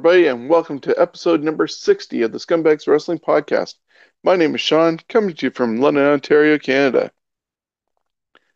Everybody, 0.00 0.28
and 0.28 0.48
welcome 0.48 0.78
to 0.78 0.98
episode 0.98 1.42
number 1.42 1.66
60 1.66 2.22
of 2.22 2.32
the 2.32 2.38
Scumbags 2.38 2.86
Wrestling 2.88 3.18
Podcast. 3.18 3.74
My 4.24 4.34
name 4.34 4.54
is 4.54 4.60
Sean, 4.62 4.98
coming 5.10 5.34
to 5.34 5.46
you 5.46 5.50
from 5.50 5.76
London, 5.78 6.04
Ontario, 6.04 6.58
Canada. 6.58 7.12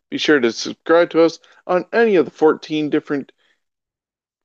Be 0.09 0.17
sure 0.17 0.39
to 0.39 0.51
subscribe 0.51 1.11
to 1.11 1.21
us 1.21 1.37
on 1.67 1.85
any 1.93 2.15
of 2.15 2.25
the 2.25 2.31
14 2.31 2.89
different 2.89 3.31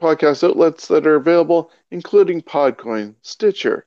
podcast 0.03 0.47
outlets 0.47 0.89
that 0.89 1.07
are 1.07 1.15
available, 1.15 1.71
including 1.91 2.43
Podcoin, 2.43 3.15
Stitcher, 3.23 3.87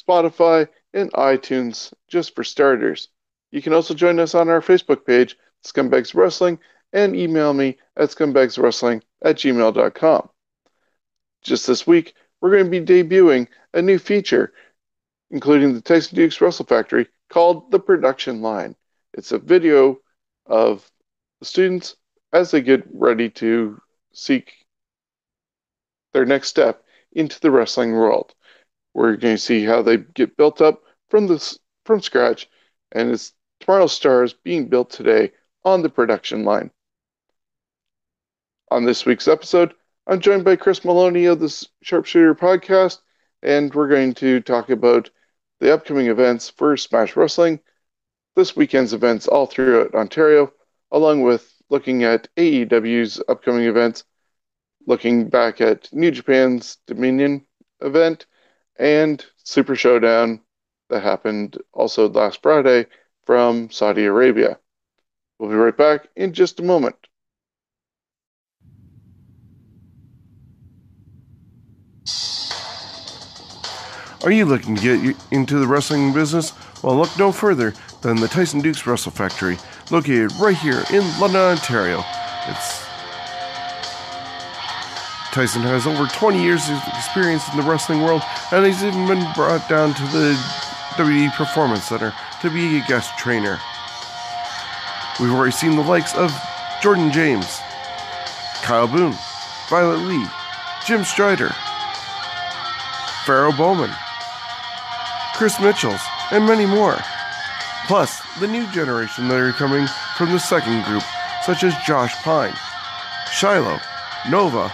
Spotify, 0.00 0.68
and 0.94 1.12
iTunes, 1.14 1.92
just 2.06 2.36
for 2.36 2.44
starters. 2.44 3.08
You 3.50 3.60
can 3.60 3.72
also 3.72 3.92
join 3.92 4.20
us 4.20 4.36
on 4.36 4.48
our 4.48 4.60
Facebook 4.60 5.04
page, 5.04 5.36
Scumbags 5.64 6.14
Wrestling, 6.14 6.60
and 6.92 7.16
email 7.16 7.52
me 7.52 7.78
at 7.96 8.10
scumbagswrestling 8.10 9.02
at 9.20 9.34
gmail.com. 9.34 10.28
Just 11.42 11.66
this 11.66 11.86
week, 11.86 12.14
we're 12.40 12.50
going 12.50 12.70
to 12.70 12.70
be 12.70 12.80
debuting 12.84 13.48
a 13.72 13.82
new 13.82 13.98
feature, 13.98 14.52
including 15.30 15.74
the 15.74 15.80
Tyson 15.80 16.16
Dukes 16.16 16.40
Wrestle 16.40 16.66
Factory, 16.66 17.06
called 17.28 17.70
The 17.70 17.80
Production 17.80 18.42
Line. 18.42 18.76
It's 19.14 19.32
a 19.32 19.38
video 19.38 19.98
of 20.46 20.90
the 21.40 21.46
students 21.46 21.96
as 22.32 22.50
they 22.50 22.60
get 22.60 22.84
ready 22.92 23.30
to 23.30 23.80
seek 24.12 24.52
their 26.12 26.26
next 26.26 26.48
step 26.48 26.84
into 27.12 27.40
the 27.40 27.50
wrestling 27.50 27.92
world. 27.92 28.34
We're 28.94 29.16
going 29.16 29.36
to 29.36 29.42
see 29.42 29.64
how 29.64 29.82
they 29.82 29.98
get 29.98 30.36
built 30.36 30.60
up 30.60 30.82
from 31.08 31.26
this 31.26 31.58
from 31.84 32.00
scratch, 32.00 32.48
and 32.92 33.10
it's 33.10 33.32
tomorrow's 33.60 33.92
stars 33.92 34.32
being 34.32 34.68
built 34.68 34.90
today 34.90 35.32
on 35.64 35.82
the 35.82 35.88
production 35.88 36.44
line. 36.44 36.70
On 38.70 38.84
this 38.84 39.06
week's 39.06 39.28
episode, 39.28 39.74
I'm 40.10 40.18
joined 40.18 40.44
by 40.44 40.56
Chris 40.56 40.84
Maloney 40.84 41.26
of 41.26 41.38
the 41.38 41.68
Sharpshooter 41.82 42.34
podcast, 42.34 42.98
and 43.44 43.72
we're 43.72 43.86
going 43.86 44.12
to 44.14 44.40
talk 44.40 44.68
about 44.68 45.08
the 45.60 45.72
upcoming 45.72 46.08
events 46.08 46.50
for 46.50 46.76
Smash 46.76 47.14
Wrestling, 47.14 47.60
this 48.34 48.56
weekend's 48.56 48.92
events 48.92 49.28
all 49.28 49.46
throughout 49.46 49.94
Ontario, 49.94 50.52
along 50.90 51.22
with 51.22 51.54
looking 51.68 52.02
at 52.02 52.26
AEW's 52.36 53.22
upcoming 53.28 53.66
events, 53.66 54.02
looking 54.84 55.28
back 55.28 55.60
at 55.60 55.88
New 55.92 56.10
Japan's 56.10 56.78
Dominion 56.88 57.46
event, 57.80 58.26
and 58.80 59.24
Super 59.44 59.76
Showdown 59.76 60.40
that 60.88 61.04
happened 61.04 61.56
also 61.72 62.08
last 62.08 62.42
Friday 62.42 62.86
from 63.26 63.70
Saudi 63.70 64.06
Arabia. 64.06 64.58
We'll 65.38 65.50
be 65.50 65.54
right 65.54 65.76
back 65.76 66.08
in 66.16 66.32
just 66.32 66.58
a 66.58 66.64
moment. 66.64 66.96
Are 74.22 74.30
you 74.30 74.44
looking 74.44 74.76
to 74.76 74.82
get 74.82 75.16
into 75.30 75.58
the 75.58 75.66
wrestling 75.66 76.12
business? 76.12 76.52
Well, 76.82 76.94
look 76.94 77.08
no 77.18 77.32
further 77.32 77.72
than 78.02 78.16
the 78.16 78.28
Tyson 78.28 78.60
Dukes 78.60 78.86
Wrestle 78.86 79.12
Factory, 79.12 79.56
located 79.90 80.30
right 80.34 80.56
here 80.56 80.84
in 80.92 81.00
London, 81.18 81.40
Ontario. 81.40 82.04
It's 82.46 82.84
Tyson 85.32 85.62
has 85.62 85.86
over 85.86 86.06
20 86.06 86.42
years 86.42 86.68
of 86.68 86.82
experience 86.98 87.48
in 87.50 87.56
the 87.56 87.62
wrestling 87.62 88.02
world, 88.02 88.20
and 88.52 88.66
he's 88.66 88.84
even 88.84 89.06
been 89.06 89.24
brought 89.32 89.66
down 89.70 89.94
to 89.94 90.02
the 90.08 90.34
WWE 90.96 91.34
Performance 91.34 91.84
Center 91.84 92.12
to 92.42 92.50
be 92.50 92.76
a 92.76 92.84
guest 92.86 93.16
trainer. 93.16 93.58
We've 95.18 95.32
already 95.32 95.52
seen 95.52 95.76
the 95.76 95.82
likes 95.82 96.14
of 96.14 96.30
Jordan 96.82 97.10
James, 97.10 97.60
Kyle 98.62 98.86
Boone, 98.86 99.14
Violet 99.70 100.00
Lee, 100.00 100.26
Jim 100.84 101.04
Strider, 101.04 101.54
Pharaoh 103.24 103.52
Bowman, 103.52 103.90
Chris 105.40 105.58
Mitchells, 105.58 106.02
and 106.32 106.44
many 106.44 106.66
more. 106.66 106.98
Plus, 107.86 108.20
the 108.40 108.46
new 108.46 108.70
generation 108.72 109.26
that 109.28 109.40
are 109.40 109.52
coming 109.52 109.86
from 110.14 110.32
the 110.32 110.38
second 110.38 110.84
group, 110.84 111.02
such 111.46 111.64
as 111.64 111.74
Josh 111.86 112.14
Pine, 112.16 112.52
Shiloh, 113.32 113.80
Nova, 114.28 114.70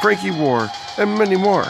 Frankie 0.00 0.30
War, 0.30 0.70
and 0.96 1.18
many 1.18 1.34
more. 1.34 1.64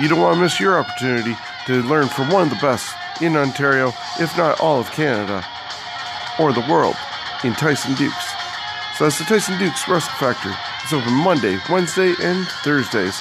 You 0.00 0.08
don't 0.08 0.18
want 0.18 0.36
to 0.36 0.40
miss 0.40 0.58
your 0.58 0.78
opportunity 0.78 1.36
to 1.66 1.82
learn 1.82 2.08
from 2.08 2.30
one 2.30 2.44
of 2.44 2.48
the 2.48 2.56
best 2.62 2.96
in 3.20 3.36
Ontario, 3.36 3.88
if 4.20 4.34
not 4.38 4.58
all 4.58 4.80
of 4.80 4.90
Canada, 4.90 5.44
or 6.40 6.54
the 6.54 6.66
world, 6.66 6.96
in 7.44 7.52
Tyson 7.52 7.94
Dukes. 7.94 8.32
So 8.96 9.04
that's 9.04 9.18
the 9.18 9.26
Tyson 9.26 9.58
Dukes 9.58 9.86
Wrestle 9.86 10.14
Factory. 10.14 10.54
It's 10.92 11.00
open 11.00 11.14
Monday, 11.14 11.58
Wednesday, 11.70 12.12
and 12.20 12.46
Thursdays, 12.46 13.18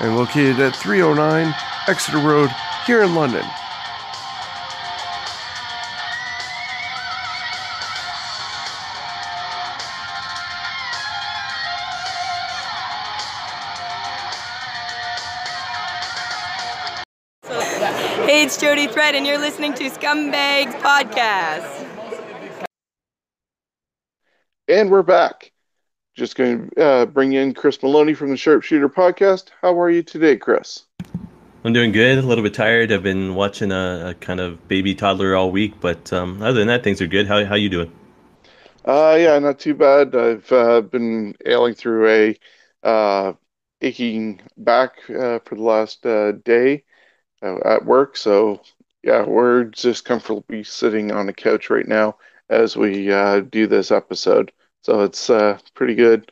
and 0.00 0.16
located 0.16 0.58
at 0.58 0.74
309 0.74 1.54
Exeter 1.86 2.18
Road 2.18 2.50
here 2.84 3.04
in 3.04 3.14
London. 3.14 3.44
Hey, 18.26 18.42
it's 18.42 18.56
Jody 18.56 18.88
Threat, 18.88 19.14
and 19.14 19.24
you're 19.24 19.38
listening 19.38 19.74
to 19.74 19.84
Scumbags 19.90 20.74
Podcast. 20.80 21.86
And 24.66 24.90
we're 24.90 25.04
back. 25.04 25.39
Just 26.16 26.36
going 26.36 26.70
to 26.70 26.84
uh, 26.84 27.06
bring 27.06 27.32
in 27.32 27.54
Chris 27.54 27.82
Maloney 27.82 28.14
from 28.14 28.30
the 28.30 28.36
Sharpshooter 28.36 28.88
podcast. 28.88 29.50
How 29.62 29.80
are 29.80 29.90
you 29.90 30.02
today, 30.02 30.36
Chris? 30.36 30.84
I'm 31.62 31.72
doing 31.72 31.92
good. 31.92 32.18
A 32.18 32.22
little 32.22 32.42
bit 32.42 32.54
tired. 32.54 32.90
I've 32.90 33.02
been 33.02 33.34
watching 33.34 33.70
a, 33.70 34.08
a 34.10 34.14
kind 34.14 34.40
of 34.40 34.66
baby 34.66 34.94
toddler 34.94 35.36
all 35.36 35.50
week, 35.50 35.74
but 35.80 36.12
um, 36.12 36.42
other 36.42 36.58
than 36.58 36.68
that, 36.68 36.82
things 36.82 37.00
are 37.00 37.06
good. 37.06 37.26
How 37.26 37.44
how 37.44 37.54
you 37.54 37.68
doing? 37.68 37.92
Uh, 38.84 39.16
yeah, 39.20 39.38
not 39.38 39.58
too 39.58 39.74
bad. 39.74 40.16
I've 40.16 40.50
uh, 40.50 40.80
been 40.80 41.36
ailing 41.44 41.74
through 41.74 42.08
a 42.08 42.36
uh, 42.82 43.32
aching 43.82 44.40
back 44.56 44.94
uh, 45.10 45.38
for 45.44 45.54
the 45.54 45.62
last 45.62 46.04
uh, 46.06 46.32
day 46.32 46.84
uh, 47.42 47.58
at 47.64 47.84
work. 47.84 48.16
So, 48.16 48.62
yeah, 49.02 49.24
we're 49.24 49.64
just 49.64 50.04
comfortably 50.04 50.64
sitting 50.64 51.12
on 51.12 51.26
the 51.26 51.32
couch 51.32 51.68
right 51.70 51.86
now 51.86 52.16
as 52.48 52.76
we 52.76 53.12
uh, 53.12 53.40
do 53.40 53.66
this 53.66 53.90
episode. 53.90 54.50
So 54.82 55.02
it's 55.02 55.30
uh, 55.30 55.58
pretty 55.74 55.94
good. 55.94 56.30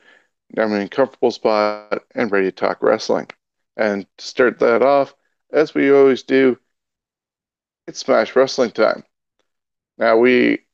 I'm 0.57 0.73
in 0.73 0.83
a 0.83 0.89
comfortable 0.89 1.31
spot 1.31 2.03
and 2.15 2.33
ready 2.33 2.47
to 2.47 2.53
talk 2.53 2.83
wrestling. 2.83 3.29
And 3.77 4.07
to 4.17 4.25
start 4.25 4.59
that 4.61 4.83
off, 4.83 5.15
as 5.53 5.75
we 5.75 5.93
always 5.93 6.23
do, 6.23 6.59
it's 7.87 8.01
Smash 8.01 8.35
Wrestling 8.35 8.71
time. 8.71 9.05
Now 9.99 10.17
we 10.17 10.65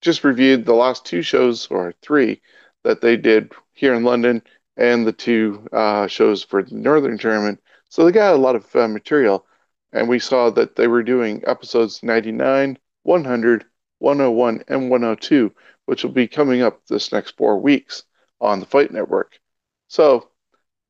just 0.00 0.24
reviewed 0.24 0.64
the 0.64 0.74
last 0.74 1.04
two 1.04 1.22
shows 1.22 1.66
or 1.68 1.92
three 2.02 2.40
that 2.84 3.00
they 3.00 3.16
did 3.16 3.52
here 3.72 3.94
in 3.94 4.04
London 4.04 4.42
and 4.76 5.06
the 5.06 5.12
two 5.12 5.66
uh, 5.72 6.06
shows 6.06 6.42
for 6.42 6.62
the 6.62 6.74
Northern 6.74 7.18
Tournament. 7.18 7.60
So 7.88 8.04
they 8.04 8.12
got 8.12 8.34
a 8.34 8.38
lot 8.38 8.56
of 8.56 8.76
uh, 8.76 8.88
material, 8.88 9.46
and 9.92 10.08
we 10.08 10.18
saw 10.18 10.50
that 10.50 10.76
they 10.76 10.86
were 10.86 11.02
doing 11.02 11.42
episodes 11.46 12.02
99, 12.02 12.78
100, 13.02 13.64
101, 13.98 14.64
and 14.68 14.90
102, 14.90 15.54
which 15.88 16.04
will 16.04 16.10
be 16.10 16.28
coming 16.28 16.60
up 16.60 16.86
this 16.86 17.12
next 17.12 17.34
four 17.38 17.58
weeks 17.58 18.02
on 18.42 18.60
the 18.60 18.66
Fight 18.66 18.92
Network. 18.92 19.40
So 19.86 20.28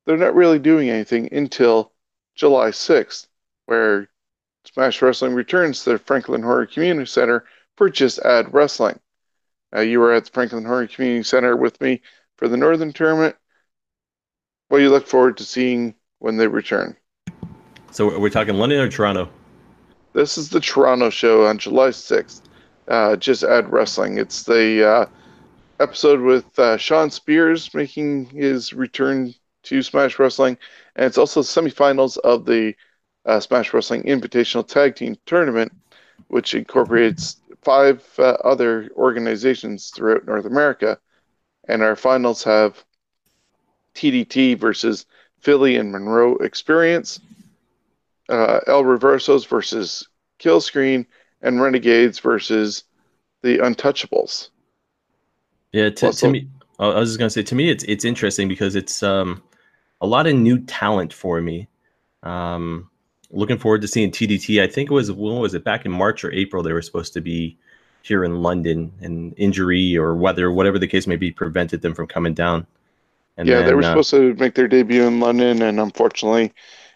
they're 0.05 0.17
not 0.17 0.35
really 0.35 0.59
doing 0.59 0.89
anything 0.89 1.33
until 1.33 1.93
July 2.35 2.71
6th, 2.71 3.27
where 3.65 4.09
Smash 4.65 5.01
Wrestling 5.01 5.33
returns 5.35 5.85
to 5.85 5.91
the 5.91 5.99
Franklin 5.99 6.43
Horner 6.43 6.65
Community 6.65 7.05
Center 7.05 7.45
for 7.77 7.89
Just 7.89 8.19
Add 8.19 8.53
Wrestling. 8.53 8.99
Uh, 9.73 9.79
you 9.79 10.01
were 10.01 10.11
at 10.11 10.25
the 10.25 10.31
Franklin 10.31 10.65
Horner 10.65 10.87
Community 10.87 11.23
Center 11.23 11.55
with 11.55 11.79
me 11.79 12.01
for 12.35 12.49
the 12.49 12.57
Northern 12.57 12.91
Tournament. 12.91 13.37
What 14.67 14.79
do 14.79 14.83
you 14.83 14.89
look 14.89 15.07
forward 15.07 15.37
to 15.37 15.45
seeing 15.45 15.95
when 16.17 16.35
they 16.35 16.47
return? 16.47 16.97
So 17.91 18.11
are 18.11 18.19
we're 18.19 18.29
talking 18.29 18.55
London 18.55 18.81
or 18.81 18.89
Toronto? 18.89 19.29
This 20.11 20.37
is 20.37 20.49
the 20.49 20.59
Toronto 20.59 21.09
show 21.09 21.45
on 21.45 21.57
July 21.57 21.91
6th. 21.91 22.41
Uh, 22.89 23.15
Just 23.15 23.43
Add 23.43 23.71
Wrestling. 23.71 24.17
It's 24.17 24.43
the 24.43 24.87
uh, 24.87 25.05
episode 25.79 26.21
with 26.21 26.57
uh, 26.57 26.75
Shawn 26.77 27.11
Spears 27.11 27.71
making 27.75 28.25
his 28.25 28.73
return 28.73 29.33
to 29.63 29.83
Smash 29.83 30.17
Wrestling, 30.17 30.57
and 30.95 31.05
it's 31.05 31.17
also 31.19 31.41
the 31.41 31.47
semifinals 31.47 32.17
of 32.17 32.45
the 32.45 32.73
uh, 33.25 33.39
Smash 33.39 33.73
Wrestling 33.73 34.03
Invitational 34.03 34.67
Tag 34.67 34.95
Team 34.95 35.15
Tournament, 35.27 35.71
which 36.29 36.55
incorporates 36.55 37.37
five 37.61 38.03
uh, 38.17 38.37
other 38.43 38.89
organizations 38.95 39.91
throughout 39.91 40.25
North 40.25 40.45
America. 40.45 40.97
And 41.67 41.83
our 41.83 41.95
finals 41.95 42.43
have 42.43 42.83
TDT 43.93 44.57
versus 44.57 45.05
Philly 45.41 45.75
and 45.75 45.91
Monroe 45.91 46.37
Experience, 46.37 47.19
El 48.29 48.83
Reversos 48.83 49.45
versus 49.45 50.07
Killscreen, 50.39 51.05
and 51.41 51.61
Renegades 51.61 52.19
versus 52.19 52.83
the 53.41 53.57
Untouchables. 53.59 54.49
Yeah, 55.71 55.89
to, 55.89 56.11
to 56.11 56.29
me, 56.29 56.47
I 56.79 56.87
was 56.87 57.09
just 57.09 57.19
gonna 57.19 57.29
say 57.29 57.43
to 57.43 57.55
me, 57.55 57.69
it's 57.69 57.83
it's 57.83 58.05
interesting 58.05 58.47
because 58.47 58.75
it's 58.75 59.03
um 59.03 59.41
a 60.01 60.07
lot 60.07 60.27
of 60.27 60.35
new 60.35 60.59
talent 60.59 61.13
for 61.13 61.41
me. 61.41 61.67
Um, 62.23 62.89
looking 63.31 63.57
forward 63.57 63.81
to 63.81 63.87
seeing 63.87 64.11
TDT. 64.11 64.61
I 64.61 64.67
think 64.67 64.89
it 64.89 64.93
was 64.93 65.11
when 65.11 65.39
was 65.39 65.53
it 65.53 65.63
back 65.63 65.85
in 65.85 65.91
March 65.91 66.23
or 66.23 66.31
April 66.31 66.63
they 66.63 66.73
were 66.73 66.81
supposed 66.81 67.13
to 67.13 67.21
be 67.21 67.57
here 68.01 68.23
in 68.23 68.41
London, 68.41 68.91
and 69.01 69.33
injury 69.37 69.97
or 69.97 70.15
weather, 70.15 70.51
whatever 70.51 70.79
the 70.79 70.87
case 70.87 71.05
may 71.05 71.17
be, 71.17 71.31
prevented 71.31 71.81
them 71.81 71.93
from 71.93 72.07
coming 72.07 72.33
down. 72.33 72.65
And 73.37 73.47
yeah, 73.47 73.61
they 73.61 73.73
were 73.73 73.81
uh, 73.81 73.85
supposed 73.85 74.11
to 74.11 74.33
make 74.35 74.55
their 74.55 74.67
debut 74.67 75.03
in 75.03 75.19
London, 75.19 75.61
and 75.61 75.79
unfortunately, 75.79 76.53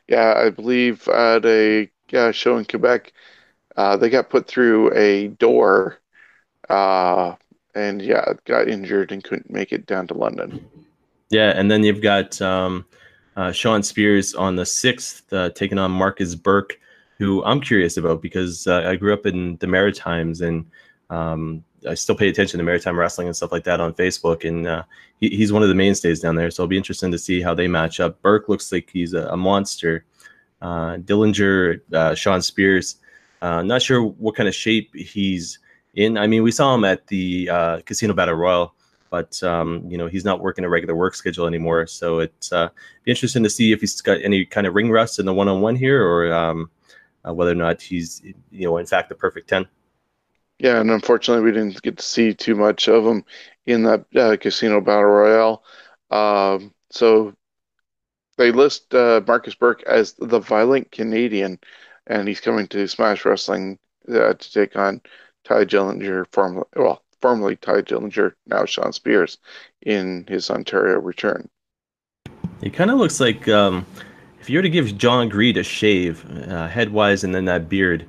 yeah, 0.07 0.33
I 0.37 0.49
believe 0.49 1.07
at 1.09 1.45
a 1.45 1.89
yeah, 2.09 2.31
show 2.31 2.57
in 2.57 2.65
Quebec, 2.65 3.13
uh, 3.75 3.97
they 3.97 4.09
got 4.09 4.29
put 4.29 4.47
through 4.47 4.93
a 4.95 5.29
door, 5.29 5.99
uh, 6.69 7.35
and 7.75 8.01
yeah, 8.01 8.33
got 8.45 8.67
injured 8.67 9.11
and 9.11 9.23
couldn't 9.23 9.49
make 9.49 9.71
it 9.71 9.85
down 9.85 10.07
to 10.07 10.13
London. 10.13 10.65
Yeah, 11.29 11.53
and 11.55 11.69
then 11.69 11.83
you've 11.83 12.01
got 12.01 12.39
um, 12.41 12.85
uh, 13.35 13.51
Shawn 13.51 13.81
Spears 13.81 14.35
on 14.35 14.55
the 14.55 14.65
sixth, 14.65 15.31
uh, 15.33 15.49
taking 15.49 15.79
on 15.79 15.91
Marcus 15.91 16.35
Burke, 16.35 16.79
who 17.17 17.43
I'm 17.43 17.61
curious 17.61 17.97
about 17.97 18.21
because 18.21 18.67
uh, 18.67 18.83
I 18.85 18.95
grew 18.95 19.13
up 19.13 19.25
in 19.25 19.57
the 19.57 19.67
Maritimes 19.67 20.41
and 20.41 20.65
um, 21.09 21.63
I 21.87 21.93
still 21.93 22.15
pay 22.15 22.29
attention 22.29 22.57
to 22.57 22.63
maritime 22.63 22.97
wrestling 22.97 23.27
and 23.27 23.35
stuff 23.35 23.51
like 23.51 23.63
that 23.65 23.79
on 23.79 23.93
Facebook, 23.93 24.47
and 24.47 24.67
uh, 24.67 24.83
he, 25.19 25.29
he's 25.29 25.51
one 25.51 25.63
of 25.63 25.69
the 25.69 25.75
mainstays 25.75 26.19
down 26.19 26.35
there. 26.35 26.49
So 26.51 26.63
it'll 26.63 26.69
be 26.69 26.77
interesting 26.77 27.11
to 27.11 27.17
see 27.17 27.41
how 27.41 27.53
they 27.53 27.67
match 27.67 27.99
up. 27.99 28.21
Burke 28.21 28.49
looks 28.49 28.71
like 28.71 28.89
he's 28.91 29.13
a, 29.13 29.27
a 29.27 29.37
monster. 29.37 30.05
Uh, 30.61 30.97
Dillinger, 30.97 31.81
uh, 31.93 32.15
Shawn 32.15 32.41
Spears, 32.41 32.97
uh, 33.43 33.61
not 33.61 33.81
sure 33.81 34.01
what 34.01 34.35
kind 34.35 34.49
of 34.49 34.55
shape 34.55 34.95
he's 34.95 35.59
in. 35.93 36.17
I 36.17 36.25
mean, 36.25 36.41
we 36.41 36.51
saw 36.51 36.73
him 36.73 36.83
at 36.85 37.05
the 37.07 37.49
uh, 37.49 37.79
Casino 37.85 38.13
Battle 38.13 38.35
Royal 38.35 38.73
but 39.13 39.43
um, 39.43 39.85
you 39.87 39.95
know 39.95 40.07
he's 40.07 40.25
not 40.25 40.39
working 40.39 40.65
a 40.65 40.69
regular 40.69 40.95
work 40.95 41.13
schedule 41.13 41.45
anymore. 41.45 41.85
So 41.85 42.17
it's 42.17 42.51
uh, 42.51 42.69
be 43.03 43.11
interesting 43.11 43.43
to 43.43 43.49
see 43.49 43.71
if 43.71 43.79
he's 43.79 44.01
got 44.01 44.19
any 44.23 44.43
kind 44.43 44.65
of 44.65 44.73
ring 44.73 44.89
rust 44.89 45.19
in 45.19 45.27
the 45.27 45.33
one-on-one 45.35 45.75
here, 45.75 46.03
or 46.03 46.33
um, 46.33 46.71
uh, 47.23 47.31
whether 47.31 47.51
or 47.51 47.55
not 47.55 47.79
he's 47.79 48.23
you 48.49 48.65
know 48.65 48.77
in 48.77 48.87
fact 48.87 49.09
the 49.09 49.15
perfect 49.15 49.47
ten. 49.47 49.67
Yeah, 50.57 50.79
and 50.79 50.89
unfortunately, 50.89 51.43
we 51.43 51.51
didn't 51.51 51.79
get 51.83 51.97
to 51.97 52.03
see 52.03 52.33
too 52.33 52.55
much 52.55 52.87
of 52.87 53.05
him 53.05 53.23
in 53.67 53.83
that 53.83 54.03
uh, 54.15 54.35
Casino 54.37 54.81
Battle 54.81 55.03
Royale. 55.03 55.63
Um, 56.09 56.73
so 56.89 57.35
they 58.37 58.51
list 58.51 58.95
uh, 58.95 59.21
Marcus 59.27 59.53
Burke 59.53 59.83
as 59.83 60.13
the 60.13 60.39
Violent 60.39 60.91
Canadian, 60.91 61.59
and 62.07 62.27
he's 62.27 62.41
coming 62.41 62.67
to 62.67 62.87
Smash 62.87 63.25
Wrestling 63.25 63.79
uh, 64.09 64.33
to 64.33 64.53
take 64.53 64.75
on 64.75 65.01
Tye 65.43 65.65
Dillinger, 65.65 66.25
formerly 66.31 66.65
well, 66.75 67.03
formerly 67.21 67.55
Tye 67.55 67.81
Dillinger, 67.81 68.33
now 68.47 68.65
Shawn 68.65 68.93
Spears, 68.93 69.37
in 69.81 70.25
his 70.27 70.49
Ontario 70.49 70.99
return. 70.99 71.49
He 72.61 72.69
kind 72.69 72.91
of 72.91 72.97
looks 72.97 73.19
like 73.19 73.47
um, 73.47 73.85
if 74.39 74.49
you 74.49 74.57
were 74.57 74.63
to 74.63 74.69
give 74.69 74.97
John 74.97 75.29
Greed 75.29 75.57
a 75.57 75.63
shave, 75.63 76.25
uh, 76.49 76.67
head 76.67 76.91
wise, 76.91 77.23
and 77.23 77.33
then 77.33 77.45
that 77.45 77.69
beard, 77.69 78.05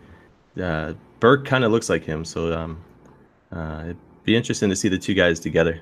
uh, 0.61 0.94
Burke 1.20 1.44
kind 1.44 1.64
of 1.64 1.73
looks 1.73 1.88
like 1.88 2.05
him. 2.05 2.25
So 2.25 2.52
um, 2.52 2.85
uh, 3.52 3.82
it'd 3.85 3.96
be 4.25 4.37
interesting 4.37 4.69
to 4.70 4.76
see 4.76 4.88
the 4.88 4.99
two 4.99 5.14
guys 5.14 5.41
together. 5.41 5.81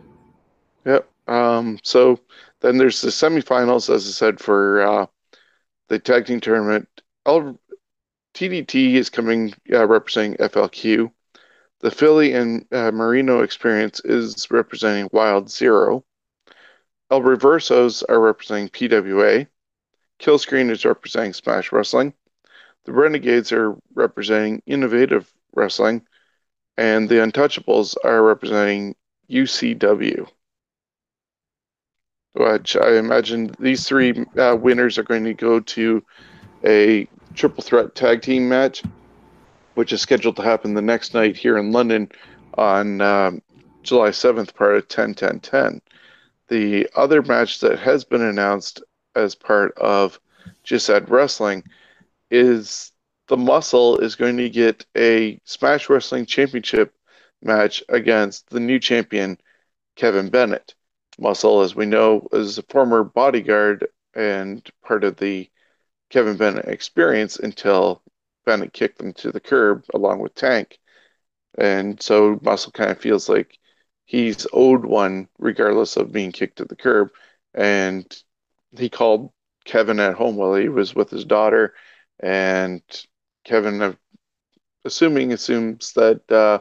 Yep. 0.84 1.08
Um, 1.28 1.78
so 1.82 2.18
then 2.60 2.78
there's 2.78 3.00
the 3.00 3.08
semifinals, 3.08 3.92
as 3.92 4.06
I 4.06 4.10
said, 4.10 4.40
for 4.40 4.82
uh, 4.82 5.06
the 5.88 5.98
tag 5.98 6.26
team 6.26 6.40
tournament. 6.40 6.88
L- 7.26 7.58
TDT 8.34 8.94
is 8.94 9.10
coming 9.10 9.52
uh, 9.72 9.86
representing 9.86 10.36
FLQ. 10.36 11.12
The 11.80 11.90
Philly 11.90 12.32
and 12.32 12.66
uh, 12.72 12.90
Marino 12.92 13.40
experience 13.42 14.00
is 14.04 14.50
representing 14.50 15.08
Wild 15.12 15.50
Zero. 15.50 16.04
El 17.10 17.20
Reversos 17.20 18.02
are 18.08 18.20
representing 18.20 18.68
PWA. 18.68 19.46
Killscreen 20.18 20.70
is 20.70 20.84
representing 20.84 21.32
Smash 21.32 21.72
Wrestling. 21.72 22.14
The 22.84 22.92
Renegades 22.92 23.52
are 23.52 23.76
representing 23.94 24.62
Innovative 24.66 25.32
Wrestling. 25.54 26.06
And 26.76 27.08
the 27.08 27.16
Untouchables 27.16 27.96
are 28.04 28.22
representing 28.22 28.94
UCW 29.30 30.28
which 32.34 32.76
I 32.76 32.96
imagine 32.96 33.54
these 33.58 33.86
three 33.86 34.24
uh, 34.38 34.56
winners 34.58 34.98
are 34.98 35.02
going 35.02 35.24
to 35.24 35.34
go 35.34 35.60
to 35.60 36.02
a 36.64 37.06
triple 37.34 37.62
threat 37.62 37.94
tag 37.94 38.22
team 38.22 38.48
match, 38.48 38.82
which 39.74 39.92
is 39.92 40.00
scheduled 40.00 40.36
to 40.36 40.42
happen 40.42 40.74
the 40.74 40.82
next 40.82 41.14
night 41.14 41.36
here 41.36 41.58
in 41.58 41.72
London 41.72 42.10
on 42.54 43.00
um, 43.00 43.42
July 43.82 44.10
7th, 44.10 44.54
part 44.54 44.76
of 44.76 44.88
10 44.88 45.14
10 45.14 45.40
10. 45.40 45.80
The 46.48 46.88
other 46.94 47.22
match 47.22 47.60
that 47.60 47.78
has 47.78 48.04
been 48.04 48.22
announced 48.22 48.82
as 49.14 49.34
part 49.34 49.76
of 49.78 50.20
Just 50.62 50.90
Add 50.90 51.08
Wrestling 51.08 51.64
is 52.30 52.92
the 53.28 53.36
Muscle 53.36 53.98
is 53.98 54.14
going 54.14 54.36
to 54.36 54.50
get 54.50 54.84
a 54.96 55.40
Smash 55.44 55.88
Wrestling 55.88 56.26
Championship 56.26 56.94
match 57.42 57.82
against 57.88 58.50
the 58.50 58.60
new 58.60 58.78
champion, 58.78 59.38
Kevin 59.96 60.28
Bennett. 60.28 60.74
Muscle, 61.18 61.60
as 61.60 61.74
we 61.74 61.86
know, 61.86 62.26
is 62.32 62.58
a 62.58 62.62
former 62.64 63.04
bodyguard 63.04 63.86
and 64.14 64.68
part 64.82 65.04
of 65.04 65.16
the 65.16 65.48
Kevin 66.12 66.36
Bennett 66.36 66.66
experience 66.66 67.38
until 67.38 68.02
Bennett 68.44 68.74
kicked 68.74 68.98
them 68.98 69.14
to 69.14 69.32
the 69.32 69.40
curb 69.40 69.84
along 69.94 70.18
with 70.20 70.34
Tank. 70.34 70.78
And 71.56 72.00
so 72.02 72.38
Muscle 72.42 72.70
kind 72.70 72.90
of 72.90 73.00
feels 73.00 73.30
like 73.30 73.58
he's 74.04 74.46
owed 74.52 74.84
one 74.84 75.28
regardless 75.38 75.96
of 75.96 76.12
being 76.12 76.30
kicked 76.30 76.58
to 76.58 76.66
the 76.66 76.76
curb. 76.76 77.08
And 77.54 78.04
he 78.76 78.90
called 78.90 79.32
Kevin 79.64 80.00
at 80.00 80.12
home 80.12 80.36
while 80.36 80.54
he 80.54 80.68
was 80.68 80.94
with 80.94 81.08
his 81.08 81.24
daughter. 81.24 81.72
And 82.20 82.82
Kevin, 83.44 83.80
uh, 83.80 83.94
assuming, 84.84 85.32
assumes 85.32 85.94
that 85.94 86.30
uh, 86.30 86.60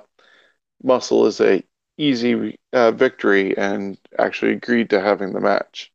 Muscle 0.82 1.26
is 1.26 1.42
a 1.42 1.62
easy 1.98 2.58
uh, 2.72 2.92
victory 2.92 3.58
and 3.58 3.98
actually 4.18 4.54
agreed 4.54 4.92
to 4.92 5.02
having 5.02 5.34
the 5.34 5.42
match. 5.42 5.92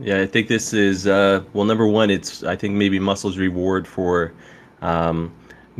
Yeah, 0.00 0.20
I 0.20 0.26
think 0.26 0.48
this 0.48 0.72
is 0.72 1.06
uh, 1.06 1.42
well. 1.52 1.64
Number 1.64 1.86
one, 1.86 2.10
it's 2.10 2.44
I 2.44 2.54
think 2.54 2.74
maybe 2.74 2.98
Muscle's 3.00 3.36
reward 3.36 3.86
for 3.86 4.32
um, 4.80 5.34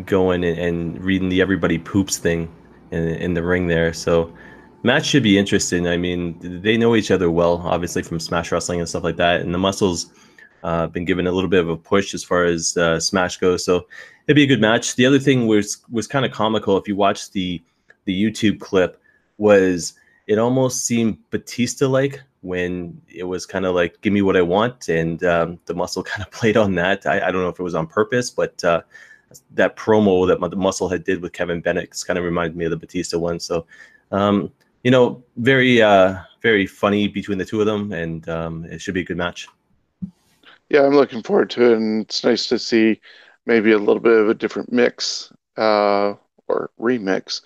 going 0.04 0.44
and, 0.44 0.58
and 0.58 1.04
reading 1.04 1.28
the 1.28 1.40
everybody 1.40 1.78
poops 1.78 2.18
thing 2.18 2.52
in, 2.90 3.04
in 3.08 3.34
the 3.34 3.42
ring 3.42 3.68
there. 3.68 3.92
So 3.92 4.32
match 4.82 5.06
should 5.06 5.22
be 5.22 5.38
interesting. 5.38 5.86
I 5.86 5.96
mean, 5.96 6.60
they 6.62 6.76
know 6.76 6.96
each 6.96 7.10
other 7.10 7.30
well, 7.30 7.58
obviously 7.64 8.02
from 8.02 8.18
Smash 8.18 8.50
Wrestling 8.50 8.80
and 8.80 8.88
stuff 8.88 9.04
like 9.04 9.16
that. 9.16 9.40
And 9.40 9.54
the 9.54 9.58
Muscles 9.58 10.10
uh, 10.64 10.88
been 10.88 11.04
given 11.04 11.26
a 11.26 11.32
little 11.32 11.50
bit 11.50 11.60
of 11.60 11.68
a 11.68 11.76
push 11.76 12.12
as 12.14 12.24
far 12.24 12.44
as 12.44 12.76
uh, 12.76 12.98
Smash 12.98 13.36
goes. 13.36 13.64
So 13.64 13.86
it'd 14.26 14.36
be 14.36 14.44
a 14.44 14.48
good 14.48 14.60
match. 14.60 14.96
The 14.96 15.06
other 15.06 15.20
thing 15.20 15.46
was 15.46 15.78
was 15.92 16.08
kind 16.08 16.24
of 16.24 16.32
comical 16.32 16.76
if 16.76 16.88
you 16.88 16.96
watch 16.96 17.30
the 17.30 17.62
the 18.04 18.20
YouTube 18.20 18.58
clip 18.58 19.00
was 19.36 19.94
it 20.26 20.38
almost 20.38 20.84
seemed 20.84 21.18
Batista 21.30 21.86
like 21.86 22.22
when 22.42 23.00
it 23.08 23.24
was 23.24 23.46
kind 23.46 23.66
of 23.66 23.74
like 23.74 24.00
give 24.00 24.12
me 24.12 24.22
what 24.22 24.36
I 24.36 24.42
want, 24.42 24.88
and 24.88 25.22
um, 25.24 25.58
the 25.66 25.74
muscle 25.74 26.02
kind 26.12 26.22
of 26.22 26.30
played 26.30 26.56
on 26.56 26.74
that. 26.76 27.06
I, 27.06 27.28
I, 27.28 27.30
don't 27.30 27.42
know 27.42 27.48
if 27.48 27.58
it 27.58 27.62
was 27.62 27.74
on 27.74 27.86
purpose, 27.86 28.30
but 28.30 28.62
uh, 28.64 28.82
that 29.54 29.76
promo 29.76 30.26
that 30.28 30.40
the 30.50 30.56
muscle 30.56 30.88
had 30.88 31.04
did 31.04 31.20
with 31.20 31.32
Kevin 31.32 31.60
Bennett 31.60 32.02
kind 32.06 32.18
of 32.18 32.24
reminded 32.24 32.56
me 32.56 32.64
of 32.64 32.70
the 32.70 32.76
Batista 32.76 33.18
one. 33.18 33.40
So, 33.40 33.66
um, 34.10 34.52
you 34.84 34.90
know, 34.90 35.22
very 35.36 35.82
uh, 35.82 36.18
very 36.42 36.66
funny 36.66 37.08
between 37.08 37.38
the 37.38 37.44
two 37.44 37.60
of 37.60 37.66
them, 37.66 37.92
and 37.92 38.28
um, 38.28 38.64
it 38.66 38.80
should 38.80 38.94
be 38.94 39.00
a 39.00 39.04
good 39.04 39.16
match. 39.16 39.48
Yeah, 40.68 40.84
I'm 40.84 40.94
looking 40.94 41.22
forward 41.22 41.50
to 41.50 41.72
it, 41.72 41.78
and 41.78 42.02
it's 42.02 42.24
nice 42.24 42.46
to 42.48 42.58
see 42.58 43.00
maybe 43.46 43.72
a 43.72 43.78
little 43.78 44.00
bit 44.00 44.18
of 44.18 44.28
a 44.28 44.34
different 44.34 44.70
mix 44.70 45.32
uh, 45.56 46.14
or 46.46 46.70
remix 46.78 47.40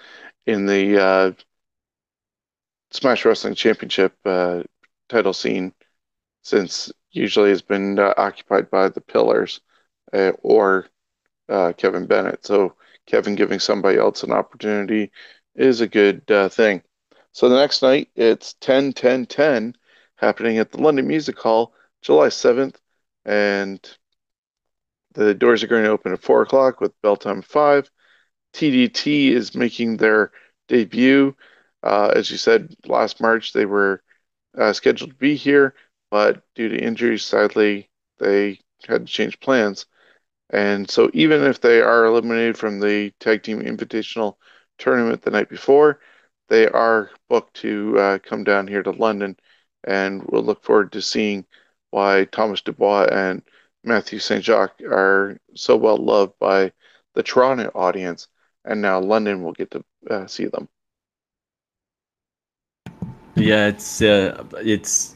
in 0.47 0.67
the 0.67 1.01
uh, 1.01 1.33
Smash 2.91 3.25
Wrestling 3.25 3.55
Championship 3.55 4.15
uh, 4.25 4.63
title 5.13 5.33
scene, 5.33 5.73
since 6.43 6.91
usually 7.11 7.51
it's 7.51 7.63
been 7.63 7.99
uh, 7.99 8.15
occupied 8.17 8.71
by 8.71 8.89
the 8.89 9.01
Pillars 9.01 9.61
uh, 10.13 10.33
or 10.43 10.87
uh, 11.49 11.73
Kevin 11.77 12.07
Bennett. 12.07 12.45
So 12.45 12.75
Kevin 13.07 13.35
giving 13.35 13.59
somebody 13.59 13.99
else 13.99 14.23
an 14.23 14.33
opportunity 14.33 15.13
is 15.55 15.81
a 15.81 15.87
good 15.87 16.29
uh, 16.31 16.49
thing. 16.49 16.83
So 17.33 17.49
the 17.49 17.59
next 17.59 17.83
night 17.83 18.09
it's 18.17 18.55
10 18.61 18.95
10 18.95 19.27
10 19.27 19.75
happening 20.17 20.59
at 20.59 20.71
the 20.71 20.81
London 20.81 21.07
Music 21.07 21.39
Hall, 21.39 21.75
July 22.01 22.29
7th, 22.29 22.77
and 23.25 23.81
the 25.15 25.35
doors 25.35 25.63
are 25.63 25.67
going 25.67 25.85
to 25.85 25.91
open 25.91 26.13
at 26.13 26.23
4 26.23 26.43
o'clock 26.43 26.81
with 26.81 27.01
bell 27.03 27.17
time 27.17 27.43
5. 27.43 27.91
TDT 28.55 29.31
is 29.31 29.55
making 29.55 29.97
their 29.97 30.31
debut. 30.69 31.35
Uh, 31.83 32.13
as 32.15 32.31
you 32.31 32.37
said, 32.37 32.75
last 32.87 33.21
March 33.21 33.53
they 33.53 33.67
were 33.67 34.03
uh, 34.57 34.73
scheduled 34.73 35.11
to 35.11 35.17
be 35.17 35.35
here, 35.37 35.75
but 36.11 36.43
due 36.55 36.69
to 36.69 36.79
injuries, 36.79 37.25
sadly, 37.25 37.91
they 38.19 38.61
had 38.87 39.07
to 39.07 39.13
change 39.13 39.41
plans. 39.41 39.87
And 40.51 40.89
so, 40.91 41.11
even 41.15 41.43
if 41.43 41.61
they 41.61 41.81
are 41.81 42.05
eliminated 42.05 42.59
from 42.59 42.81
the 42.81 43.13
Tag 43.21 43.43
Team 43.43 43.61
Invitational 43.63 44.37
tournament 44.79 45.23
the 45.23 45.31
night 45.31 45.49
before, 45.49 46.01
they 46.49 46.69
are 46.69 47.11
booked 47.29 47.55
to 47.63 47.99
uh, 47.99 48.19
come 48.19 48.45
down 48.45 48.67
here 48.67 48.83
to 48.83 48.91
London. 48.91 49.37
And 49.85 50.23
we'll 50.25 50.43
look 50.45 50.63
forward 50.63 50.93
to 50.93 51.03
seeing 51.03 51.47
why 51.91 52.27
Thomas 52.27 52.61
Dubois 52.61 53.07
and 53.11 53.43
Matthew 53.85 54.19
St. 54.19 54.45
Jacques 54.45 54.83
are 54.83 55.39
so 55.55 55.77
well 55.77 55.97
loved 55.97 56.35
by 56.39 56.73
the 57.15 57.23
Toronto 57.23 57.71
audience. 57.75 58.29
And 58.65 58.83
now 58.83 59.01
London 59.01 59.43
will 59.43 59.53
get 59.53 59.71
to 59.73 59.85
uh, 60.11 60.27
see 60.27 60.47
them. 60.47 60.69
Yeah, 63.35 63.69
it's 63.69 64.03
uh, 64.03 64.45
it's 64.63 65.15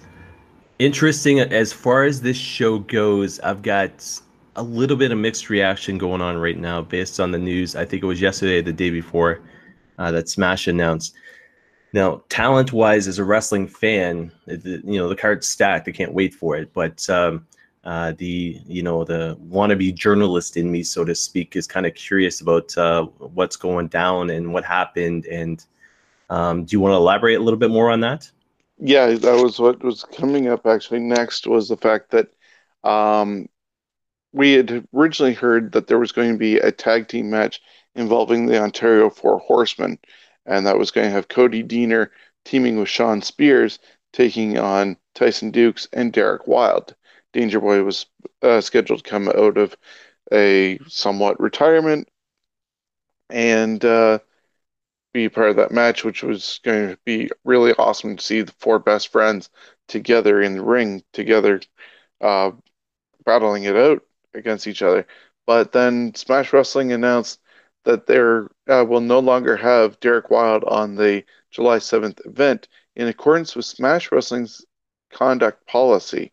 interesting 0.79 1.41
as 1.41 1.73
far 1.73 2.05
as 2.05 2.21
this 2.23 2.37
show 2.37 2.79
goes. 2.79 3.39
I've 3.41 3.63
got 3.63 4.21
a 4.57 4.63
little 4.63 4.97
bit 4.97 5.13
of 5.13 5.19
mixed 5.19 5.51
reaction 5.51 5.99
going 5.99 6.23
on 6.23 6.39
right 6.39 6.59
now 6.59 6.83
based 6.83 7.21
on 7.21 7.31
the 7.31 7.39
news. 7.39 7.77
I 7.77 7.85
think 7.85 8.03
it 8.03 8.07
was 8.07 8.21
yesterday, 8.21 8.63
the 8.63 8.73
day 8.73 8.91
before, 8.91 9.41
uh, 9.99 10.11
that 10.13 10.29
Smash 10.29 10.67
announced. 10.67 11.15
Now, 11.93 12.23
talent 12.29 12.73
wise, 12.73 13.07
as 13.07 13.19
a 13.19 13.25
wrestling 13.25 13.67
fan, 13.69 14.33
the, 14.47 14.83
you 14.85 14.99
know 14.99 15.09
the 15.09 15.17
card's 15.17 15.47
stacked. 15.47 15.89
I 15.89 15.93
can't 15.93 16.13
wait 16.13 16.35
for 16.35 16.57
it. 16.57 16.73
But 16.73 17.09
um, 17.11 17.47
uh, 17.85 18.13
the 18.17 18.61
you 18.67 18.83
know 18.83 19.05
the 19.05 19.37
wannabe 19.49 19.95
journalist 19.95 20.57
in 20.57 20.71
me, 20.71 20.83
so 20.83 21.05
to 21.05 21.15
speak, 21.15 21.55
is 21.55 21.67
kind 21.67 21.87
of 21.87 21.95
curious 21.95 22.41
about 22.41 22.77
uh, 22.79 23.05
what's 23.19 23.57
going 23.57 23.89
down 23.89 24.31
and 24.31 24.53
what 24.53 24.65
happened. 24.65 25.27
And 25.27 25.65
um, 26.29 26.65
do 26.65 26.75
you 26.75 26.81
want 26.81 26.93
to 26.93 26.97
elaborate 26.97 27.37
a 27.37 27.43
little 27.43 27.59
bit 27.59 27.71
more 27.71 27.91
on 27.91 28.01
that? 28.01 28.31
Yeah, 28.79 29.07
that 29.07 29.43
was 29.43 29.59
what 29.59 29.83
was 29.83 30.05
coming 30.05 30.49
up 30.49 30.67
actually 30.67 31.01
next 31.01 31.47
was 31.47 31.69
the 31.69 31.77
fact 31.77 32.11
that 32.11 32.29
um, 32.85 33.49
we 34.33 34.53
had 34.53 34.87
originally 34.95 35.33
heard 35.33 35.73
that 35.73 35.87
there 35.87 35.99
was 35.99 36.13
going 36.13 36.33
to 36.33 36.39
be 36.39 36.59
a 36.59 36.71
tag 36.71 37.09
team 37.09 37.31
match 37.31 37.61
involving 37.95 38.47
the 38.47 38.61
Ontario 38.61 39.09
Four 39.09 39.39
Horsemen, 39.39 39.99
and 40.45 40.67
that 40.67 40.79
was 40.79 40.91
going 40.91 41.07
to 41.07 41.13
have 41.13 41.29
Cody 41.29 41.63
Deaner 41.63 42.09
teaming 42.45 42.79
with 42.79 42.89
Shawn 42.89 43.23
Spears, 43.23 43.79
taking 44.13 44.59
on 44.59 44.97
Tyson 45.15 45.51
Dukes 45.51 45.89
and 45.93 46.13
Derek 46.13 46.47
Wylde. 46.47 46.95
Danger 47.33 47.61
Boy 47.61 47.83
was 47.83 48.07
uh, 48.43 48.61
scheduled 48.61 49.03
to 49.05 49.11
come 49.11 49.29
out 49.29 49.57
of 49.57 49.77
a 50.33 50.79
somewhat 50.87 51.41
retirement 51.41 52.09
and 53.31 53.85
uh, 53.85 54.19
be 55.17 55.29
part 55.31 55.49
of 55.49 55.57
that 55.57 55.73
match, 55.73 56.05
which 56.05 56.23
was 56.23 56.61
going 56.63 56.91
to 56.91 56.99
be 57.05 57.31
really 57.45 57.73
awesome 57.75 58.17
to 58.17 58.23
see 58.23 58.43
the 58.43 58.53
four 58.59 58.79
best 58.79 59.09
friends 59.09 59.49
together 59.89 60.43
in 60.43 60.55
the 60.55 60.63
ring 60.63 61.03
together, 61.15 61.61
uh, 62.21 62.51
battling 63.25 63.65
it 63.65 63.77
out 63.77 64.03
against 64.35 64.67
each 64.67 64.83
other. 64.83 65.07
But 65.47 65.73
then 65.73 66.15
Smash 66.15 66.53
Wrestling 66.53 66.93
announced 66.93 67.41
that 67.85 68.07
they 68.07 68.19
uh, 68.19 68.85
will 68.85 69.01
no 69.01 69.21
longer 69.21 69.57
have 69.57 69.99
Derek 70.01 70.29
Wylde 70.31 70.65
on 70.65 70.97
the 70.97 71.25
July 71.51 71.79
7th 71.79 72.21
event 72.27 72.69
in 72.95 73.09
accordance 73.09 73.57
with 73.57 73.65
Smash 73.65 74.13
Wrestling's 74.13 74.65
conduct 75.11 75.67
policy. 75.67 76.33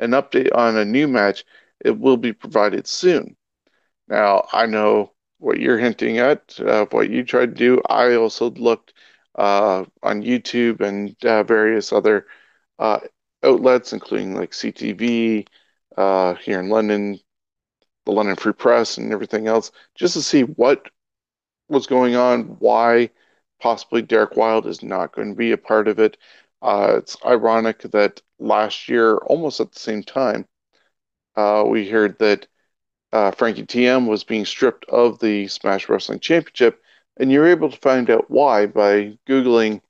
An 0.00 0.10
update 0.10 0.54
on 0.54 0.76
a 0.76 0.84
new 0.84 1.06
match 1.06 1.44
it 1.84 1.96
will 1.96 2.16
be 2.16 2.32
provided 2.32 2.88
soon. 2.88 3.36
Now, 4.08 4.46
I 4.52 4.66
know 4.66 5.12
what 5.38 5.58
you're 5.60 5.78
hinting 5.78 6.18
at, 6.18 6.58
uh, 6.60 6.86
what 6.90 7.10
you 7.10 7.22
tried 7.24 7.46
to 7.46 7.54
do. 7.54 7.80
I 7.88 8.14
also 8.14 8.50
looked 8.50 8.94
uh, 9.36 9.84
on 10.02 10.22
YouTube 10.22 10.80
and 10.80 11.14
uh, 11.24 11.42
various 11.42 11.92
other 11.92 12.26
uh, 12.78 13.00
outlets, 13.42 13.92
including 13.92 14.34
like 14.34 14.52
CTV 14.52 15.46
uh, 15.96 16.34
here 16.34 16.60
in 16.60 16.68
London, 16.68 17.18
the 18.06 18.12
London 18.12 18.36
Free 18.36 18.52
Press 18.52 18.98
and 18.98 19.12
everything 19.12 19.46
else, 19.46 19.72
just 19.94 20.14
to 20.14 20.22
see 20.22 20.42
what 20.42 20.88
was 21.68 21.86
going 21.86 22.16
on, 22.16 22.44
why 22.58 23.10
possibly 23.60 24.02
Derek 24.02 24.36
Wylde 24.36 24.66
is 24.66 24.82
not 24.82 25.14
going 25.14 25.30
to 25.30 25.34
be 25.34 25.52
a 25.52 25.58
part 25.58 25.88
of 25.88 25.98
it. 25.98 26.16
Uh, 26.62 26.94
it's 26.98 27.16
ironic 27.24 27.80
that 27.82 28.22
last 28.38 28.88
year, 28.88 29.16
almost 29.18 29.60
at 29.60 29.72
the 29.72 29.78
same 29.78 30.02
time, 30.02 30.46
we 31.66 31.88
heard 31.88 32.18
that 32.18 32.46
uh, 33.12 33.30
Frankie 33.30 33.64
TM 33.66 34.06
was 34.06 34.24
being 34.24 34.44
stripped 34.44 34.84
of 34.86 35.18
the 35.18 35.48
Smash 35.48 35.88
Wrestling 35.88 36.20
Championship, 36.20 36.82
and 37.16 37.30
you're 37.30 37.46
able 37.46 37.70
to 37.70 37.78
find 37.78 38.10
out 38.10 38.30
why 38.30 38.66
by 38.66 39.18
Googling 39.26 39.80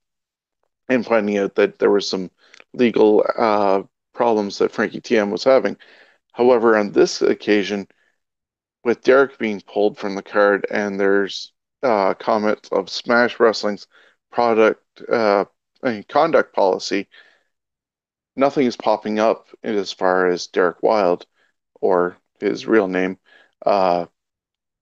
and 0.89 1.05
finding 1.05 1.37
out 1.37 1.55
that 1.55 1.79
there 1.79 1.89
were 1.89 2.01
some 2.01 2.31
legal 2.73 3.25
uh, 3.37 3.83
problems 4.13 4.57
that 4.57 4.71
Frankie 4.71 5.01
TM 5.01 5.31
was 5.31 5.43
having. 5.43 5.77
However, 6.33 6.77
on 6.77 6.91
this 6.91 7.21
occasion, 7.21 7.87
with 8.83 9.01
Derek 9.03 9.37
being 9.37 9.61
pulled 9.61 9.97
from 9.97 10.15
the 10.15 10.23
card, 10.23 10.65
and 10.71 10.99
there's 10.99 11.51
uh, 11.83 12.13
comments 12.13 12.69
of 12.71 12.89
Smash 12.89 13.39
Wrestling's 13.39 13.87
product 14.31 14.83
uh, 15.11 15.45
conduct 16.07 16.55
policy. 16.55 17.07
Nothing 18.35 18.67
is 18.67 18.77
popping 18.77 19.19
up 19.19 19.47
as 19.63 19.91
far 19.91 20.27
as 20.27 20.47
Derek 20.47 20.81
Wylde 20.83 21.25
or 21.81 22.17
his 22.39 22.65
real 22.65 22.87
name 22.87 23.17
uh, 23.65 24.05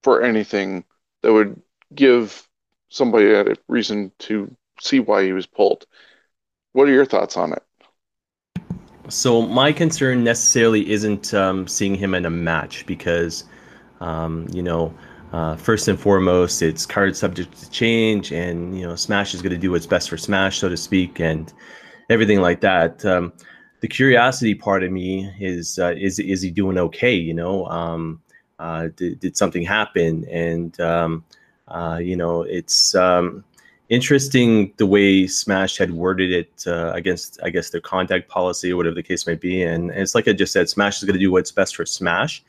for 0.04 0.22
anything 0.22 0.84
that 1.22 1.34
would 1.34 1.62
give 1.94 2.48
somebody 2.90 3.32
a 3.32 3.46
reason 3.68 4.12
to 4.20 4.56
see 4.80 5.00
why 5.00 5.24
he 5.24 5.34
was 5.34 5.46
pulled. 5.46 5.86
What 6.74 6.88
are 6.88 6.94
your 6.94 7.06
thoughts 7.06 7.38
on 7.38 7.54
it? 7.54 7.64
So 9.08 9.44
my 9.44 9.72
concern 9.72 10.24
necessarily 10.24 10.90
isn't 10.92 11.34
um, 11.34 11.68
seeing 11.68 11.96
him 11.96 12.14
in 12.14 12.26
a 12.26 12.30
match 12.30 12.86
because 12.86 13.46
um, 14.02 14.48
you 14.52 14.62
know, 14.62 14.94
uh, 15.34 15.56
first 15.56 15.88
and 15.88 16.00
foremost, 16.00 16.62
it's 16.62 16.86
card 16.86 17.16
subject 17.16 17.58
to 17.58 17.70
change, 17.70 18.32
and 18.32 18.78
you 18.78 18.86
know, 18.86 18.96
Smash 18.96 19.34
is 19.34 19.42
going 19.42 19.52
to 19.52 19.58
do 19.58 19.72
what's 19.72 19.86
best 19.86 20.10
for 20.10 20.18
Smash, 20.18 20.60
so 20.60 20.70
to 20.70 20.78
speak, 20.78 21.20
and 21.20 21.52
everything 22.10 22.42
like 22.42 22.62
that. 22.62 23.04
Um, 23.06 23.34
the 23.86 23.90
curiosity 23.90 24.56
part 24.56 24.82
of 24.82 24.92
me 24.92 25.32
is 25.40 25.78
uh, 25.78 25.94
is 25.96 26.18
is 26.18 26.42
he 26.42 26.50
doing 26.50 26.76
okay? 26.76 27.14
You 27.14 27.36
know, 27.36 27.68
um, 27.68 28.20
uh, 28.58 28.88
did, 28.96 29.20
did 29.20 29.38
something 29.38 29.62
happen? 29.62 30.26
And 30.28 30.80
um, 30.80 31.24
uh, 31.68 32.00
you 32.02 32.16
know, 32.16 32.42
it's 32.42 32.96
um, 32.96 33.44
interesting 33.90 34.74
the 34.78 34.88
way 34.88 35.28
Smash 35.28 35.78
had 35.78 35.92
worded 35.92 36.32
it 36.32 36.64
uh, 36.66 36.94
against, 36.96 37.40
I 37.44 37.52
guess, 37.52 37.70
their 37.70 37.80
contact 37.80 38.28
policy 38.28 38.74
or 38.74 38.78
whatever 38.78 38.96
the 38.96 39.04
case 39.04 39.28
may 39.28 39.36
be. 39.36 39.62
And, 39.62 39.92
and 39.92 40.00
it's 40.02 40.16
like 40.16 40.28
I 40.28 40.34
just 40.34 40.52
said, 40.52 40.68
Smash 40.68 40.98
is 40.98 41.04
going 41.04 41.14
to 41.14 41.20
do 41.20 41.32
what's 41.32 41.52
best 41.52 41.76
for 41.76 41.86
Smash, 41.86 42.44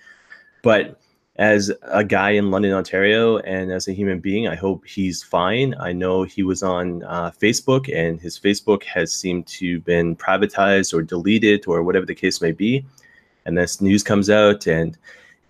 but 0.62 0.98
as 1.36 1.70
a 1.82 2.02
guy 2.02 2.30
in 2.30 2.50
London, 2.50 2.72
Ontario, 2.72 3.38
and 3.38 3.70
as 3.70 3.88
a 3.88 3.92
human 3.92 4.20
being, 4.20 4.48
I 4.48 4.54
hope 4.54 4.86
he's 4.86 5.22
fine. 5.22 5.74
I 5.78 5.92
know 5.92 6.22
he 6.22 6.42
was 6.42 6.62
on 6.62 7.02
uh, 7.04 7.30
Facebook, 7.30 7.94
and 7.94 8.18
his 8.18 8.38
Facebook 8.38 8.82
has 8.84 9.14
seemed 9.14 9.46
to 9.48 9.80
been 9.80 10.16
privatized 10.16 10.94
or 10.94 11.02
deleted 11.02 11.66
or 11.66 11.82
whatever 11.82 12.06
the 12.06 12.14
case 12.14 12.40
may 12.40 12.52
be. 12.52 12.84
And 13.44 13.56
this 13.56 13.82
news 13.82 14.02
comes 14.02 14.30
out, 14.30 14.66
and 14.66 14.96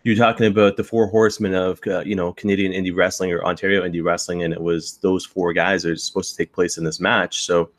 you're 0.02 0.16
talking 0.16 0.46
about 0.46 0.76
the 0.76 0.84
four 0.84 1.06
horsemen 1.06 1.54
of 1.54 1.80
uh, 1.86 2.00
you 2.00 2.16
know 2.16 2.32
Canadian 2.32 2.72
indie 2.72 2.94
wrestling 2.94 3.30
or 3.30 3.44
Ontario 3.44 3.82
indie 3.82 4.04
wrestling, 4.04 4.42
and 4.42 4.52
it 4.52 4.60
was 4.60 4.98
those 4.98 5.24
four 5.24 5.52
guys 5.52 5.84
that 5.84 5.92
are 5.92 5.96
supposed 5.96 6.32
to 6.32 6.36
take 6.36 6.52
place 6.52 6.78
in 6.78 6.84
this 6.84 6.98
match. 6.98 7.44
So 7.44 7.70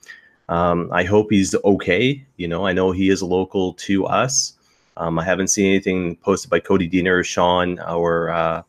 um, 0.47 0.89
I 0.93 1.03
hope 1.03 1.27
he's 1.29 1.55
okay. 1.55 2.25
You 2.37 2.47
know, 2.47 2.65
I 2.65 2.71
know 2.71 2.91
he 2.91 3.09
is 3.09 3.21
local 3.21 3.73
to 3.73 4.05
us. 4.05 4.53
Um, 4.97 5.19
I 5.19 5.23
haven't 5.23 5.47
seen 5.47 5.67
anything 5.67 6.15
posted 6.17 6.49
by 6.49 6.59
Cody 6.59 6.89
Deaner 6.89 7.19
or 7.19 7.23
Sean 7.23 7.79
or 7.79 8.29
uh, 8.29 8.63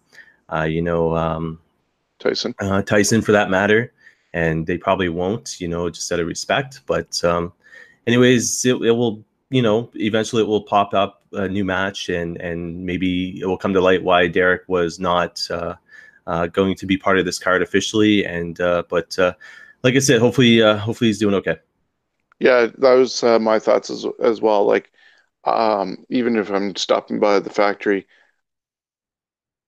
uh, 0.52 0.62
you 0.62 0.82
know 0.82 1.16
um, 1.16 1.58
Tyson. 2.18 2.54
uh, 2.60 2.82
Tyson 2.82 3.22
for 3.22 3.32
that 3.32 3.50
matter, 3.50 3.92
and 4.32 4.66
they 4.66 4.78
probably 4.78 5.08
won't, 5.08 5.60
you 5.60 5.68
know, 5.68 5.88
just 5.90 6.10
out 6.12 6.20
of 6.20 6.26
respect. 6.26 6.80
But 6.86 7.22
um, 7.24 7.52
anyways, 8.06 8.64
it, 8.64 8.74
it 8.82 8.92
will, 8.92 9.24
you 9.50 9.62
know, 9.62 9.90
eventually 9.94 10.42
it 10.42 10.48
will 10.48 10.62
pop 10.62 10.94
up 10.94 11.22
a 11.32 11.48
new 11.48 11.64
match, 11.64 12.08
and 12.08 12.36
and 12.40 12.84
maybe 12.84 13.40
it 13.40 13.46
will 13.46 13.58
come 13.58 13.72
to 13.72 13.80
light 13.80 14.02
why 14.02 14.28
Derek 14.28 14.62
was 14.68 14.98
not 14.98 15.46
uh, 15.50 15.74
uh, 16.26 16.46
going 16.48 16.74
to 16.76 16.86
be 16.86 16.96
part 16.96 17.18
of 17.18 17.24
this 17.24 17.38
card 17.38 17.62
officially. 17.62 18.24
And 18.24 18.60
uh, 18.60 18.82
but 18.88 19.18
uh, 19.18 19.34
like 19.82 19.94
I 19.94 20.00
said, 20.00 20.20
hopefully, 20.20 20.62
uh, 20.62 20.76
hopefully 20.76 21.08
he's 21.08 21.18
doing 21.18 21.34
okay. 21.36 21.56
Yeah, 22.40 22.68
that 22.78 22.92
was 22.92 23.22
uh, 23.24 23.38
my 23.38 23.58
thoughts 23.58 23.90
as 23.90 24.06
as 24.22 24.40
well. 24.40 24.64
Like, 24.64 24.92
um, 25.56 26.04
even 26.10 26.36
if 26.36 26.50
I'm 26.50 26.76
stopping 26.76 27.20
by 27.20 27.40
the 27.40 27.50
factory, 27.50 28.06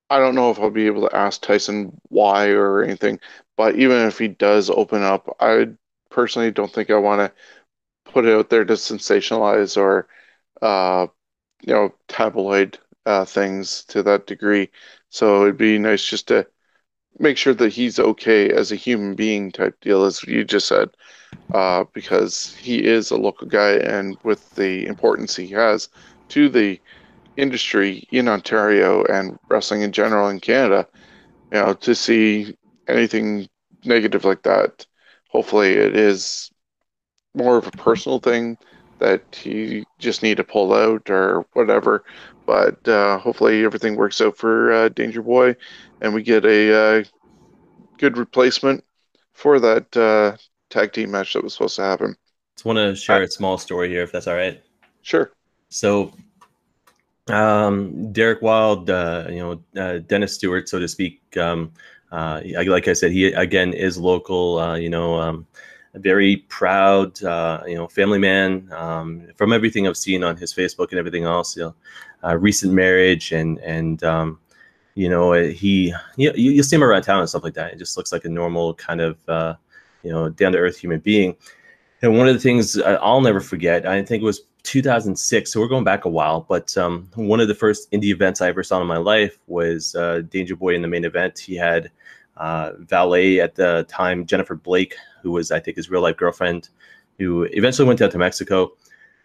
I 0.09 0.19
don't 0.19 0.35
know 0.35 0.51
if 0.51 0.59
I'll 0.59 0.71
be 0.71 0.87
able 0.87 1.09
to 1.09 1.17
ask 1.17 1.41
Tyson 1.41 2.01
why 2.09 2.49
or 2.51 2.83
anything. 2.83 3.21
But 3.57 3.77
even 3.77 4.07
if 4.07 4.19
he 4.19 4.29
does 4.29 4.69
open 4.71 5.03
up, 5.03 5.37
I 5.41 5.69
personally 6.11 6.51
don't 6.51 6.73
think 6.73 6.91
I 6.91 6.97
want 6.97 7.21
to 7.21 8.13
put 8.13 8.27
it 8.27 8.35
out 8.35 8.51
there 8.51 8.65
to 8.65 8.75
sensationalize 8.75 9.77
or, 9.77 10.09
uh, 10.63 11.09
you 11.63 11.75
know, 11.75 11.95
tabloid 12.09 12.79
uh, 13.07 13.25
things 13.27 13.85
to 13.87 14.03
that 14.05 14.27
degree. 14.27 14.71
So 15.11 15.45
it'd 15.45 15.59
be 15.59 15.79
nice 15.79 16.05
just 16.05 16.29
to 16.29 16.47
make 17.19 17.37
sure 17.37 17.55
that 17.55 17.73
he's 17.73 17.99
okay 17.99 18.51
as 18.51 18.73
a 18.73 18.77
human 18.77 19.15
being 19.15 19.53
type 19.53 19.79
deal, 19.81 20.05
as 20.05 20.23
you 20.25 20.45
just 20.45 20.69
said, 20.69 20.91
uh, 21.53 21.85
because 21.93 22.55
he 22.55 22.85
is 22.85 23.11
a 23.11 23.17
local 23.17 23.47
guy, 23.47 23.73
and 23.73 24.17
with 24.23 24.51
the 24.55 24.87
importance 24.87 25.37
he 25.37 25.49
has 25.49 25.89
to 26.29 26.49
the 26.49 26.81
industry 27.37 28.07
in 28.11 28.29
Ontario 28.29 29.05
and 29.05 29.39
wrestling 29.49 29.83
in 29.83 29.93
general 29.93 30.29
in 30.29 30.41
Canada, 30.41 30.87
you 31.53 31.59
know, 31.59 31.75
to 31.75 31.95
see 31.95 32.57
anything 32.89 33.49
negative 33.85 34.25
like 34.25 34.43
that, 34.43 34.87
hopefully 35.29 35.73
it 35.73 35.97
is 35.97 36.51
more 37.35 37.57
of 37.57 37.67
a 37.67 37.73
personal 37.73 38.19
thing 38.19 38.57
that 38.99 39.23
he 39.35 39.85
just 39.99 40.23
need 40.23 40.37
to 40.37 40.45
pull 40.45 40.75
out 40.75 41.09
or 41.09 41.47
whatever. 41.55 42.05
But 42.47 42.87
uh, 42.89 43.19
hopefully 43.19 43.65
everything 43.65 43.97
works 43.97 44.21
out 44.21 44.37
for 44.37 44.73
uh, 44.73 44.89
Danger 44.91 45.23
Boy, 45.23 45.57
and 46.01 46.15
we 46.15 46.23
get 46.23 46.45
a 46.45 46.75
uh, 46.75 47.05
good 47.99 48.17
replacement 48.17 48.85
for 49.33 49.61
that 49.61 49.97
uh, 49.97 50.37
tag 50.71 50.93
team 50.93 51.11
match 51.11 51.35
that 51.35 51.43
was 51.43 51.55
supposed 51.55 51.77
to 51.77 51.83
happen. 51.83 52.17
Just 52.57 52.65
want 52.65 52.77
to 52.77 52.95
share 52.95 53.23
a 53.23 53.29
small 53.29 53.59
story 53.59 53.89
here, 53.89 54.03
if 54.03 54.13
that's 54.13 54.27
all 54.27 54.35
right. 54.35 54.63
Sure. 55.03 55.33
So, 55.69 56.13
um, 57.29 58.13
Derek 58.13 58.43
Wylde, 58.43 58.91
uh, 58.91 59.27
you 59.29 59.39
know, 59.39 59.81
uh, 59.81 59.99
Dennis 59.99 60.35
Stewart, 60.35 60.69
so 60.69 60.79
to 60.79 60.89
speak. 60.89 61.21
Um, 61.37 61.73
uh, 62.13 62.41
like 62.67 62.89
I 62.89 62.93
said, 62.93 63.13
he 63.13 63.27
again 63.33 63.73
is 63.73 63.97
local. 63.97 64.59
Uh, 64.59 64.75
you 64.75 64.91
know, 64.91 65.15
um, 65.15 65.47
very 65.95 66.39
proud. 66.49 67.23
Uh, 67.23 67.63
you 67.67 67.77
know, 67.77 67.87
family 67.89 68.19
man. 68.19 68.69
Um, 68.73 69.29
from 69.37 69.53
everything 69.53 69.87
I've 69.87 69.97
seen 69.97 70.25
on 70.25 70.37
his 70.37 70.53
Facebook 70.53 70.91
and 70.91 70.99
everything 70.99 71.25
else, 71.25 71.57
you 71.57 71.63
know, 71.63 71.75
uh, 72.25 72.37
recent 72.37 72.73
marriage 72.73 73.33
and 73.33 73.59
and 73.59 74.03
um, 74.03 74.39
you 75.01 75.09
know 75.09 75.33
he 75.33 75.95
you, 76.17 76.31
you 76.35 76.63
see 76.63 76.77
him 76.77 76.85
around 76.85 77.03
town 77.03 77.21
and 77.21 77.29
stuff 77.29 77.43
like 77.43 77.55
that. 77.55 77.73
It 77.73 77.79
just 77.79 77.97
looks 77.97 78.13
like 78.13 78.27
a 78.27 78.29
normal 78.29 78.75
kind 78.75 79.01
of 79.01 79.17
uh, 79.29 79.55
you 80.03 80.13
know 80.13 80.29
down 80.29 80.53
to 80.53 80.59
earth 80.59 80.77
human 80.77 81.01
being. 81.01 81.35
And 82.03 82.19
one 82.19 82.29
of 82.29 82.35
the 82.35 82.41
things 82.41 82.79
I'll 82.79 83.23
never 83.23 83.41
forget, 83.41 83.87
I 83.87 84.03
think 84.03 84.23
it 84.23 84.27
was 84.27 84.43
2006, 84.63 85.53
so 85.53 85.61
we're 85.61 85.69
going 85.69 85.85
back 85.85 86.05
a 86.05 86.09
while, 86.09 86.47
but 86.49 86.77
um, 86.77 87.09
one 87.15 87.41
of 87.41 87.49
the 87.49 87.55
first 87.55 87.91
indie 87.93 88.13
events 88.13 88.41
I 88.41 88.49
ever 88.49 88.63
saw 88.63 88.81
in 88.81 88.87
my 88.87 88.97
life 88.97 89.39
was 89.47 89.95
uh, 89.95 90.23
Danger 90.29 90.57
Boy 90.57 90.75
in 90.75 90.83
the 90.83 90.89
main 90.89 91.05
event. 91.05 91.39
He 91.39 91.57
had 91.57 91.91
uh, 92.37 92.73
valet 92.79 93.41
at 93.41 93.55
the 93.55 93.85
time, 93.89 94.25
Jennifer 94.25 94.55
Blake, 94.55 94.97
who 95.23 95.31
was, 95.31 95.51
I 95.51 95.61
think, 95.61 95.77
his 95.77 95.91
real 95.91 96.01
life 96.01 96.17
girlfriend, 96.17 96.71
who 97.19 97.43
eventually 97.53 97.87
went 97.87 98.01
out 98.01 98.11
to 98.13 98.19
Mexico. 98.19 98.73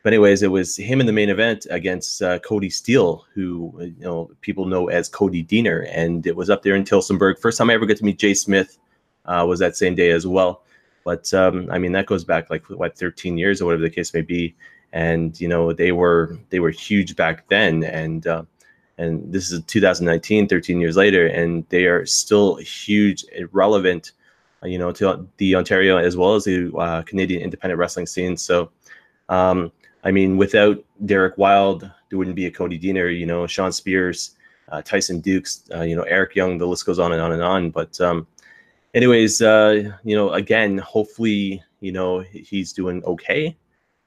But 0.05 0.13
anyways, 0.13 0.43
it 0.43 0.51
was 0.51 0.77
him 0.77 0.99
in 0.99 1.07
the 1.07 1.11
main 1.11 1.29
event 1.29 1.65
against 1.71 2.21
uh, 2.21 2.37
Cody 2.37 2.69
Steele, 2.69 3.25
who 3.33 3.73
you 3.79 4.03
know 4.03 4.29
people 4.41 4.67
know 4.67 4.87
as 4.87 5.09
Cody 5.09 5.43
Deaner, 5.43 5.89
and 5.91 6.27
it 6.27 6.35
was 6.35 6.47
up 6.47 6.61
there 6.61 6.75
in 6.75 6.83
Tillsonburg. 6.83 7.39
First 7.39 7.57
time 7.57 7.71
I 7.71 7.73
ever 7.73 7.87
get 7.87 7.97
to 7.97 8.05
meet 8.05 8.19
Jay 8.19 8.35
Smith 8.35 8.77
uh, 9.25 9.43
was 9.49 9.57
that 9.61 9.75
same 9.75 9.95
day 9.95 10.11
as 10.11 10.27
well. 10.27 10.61
But 11.05 11.33
um, 11.33 11.71
I 11.71 11.79
mean, 11.79 11.91
that 11.93 12.05
goes 12.05 12.23
back 12.23 12.51
like 12.51 12.69
what 12.69 12.95
13 12.95 13.35
years 13.35 13.59
or 13.59 13.65
whatever 13.65 13.81
the 13.81 13.89
case 13.89 14.13
may 14.13 14.21
be. 14.21 14.55
And 14.93 15.41
you 15.41 15.47
know 15.47 15.73
they 15.73 15.91
were 15.91 16.37
they 16.51 16.59
were 16.59 16.69
huge 16.69 17.15
back 17.15 17.47
then. 17.47 17.83
And 17.83 18.27
uh, 18.27 18.43
and 18.99 19.33
this 19.33 19.51
is 19.51 19.63
2019 19.63 20.47
13 20.47 20.79
years 20.79 20.97
later. 20.97 21.25
And 21.25 21.65
they 21.69 21.85
are 21.87 22.05
still 22.05 22.57
huge 22.57 23.25
and 23.35 23.49
relevant 23.51 24.11
uh, 24.61 24.67
you 24.67 24.77
know 24.77 24.91
to 24.91 25.27
the 25.37 25.55
ontario 25.55 25.97
as 25.97 26.15
well 26.15 26.35
as 26.35 26.43
the 26.43 26.71
uh, 26.77 27.01
canadian 27.01 27.41
independent 27.41 27.79
wrestling 27.79 28.05
scene. 28.05 28.37
So 28.37 28.69
um, 29.29 29.71
i 30.05 30.11
mean 30.11 30.37
without 30.37 30.83
derek 31.05 31.37
wylde 31.37 31.91
there 32.09 32.17
wouldn't 32.17 32.35
be 32.35 32.45
a 32.45 32.51
cody 32.51 32.79
deaner 32.79 33.17
you 33.17 33.25
know 33.25 33.45
shawn 33.45 33.71
spears 33.71 34.35
uh, 34.69 34.81
tyson 34.81 35.19
dukes 35.19 35.69
uh, 35.75 35.81
you 35.81 35.95
know 35.95 36.03
eric 36.03 36.35
young 36.35 36.57
the 36.57 36.65
list 36.65 36.85
goes 36.85 36.99
on 36.99 37.11
and 37.11 37.21
on 37.21 37.33
and 37.33 37.43
on 37.43 37.69
but 37.69 37.99
um, 38.01 38.25
anyways 38.93 39.41
uh, 39.41 39.91
you 40.03 40.15
know 40.15 40.31
again 40.31 40.77
hopefully 40.77 41.61
you 41.81 41.91
know 41.91 42.19
he's 42.19 42.71
doing 42.73 43.03
okay 43.03 43.55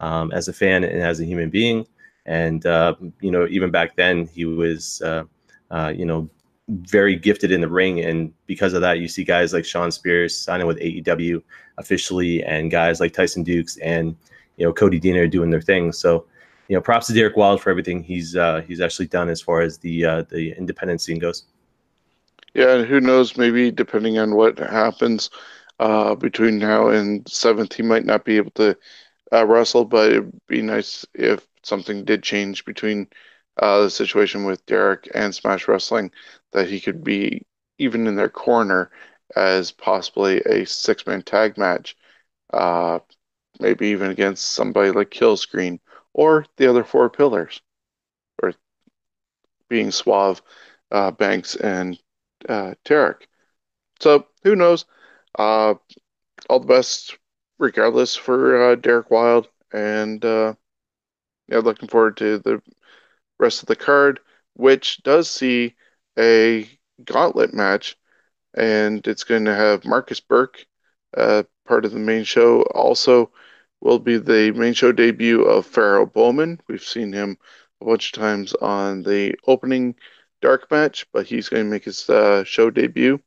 um, 0.00 0.30
as 0.32 0.48
a 0.48 0.52
fan 0.52 0.84
and 0.84 1.02
as 1.02 1.20
a 1.20 1.24
human 1.24 1.50
being. 1.50 1.87
And 2.26 2.64
uh, 2.66 2.94
you 3.20 3.30
know, 3.30 3.46
even 3.48 3.70
back 3.70 3.96
then, 3.96 4.26
he 4.26 4.44
was 4.44 5.00
uh, 5.02 5.24
uh, 5.70 5.92
you 5.94 6.04
know 6.04 6.28
very 6.68 7.16
gifted 7.16 7.50
in 7.50 7.62
the 7.62 7.68
ring, 7.68 8.00
and 8.00 8.32
because 8.46 8.74
of 8.74 8.82
that, 8.82 8.98
you 8.98 9.08
see 9.08 9.24
guys 9.24 9.54
like 9.54 9.64
Shawn 9.64 9.90
Spears 9.90 10.37
signing 10.37 10.66
with 10.66 10.78
AEW 10.78 11.42
officially, 11.78 12.44
and 12.44 12.70
guys 12.70 13.00
like 13.00 13.14
Tyson 13.14 13.42
Dukes 13.42 13.78
and 13.78 14.14
you 14.58 14.66
know 14.66 14.72
Cody 14.72 15.00
Deaner 15.00 15.30
doing 15.30 15.50
their 15.50 15.62
thing. 15.62 15.92
So 15.92 16.26
you 16.68 16.76
know, 16.76 16.82
props 16.82 17.06
to 17.06 17.14
Derek 17.14 17.36
Wylde 17.36 17.62
for 17.62 17.70
everything 17.70 18.02
he's 18.02 18.36
uh, 18.36 18.62
he's 18.66 18.80
actually 18.80 19.06
done 19.06 19.30
as 19.30 19.40
far 19.40 19.62
as 19.62 19.78
the 19.78 20.04
uh, 20.04 20.22
the 20.28 20.52
independent 20.52 21.00
scene 21.00 21.18
goes. 21.18 21.44
Yeah, 22.54 22.74
and 22.74 22.86
who 22.86 23.00
knows? 23.00 23.36
Maybe 23.36 23.70
depending 23.70 24.18
on 24.18 24.34
what 24.34 24.58
happens 24.58 25.30
uh, 25.78 26.14
between 26.14 26.58
now 26.58 26.88
and 26.88 27.26
seventh, 27.28 27.74
he 27.74 27.82
might 27.82 28.04
not 28.04 28.24
be 28.24 28.36
able 28.36 28.50
to 28.52 28.76
uh, 29.32 29.46
wrestle, 29.46 29.84
but 29.84 30.10
it'd 30.10 30.46
be 30.46 30.60
nice 30.60 31.06
if 31.14 31.46
something 31.62 32.04
did 32.04 32.22
change 32.22 32.64
between 32.64 33.08
uh, 33.58 33.82
the 33.82 33.90
situation 33.90 34.44
with 34.44 34.64
Derek 34.66 35.08
and 35.14 35.34
Smash 35.34 35.68
Wrestling, 35.68 36.10
that 36.52 36.68
he 36.68 36.80
could 36.80 37.04
be 37.04 37.46
even 37.78 38.06
in 38.06 38.16
their 38.16 38.28
corner 38.28 38.90
as 39.36 39.70
possibly 39.70 40.40
a 40.40 40.64
six 40.66 41.06
man 41.06 41.22
tag 41.22 41.58
match, 41.58 41.96
uh, 42.52 42.98
maybe 43.60 43.88
even 43.88 44.10
against 44.10 44.52
somebody 44.52 44.90
like 44.90 45.10
Killscreen 45.10 45.80
or 46.12 46.46
the 46.56 46.68
other 46.68 46.84
four 46.84 47.08
pillars, 47.10 47.60
or 48.42 48.52
being 49.68 49.90
Suave, 49.90 50.42
uh, 50.90 51.10
Banks, 51.10 51.54
and 51.56 51.98
uh, 52.48 52.74
Tarek. 52.84 53.26
So 54.00 54.26
who 54.42 54.56
knows? 54.56 54.84
Uh, 55.38 55.74
all 56.48 56.60
the 56.60 56.66
best 56.66 57.18
regardless 57.58 58.16
for 58.16 58.70
uh, 58.70 58.74
Derek 58.76 59.10
Wylde, 59.10 59.48
and 59.72 60.24
uh, 60.24 60.54
yeah, 61.48 61.58
looking 61.58 61.88
forward 61.88 62.16
to 62.18 62.38
the 62.38 62.62
rest 63.38 63.62
of 63.62 63.66
the 63.66 63.76
card, 63.76 64.20
which 64.54 65.02
does 65.02 65.30
see 65.30 65.74
a 66.18 66.68
gauntlet 67.04 67.54
match, 67.54 67.96
and 68.54 69.06
it's 69.06 69.24
going 69.24 69.44
to 69.44 69.54
have 69.54 69.84
Marcus 69.84 70.20
Burke, 70.20 70.66
uh, 71.16 71.42
part 71.66 71.84
of 71.84 71.92
the 71.92 71.98
main 71.98 72.24
show. 72.24 72.62
Also, 72.62 73.30
will 73.80 73.98
be 73.98 74.18
the 74.18 74.52
main 74.52 74.74
show 74.74 74.92
debut 74.92 75.42
of 75.42 75.66
Pharaoh 75.66 76.06
Bowman. 76.06 76.60
We've 76.68 76.82
seen 76.82 77.12
him 77.12 77.38
a 77.80 77.84
bunch 77.84 78.12
of 78.12 78.20
times 78.20 78.54
on 78.54 79.02
the 79.02 79.34
opening 79.46 79.94
dark 80.40 80.70
match, 80.70 81.06
but 81.12 81.26
he's 81.26 81.48
going 81.48 81.64
to 81.64 81.70
make 81.70 81.84
his 81.84 82.08
uh, 82.10 82.44
show 82.44 82.70
debut. 82.70 83.20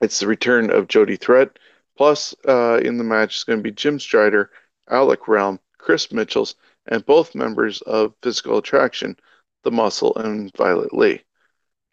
It's 0.00 0.20
the 0.20 0.26
return 0.26 0.70
of 0.70 0.88
Jody 0.88 1.16
Threat 1.16 1.58
Plus, 1.98 2.32
uh, 2.46 2.78
in 2.80 2.96
the 2.96 3.02
match 3.02 3.38
is 3.38 3.44
going 3.44 3.58
to 3.58 3.62
be 3.62 3.72
Jim 3.72 3.98
Strider, 3.98 4.52
Alec 4.88 5.26
Realm, 5.26 5.58
Chris 5.78 6.12
Mitchells, 6.12 6.54
and 6.86 7.04
both 7.04 7.34
members 7.34 7.82
of 7.82 8.14
Physical 8.22 8.58
Attraction, 8.58 9.16
The 9.64 9.72
Muscle, 9.72 10.14
and 10.14 10.56
Violet 10.56 10.94
Lee. 10.94 11.24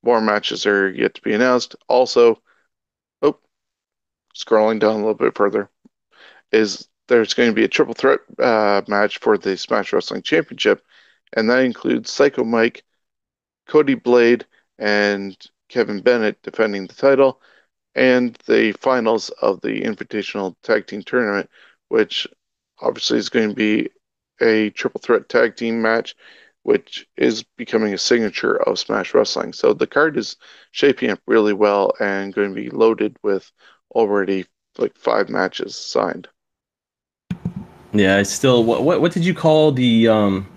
More 0.03 0.21
matches 0.21 0.67
are 0.67 0.87
yet 0.91 1.15
to 1.15 1.21
be 1.23 1.33
announced. 1.33 1.75
Also, 1.89 2.39
oh, 3.23 3.39
scrolling 4.35 4.79
down 4.79 4.91
a 4.91 4.97
little 4.97 5.15
bit 5.15 5.35
further, 5.35 5.71
is 6.51 6.87
there's 7.07 7.33
going 7.33 7.49
to 7.49 7.55
be 7.55 7.63
a 7.63 7.67
triple 7.67 7.93
threat 7.93 8.19
uh, 8.39 8.81
match 8.87 9.19
for 9.19 9.37
the 9.37 9.57
Smash 9.57 9.93
Wrestling 9.93 10.21
Championship, 10.21 10.83
and 11.33 11.49
that 11.49 11.63
includes 11.63 12.11
Psycho 12.11 12.43
Mike, 12.43 12.83
Cody 13.67 13.95
Blade 13.95 14.45
and 14.79 15.37
Kevin 15.69 16.01
Bennett 16.01 16.41
defending 16.43 16.87
the 16.87 16.93
title, 16.93 17.41
and 17.95 18.37
the 18.45 18.73
finals 18.73 19.29
of 19.41 19.61
the 19.61 19.81
Invitational 19.81 20.55
Tag 20.63 20.87
Team 20.87 21.01
Tournament, 21.01 21.49
which 21.89 22.27
obviously 22.79 23.17
is 23.17 23.29
going 23.29 23.49
to 23.49 23.55
be 23.55 23.89
a 24.41 24.69
triple 24.71 24.99
threat 25.01 25.29
tag 25.29 25.55
team 25.55 25.81
match, 25.81 26.15
which 26.63 27.07
is 27.15 27.43
becoming 27.57 27.93
a 27.93 27.97
signature 27.97 28.61
of 28.63 28.79
Smash 28.79 29.13
Wrestling. 29.13 29.53
So 29.53 29.73
the 29.73 29.87
card 29.87 30.17
is 30.17 30.35
shaping 30.71 31.09
up 31.11 31.19
really 31.27 31.53
well 31.53 31.93
and 31.99 32.33
going 32.33 32.49
to 32.49 32.61
be 32.61 32.69
loaded 32.69 33.17
with 33.23 33.49
already 33.91 34.45
like 34.77 34.97
five 34.97 35.29
matches 35.29 35.75
signed. 35.75 36.27
Yeah, 37.95 38.17
I 38.17 38.23
still. 38.23 38.63
What 38.63 38.83
what, 38.83 38.99
what 38.99 39.13
did 39.13 39.25
you 39.25 39.33
call 39.33 39.71
the 39.71 40.09
um, 40.09 40.47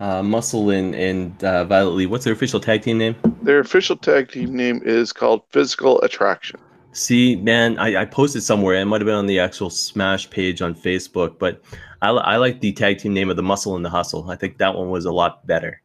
uh, 0.00 0.22
Muscle 0.22 0.68
and 0.68 0.94
and 0.94 1.42
uh, 1.42 1.64
Violet 1.64 1.92
Lee? 1.92 2.06
What's 2.06 2.24
their 2.24 2.34
official 2.34 2.60
tag 2.60 2.82
team 2.82 2.98
name? 2.98 3.16
Their 3.42 3.60
official 3.60 3.96
tag 3.96 4.30
team 4.30 4.54
name 4.54 4.82
is 4.84 5.12
called 5.12 5.42
Physical 5.50 6.00
Attraction. 6.02 6.60
See, 6.92 7.36
man, 7.36 7.78
I, 7.78 8.02
I 8.02 8.04
posted 8.04 8.42
somewhere. 8.42 8.76
It 8.76 8.84
might 8.84 9.00
have 9.00 9.06
been 9.06 9.14
on 9.14 9.26
the 9.26 9.40
actual 9.40 9.70
Smash 9.70 10.28
page 10.28 10.60
on 10.60 10.74
Facebook, 10.74 11.38
but 11.38 11.62
I, 12.02 12.10
I 12.10 12.36
like 12.36 12.60
the 12.60 12.72
tag 12.72 12.98
team 12.98 13.14
name 13.14 13.30
of 13.30 13.36
the 13.36 13.42
Muscle 13.42 13.74
and 13.76 13.84
the 13.84 13.90
Hustle. 13.90 14.30
I 14.30 14.36
think 14.36 14.58
that 14.58 14.74
one 14.74 14.90
was 14.90 15.06
a 15.06 15.12
lot 15.12 15.46
better. 15.46 15.80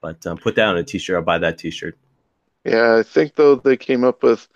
But 0.00 0.26
um, 0.26 0.38
put 0.38 0.56
that 0.56 0.66
on 0.66 0.78
a 0.78 0.82
T-shirt. 0.82 1.16
I'll 1.16 1.22
buy 1.22 1.38
that 1.38 1.58
T-shirt. 1.58 1.96
Yeah, 2.64 2.96
I 2.96 3.02
think 3.02 3.34
though 3.34 3.54
they 3.54 3.76
came 3.76 4.02
up 4.02 4.22
with 4.22 4.48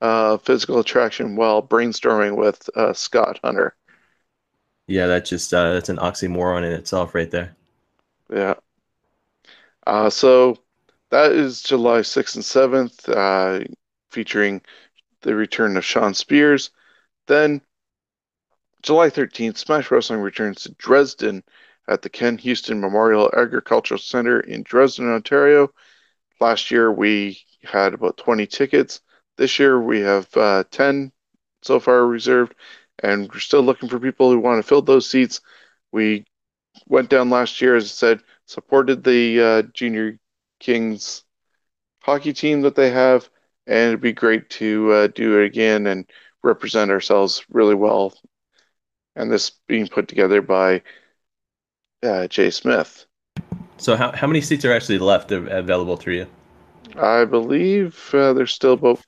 uh, 0.00 0.38
Physical 0.38 0.78
Attraction 0.78 1.36
while 1.36 1.62
brainstorming 1.62 2.36
with 2.36 2.70
uh, 2.74 2.92
Scott 2.92 3.40
Hunter. 3.42 3.74
Yeah, 4.90 5.06
that's 5.06 5.30
just 5.30 5.54
uh, 5.54 5.72
that's 5.74 5.88
an 5.88 5.98
oxymoron 5.98 6.64
in 6.64 6.72
itself, 6.72 7.14
right 7.14 7.30
there. 7.30 7.54
Yeah. 8.28 8.54
Uh, 9.86 10.10
so 10.10 10.56
that 11.10 11.30
is 11.30 11.62
July 11.62 12.00
6th 12.00 12.34
and 12.34 12.44
7th, 12.44 13.08
uh, 13.08 13.64
featuring 14.10 14.62
the 15.22 15.36
return 15.36 15.76
of 15.76 15.84
Shawn 15.84 16.12
Spears. 16.12 16.70
Then 17.28 17.60
July 18.82 19.10
13th, 19.10 19.58
Smash 19.58 19.92
Wrestling 19.92 20.20
returns 20.20 20.64
to 20.64 20.72
Dresden 20.72 21.44
at 21.86 22.02
the 22.02 22.10
Ken 22.10 22.36
Houston 22.38 22.80
Memorial 22.80 23.30
Agricultural 23.36 23.98
Center 23.98 24.40
in 24.40 24.64
Dresden, 24.64 25.08
Ontario. 25.08 25.72
Last 26.40 26.72
year 26.72 26.90
we 26.90 27.40
had 27.62 27.94
about 27.94 28.16
20 28.16 28.44
tickets. 28.48 29.02
This 29.36 29.60
year 29.60 29.80
we 29.80 30.00
have 30.00 30.28
uh, 30.36 30.64
10 30.72 31.12
so 31.62 31.78
far 31.78 32.06
reserved, 32.06 32.56
and 33.02 33.30
we're 33.32 33.40
still 33.40 33.62
looking 33.62 33.88
for 33.88 33.98
people 33.98 34.30
who 34.30 34.38
want 34.38 34.62
to 34.62 34.68
fill 34.68 34.82
those 34.82 35.08
seats. 35.08 35.40
We 35.92 36.24
went 36.86 37.08
down 37.08 37.30
last 37.30 37.60
year, 37.60 37.76
as 37.76 37.84
I 37.84 37.88
said, 37.88 38.20
supported 38.46 39.04
the 39.04 39.40
uh, 39.40 39.62
Junior 39.74 40.18
Kings 40.58 41.24
hockey 42.02 42.32
team 42.32 42.62
that 42.62 42.74
they 42.74 42.90
have, 42.90 43.28
and 43.66 43.88
it'd 43.88 44.00
be 44.00 44.12
great 44.12 44.50
to 44.50 44.92
uh, 44.92 45.06
do 45.08 45.40
it 45.40 45.46
again 45.46 45.86
and 45.86 46.08
represent 46.42 46.90
ourselves 46.90 47.44
really 47.50 47.74
well. 47.74 48.14
And 49.16 49.30
this 49.30 49.50
being 49.66 49.86
put 49.88 50.08
together 50.08 50.40
by 50.40 50.82
uh, 52.02 52.28
Jay 52.28 52.50
Smith. 52.50 53.06
So 53.76 53.96
how, 53.96 54.12
how 54.12 54.26
many 54.26 54.40
seats 54.40 54.64
are 54.64 54.72
actually 54.72 54.98
left 54.98 55.32
available 55.32 55.96
to 55.98 56.12
you? 56.12 56.26
I 56.96 57.24
believe 57.24 58.10
uh, 58.12 58.32
there's 58.32 58.52
still 58.52 58.74
about 58.74 59.00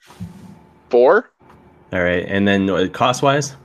four. 0.88 1.30
All 1.92 2.02
right, 2.02 2.24
and 2.26 2.48
then 2.48 2.70
uh, 2.70 2.88
cost 2.92 3.22
wise, 3.22 3.56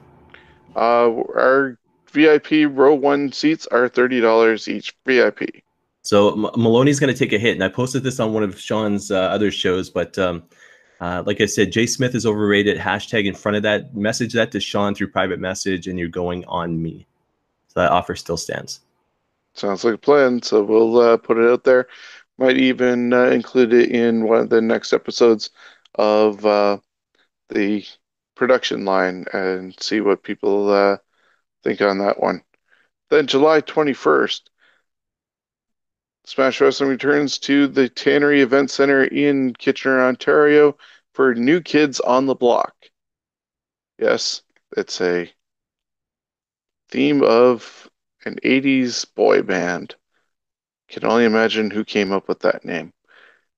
Uh, 0.78 1.24
our 1.36 1.78
VIP 2.12 2.70
row 2.70 2.94
one 2.94 3.32
seats 3.32 3.68
are 3.68 3.90
thirty 3.90 4.22
dollars 4.22 4.68
each. 4.68 4.94
VIP. 5.06 5.64
so 6.04 6.34
M- 6.34 6.62
Maloney's 6.62 7.00
going 7.00 7.14
to 7.14 7.18
take 7.20 7.34
a 7.34 7.40
hit, 7.40 7.54
and 7.56 7.64
I 7.64 7.70
posted 7.70 8.04
this 8.04 8.20
on 8.20 8.34
one 8.34 8.44
of 8.44 8.60
Sean's 8.60 9.12
uh, 9.12 9.20
other 9.20 9.52
shows. 9.52 9.90
But 9.90 10.18
um, 10.18 10.44
uh, 11.02 11.24
like 11.26 11.42
I 11.42 11.46
said, 11.48 11.72
Jay 11.72 11.86
Smith 11.88 12.16
is 12.16 12.26
overrated. 12.26 12.78
Hashtag 12.78 13.26
in 13.26 13.36
front 13.36 13.58
of 13.58 13.64
that. 13.64 13.96
Message 13.96 14.34
that 14.34 14.52
to 14.52 14.60
Sean 14.60 14.96
through 14.96 15.10
private 15.10 15.40
message, 15.40 15.88
and 15.88 16.00
you're 16.00 16.08
going 16.10 16.46
on 16.46 16.82
me. 16.82 17.08
So 17.70 17.82
that 17.82 17.92
offer 17.92 18.16
still 18.16 18.38
stands. 18.38 18.82
Sounds 19.54 19.84
like 19.84 19.96
a 19.96 19.98
plan. 19.98 20.42
So 20.42 20.64
we'll 20.64 21.00
uh, 21.00 21.18
put 21.18 21.38
it 21.38 21.50
out 21.50 21.64
there. 21.64 21.88
Might 22.38 22.58
even 22.58 23.12
uh, 23.14 23.26
include 23.26 23.74
it 23.74 23.90
in 23.92 24.26
one 24.26 24.40
of 24.42 24.50
the 24.50 24.62
next 24.62 24.94
episodes 24.94 25.50
of 25.96 26.46
uh, 26.46 26.78
the 27.50 27.84
production 28.38 28.86
line 28.86 29.26
and 29.34 29.76
see 29.82 30.02
what 30.02 30.24
people 30.24 30.72
uh, 30.72 30.98
think 31.64 31.82
on 31.82 32.00
that 32.00 32.22
one. 32.22 32.44
Then 33.10 33.28
July 33.28 33.62
21st, 33.62 34.42
Smash 36.26 36.60
Wrestling 36.60 36.90
returns 36.90 37.38
to 37.40 37.68
the 37.68 37.88
Tannery 37.88 38.42
Event 38.42 38.70
Center 38.70 39.04
in 39.04 39.54
Kitchener, 39.54 40.02
Ontario 40.02 40.78
for 41.14 41.34
New 41.34 41.62
Kids 41.62 42.00
on 42.02 42.26
the 42.26 42.36
Block. 42.36 42.76
Yes, 43.98 44.42
it's 44.76 45.00
a 45.02 45.32
theme 46.90 47.24
of 47.24 47.90
an 48.26 48.38
80s 48.44 49.06
boy 49.16 49.42
band. 49.42 49.96
Can 50.90 51.06
only 51.06 51.26
imagine 51.26 51.72
who 51.72 51.84
came 51.84 52.12
up 52.12 52.28
with 52.28 52.40
that 52.42 52.66
name. 52.66 52.94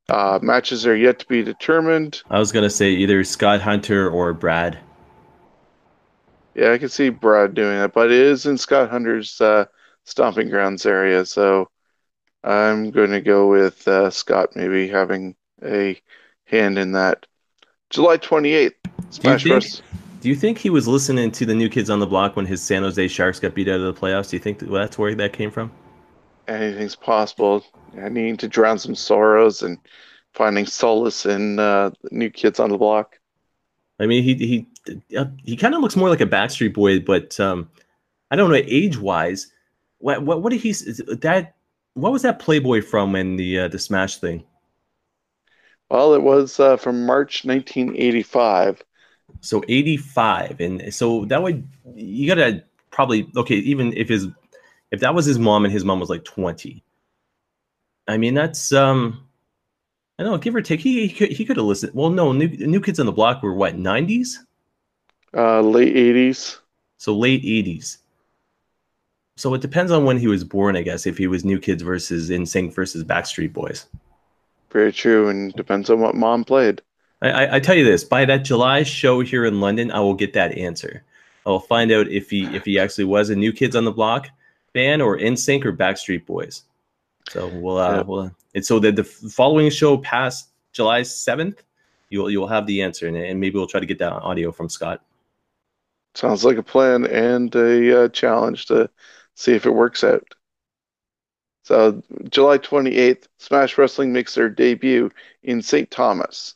Uh, 0.09 0.39
matches 0.41 0.85
are 0.85 0.95
yet 0.95 1.19
to 1.19 1.27
be 1.27 1.43
determined. 1.43 2.21
I 2.29 2.39
was 2.39 2.51
going 2.51 2.63
to 2.63 2.69
say 2.69 2.91
either 2.91 3.23
Scott 3.23 3.61
Hunter 3.61 4.09
or 4.09 4.33
Brad. 4.33 4.77
Yeah, 6.55 6.71
I 6.71 6.77
can 6.77 6.89
see 6.89 7.09
Brad 7.09 7.53
doing 7.53 7.77
that, 7.77 7.93
but 7.93 8.07
it 8.11 8.19
is 8.19 8.45
in 8.45 8.57
Scott 8.57 8.89
Hunter's 8.89 9.39
uh, 9.39 9.65
stomping 10.03 10.49
grounds 10.49 10.85
area, 10.85 11.25
so 11.25 11.69
I'm 12.43 12.91
going 12.91 13.11
to 13.11 13.21
go 13.21 13.49
with 13.49 13.87
uh, 13.87 14.09
Scott 14.09 14.55
maybe 14.55 14.87
having 14.87 15.35
a 15.63 15.99
hand 16.45 16.77
in 16.77 16.93
that. 16.93 17.25
July 17.89 18.17
28th, 18.17 18.73
Smash 19.09 19.43
think- 19.43 19.51
Bros. 19.53 19.81
Do 20.21 20.27
you 20.27 20.35
think 20.35 20.57
he 20.57 20.69
was 20.69 20.85
listening 20.85 21.31
to 21.31 21.45
the 21.45 21.55
New 21.55 21.69
Kids 21.69 21.89
on 21.89 22.01
the 22.01 22.05
Block 22.05 22.35
when 22.35 22.45
his 22.45 22.61
San 22.61 22.83
Jose 22.83 23.07
Sharks 23.07 23.39
got 23.39 23.55
beat 23.55 23.69
out 23.69 23.79
of 23.79 23.95
the 23.95 23.99
playoffs? 23.99 24.29
Do 24.29 24.35
you 24.35 24.41
think 24.41 24.59
that's 24.59 24.97
where 24.97 25.15
that 25.15 25.31
came 25.31 25.49
from? 25.49 25.71
Anything's 26.45 26.95
possible. 26.95 27.63
I 27.97 28.09
need 28.09 28.39
to 28.39 28.47
drown 28.47 28.79
some 28.79 28.95
sorrows 28.95 29.61
and 29.63 29.77
finding 30.33 30.65
solace 30.65 31.25
in 31.25 31.59
uh, 31.59 31.91
New 32.11 32.29
Kids 32.29 32.59
on 32.59 32.69
the 32.69 32.77
Block. 32.77 33.19
I 33.99 34.05
mean, 34.05 34.23
he 34.23 34.33
he 34.35 35.17
uh, 35.17 35.25
he 35.43 35.57
kind 35.57 35.75
of 35.75 35.81
looks 35.81 35.95
more 35.95 36.09
like 36.09 36.21
a 36.21 36.25
Backstreet 36.25 36.73
Boy, 36.73 36.99
but 36.99 37.39
um, 37.39 37.69
I 38.31 38.35
don't 38.35 38.49
know 38.49 38.55
age 38.55 38.97
wise. 38.97 39.51
What 39.99 40.23
what 40.23 40.41
what 40.41 40.51
did 40.51 40.61
he 40.61 40.71
that? 40.71 41.55
What 41.95 42.13
was 42.13 42.21
that 42.21 42.39
Playboy 42.39 42.81
from 42.81 43.15
in 43.15 43.35
the 43.35 43.59
uh, 43.59 43.67
the 43.67 43.79
Smash 43.79 44.17
thing? 44.17 44.43
Well, 45.89 46.13
it 46.13 46.21
was 46.21 46.59
uh, 46.59 46.77
from 46.77 47.05
March 47.05 47.45
1985. 47.45 48.83
So 49.41 49.63
eighty 49.67 49.97
five, 49.97 50.59
and 50.59 50.93
so 50.93 51.25
that 51.25 51.41
would 51.41 51.67
you 51.95 52.27
gotta 52.27 52.63
probably 52.89 53.29
okay. 53.35 53.55
Even 53.55 53.93
if 53.93 54.09
his 54.09 54.27
if 54.91 55.01
that 55.01 55.13
was 55.13 55.25
his 55.25 55.37
mom 55.37 55.65
and 55.65 55.71
his 55.71 55.85
mom 55.85 55.99
was 55.99 56.09
like 56.09 56.23
twenty, 56.23 56.83
I 58.09 58.17
mean 58.17 58.33
that's 58.33 58.73
um. 58.73 59.25
I 60.17 60.23
don't 60.23 60.33
know, 60.33 60.37
give 60.37 60.53
or 60.53 60.61
take. 60.61 60.81
He 60.81 61.07
he 61.07 61.13
could, 61.13 61.31
he 61.31 61.45
could 61.45 61.55
have 61.55 61.65
listened. 61.65 61.93
Well, 61.95 62.09
no, 62.09 62.33
new 62.33 62.49
new 62.49 62.81
kids 62.81 62.99
on 62.99 63.05
the 63.05 63.11
block 63.13 63.41
were 63.41 63.53
what 63.53 63.77
nineties. 63.77 64.43
Uh, 65.35 65.61
late 65.61 65.95
80s. 65.95 66.57
So 66.97 67.15
late 67.15 67.43
80s. 67.43 67.97
So 69.37 69.53
it 69.53 69.61
depends 69.61 69.91
on 69.91 70.03
when 70.03 70.17
he 70.17 70.27
was 70.27 70.43
born, 70.43 70.75
I 70.75 70.81
guess, 70.81 71.05
if 71.05 71.17
he 71.17 71.27
was 71.27 71.45
New 71.45 71.59
Kids 71.59 71.81
versus 71.81 72.29
NSYNC 72.29 72.73
versus 72.73 73.03
Backstreet 73.03 73.53
Boys. 73.53 73.85
Very 74.71 74.91
true, 74.91 75.29
and 75.29 75.53
depends 75.53 75.89
on 75.89 76.01
what 76.01 76.15
mom 76.15 76.43
played. 76.43 76.81
I, 77.21 77.29
I, 77.29 77.55
I 77.55 77.59
tell 77.59 77.75
you 77.75 77.85
this, 77.85 78.03
by 78.03 78.25
that 78.25 78.43
July 78.43 78.83
show 78.83 79.21
here 79.21 79.45
in 79.45 79.61
London, 79.61 79.91
I 79.91 79.99
will 79.99 80.13
get 80.13 80.33
that 80.33 80.57
answer. 80.57 81.03
I 81.45 81.49
will 81.49 81.61
find 81.61 81.91
out 81.91 82.09
if 82.09 82.29
he 82.29 82.43
if 82.55 82.65
he 82.65 82.77
actually 82.77 83.05
was 83.05 83.29
a 83.29 83.35
New 83.35 83.53
Kids 83.53 83.75
on 83.75 83.85
the 83.85 83.91
Block 83.91 84.27
fan 84.73 84.99
or 84.99 85.17
NSYNC 85.17 85.63
or 85.65 85.73
Backstreet 85.73 86.25
Boys. 86.25 86.63
So 87.29 87.47
we'll 87.47 87.77
uh, 87.77 87.97
Yeah. 87.97 88.01
we'll 88.01 88.31
and 88.55 88.65
so 88.65 88.79
the, 88.79 88.91
the 88.91 89.03
following 89.03 89.69
show 89.69 89.97
past 89.97 90.49
July 90.73 91.01
7th, 91.01 91.59
you'll 92.09 92.29
you'll 92.29 92.47
have 92.47 92.65
the 92.65 92.81
answer 92.81 93.07
and, 93.07 93.15
and 93.17 93.39
maybe 93.39 93.55
we'll 93.55 93.67
try 93.67 93.79
to 93.79 93.85
get 93.85 93.99
that 93.99 94.13
audio 94.13 94.51
from 94.51 94.69
Scott. 94.69 95.01
Sounds 96.15 96.43
like 96.43 96.57
a 96.57 96.63
plan 96.63 97.05
and 97.05 97.53
a 97.55 98.05
uh, 98.05 98.07
challenge 98.09 98.65
to 98.67 98.89
see 99.35 99.53
if 99.53 99.65
it 99.65 99.71
works 99.71 100.03
out. 100.03 100.27
So, 101.63 102.01
July 102.29 102.57
28th, 102.57 103.27
Smash 103.37 103.77
Wrestling 103.77 104.11
makes 104.11 104.33
their 104.33 104.49
debut 104.49 105.11
in 105.43 105.61
St. 105.61 105.89
Thomas. 105.91 106.55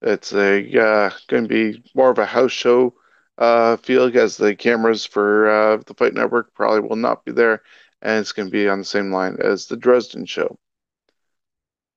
It's 0.00 0.32
a 0.32 0.58
uh, 0.80 1.10
going 1.26 1.42
to 1.42 1.48
be 1.48 1.82
more 1.94 2.10
of 2.10 2.18
a 2.18 2.26
house 2.26 2.52
show 2.52 2.94
uh, 3.38 3.76
feel 3.78 4.16
as 4.16 4.36
the 4.36 4.54
cameras 4.54 5.04
for 5.04 5.50
uh, 5.50 5.76
the 5.86 5.94
Fight 5.94 6.14
Network 6.14 6.54
probably 6.54 6.80
will 6.80 6.96
not 6.96 7.24
be 7.24 7.32
there, 7.32 7.62
and 8.02 8.18
it's 8.18 8.32
going 8.32 8.48
to 8.48 8.52
be 8.52 8.68
on 8.68 8.80
the 8.80 8.84
same 8.84 9.12
line 9.12 9.36
as 9.40 9.66
the 9.66 9.76
Dresden 9.76 10.26
show. 10.26 10.58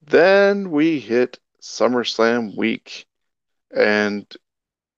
Then 0.03 0.69
we 0.69 0.99
hit 0.99 1.39
SummerSlam 1.61 2.55
week, 2.55 3.07
and 3.75 4.25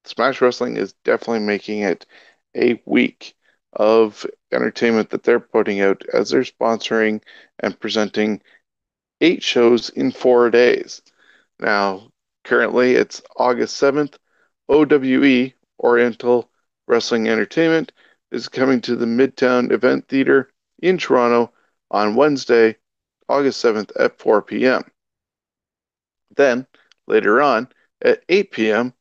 Smash 0.04 0.42
Wrestling 0.42 0.76
is 0.76 0.94
definitely 1.06 1.40
making 1.40 1.80
it 1.80 2.06
a 2.56 2.82
week 2.86 3.34
of 3.74 4.26
entertainment 4.52 5.10
that 5.10 5.24
they're 5.24 5.40
putting 5.40 5.80
out 5.80 6.04
as 6.14 6.30
they're 6.30 6.42
sponsoring 6.42 7.22
and 7.60 7.80
presenting 7.80 8.42
eight 9.22 9.42
shows 9.42 9.90
in 9.90 10.12
four 10.12 10.50
days. 10.50 11.02
Now, 11.60 12.12
currently 12.44 12.96
it's 12.96 13.22
August 13.38 13.82
7th. 13.82 14.18
OWE, 14.70 15.54
Oriental 15.80 16.52
Wrestling 16.88 17.30
Entertainment, 17.30 17.94
is 18.32 18.50
coming 18.50 18.82
to 18.82 18.98
the 18.98 19.06
Midtown 19.06 19.72
Event 19.72 20.08
Theater 20.10 20.52
in 20.80 20.98
Toronto 20.98 21.52
on 21.92 22.16
Wednesday, 22.16 22.76
August 23.30 23.64
7th 23.64 23.92
at 24.00 24.20
4 24.20 24.42
p.m. 24.42 24.84
Then, 26.36 26.68
later 27.08 27.42
on, 27.42 27.70
at 28.02 28.24
8 28.30 28.52
p.m., 28.52 28.94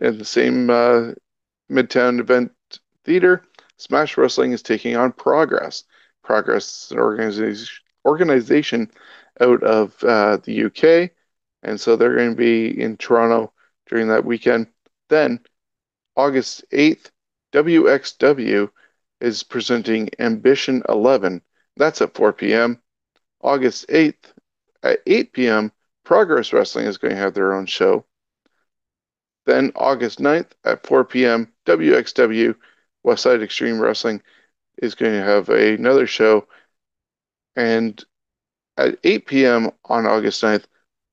in 0.00 0.18
the 0.18 0.24
same 0.24 0.70
uh, 0.70 1.12
Midtown 1.70 2.18
Event 2.18 2.52
Theater, 3.04 3.42
Smash 3.76 4.16
Wrestling 4.16 4.52
is 4.52 4.62
taking 4.62 4.96
on 4.96 5.12
Progress. 5.12 5.84
Progress 6.22 6.86
is 6.86 6.92
an 6.92 6.98
organization, 6.98 7.82
organization 8.04 8.90
out 9.40 9.62
of 9.62 10.02
uh, 10.02 10.38
the 10.38 10.64
UK, 10.64 11.10
and 11.62 11.80
so 11.80 11.94
they're 11.94 12.16
going 12.16 12.30
to 12.30 12.36
be 12.36 12.80
in 12.80 12.96
Toronto 12.96 13.52
during 13.86 14.08
that 14.08 14.24
weekend. 14.24 14.68
Then, 15.08 15.40
August 16.16 16.64
8th, 16.72 17.10
WXW 17.52 18.70
is 19.20 19.42
presenting 19.42 20.10
Ambition 20.18 20.82
11. 20.88 21.42
That's 21.76 22.00
at 22.00 22.14
4 22.14 22.32
p.m. 22.32 22.80
August 23.40 23.88
8th 23.88 24.32
at 24.82 25.00
8 25.06 25.32
p.m., 25.32 25.72
Progress 26.04 26.52
Wrestling 26.52 26.86
is 26.86 26.98
going 26.98 27.12
to 27.12 27.20
have 27.20 27.34
their 27.34 27.52
own 27.52 27.66
show. 27.66 28.04
Then 29.44 29.72
August 29.74 30.20
9th 30.20 30.52
at 30.64 30.86
4 30.86 31.04
p.m., 31.04 31.52
WXW 31.66 32.54
Westside 33.04 33.42
Extreme 33.42 33.80
Wrestling 33.80 34.22
is 34.78 34.94
going 34.94 35.12
to 35.12 35.22
have 35.22 35.48
another 35.48 36.06
show. 36.06 36.46
And 37.56 38.02
at 38.76 38.98
8 39.02 39.26
p.m. 39.26 39.70
on 39.86 40.06
August 40.06 40.42
9th 40.42 40.64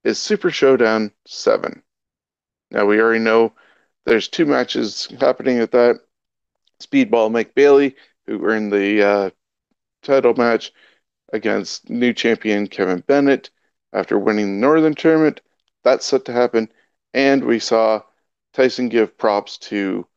is 0.04 0.20
Super 0.20 0.52
Showdown 0.52 1.12
7. 1.26 1.82
Now, 2.72 2.86
we 2.86 3.00
already 3.00 3.24
know 3.24 3.54
there's 4.06 4.28
two 4.28 4.46
matches 4.46 5.08
happening 5.20 5.60
at 5.60 5.72
that. 5.72 6.02
Speedball 6.86 7.32
Mike 7.32 7.56
Bailey, 7.56 7.96
who 8.26 8.46
earned 8.46 8.72
the 8.72 9.04
uh, 9.04 9.30
title 10.02 10.34
match 10.36 10.72
against 11.32 11.90
new 11.90 12.14
champion 12.14 12.68
Kevin 12.68 13.04
Bennett 13.08 13.50
after 13.92 14.20
winning 14.20 14.46
the 14.46 14.62
Northern 14.62 14.96
Tournament. 14.96 15.42
That's 15.84 16.06
set 16.06 16.26
to 16.26 16.34
happen. 16.34 16.70
And 17.14 17.44
we 17.44 17.60
saw 17.60 18.02
Tyson 18.54 18.90
give 18.90 19.18
props 19.18 19.58
to 19.60 20.08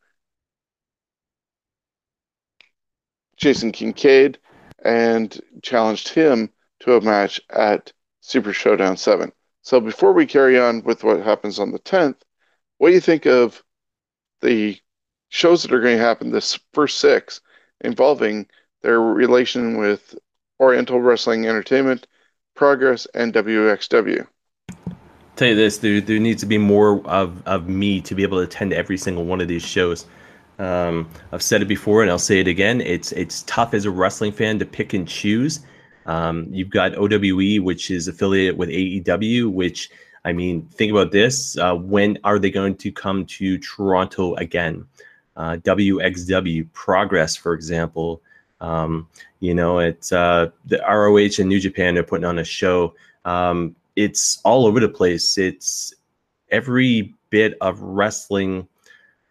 Jason 3.35 3.71
Kincaid 3.71 4.39
and 4.83 5.39
challenged 5.61 6.09
him 6.09 6.51
to 6.79 6.95
a 6.95 7.01
match 7.01 7.41
at 7.49 7.91
Super 8.21 8.53
Showdown 8.53 8.97
7. 8.97 9.31
So 9.61 9.79
before 9.79 10.13
we 10.13 10.25
carry 10.25 10.59
on 10.59 10.83
with 10.83 11.03
what 11.03 11.21
happens 11.21 11.59
on 11.59 11.71
the 11.71 11.79
10th, 11.79 12.21
what 12.77 12.89
do 12.89 12.93
you 12.93 13.01
think 13.01 13.25
of 13.25 13.63
the 14.41 14.79
shows 15.29 15.63
that 15.63 15.73
are 15.73 15.81
going 15.81 15.97
to 15.97 16.03
happen. 16.03 16.31
This 16.31 16.59
first 16.73 16.99
six 16.99 17.41
involving 17.81 18.47
their 18.81 19.01
relation 19.01 19.77
with 19.77 20.15
Oriental 20.59 21.01
Wrestling 21.01 21.45
Entertainment, 21.45 22.07
Progress, 22.55 23.05
and 23.13 23.33
WXW? 23.33 24.27
tell 25.37 25.49
you 25.49 25.55
this 25.55 25.77
there, 25.77 26.01
there 26.01 26.19
needs 26.19 26.41
to 26.41 26.47
be 26.47 26.57
more 26.57 27.05
of, 27.07 27.41
of 27.45 27.69
me 27.69 28.01
to 28.01 28.15
be 28.15 28.23
able 28.23 28.39
to 28.39 28.43
attend 28.43 28.73
every 28.73 28.97
single 28.97 29.23
one 29.23 29.39
of 29.39 29.47
these 29.47 29.63
shows. 29.63 30.05
Um, 30.59 31.07
i've 31.31 31.43
said 31.43 31.61
it 31.61 31.67
before 31.67 32.01
and 32.01 32.09
i'll 32.09 32.17
say 32.17 32.39
it 32.39 32.47
again 32.47 32.81
it's 32.81 33.11
it's 33.11 33.43
tough 33.43 33.75
as 33.75 33.85
a 33.85 33.91
wrestling 33.91 34.31
fan 34.31 34.57
to 34.59 34.65
pick 34.65 34.93
and 34.93 35.07
choose. 35.07 35.59
Um, 36.07 36.47
you've 36.49 36.71
got 36.71 36.95
owe 36.95 37.07
which 37.61 37.91
is 37.91 38.07
affiliated 38.07 38.57
with 38.57 38.69
aew 38.69 39.51
which 39.51 39.91
i 40.25 40.33
mean 40.33 40.65
think 40.73 40.91
about 40.91 41.11
this 41.11 41.57
uh, 41.59 41.75
when 41.75 42.17
are 42.23 42.39
they 42.39 42.49
going 42.49 42.75
to 42.77 42.91
come 42.91 43.23
to 43.25 43.59
toronto 43.59 44.33
again 44.35 44.83
uh, 45.37 45.55
wxw 45.57 46.67
progress 46.73 47.35
for 47.35 47.53
example 47.53 48.21
um, 48.59 49.07
you 49.39 49.53
know 49.53 49.79
it's 49.79 50.11
uh, 50.11 50.49
the 50.65 50.79
roh 50.79 51.15
and 51.15 51.47
new 51.47 51.59
japan 51.59 51.97
are 51.97 52.03
putting 52.03 52.25
on 52.25 52.39
a 52.39 52.43
show 52.43 52.93
um, 53.23 53.75
it's 53.97 54.39
all 54.45 54.65
over 54.65 54.79
the 54.79 54.87
place. 54.87 55.37
It's 55.37 55.93
every 56.49 57.13
bit 57.29 57.57
of 57.59 57.81
wrestling, 57.81 58.67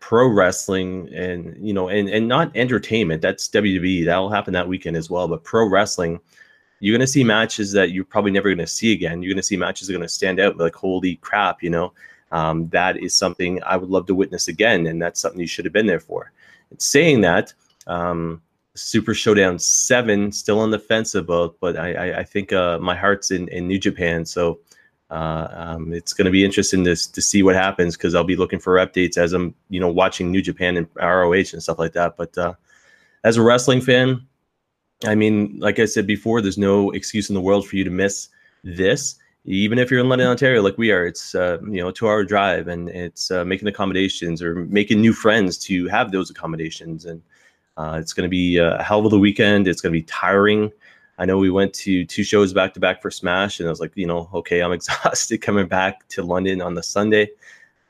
pro 0.00 0.28
wrestling, 0.28 1.08
and 1.14 1.56
you 1.66 1.72
know, 1.72 1.88
and 1.88 2.08
and 2.10 2.28
not 2.28 2.54
entertainment. 2.54 3.22
That's 3.22 3.48
WWE. 3.48 4.04
That'll 4.04 4.28
happen 4.28 4.52
that 4.52 4.68
weekend 4.68 4.96
as 4.96 5.08
well. 5.08 5.28
But 5.28 5.44
pro 5.44 5.66
wrestling, 5.66 6.20
you're 6.80 6.96
gonna 6.96 7.06
see 7.06 7.24
matches 7.24 7.72
that 7.72 7.92
you're 7.92 8.04
probably 8.04 8.32
never 8.32 8.50
gonna 8.50 8.66
see 8.66 8.92
again. 8.92 9.22
You're 9.22 9.32
gonna 9.32 9.42
see 9.42 9.56
matches 9.56 9.86
that 9.86 9.94
are 9.94 9.96
gonna 9.96 10.08
stand 10.08 10.40
out 10.40 10.58
like 10.58 10.74
holy 10.74 11.16
crap, 11.16 11.62
you 11.62 11.70
know. 11.70 11.94
Um, 12.36 12.68
that 12.68 12.98
is 12.98 13.16
something 13.16 13.62
I 13.62 13.78
would 13.78 13.88
love 13.88 14.06
to 14.06 14.14
witness 14.14 14.46
again, 14.46 14.86
and 14.86 15.00
that's 15.00 15.20
something 15.20 15.40
you 15.40 15.46
should 15.46 15.64
have 15.64 15.72
been 15.72 15.86
there 15.86 16.00
for. 16.00 16.32
And 16.70 16.80
saying 16.82 17.22
that, 17.22 17.54
um, 17.86 18.42
Super 18.74 19.14
Showdown 19.14 19.58
seven, 19.58 20.30
still 20.32 20.58
on 20.58 20.70
the 20.70 20.78
fence 20.78 21.14
about, 21.14 21.56
but 21.60 21.78
I, 21.78 21.94
I, 21.94 22.18
I 22.18 22.24
think 22.24 22.52
uh, 22.52 22.78
my 22.78 22.94
heart's 22.94 23.30
in, 23.30 23.48
in 23.48 23.66
New 23.66 23.78
Japan, 23.78 24.26
so 24.26 24.60
uh, 25.08 25.48
um, 25.50 25.94
it's 25.94 26.12
going 26.12 26.26
to 26.26 26.30
be 26.30 26.44
interesting 26.44 26.84
to 26.84 26.94
to 27.12 27.22
see 27.22 27.42
what 27.42 27.54
happens 27.54 27.96
because 27.96 28.14
I'll 28.14 28.24
be 28.24 28.36
looking 28.36 28.58
for 28.58 28.74
updates 28.74 29.16
as 29.16 29.32
I'm 29.32 29.54
you 29.70 29.80
know 29.80 29.88
watching 29.88 30.30
New 30.30 30.42
Japan 30.42 30.76
and 30.76 30.86
ROH 30.96 31.52
and 31.54 31.62
stuff 31.62 31.78
like 31.78 31.92
that. 31.92 32.18
But 32.18 32.36
uh, 32.36 32.52
as 33.24 33.38
a 33.38 33.42
wrestling 33.42 33.80
fan, 33.80 34.26
I 35.06 35.14
mean, 35.14 35.58
like 35.58 35.78
I 35.78 35.86
said 35.86 36.06
before, 36.06 36.42
there's 36.42 36.58
no 36.58 36.90
excuse 36.90 37.30
in 37.30 37.34
the 37.34 37.40
world 37.40 37.66
for 37.66 37.76
you 37.76 37.84
to 37.84 37.90
miss 37.90 38.28
this. 38.62 39.16
Even 39.46 39.78
if 39.78 39.90
you're 39.90 40.00
in 40.00 40.08
London, 40.08 40.26
Ontario, 40.28 40.60
like 40.60 40.76
we 40.76 40.90
are, 40.90 41.06
it's 41.06 41.34
uh, 41.34 41.58
you 41.62 41.80
know 41.80 41.88
a 41.88 41.92
two-hour 41.92 42.24
drive, 42.24 42.68
and 42.68 42.88
it's 42.88 43.30
uh, 43.30 43.44
making 43.44 43.68
accommodations 43.68 44.42
or 44.42 44.54
making 44.54 45.00
new 45.00 45.12
friends 45.12 45.56
to 45.58 45.86
have 45.86 46.10
those 46.10 46.30
accommodations 46.30 47.04
and 47.04 47.22
uh, 47.76 47.98
it's 48.00 48.12
going 48.12 48.24
to 48.24 48.30
be 48.30 48.56
a 48.56 48.82
hell 48.82 49.04
of 49.06 49.12
a 49.12 49.18
weekend. 49.18 49.68
It's 49.68 49.80
going 49.80 49.92
to 49.92 49.98
be 49.98 50.04
tiring. 50.04 50.72
I 51.18 51.24
know 51.24 51.38
we 51.38 51.50
went 51.50 51.72
to 51.74 52.04
two 52.04 52.24
shows 52.24 52.52
back 52.52 52.74
to 52.74 52.80
back 52.80 53.02
for 53.02 53.10
Smash, 53.10 53.60
and 53.60 53.68
I 53.68 53.70
was 53.70 53.80
like, 53.80 53.92
you 53.94 54.06
know, 54.06 54.28
okay, 54.34 54.62
I'm 54.62 54.72
exhausted 54.78 55.38
coming 55.38 55.66
back 55.66 56.06
to 56.08 56.22
London 56.22 56.60
on 56.62 56.74
the 56.74 56.82
Sunday. 56.82 57.30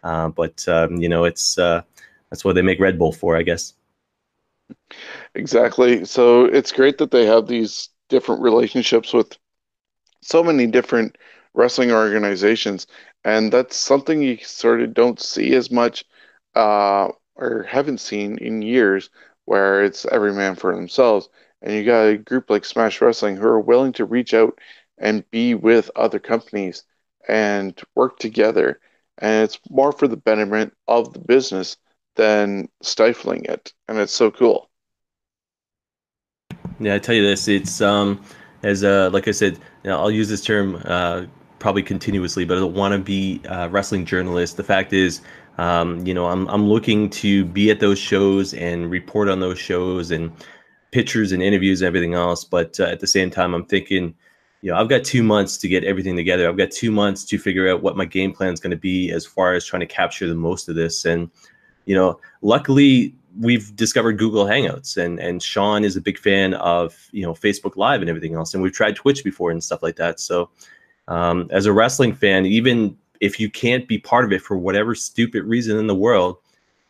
Uh, 0.02 0.28
but 0.28 0.66
um, 0.68 0.96
you 0.96 1.08
know, 1.08 1.24
it's 1.24 1.58
uh, 1.58 1.82
that's 2.30 2.44
what 2.44 2.54
they 2.54 2.62
make 2.62 2.80
Red 2.80 2.98
Bull 2.98 3.12
for, 3.12 3.36
I 3.36 3.42
guess. 3.42 3.74
Exactly. 5.34 6.04
So 6.04 6.44
it's 6.44 6.72
great 6.72 6.98
that 6.98 7.12
they 7.12 7.24
have 7.26 7.46
these 7.46 7.88
different 8.08 8.42
relationships 8.42 9.12
with 9.12 9.36
so 10.20 10.42
many 10.42 10.66
different 10.66 11.16
wrestling 11.56 11.90
organizations, 11.92 12.86
and 13.24 13.52
that's 13.52 13.76
something 13.76 14.22
you 14.22 14.38
sort 14.38 14.82
of 14.82 14.94
don't 14.94 15.20
see 15.20 15.54
as 15.56 15.70
much 15.72 16.04
uh, 16.54 17.08
or 17.36 17.64
haven't 17.64 17.98
seen 18.00 18.38
in 18.38 18.62
years 18.62 19.10
where 19.46 19.84
it's 19.84 20.06
every 20.06 20.32
man 20.32 20.56
for 20.56 20.74
themselves. 20.74 21.28
And 21.62 21.74
you 21.74 21.84
got 21.84 22.04
a 22.04 22.18
group 22.18 22.50
like 22.50 22.64
Smash 22.64 23.00
Wrestling 23.00 23.36
who 23.36 23.46
are 23.48 23.60
willing 23.60 23.92
to 23.94 24.04
reach 24.04 24.34
out 24.34 24.58
and 24.98 25.28
be 25.30 25.54
with 25.54 25.90
other 25.96 26.20
companies 26.20 26.84
and 27.28 27.80
work 27.94 28.18
together. 28.18 28.80
And 29.18 29.44
it's 29.44 29.58
more 29.70 29.92
for 29.92 30.08
the 30.08 30.16
betterment 30.16 30.74
of 30.88 31.12
the 31.12 31.20
business 31.20 31.78
than 32.16 32.68
stifling 32.82 33.44
it. 33.46 33.72
And 33.88 33.98
it's 33.98 34.14
so 34.14 34.30
cool. 34.30 34.70
Yeah, 36.78 36.94
I 36.94 36.98
tell 36.98 37.14
you 37.14 37.22
this, 37.22 37.48
it's 37.48 37.80
um 37.80 38.22
as 38.62 38.84
uh 38.84 39.10
like 39.12 39.28
I 39.28 39.32
said, 39.32 39.54
you 39.54 39.90
know, 39.90 39.98
I'll 39.98 40.10
use 40.10 40.28
this 40.28 40.44
term 40.44 40.80
uh 40.84 41.26
probably 41.58 41.82
continuously, 41.82 42.44
but 42.44 42.56
I 42.56 42.60
don't 42.60 42.74
want 42.74 42.92
to 42.92 42.98
be 42.98 43.40
a 43.44 43.68
wrestling 43.68 44.04
journalist. 44.04 44.56
The 44.56 44.64
fact 44.64 44.92
is, 44.92 45.20
um, 45.58 46.06
you 46.06 46.14
know, 46.14 46.26
I'm 46.26 46.46
I'm 46.48 46.66
looking 46.68 47.10
to 47.10 47.44
be 47.44 47.70
at 47.70 47.80
those 47.80 47.98
shows 47.98 48.54
and 48.54 48.90
report 48.90 49.28
on 49.28 49.40
those 49.40 49.58
shows 49.58 50.10
and 50.10 50.32
pictures 50.90 51.32
and 51.32 51.42
interviews 51.42 51.80
and 51.80 51.86
everything 51.86 52.14
else. 52.14 52.44
But 52.44 52.78
uh, 52.78 52.84
at 52.84 53.00
the 53.00 53.06
same 53.06 53.30
time, 53.30 53.54
I'm 53.54 53.64
thinking, 53.64 54.14
you 54.62 54.70
know, 54.70 54.78
I've 54.78 54.88
got 54.88 55.04
two 55.04 55.22
months 55.22 55.56
to 55.58 55.68
get 55.68 55.84
everything 55.84 56.16
together. 56.16 56.48
I've 56.48 56.56
got 56.58 56.70
two 56.70 56.90
months 56.90 57.24
to 57.24 57.38
figure 57.38 57.68
out 57.68 57.82
what 57.82 57.96
my 57.96 58.04
game 58.04 58.32
plan 58.32 58.52
is 58.52 58.60
going 58.60 58.70
to 58.70 58.76
be 58.76 59.10
as 59.10 59.24
far 59.24 59.54
as 59.54 59.64
trying 59.64 59.80
to 59.80 59.86
capture 59.86 60.26
the 60.26 60.34
most 60.34 60.68
of 60.68 60.74
this. 60.74 61.04
And 61.04 61.30
you 61.86 61.94
know, 61.94 62.20
luckily 62.42 63.14
we've 63.40 63.74
discovered 63.76 64.18
Google 64.18 64.44
Hangouts, 64.44 64.96
and 64.96 65.18
and 65.20 65.42
Sean 65.42 65.84
is 65.84 65.96
a 65.96 66.00
big 66.00 66.18
fan 66.18 66.54
of 66.54 67.08
you 67.12 67.22
know 67.22 67.34
Facebook 67.34 67.76
Live 67.76 68.00
and 68.00 68.10
everything 68.10 68.34
else, 68.34 68.54
and 68.54 68.62
we've 68.62 68.72
tried 68.72 68.96
Twitch 68.96 69.24
before 69.24 69.50
and 69.50 69.62
stuff 69.62 69.82
like 69.82 69.96
that. 69.96 70.20
So, 70.20 70.50
um, 71.08 71.48
as 71.50 71.66
a 71.66 71.72
wrestling 71.72 72.14
fan, 72.14 72.46
even 72.46 72.96
if 73.20 73.40
you 73.40 73.50
can't 73.50 73.86
be 73.88 73.98
part 73.98 74.24
of 74.24 74.32
it 74.32 74.42
for 74.42 74.56
whatever 74.56 74.94
stupid 74.94 75.44
reason 75.44 75.78
in 75.78 75.86
the 75.86 75.94
world, 75.94 76.38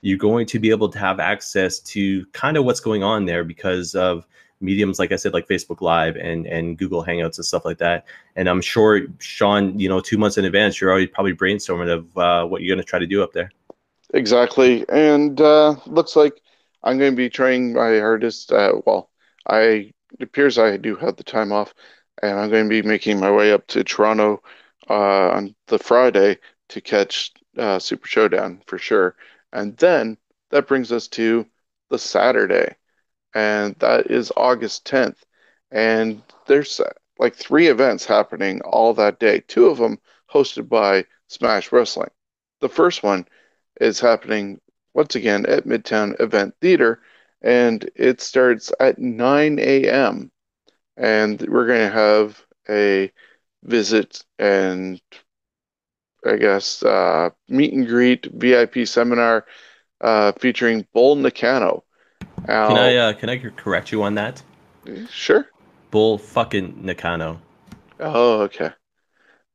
you're 0.00 0.18
going 0.18 0.46
to 0.46 0.58
be 0.58 0.70
able 0.70 0.88
to 0.88 0.98
have 0.98 1.20
access 1.20 1.78
to 1.80 2.24
kind 2.26 2.56
of 2.56 2.64
what's 2.64 2.80
going 2.80 3.02
on 3.02 3.24
there 3.24 3.44
because 3.44 3.94
of 3.94 4.26
mediums 4.60 4.98
like 4.98 5.12
I 5.12 5.16
said, 5.16 5.32
like 5.32 5.48
Facebook 5.48 5.80
Live 5.80 6.16
and 6.16 6.46
and 6.46 6.78
Google 6.78 7.04
Hangouts 7.04 7.36
and 7.36 7.44
stuff 7.44 7.64
like 7.64 7.78
that. 7.78 8.06
And 8.36 8.48
I'm 8.48 8.60
sure 8.60 9.02
Sean, 9.18 9.78
you 9.78 9.88
know, 9.88 10.00
two 10.00 10.18
months 10.18 10.38
in 10.38 10.44
advance, 10.44 10.80
you're 10.80 10.90
already 10.90 11.06
probably 11.06 11.34
brainstorming 11.34 11.90
of 11.90 12.18
uh, 12.18 12.46
what 12.46 12.62
you're 12.62 12.74
going 12.74 12.84
to 12.84 12.88
try 12.88 12.98
to 12.98 13.06
do 13.06 13.22
up 13.22 13.32
there. 13.32 13.50
Exactly, 14.14 14.84
and 14.88 15.40
uh, 15.40 15.76
looks 15.86 16.16
like 16.16 16.40
I'm 16.82 16.98
going 16.98 17.12
to 17.12 17.16
be 17.16 17.28
trying 17.28 17.72
my 17.72 17.98
hardest. 17.98 18.52
Uh, 18.52 18.80
well, 18.86 19.10
I 19.48 19.92
it 20.18 20.22
appears 20.22 20.58
I 20.58 20.76
do 20.76 20.96
have 20.96 21.16
the 21.16 21.24
time 21.24 21.52
off 21.52 21.74
and 22.22 22.38
I'm 22.38 22.50
going 22.50 22.64
to 22.64 22.82
be 22.82 22.86
making 22.86 23.20
my 23.20 23.30
way 23.30 23.52
up 23.52 23.66
to 23.68 23.84
Toronto 23.84 24.42
uh, 24.88 25.30
on 25.30 25.54
the 25.66 25.78
Friday 25.78 26.38
to 26.68 26.80
catch 26.80 27.32
uh, 27.56 27.78
Super 27.78 28.06
Showdown 28.06 28.62
for 28.66 28.78
sure. 28.78 29.16
And 29.52 29.76
then 29.76 30.16
that 30.50 30.68
brings 30.68 30.92
us 30.92 31.08
to 31.08 31.46
the 31.90 31.98
Saturday, 31.98 32.74
and 33.34 33.74
that 33.76 34.10
is 34.10 34.32
August 34.36 34.84
10th. 34.86 35.18
And 35.70 36.22
there's 36.46 36.80
uh, 36.80 36.92
like 37.18 37.34
three 37.34 37.68
events 37.68 38.04
happening 38.04 38.60
all 38.62 38.94
that 38.94 39.18
day, 39.18 39.40
two 39.46 39.66
of 39.66 39.78
them 39.78 39.98
hosted 40.30 40.68
by 40.68 41.04
Smash 41.28 41.72
Wrestling. 41.72 42.10
The 42.60 42.68
first 42.68 43.02
one 43.02 43.26
is 43.80 44.00
happening 44.00 44.60
once 44.94 45.14
again 45.14 45.46
at 45.46 45.66
Midtown 45.66 46.18
Event 46.20 46.54
Theater, 46.60 47.00
and 47.42 47.88
it 47.94 48.20
starts 48.20 48.72
at 48.80 48.98
9 48.98 49.58
a.m. 49.58 50.30
And 50.96 51.40
we're 51.42 51.66
going 51.66 51.88
to 51.90 51.94
have 51.96 52.44
a 52.68 53.12
visit 53.64 54.24
and 54.38 55.00
I 56.24 56.36
guess 56.36 56.82
uh, 56.82 57.30
meet 57.48 57.72
and 57.72 57.86
greet 57.86 58.26
VIP 58.26 58.84
seminar 58.84 59.46
uh, 60.00 60.32
featuring 60.32 60.86
Bull 60.92 61.16
Nakano. 61.16 61.84
Now, 62.48 62.68
Can 62.68 62.76
I 62.76 62.96
uh, 62.96 63.12
can 63.14 63.28
I 63.30 63.38
correct 63.38 63.92
you 63.92 64.02
on 64.02 64.14
that? 64.16 64.42
sure. 65.08 65.46
Bull 65.90 66.16
fucking 66.18 66.84
Nakano. 66.84 67.40
Oh, 67.98 68.42
okay. 68.42 68.70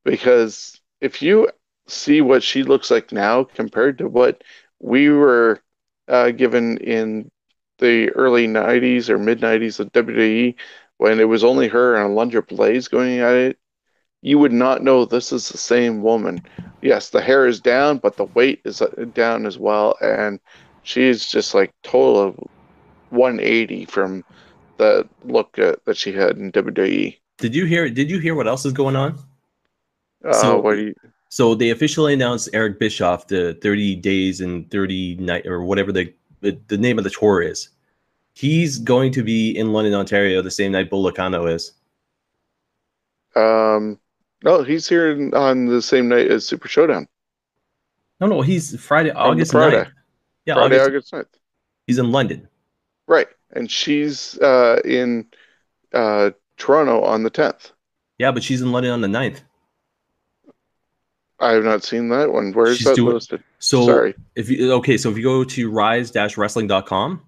Because 0.06 0.80
if 1.02 1.22
you 1.22 1.50
see 1.88 2.22
what 2.22 2.44
she 2.44 2.64
looks 2.64 2.92
like 2.92 3.12
now 3.14 3.46
compared 3.46 4.00
to 4.00 4.10
what 4.10 4.44
we 4.80 5.10
were 5.10 5.62
uh, 6.08 6.32
given 6.32 6.78
in 6.80 7.32
the 7.80 8.10
early 8.12 8.48
90s 8.48 9.10
or 9.10 9.20
mid 9.20 9.42
90s 9.42 9.80
of 9.80 9.92
WWE, 9.94 10.56
when 11.02 11.20
it 11.20 11.28
was 11.28 11.44
only 11.44 11.68
her 11.68 11.96
and 11.96 12.16
Alundra 12.16 12.46
Blaze 12.48 12.88
going 12.88 13.18
at 13.18 13.34
it, 13.34 13.58
you 14.22 14.38
would 14.38 14.54
not 14.54 14.84
know 14.84 15.04
this 15.04 15.32
is 15.32 15.50
the 15.50 15.58
same 15.58 16.04
woman. 16.04 16.44
Yes, 16.84 17.10
the 17.10 17.22
hair 17.24 17.48
is 17.48 17.60
down, 17.60 17.98
but 17.98 18.18
the 18.18 18.26
weight 18.26 18.62
is 18.66 18.84
uh, 18.84 18.88
down 19.16 19.48
as 19.48 19.58
well, 19.58 19.96
and 20.00 20.40
she's 20.84 21.26
just 21.28 21.56
like 21.56 21.74
total 21.82 22.22
of 22.22 22.40
180 23.10 23.86
from 23.86 24.24
the 24.78 25.08
look 25.24 25.58
uh, 25.58 25.74
that 25.86 25.98
she 25.98 26.12
had 26.12 26.38
in 26.38 26.52
WWE. 26.52 27.18
Did 27.40 27.56
you 27.56 27.66
hear? 27.66 27.90
Did 27.90 28.12
you 28.12 28.20
hear 28.20 28.36
what 28.36 28.48
else 28.48 28.64
is 28.64 28.74
going 28.74 28.96
on? 28.96 29.18
Uh, 30.24 30.34
So- 30.34 30.60
what 30.60 30.76
do 30.76 30.82
you? 30.86 30.94
So 31.30 31.56
they 31.56 31.72
officially 31.72 32.14
announced 32.14 32.50
Eric 32.54 32.78
Bischoff 32.78 33.26
the 33.26 33.58
30 33.64 33.96
days 33.96 34.40
and 34.42 34.70
30 34.70 35.16
night 35.16 35.48
or 35.48 35.64
whatever 35.64 35.92
the 35.92 36.14
the 36.42 36.78
name 36.78 37.00
of 37.00 37.06
the 37.06 37.10
tour 37.10 37.42
is. 37.42 37.70
He's 38.34 38.80
going 38.80 39.12
to 39.14 39.24
be 39.24 39.58
in 39.58 39.74
London, 39.74 39.94
Ontario, 39.94 40.42
the 40.42 40.52
same 40.52 40.72
night 40.72 40.90
Bull 40.90 41.08
is. 41.48 41.74
Um, 43.36 44.00
no, 44.44 44.64
he's 44.64 44.88
here 44.88 45.30
on 45.36 45.66
the 45.68 45.82
same 45.82 46.08
night 46.10 46.30
as 46.32 46.46
Super 46.46 46.68
Showdown. 46.68 47.08
No, 48.20 48.28
no, 48.28 48.42
he's 48.42 48.80
Friday, 48.80 49.12
August 49.12 49.52
Friday. 49.52 49.78
9th. 49.84 49.92
Yeah, 50.46 50.54
Friday, 50.56 50.80
August, 50.80 51.14
August 51.14 51.34
9th. 51.34 51.40
he's 51.88 51.98
in 51.98 52.12
London. 52.12 52.48
Right. 53.08 53.28
And 53.52 53.70
she's 53.70 54.38
uh, 54.40 54.80
in 54.86 55.26
uh, 55.94 56.32
Toronto 56.58 57.02
on 57.04 57.24
the 57.24 57.32
10th. 57.32 57.72
Yeah, 58.18 58.32
but 58.32 58.44
she's 58.44 58.62
in 58.62 58.72
London 58.72 58.92
on 58.92 59.02
the 59.02 59.08
9th. 59.08 59.42
I 61.40 61.54
have 61.54 61.64
not 61.64 61.84
seen 61.84 62.10
that 62.10 62.32
one. 62.32 62.54
Where 62.54 62.68
is 62.68 62.78
She's 62.78 62.86
that 62.86 62.96
doing- 62.96 63.16
listed? 63.16 63.44
So 63.58 63.86
Sorry. 63.88 64.14
if 64.36 64.48
you 64.50 64.72
okay, 64.74 64.96
so 64.98 65.10
if 65.10 65.18
you 65.18 65.24
go 65.24 65.44
to 65.44 65.72
rise-wrestling.com, 65.72 67.22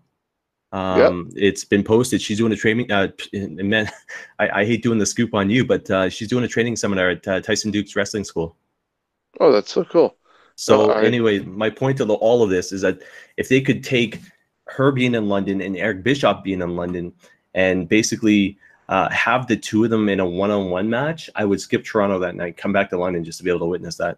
um, 0.74 1.30
it's 1.36 1.66
been 1.66 1.84
posted. 1.84 2.22
She's 2.22 2.40
doing 2.40 2.52
a 2.52 2.58
training. 2.58 2.92
Uh, 2.92 3.10
man, 3.34 3.90
I, 4.40 4.62
I 4.62 4.66
hate 4.66 4.84
doing 4.84 5.00
the 5.00 5.06
scoop 5.06 5.34
on 5.34 5.50
you, 5.50 5.66
but 5.66 5.90
uh, 5.92 6.10
she's 6.10 6.28
doing 6.28 6.44
a 6.44 6.50
training 6.50 6.76
seminar 6.76 7.12
at 7.12 7.28
uh, 7.28 7.42
Tyson 7.42 7.72
Duke's 7.72 7.96
Wrestling 7.96 8.26
School. 8.26 8.58
Oh, 9.40 9.52
that's 9.52 9.72
so 9.72 9.84
cool. 9.86 10.18
So 10.56 10.92
I- 10.92 11.04
anyway, 11.06 11.40
my 11.40 11.70
point 11.70 11.98
to 11.98 12.06
the, 12.06 12.14
all 12.16 12.44
of 12.44 12.50
this 12.50 12.72
is 12.72 12.82
that 12.82 13.00
if 13.38 13.50
they 13.50 13.62
could 13.62 13.84
take 13.84 14.20
her 14.68 14.92
being 14.92 15.16
in 15.16 15.30
London 15.30 15.62
and 15.62 15.78
Eric 15.78 16.04
Bischoff 16.04 16.44
being 16.44 16.62
in 16.62 16.76
London 16.76 17.14
and 17.54 17.88
basically 17.88 18.58
uh, 18.90 19.10
have 19.10 19.48
the 19.48 19.58
two 19.58 19.84
of 19.84 19.90
them 19.90 20.10
in 20.10 20.20
a 20.20 20.26
one-on-one 20.26 20.90
match, 20.90 21.30
I 21.36 21.46
would 21.46 21.62
skip 21.62 21.84
Toronto 21.86 22.20
that 22.20 22.36
night, 22.36 22.58
come 22.58 22.74
back 22.74 22.90
to 22.92 22.98
London 22.98 23.24
just 23.24 23.40
to 23.40 23.44
be 23.44 23.50
able 23.50 23.60
to 23.62 23.66
witness 23.66 23.98
that. 23.98 24.18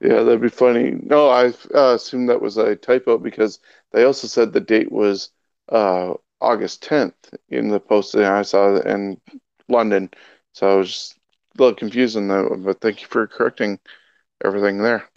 Yeah, 0.00 0.22
that'd 0.22 0.40
be 0.40 0.48
funny. 0.48 0.90
No, 0.90 1.28
I 1.28 1.52
uh, 1.74 1.94
assumed 1.94 2.28
that 2.28 2.40
was 2.42 2.56
a 2.56 2.76
typo 2.76 3.18
because 3.18 3.60
they 3.92 4.04
also 4.04 4.26
said 4.26 4.52
the 4.52 4.60
date 4.60 4.90
was 4.90 5.30
uh, 5.68 6.14
August 6.40 6.82
10th 6.84 7.14
in 7.48 7.68
the 7.68 7.80
post 7.80 8.12
that 8.12 8.30
I 8.30 8.42
saw 8.42 8.76
in 8.80 9.20
London. 9.68 10.10
So 10.52 10.72
I 10.72 10.76
was 10.76 10.88
just 10.88 11.14
a 11.58 11.62
little 11.62 12.18
on 12.18 12.28
that 12.28 12.62
but 12.64 12.80
thank 12.80 13.02
you 13.02 13.08
for 13.08 13.26
correcting 13.26 13.78
everything 14.44 14.78
there. 14.78 15.08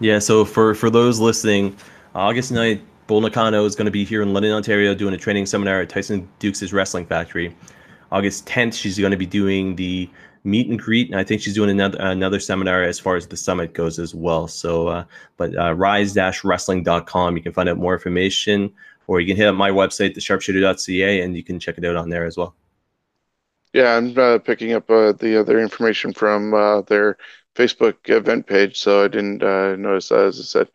Yeah, 0.00 0.18
so 0.18 0.44
for 0.44 0.74
for 0.74 0.90
those 0.90 1.20
listening, 1.20 1.76
August 2.14 2.52
9th, 2.52 2.80
Bull 3.06 3.20
Nakano 3.20 3.64
is 3.64 3.74
going 3.74 3.86
to 3.86 3.90
be 3.90 4.04
here 4.04 4.22
in 4.22 4.32
London, 4.32 4.52
Ontario, 4.52 4.94
doing 4.94 5.14
a 5.14 5.18
training 5.18 5.46
seminar 5.46 5.80
at 5.80 5.88
Tyson 5.88 6.28
Dukes' 6.38 6.72
Wrestling 6.72 7.06
Factory. 7.06 7.54
August 8.10 8.46
10th, 8.46 8.74
she's 8.74 8.98
going 8.98 9.10
to 9.10 9.16
be 9.16 9.26
doing 9.26 9.76
the 9.76 10.08
meet 10.44 10.68
and 10.68 10.78
greet, 10.78 11.10
and 11.10 11.18
I 11.18 11.24
think 11.24 11.40
she's 11.40 11.54
doing 11.54 11.70
another 11.70 11.98
another 12.00 12.38
seminar 12.38 12.82
as 12.82 12.98
far 12.98 13.16
as 13.16 13.26
the 13.26 13.36
summit 13.36 13.72
goes 13.72 13.98
as 13.98 14.14
well. 14.14 14.46
So, 14.46 14.88
uh, 14.88 15.04
but 15.36 15.56
uh, 15.58 15.74
rise-wrestling.com, 15.74 17.36
you 17.36 17.42
can 17.42 17.52
find 17.52 17.68
out 17.68 17.78
more 17.78 17.94
information, 17.94 18.72
or 19.06 19.20
you 19.20 19.26
can 19.26 19.36
hit 19.36 19.48
up 19.48 19.54
my 19.54 19.70
website, 19.70 20.16
thesharpshooter.ca, 20.16 21.20
and 21.20 21.36
you 21.36 21.42
can 21.42 21.58
check 21.58 21.78
it 21.78 21.84
out 21.84 21.96
on 21.96 22.08
there 22.08 22.24
as 22.24 22.36
well. 22.36 22.54
Yeah, 23.72 23.96
I'm 23.96 24.16
uh, 24.16 24.38
picking 24.38 24.72
up 24.72 24.88
uh, 24.88 25.12
the 25.12 25.38
other 25.38 25.58
information 25.60 26.12
from 26.12 26.54
uh, 26.54 26.82
their 26.82 27.16
Facebook 27.56 27.96
event 28.08 28.46
page, 28.46 28.78
so 28.78 29.04
I 29.04 29.08
didn't 29.08 29.42
uh, 29.42 29.76
notice 29.76 30.08
that, 30.10 30.20
as 30.26 30.38
I 30.38 30.42
said. 30.42 30.68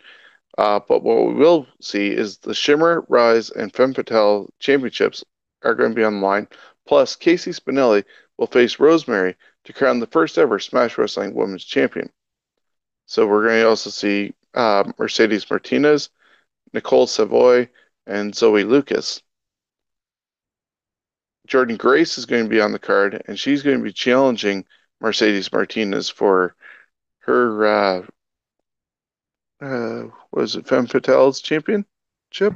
Uh, 0.57 0.79
but 0.85 1.03
what 1.03 1.27
we 1.27 1.33
will 1.33 1.67
see 1.79 2.09
is 2.09 2.39
the 2.39 2.53
Shimmer, 2.53 3.05
Rise, 3.07 3.49
and 3.51 3.73
Femme 3.73 3.93
Fatale 3.93 4.49
championships 4.59 5.23
are 5.63 5.75
going 5.75 5.91
to 5.91 5.95
be 5.95 6.03
online. 6.03 6.47
Plus, 6.85 7.15
Casey 7.15 7.51
Spinelli 7.51 8.03
will 8.37 8.47
face 8.47 8.79
Rosemary 8.79 9.35
to 9.63 9.73
crown 9.73 9.99
the 9.99 10.07
first 10.07 10.37
ever 10.37 10.59
Smash 10.59 10.97
Wrestling 10.97 11.33
Women's 11.33 11.63
Champion. 11.63 12.09
So 13.05 13.27
we're 13.27 13.47
going 13.47 13.61
to 13.61 13.69
also 13.69 13.89
see 13.89 14.33
uh, 14.53 14.91
Mercedes 14.97 15.49
Martinez, 15.49 16.09
Nicole 16.73 17.07
Savoy, 17.07 17.69
and 18.09 18.35
Zoe 18.35 18.63
Lucas. 18.65 19.21
Jordan 21.47 21.77
Grace 21.77 22.17
is 22.17 22.25
going 22.25 22.43
to 22.43 22.49
be 22.49 22.61
on 22.61 22.73
the 22.73 22.79
card, 22.79 23.23
and 23.27 23.39
she's 23.39 23.63
going 23.63 23.77
to 23.77 23.83
be 23.83 23.93
challenging 23.93 24.65
Mercedes 24.99 25.51
Martinez 25.51 26.09
for 26.09 26.55
her 27.19 27.65
uh, 27.65 28.05
uh, 29.61 30.03
was 30.31 30.55
it 30.55 30.67
Femme 30.67 30.87
Fatale's 30.87 31.41
championship, 31.41 32.53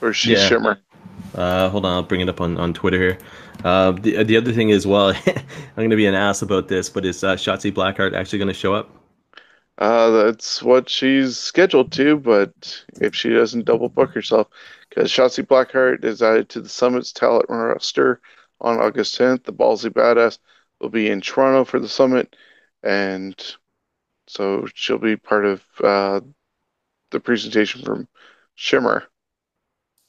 or 0.00 0.12
she's 0.12 0.40
Yeah. 0.40 0.48
Shimmer? 0.48 0.80
Uh, 1.34 1.68
hold 1.68 1.84
on, 1.84 1.92
I'll 1.92 2.02
bring 2.02 2.20
it 2.20 2.28
up 2.28 2.40
on, 2.40 2.56
on 2.58 2.72
Twitter 2.74 2.98
here. 2.98 3.18
Uh, 3.64 3.92
the, 3.92 4.22
the 4.24 4.36
other 4.36 4.52
thing 4.52 4.70
is, 4.70 4.86
well, 4.86 5.08
I'm 5.26 5.44
going 5.76 5.90
to 5.90 5.96
be 5.96 6.06
an 6.06 6.14
ass 6.14 6.42
about 6.42 6.68
this, 6.68 6.88
but 6.88 7.04
is 7.04 7.24
uh, 7.24 7.34
Shotzi 7.36 7.72
Blackheart 7.72 8.14
actually 8.14 8.38
going 8.38 8.48
to 8.48 8.54
show 8.54 8.74
up? 8.74 8.90
Uh, 9.78 10.10
that's 10.10 10.62
what 10.62 10.88
she's 10.88 11.36
scheduled 11.36 11.90
to, 11.92 12.16
but 12.16 12.84
if 13.00 13.14
she 13.14 13.30
doesn't 13.30 13.64
double 13.64 13.88
book 13.88 14.10
herself, 14.12 14.46
because 14.88 15.10
Shotzi 15.10 15.44
Blackheart 15.44 16.04
is 16.04 16.22
added 16.22 16.48
to 16.50 16.60
the 16.60 16.68
Summit's 16.68 17.12
talent 17.12 17.46
roster 17.48 18.20
on 18.60 18.78
August 18.78 19.18
10th. 19.18 19.44
The 19.44 19.52
Ballsy 19.52 19.90
Badass 19.90 20.38
will 20.80 20.90
be 20.90 21.10
in 21.10 21.20
Toronto 21.20 21.64
for 21.64 21.80
the 21.80 21.88
Summit, 21.88 22.36
and 22.84 23.34
so 24.28 24.66
she'll 24.74 24.98
be 24.98 25.16
part 25.16 25.44
of 25.44 25.62
uh, 25.82 26.20
the 27.10 27.20
presentation 27.20 27.82
from 27.82 28.08
Shimmer. 28.54 29.04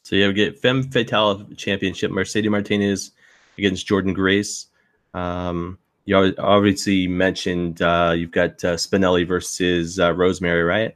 So 0.04 0.15
you 0.15 0.23
have 0.25 0.36
get 0.36 0.60
Femme 0.60 0.84
Fatale 0.91 1.45
Championship, 1.58 2.12
Mercedes 2.12 2.51
Martinez 2.51 3.12
against 3.58 3.88
Jordan 3.88 4.13
Grace. 4.13 4.67
Um, 5.15 5.80
you 6.06 6.35
obviously 6.37 7.08
mentioned 7.08 7.81
uh, 7.81 8.13
you've 8.15 8.31
got 8.31 8.63
uh, 8.63 8.75
Spinelli 8.75 9.27
versus 9.27 9.99
uh, 9.99 10.13
Rosemary, 10.13 10.63
right? 10.63 10.95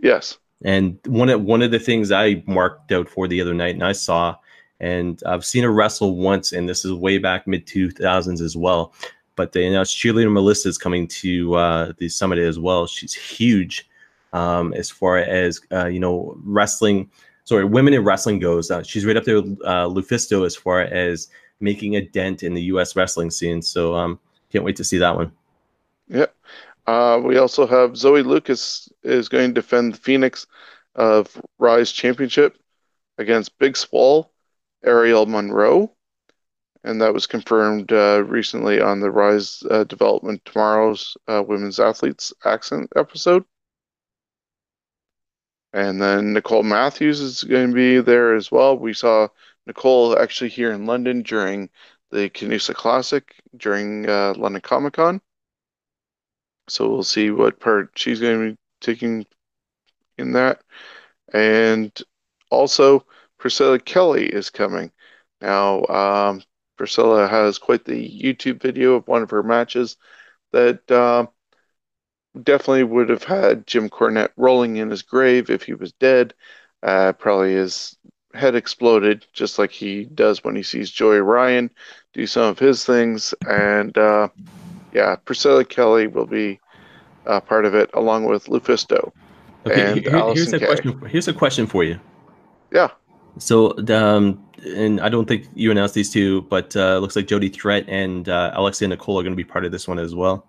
Yes. 0.00 0.38
And 0.64 0.98
one 1.06 1.28
of 1.28 1.42
one 1.42 1.62
of 1.62 1.70
the 1.70 1.78
things 1.78 2.10
I 2.10 2.42
marked 2.46 2.90
out 2.90 3.08
for 3.08 3.28
the 3.28 3.40
other 3.40 3.54
night, 3.54 3.74
and 3.74 3.84
I 3.84 3.92
saw, 3.92 4.36
and 4.80 5.22
I've 5.26 5.44
seen 5.44 5.62
her 5.62 5.72
wrestle 5.72 6.16
once, 6.16 6.52
and 6.52 6.68
this 6.68 6.84
is 6.84 6.92
way 6.92 7.18
back 7.18 7.46
mid 7.46 7.66
two 7.66 7.90
thousands 7.90 8.40
as 8.40 8.56
well. 8.56 8.92
But 9.36 9.52
they 9.52 9.66
announced 9.66 9.96
cheerleader 9.96 10.32
Melissa 10.32 10.68
is 10.68 10.78
coming 10.78 11.06
to 11.08 11.54
uh, 11.54 11.92
the 11.98 12.08
summit 12.08 12.38
as 12.38 12.58
well. 12.58 12.86
She's 12.86 13.14
huge 13.14 13.88
um, 14.32 14.72
as 14.74 14.90
far 14.90 15.18
as 15.18 15.60
uh, 15.70 15.86
you 15.86 16.00
know 16.00 16.36
wrestling. 16.44 17.10
Sorry, 17.44 17.64
women 17.64 17.94
in 17.94 18.04
wrestling 18.04 18.38
goes. 18.38 18.70
Uh, 18.70 18.82
she's 18.82 19.04
right 19.04 19.16
up 19.16 19.24
there 19.24 19.42
with 19.42 19.58
uh, 19.64 19.86
Lufisto 19.86 20.46
as 20.46 20.56
far 20.56 20.80
as 20.80 21.28
making 21.60 21.96
a 21.96 22.00
dent 22.00 22.42
in 22.42 22.54
the 22.54 22.62
U.S. 22.62 22.96
wrestling 22.96 23.30
scene. 23.30 23.60
So 23.60 23.94
um, 23.94 24.18
can't 24.54 24.64
wait 24.64 24.76
to 24.76 24.84
see 24.84 24.98
that 24.98 25.16
one. 25.16 25.32
Yep. 26.08 26.32
Uh, 26.86 27.20
we 27.24 27.38
also 27.38 27.66
have 27.66 27.96
Zoe 27.96 28.22
Lucas 28.22 28.88
is 29.02 29.28
going 29.28 29.48
to 29.50 29.60
defend 29.60 29.94
the 29.94 29.98
Phoenix 29.98 30.46
of 30.94 31.40
Rise 31.58 31.90
Championship 31.90 32.56
against 33.18 33.58
Big 33.58 33.76
Swole, 33.76 34.30
Ariel 34.84 35.26
Monroe, 35.26 35.90
and 36.84 37.00
that 37.00 37.12
was 37.12 37.26
confirmed 37.26 37.90
uh, 37.90 38.22
recently 38.24 38.80
on 38.80 39.00
the 39.00 39.10
Rise 39.10 39.64
uh, 39.68 39.82
Development 39.84 40.40
Tomorrow's 40.44 41.16
uh, 41.26 41.42
Women's 41.44 41.80
Athletes 41.80 42.32
Ascent 42.44 42.92
episode. 42.94 43.44
And 45.72 46.00
then 46.00 46.32
Nicole 46.32 46.62
Matthews 46.62 47.20
is 47.20 47.42
going 47.42 47.70
to 47.70 47.74
be 47.74 48.00
there 48.00 48.36
as 48.36 48.52
well. 48.52 48.78
We 48.78 48.92
saw 48.92 49.26
Nicole 49.66 50.16
actually 50.16 50.50
here 50.50 50.70
in 50.70 50.86
London 50.86 51.22
during 51.22 51.70
the 52.14 52.30
Canusa 52.30 52.72
Classic 52.72 53.34
during 53.56 54.08
uh, 54.08 54.34
London 54.36 54.62
Comic 54.62 54.94
Con. 54.94 55.20
So 56.68 56.88
we'll 56.88 57.02
see 57.02 57.30
what 57.30 57.58
part 57.58 57.90
she's 57.96 58.20
going 58.20 58.38
to 58.38 58.50
be 58.52 58.58
taking 58.80 59.26
in 60.16 60.32
that. 60.32 60.62
And 61.32 61.92
also, 62.50 63.04
Priscilla 63.36 63.80
Kelly 63.80 64.26
is 64.26 64.48
coming. 64.48 64.92
Now, 65.40 65.84
um, 65.86 66.42
Priscilla 66.76 67.26
has 67.26 67.58
quite 67.58 67.84
the 67.84 68.08
YouTube 68.08 68.62
video 68.62 68.94
of 68.94 69.08
one 69.08 69.22
of 69.22 69.30
her 69.30 69.42
matches 69.42 69.96
that 70.52 70.88
uh, 70.90 71.26
definitely 72.40 72.84
would 72.84 73.08
have 73.08 73.24
had 73.24 73.66
Jim 73.66 73.90
Cornette 73.90 74.30
rolling 74.36 74.76
in 74.76 74.88
his 74.88 75.02
grave 75.02 75.50
if 75.50 75.64
he 75.64 75.74
was 75.74 75.92
dead. 75.94 76.32
Uh, 76.80 77.12
probably 77.12 77.54
his 77.54 77.96
head 78.34 78.54
exploded, 78.54 79.26
just 79.32 79.58
like 79.58 79.70
he 79.70 80.04
does 80.04 80.42
when 80.44 80.56
he 80.56 80.62
sees 80.62 80.90
Joey 80.90 81.20
Ryan 81.20 81.70
do 82.12 82.26
some 82.26 82.44
of 82.44 82.58
his 82.58 82.84
things. 82.84 83.34
And 83.48 83.96
uh, 83.96 84.28
yeah, 84.92 85.16
Priscilla 85.16 85.64
Kelly 85.64 86.06
will 86.06 86.26
be 86.26 86.60
uh, 87.26 87.40
part 87.40 87.64
of 87.64 87.74
it, 87.74 87.90
along 87.94 88.24
with 88.26 88.46
Lufisto. 88.46 89.12
Okay, 89.66 89.92
and 89.92 90.00
here- 90.00 90.10
here's 90.10 90.48
Allysin 90.48 90.54
a 90.54 90.58
Kay. 90.60 90.66
question. 90.66 91.00
Here's 91.08 91.28
a 91.28 91.32
question 91.32 91.66
for 91.66 91.84
you. 91.84 91.98
Yeah. 92.72 92.90
So, 93.38 93.76
um, 93.88 94.44
and 94.64 95.00
I 95.00 95.08
don't 95.08 95.26
think 95.26 95.48
you 95.54 95.70
announced 95.70 95.94
these 95.94 96.10
two, 96.10 96.42
but 96.42 96.76
uh, 96.76 96.98
looks 96.98 97.16
like 97.16 97.26
Jody 97.26 97.48
Threat 97.48 97.84
and 97.88 98.28
uh, 98.28 98.52
Alexia 98.54 98.88
Nicole 98.88 99.18
are 99.18 99.22
going 99.22 99.32
to 99.32 99.36
be 99.36 99.44
part 99.44 99.64
of 99.64 99.72
this 99.72 99.88
one 99.88 99.98
as 99.98 100.14
well. 100.14 100.48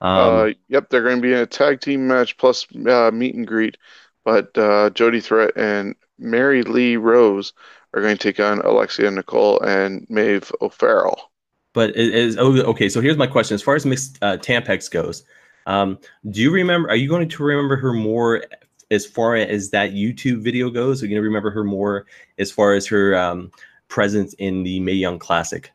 Um, 0.00 0.34
uh, 0.34 0.48
yep, 0.68 0.90
they're 0.90 1.02
going 1.02 1.16
to 1.16 1.22
be 1.22 1.32
in 1.32 1.38
a 1.38 1.46
tag 1.46 1.80
team 1.80 2.06
match 2.06 2.36
plus 2.36 2.66
uh, 2.86 3.10
meet 3.12 3.34
and 3.34 3.46
greet. 3.46 3.76
But 4.24 4.56
uh, 4.58 4.90
Jody 4.90 5.20
Threat 5.20 5.52
and 5.56 5.94
Mary 6.18 6.62
Lee 6.62 6.96
Rose 6.96 7.52
are 7.94 8.02
going 8.02 8.16
to 8.16 8.22
take 8.22 8.40
on 8.40 8.60
Alexia 8.60 9.10
Nicole 9.10 9.60
and 9.60 10.06
Maeve 10.08 10.52
O'Farrell. 10.60 11.30
But 11.72 11.90
it 11.90 12.14
is 12.14 12.36
oh, 12.38 12.56
okay. 12.62 12.88
So 12.88 13.00
here's 13.00 13.16
my 13.16 13.26
question: 13.26 13.54
as 13.54 13.62
far 13.62 13.76
as 13.76 13.86
mixed 13.86 14.18
uh, 14.22 14.36
Tampex 14.38 14.90
goes, 14.90 15.24
um, 15.66 15.98
do 16.30 16.40
you 16.40 16.50
remember? 16.50 16.88
Are 16.88 16.96
you 16.96 17.08
going 17.08 17.28
to 17.28 17.42
remember 17.42 17.76
her 17.76 17.92
more 17.92 18.42
as 18.90 19.06
far 19.06 19.36
as 19.36 19.70
that 19.70 19.92
YouTube 19.92 20.42
video 20.42 20.70
goes? 20.70 21.02
Are 21.02 21.06
you 21.06 21.10
going 21.10 21.22
to 21.22 21.28
remember 21.28 21.50
her 21.50 21.64
more 21.64 22.06
as 22.38 22.50
far 22.50 22.74
as 22.74 22.86
her 22.86 23.16
um, 23.16 23.50
presence 23.88 24.34
in 24.34 24.62
the 24.62 24.80
Mae 24.80 24.92
Young 24.92 25.18
Classic? 25.18 25.70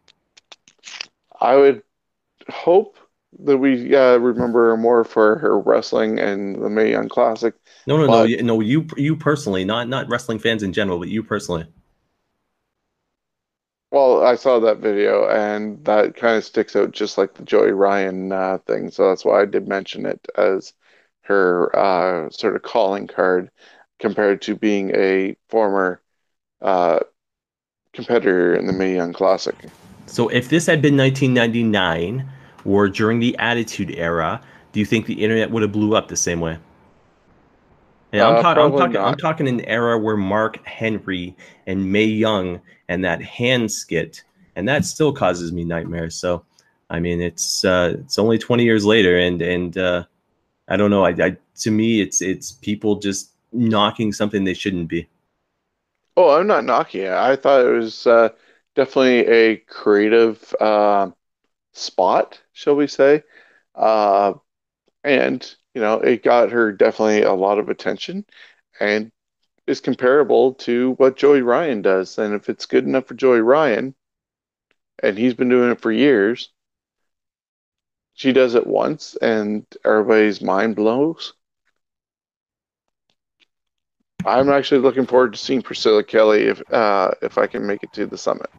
I 1.40 1.56
would 1.56 1.84
hope 2.50 2.98
that 3.40 3.58
we 3.58 3.96
uh, 3.96 4.18
remember 4.18 4.76
more 4.78 5.04
for 5.04 5.38
her 5.40 5.60
wrestling 5.60 6.20
and 6.20 6.62
the 6.62 6.70
Mae 6.70 6.92
Young 6.92 7.10
Classic. 7.10 7.54
No, 7.88 7.98
no, 7.98 8.08
no, 8.08 8.24
you- 8.24 8.42
no. 8.44 8.60
You, 8.60 8.88
you 8.98 9.16
personally, 9.16 9.66
not 9.66 9.90
not 9.90 10.10
wrestling 10.10 10.40
fans 10.40 10.64
in 10.64 10.74
general, 10.74 11.00
but 11.00 11.10
you 11.10 11.24
personally. 11.24 11.66
Well, 13.92 14.24
I 14.24 14.36
saw 14.36 14.60
that 14.60 14.80
video, 14.80 15.30
and 15.30 15.84
that 15.86 16.16
kind 16.16 16.36
of 16.36 16.44
sticks 16.44 16.76
out 16.76 16.92
just 16.92 17.18
like 17.18 17.36
the 17.36 17.44
Joey 17.44 17.72
Ryan 17.72 18.32
uh, 18.32 18.58
thing. 18.66 18.90
So 18.90 19.10
that's 19.10 19.24
why 19.24 19.42
I 19.42 19.46
did 19.46 19.68
mention 19.68 20.06
it 20.08 20.26
as 20.36 20.74
her 21.22 21.74
uh, 21.76 22.30
sort 22.32 22.56
of 22.56 22.64
calling 22.64 23.06
card 23.08 23.52
compared 24.00 24.42
to 24.44 24.56
being 24.56 24.92
a 24.96 25.36
former 25.50 26.02
uh, 26.62 27.00
competitor 27.94 28.56
in 28.56 28.68
the 28.68 28.74
Mae 28.74 28.96
Young 28.96 29.14
Classic. 29.14 29.56
So 30.06 30.28
if 30.30 30.50
this 30.50 30.66
had 30.66 30.82
been 30.82 30.98
1999 30.98 32.30
or 32.66 32.90
during 32.90 33.20
the 33.20 33.38
Attitude 33.40 33.92
Era, 33.92 34.42
do 34.72 34.80
you 34.80 34.86
think 34.86 35.06
the 35.06 35.24
internet 35.24 35.52
would 35.52 35.62
have 35.64 35.72
blew 35.72 35.96
up 35.96 36.08
the 36.08 36.16
same 36.16 36.40
way? 36.40 36.58
Yeah, 38.12 38.28
I'm, 38.28 38.36
Uh, 38.36 38.44
ta- 38.54 38.56
I'm 38.60 38.74
talking. 38.76 39.00
I'm 39.02 39.16
talking 39.16 39.48
an 39.48 39.62
era 39.62 39.98
where 39.98 40.16
Mark 40.18 40.64
Henry 40.66 41.36
and 41.66 41.92
Mae 41.92 42.04
Young 42.06 42.62
and 42.88 43.04
that 43.04 43.22
hand 43.24 43.72
skit, 43.72 44.24
and 44.56 44.68
that 44.68 44.86
still 44.86 45.12
causes 45.14 45.52
me 45.52 45.64
nightmares. 45.64 46.16
So, 46.16 46.46
I 46.92 47.00
mean, 47.00 47.22
it's 47.22 47.66
uh, 47.66 47.96
it's 48.00 48.20
only 48.20 48.38
20 48.38 48.64
years 48.66 48.86
later, 48.86 49.18
and 49.18 49.42
and 49.42 49.76
uh, 49.78 50.04
I 50.68 50.78
don't 50.78 50.92
know. 50.92 51.06
I, 51.06 51.12
I 51.12 51.38
to 51.62 51.72
me, 51.72 52.02
it's 52.02 52.22
it's 52.22 52.54
people 52.54 52.98
just 52.98 53.32
knocking 53.54 54.14
something 54.14 54.44
they 54.44 54.54
shouldn't 54.56 54.90
be. 54.90 55.08
Oh, 56.16 56.30
I'm 56.40 56.48
not 56.48 56.64
knocking 56.66 57.02
it. 57.04 57.12
I 57.12 57.36
thought 57.36 57.66
it 57.66 57.70
was 57.72 58.06
uh, 58.08 58.30
definitely 58.76 59.26
a 59.28 59.58
creative 59.58 60.54
uh, 60.60 61.12
spot, 61.74 62.40
shall 62.54 62.76
we 62.76 62.88
say. 62.88 63.24
Uh, 63.76 64.34
and, 65.04 65.56
you 65.74 65.82
know, 65.82 65.96
it 65.96 66.24
got 66.24 66.52
her 66.52 66.72
definitely 66.72 67.24
a 67.24 67.34
lot 67.34 67.60
of 67.60 67.70
attention 67.70 68.26
and 68.80 69.12
is 69.68 69.82
comparable 69.82 70.54
to 70.54 70.92
what 70.94 71.18
Joey 71.18 71.42
Ryan 71.42 71.82
does. 71.82 72.18
And 72.18 72.34
if 72.34 72.50
it's 72.50 72.66
good 72.66 72.86
enough 72.86 73.08
for 73.08 73.14
Joey 73.14 73.42
Ryan, 73.42 73.96
and 75.02 75.18
he's 75.18 75.34
been 75.34 75.50
doing 75.50 75.72
it 75.72 75.82
for 75.82 75.92
years, 75.92 76.50
she 78.14 78.32
does 78.32 78.56
it 78.56 78.68
once 78.68 79.16
and 79.22 79.66
everybody's 79.84 80.42
mind 80.42 80.76
blows. 80.76 81.34
I'm 84.26 84.50
actually 84.50 84.82
looking 84.82 85.06
forward 85.06 85.34
to 85.34 85.40
seeing 85.40 85.62
Priscilla 85.62 86.04
Kelly 86.04 86.44
if 86.44 86.62
uh, 86.72 87.12
if 87.22 87.38
I 87.38 87.48
can 87.48 87.68
make 87.68 87.84
it 87.84 87.92
to 87.94 88.06
the 88.06 88.18
summit. 88.18 88.50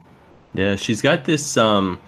Yeah, 0.52 0.76
she's 0.76 1.00
got 1.00 1.24
this 1.24 1.56
um 1.56 1.98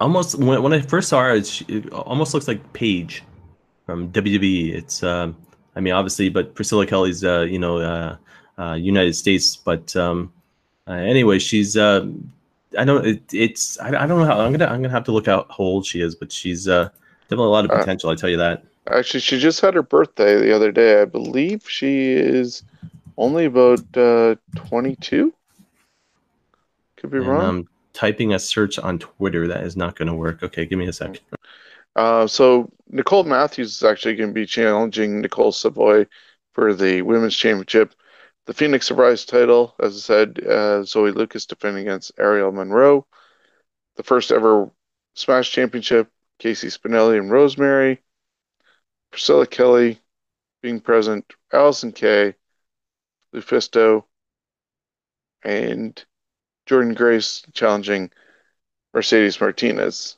almost 0.00 0.36
when, 0.38 0.62
when 0.62 0.72
I 0.72 0.80
first 0.80 1.08
saw 1.08 1.22
her, 1.22 1.42
she, 1.42 1.64
it 1.66 1.92
almost 1.92 2.34
looks 2.34 2.48
like 2.48 2.72
Paige 2.72 3.22
from 3.86 4.10
WWE. 4.12 4.74
It's 4.74 5.02
um 5.02 5.36
I 5.74 5.80
mean 5.80 5.92
obviously, 5.92 6.28
but 6.28 6.54
Priscilla 6.54 6.86
Kelly's 6.86 7.24
uh 7.24 7.42
you 7.42 7.58
know 7.58 7.78
uh, 7.78 8.16
uh 8.58 8.74
United 8.74 9.14
States, 9.14 9.56
but 9.56 9.94
um 9.96 10.32
uh, 10.88 10.92
anyway, 10.92 11.38
she's 11.38 11.76
uh 11.76 12.06
I 12.78 12.84
don't 12.84 13.06
it, 13.06 13.22
it's 13.32 13.78
I, 13.80 13.88
I 13.88 14.06
don't 14.06 14.18
know 14.18 14.24
how 14.24 14.40
I'm 14.40 14.52
gonna 14.52 14.66
I'm 14.66 14.82
gonna 14.82 14.94
have 14.94 15.04
to 15.04 15.12
look 15.12 15.28
out 15.28 15.46
how 15.50 15.64
old 15.64 15.86
she 15.86 16.00
is, 16.00 16.14
but 16.14 16.30
she's 16.32 16.68
uh 16.68 16.88
definitely 17.24 17.46
a 17.46 17.50
lot 17.50 17.64
of 17.64 17.70
potential. 17.70 18.10
I 18.10 18.14
tell 18.14 18.30
you 18.30 18.36
that. 18.38 18.64
Actually, 18.88 19.20
she 19.20 19.38
just 19.38 19.60
had 19.60 19.74
her 19.74 19.82
birthday 19.82 20.36
the 20.38 20.54
other 20.54 20.70
day. 20.70 21.02
I 21.02 21.06
believe 21.06 21.68
she 21.68 22.12
is 22.12 22.62
only 23.18 23.46
about 23.46 23.80
uh, 23.96 24.36
22. 24.54 25.32
Could 26.96 27.10
be 27.10 27.18
And 27.18 27.26
wrong. 27.26 27.44
I'm 27.44 27.68
typing 27.96 28.34
a 28.34 28.38
search 28.38 28.78
on 28.78 28.98
Twitter. 28.98 29.48
That 29.48 29.64
is 29.64 29.76
not 29.76 29.96
going 29.96 30.08
to 30.08 30.14
work. 30.14 30.42
Okay, 30.42 30.66
give 30.66 30.78
me 30.78 30.86
a 30.86 30.92
second. 30.92 31.20
Uh, 31.96 32.26
so 32.26 32.70
Nicole 32.90 33.24
Matthews 33.24 33.74
is 33.76 33.82
actually 33.82 34.16
going 34.16 34.28
to 34.28 34.34
be 34.34 34.44
challenging 34.44 35.22
Nicole 35.22 35.50
Savoy 35.50 36.06
for 36.52 36.74
the 36.74 37.00
women's 37.02 37.34
championship. 37.34 37.94
The 38.44 38.54
Phoenix 38.54 38.86
Surprise 38.86 39.24
title, 39.24 39.74
as 39.80 39.96
I 39.96 40.00
said, 40.00 40.46
uh, 40.46 40.84
Zoe 40.84 41.10
Lucas 41.10 41.46
defending 41.46 41.88
against 41.88 42.12
Ariel 42.18 42.52
Monroe. 42.52 43.06
The 43.96 44.02
first 44.02 44.30
ever 44.30 44.70
Smash 45.14 45.50
Championship, 45.50 46.10
Casey 46.38 46.68
Spinelli 46.68 47.18
and 47.18 47.30
Rosemary. 47.30 48.02
Priscilla 49.10 49.46
Kelly 49.46 50.00
being 50.60 50.80
present, 50.80 51.32
Allysin 51.52 51.94
Kay, 51.94 52.34
Lufisto, 53.34 54.04
and 55.42 56.04
Jordan 56.66 56.94
Grace 56.94 57.42
challenging 57.54 58.10
Mercedes 58.94 59.40
Martinez. 59.40 60.16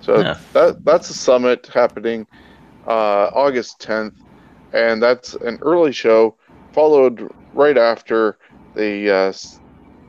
So 0.00 0.20
Yeah. 0.20 0.38
that 0.52 0.84
that's 0.84 1.10
a 1.10 1.14
summit 1.14 1.66
happening 1.72 2.26
uh, 2.86 3.30
August 3.34 3.80
10th, 3.80 4.14
and 4.72 5.02
that's 5.02 5.34
an 5.34 5.58
early 5.62 5.92
show 5.92 6.36
followed 6.72 7.28
right 7.52 7.78
after 7.78 8.38
the 8.74 9.10
uh, 9.10 9.32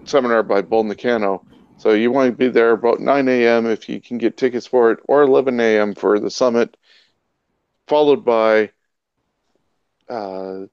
seminar 0.05 0.43
by 0.43 0.61
Bull 0.61 0.84
Nakano. 0.84 1.43
So 1.78 1.91
you 1.91 2.11
want 2.11 2.32
to 2.32 2.38
be 2.38 2.49
there 2.49 2.71
about 2.71 2.99
9 2.99 3.28
a.m. 3.30 3.65
if 3.67 3.89
you 3.89 4.01
can 4.01 4.17
get 4.17 4.38
tickets 4.38 4.67
for 4.67 4.91
it, 4.91 4.99
or 5.07 5.23
11 5.23 5.78
a.m. 5.78 5.93
for 5.95 6.19
the 6.19 6.30
summit, 6.32 6.75
followed 7.88 8.25
by 8.25 8.71
uh, 10.09 10.65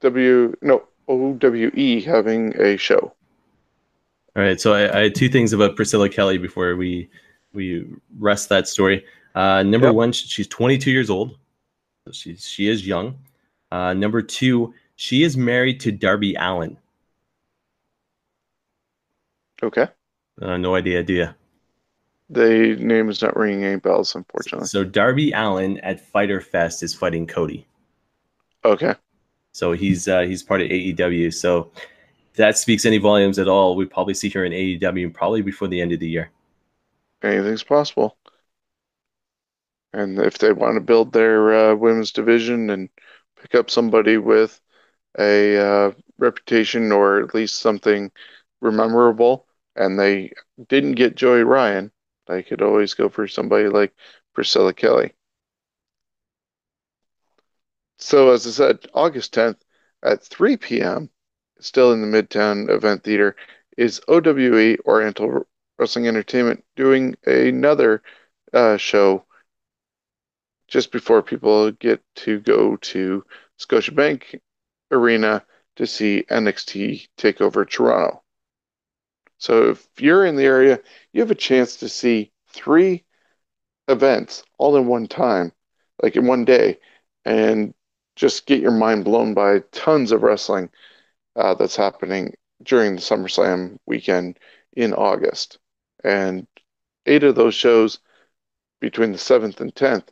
W 0.00 0.54
no 0.62 0.82
OWE 1.08 2.00
having 2.04 2.54
a 2.60 2.76
show. 2.76 3.14
All 4.36 4.42
right, 4.42 4.60
so 4.60 4.74
I, 4.74 4.98
I 4.98 5.02
had 5.04 5.14
two 5.14 5.28
things 5.28 5.52
about 5.52 5.76
Priscilla 5.76 6.08
Kelly 6.08 6.38
before 6.38 6.74
we 6.76 7.08
we 7.52 7.86
rest 8.18 8.48
that 8.48 8.66
story. 8.66 9.04
Uh, 9.34 9.62
number 9.62 9.90
Yep. 9.90 9.92
one, 9.92 10.12
she's 10.12 10.48
22 10.48 10.90
years 10.90 11.08
old. 11.10 11.38
So 12.06 12.12
she 12.12 12.36
she 12.36 12.68
is 12.68 12.86
young. 12.86 13.18
Uh, 13.72 13.94
number 13.94 14.22
two, 14.22 14.74
she 14.96 15.22
is 15.24 15.36
married 15.36 15.80
to 15.80 15.92
Darby 15.92 16.34
Allin. 16.36 16.78
Okay, 19.62 19.88
Uh, 20.40 20.56
no 20.56 20.74
idea, 20.76 21.02
do 21.02 21.12
you? 21.12 21.28
the 22.28 22.76
name 22.78 23.08
is 23.08 23.22
not 23.22 23.36
ringing 23.36 23.64
any 23.64 23.76
bells, 23.80 24.14
unfortunately. 24.14 24.68
So 24.68 24.82
Darby 24.82 25.30
Allin 25.30 25.78
at 25.78 26.00
Fighter 26.00 26.40
Fest 26.40 26.82
is 26.82 26.92
fighting 26.92 27.28
Cody. 27.28 27.68
Okay, 28.64 28.94
So 29.52 29.72
he's 29.72 30.08
uh, 30.08 30.22
he's 30.22 30.42
part 30.42 30.60
of 30.60 30.68
AEW. 30.70 31.30
So 31.30 31.70
that 32.36 32.58
speaks 32.58 32.84
any 32.84 32.98
volumes 32.98 33.38
at 33.38 33.48
all, 33.48 33.76
we 33.76 33.86
probably 33.86 34.14
see 34.14 34.28
her 34.30 34.44
in 34.44 34.52
AEW 34.52 35.12
probably 35.14 35.42
before 35.42 35.68
the 35.68 35.80
end 35.80 35.92
of 35.92 36.00
the 36.00 36.08
year. 36.08 36.30
Anything's 37.22 37.62
possible. 37.62 38.16
And 39.92 40.18
if 40.18 40.38
they 40.38 40.52
want 40.52 40.74
to 40.74 40.80
build 40.80 41.12
their 41.12 41.70
uh, 41.70 41.74
women's 41.76 42.10
division 42.10 42.70
and 42.70 42.88
pick 43.40 43.54
up 43.54 43.70
somebody 43.70 44.18
with 44.18 44.60
a 45.18 45.56
uh, 45.56 45.92
reputation 46.18 46.90
or 46.90 47.20
at 47.20 47.34
least 47.34 47.60
something 47.60 48.10
memorable, 48.60 49.46
and 49.76 49.98
they 49.98 50.32
didn't 50.68 50.94
get 50.94 51.14
Joey 51.16 51.44
Ryan, 51.44 51.92
they 52.26 52.42
could 52.42 52.62
always 52.62 52.94
go 52.94 53.08
for 53.08 53.28
somebody 53.28 53.68
like 53.68 53.94
Priscilla 54.34 54.72
Kelly. 54.72 55.14
So, 57.98 58.32
as 58.32 58.46
I 58.46 58.50
said, 58.50 58.86
August 58.92 59.34
10th 59.34 59.60
at 60.02 60.24
3 60.24 60.56
p.m., 60.56 61.10
still 61.64 61.92
in 61.92 62.00
the 62.02 62.06
Midtown 62.06 62.68
Event 62.68 63.02
Theater, 63.02 63.36
is 63.78 64.00
OWE 64.06 64.76
Oriental 64.86 65.46
Wrestling 65.78 66.06
Entertainment 66.06 66.64
doing 66.76 67.16
another 67.24 68.02
uh, 68.52 68.76
show 68.76 69.24
just 70.68 70.92
before 70.92 71.22
people 71.22 71.70
get 71.72 72.02
to 72.16 72.40
go 72.40 72.76
to 72.76 73.24
Scotiabank 73.58 74.40
Arena 74.90 75.42
to 75.76 75.86
see 75.86 76.24
NXT 76.30 77.08
take 77.16 77.40
over 77.40 77.64
Toronto. 77.64 78.22
So 79.38 79.70
if 79.70 79.88
you're 79.98 80.26
in 80.26 80.36
the 80.36 80.44
area, 80.44 80.80
you 81.12 81.20
have 81.20 81.30
a 81.30 81.34
chance 81.34 81.76
to 81.76 81.88
see 81.88 82.30
three 82.48 83.04
events 83.88 84.44
all 84.58 84.76
in 84.76 84.86
one 84.86 85.06
time, 85.06 85.52
like 86.02 86.16
in 86.16 86.26
one 86.26 86.44
day, 86.44 86.78
and 87.24 87.74
just 88.16 88.46
get 88.46 88.60
your 88.60 88.70
mind 88.70 89.04
blown 89.04 89.34
by 89.34 89.60
tons 89.72 90.12
of 90.12 90.22
wrestling 90.22 90.70
uh, 91.36 91.54
that's 91.54 91.76
happening 91.76 92.34
during 92.62 92.94
the 92.94 93.00
SummerSlam 93.00 93.78
weekend 93.86 94.38
in 94.72 94.92
August. 94.94 95.58
And 96.02 96.46
eight 97.06 97.24
of 97.24 97.34
those 97.34 97.54
shows 97.54 97.98
between 98.80 99.12
the 99.12 99.18
7th 99.18 99.60
and 99.60 99.74
10th 99.74 100.08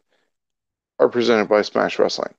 are 0.98 1.08
presented 1.08 1.48
by 1.48 1.62
Smash 1.62 1.98
Wrestling. 1.98 2.34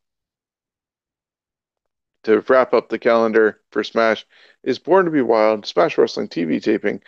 To 2.24 2.40
wrap 2.48 2.74
up 2.74 2.90
the 2.90 3.00
calendar 3.00 3.62
for 3.72 3.84
Smash 3.84 4.26
is 4.64 4.80
Born 4.80 5.06
to 5.06 5.12
Be 5.12 5.22
Wild 5.22 5.66
Smash 5.66 5.98
Wrestling 5.98 6.30
TV 6.30 6.62
taping 6.62 7.02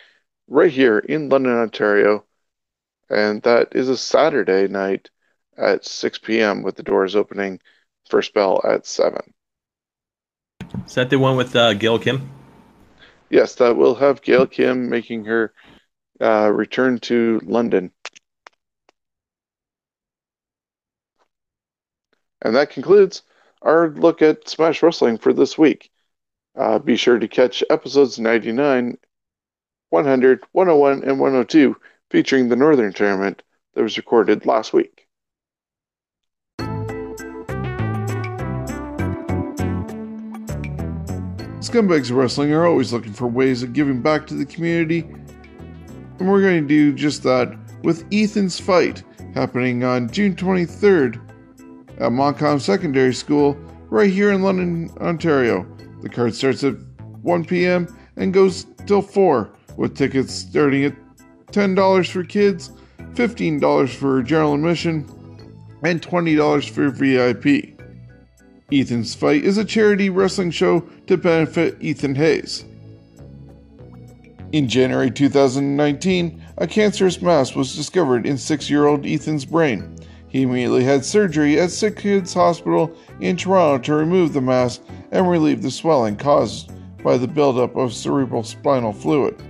right 0.46 0.70
here 0.70 0.98
in 0.98 1.28
London, 1.28 1.56
Ontario. 1.56 2.24
And 3.08 3.42
that 3.42 3.74
is 3.74 3.88
a 3.88 3.96
Saturday 3.96 4.68
night 4.68 5.10
at 5.56 5.84
6 5.84 6.18
p.m. 6.18 6.62
with 6.62 6.76
the 6.76 6.82
doors 6.82 7.16
opening 7.16 7.60
first 8.10 8.34
bell 8.34 8.60
at 8.64 8.86
7. 8.86 9.32
Is 10.86 10.94
that 10.94 11.10
the 11.10 11.18
one 11.18 11.36
with 11.36 11.54
uh, 11.54 11.74
Gail 11.74 11.98
Kim? 11.98 12.30
Yes, 13.30 13.54
that 13.56 13.76
will 13.76 13.94
have 13.96 14.22
Gail 14.22 14.46
Kim 14.46 14.88
making 14.88 15.24
her 15.24 15.52
uh, 16.20 16.50
return 16.52 16.98
to 17.00 17.40
London. 17.44 17.90
And 22.42 22.54
that 22.54 22.70
concludes 22.70 23.22
our 23.62 23.90
look 23.90 24.22
at 24.22 24.48
Smash 24.48 24.82
Wrestling 24.82 25.18
for 25.18 25.32
this 25.32 25.58
week. 25.58 25.90
Uh, 26.54 26.78
be 26.78 26.96
sure 26.96 27.18
to 27.18 27.28
catch 27.28 27.62
episodes 27.68 28.18
99, 28.18 28.96
100, 29.90 30.44
101, 30.52 31.02
and 31.02 31.20
102 31.20 31.76
featuring 32.10 32.48
the 32.48 32.56
Northern 32.56 32.92
Tournament 32.92 33.42
that 33.74 33.82
was 33.82 33.96
recorded 33.96 34.46
last 34.46 34.72
week. 34.72 35.05
Scumbags 41.76 42.10
Wrestling 42.10 42.54
are 42.54 42.64
always 42.64 42.90
looking 42.90 43.12
for 43.12 43.26
ways 43.26 43.62
of 43.62 43.74
giving 43.74 44.00
back 44.00 44.26
to 44.26 44.32
the 44.32 44.46
community, 44.46 45.00
and 45.00 46.26
we're 46.26 46.40
going 46.40 46.62
to 46.62 46.66
do 46.66 46.94
just 46.94 47.22
that 47.24 47.54
with 47.82 48.06
Ethan's 48.10 48.58
Fight 48.58 49.02
happening 49.34 49.84
on 49.84 50.08
June 50.08 50.34
23rd 50.34 51.20
at 52.00 52.12
Montcalm 52.12 52.60
Secondary 52.60 53.12
School 53.12 53.52
right 53.90 54.10
here 54.10 54.32
in 54.32 54.40
London, 54.40 54.90
Ontario. 55.02 55.66
The 56.00 56.08
card 56.08 56.34
starts 56.34 56.64
at 56.64 56.76
1 57.20 57.44
p.m. 57.44 57.94
and 58.16 58.32
goes 58.32 58.64
till 58.86 59.02
4, 59.02 59.52
with 59.76 59.94
tickets 59.94 60.32
starting 60.32 60.84
at 60.86 60.94
$10 61.48 62.10
for 62.10 62.24
kids, 62.24 62.70
$15 63.12 63.90
for 63.90 64.22
general 64.22 64.54
admission, 64.54 65.06
and 65.82 66.00
$20 66.00 66.70
for 66.70 66.88
VIP. 66.88 67.75
Ethan's 68.72 69.14
Fight 69.14 69.44
is 69.44 69.58
a 69.58 69.64
charity 69.64 70.10
wrestling 70.10 70.50
show 70.50 70.80
to 71.06 71.16
benefit 71.16 71.76
Ethan 71.80 72.16
Hayes. 72.16 72.64
In 74.50 74.68
January 74.68 75.08
2019, 75.08 76.42
a 76.58 76.66
cancerous 76.66 77.22
mass 77.22 77.54
was 77.54 77.76
discovered 77.76 78.26
in 78.26 78.36
six 78.36 78.68
year 78.68 78.86
old 78.86 79.06
Ethan's 79.06 79.44
brain. 79.44 79.94
He 80.26 80.42
immediately 80.42 80.82
had 80.82 81.04
surgery 81.04 81.60
at 81.60 81.70
Sick 81.70 81.98
Kids 81.98 82.34
Hospital 82.34 82.92
in 83.20 83.36
Toronto 83.36 83.84
to 83.84 83.94
remove 83.94 84.32
the 84.32 84.40
mass 84.40 84.80
and 85.12 85.30
relieve 85.30 85.62
the 85.62 85.70
swelling 85.70 86.16
caused 86.16 86.72
by 87.04 87.16
the 87.16 87.28
buildup 87.28 87.76
of 87.76 87.94
cerebral 87.94 88.42
spinal 88.42 88.92
fluid. 88.92 89.40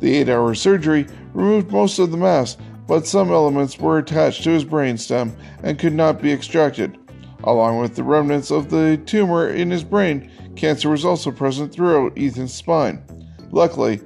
The 0.00 0.16
eight 0.16 0.28
hour 0.28 0.52
surgery 0.56 1.06
removed 1.32 1.70
most 1.70 2.00
of 2.00 2.10
the 2.10 2.16
mass, 2.16 2.56
but 2.88 3.06
some 3.06 3.30
elements 3.30 3.78
were 3.78 3.98
attached 3.98 4.42
to 4.44 4.50
his 4.50 4.64
brainstem 4.64 5.36
and 5.62 5.78
could 5.78 5.94
not 5.94 6.20
be 6.20 6.32
extracted. 6.32 6.98
Along 7.46 7.78
with 7.78 7.94
the 7.94 8.02
remnants 8.02 8.50
of 8.50 8.70
the 8.70 9.00
tumor 9.06 9.48
in 9.48 9.70
his 9.70 9.84
brain, 9.84 10.30
cancer 10.56 10.90
was 10.90 11.04
also 11.04 11.30
present 11.30 11.72
throughout 11.72 12.12
Ethan's 12.18 12.52
spine. 12.52 13.02
Luckily, 13.52 14.00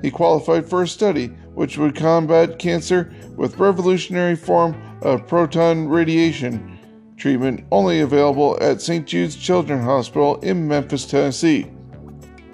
he 0.00 0.10
qualified 0.10 0.68
for 0.68 0.82
a 0.82 0.88
study 0.88 1.26
which 1.54 1.76
would 1.76 1.94
combat 1.94 2.58
cancer 2.58 3.12
with 3.36 3.58
revolutionary 3.58 4.34
form 4.34 4.74
of 5.02 5.26
proton 5.26 5.88
radiation 5.88 6.78
treatment 7.18 7.66
only 7.70 8.00
available 8.00 8.56
at 8.62 8.80
St. 8.80 9.06
Jude's 9.06 9.36
Children's 9.36 9.84
Hospital 9.84 10.40
in 10.40 10.66
Memphis, 10.66 11.04
Tennessee. 11.04 11.70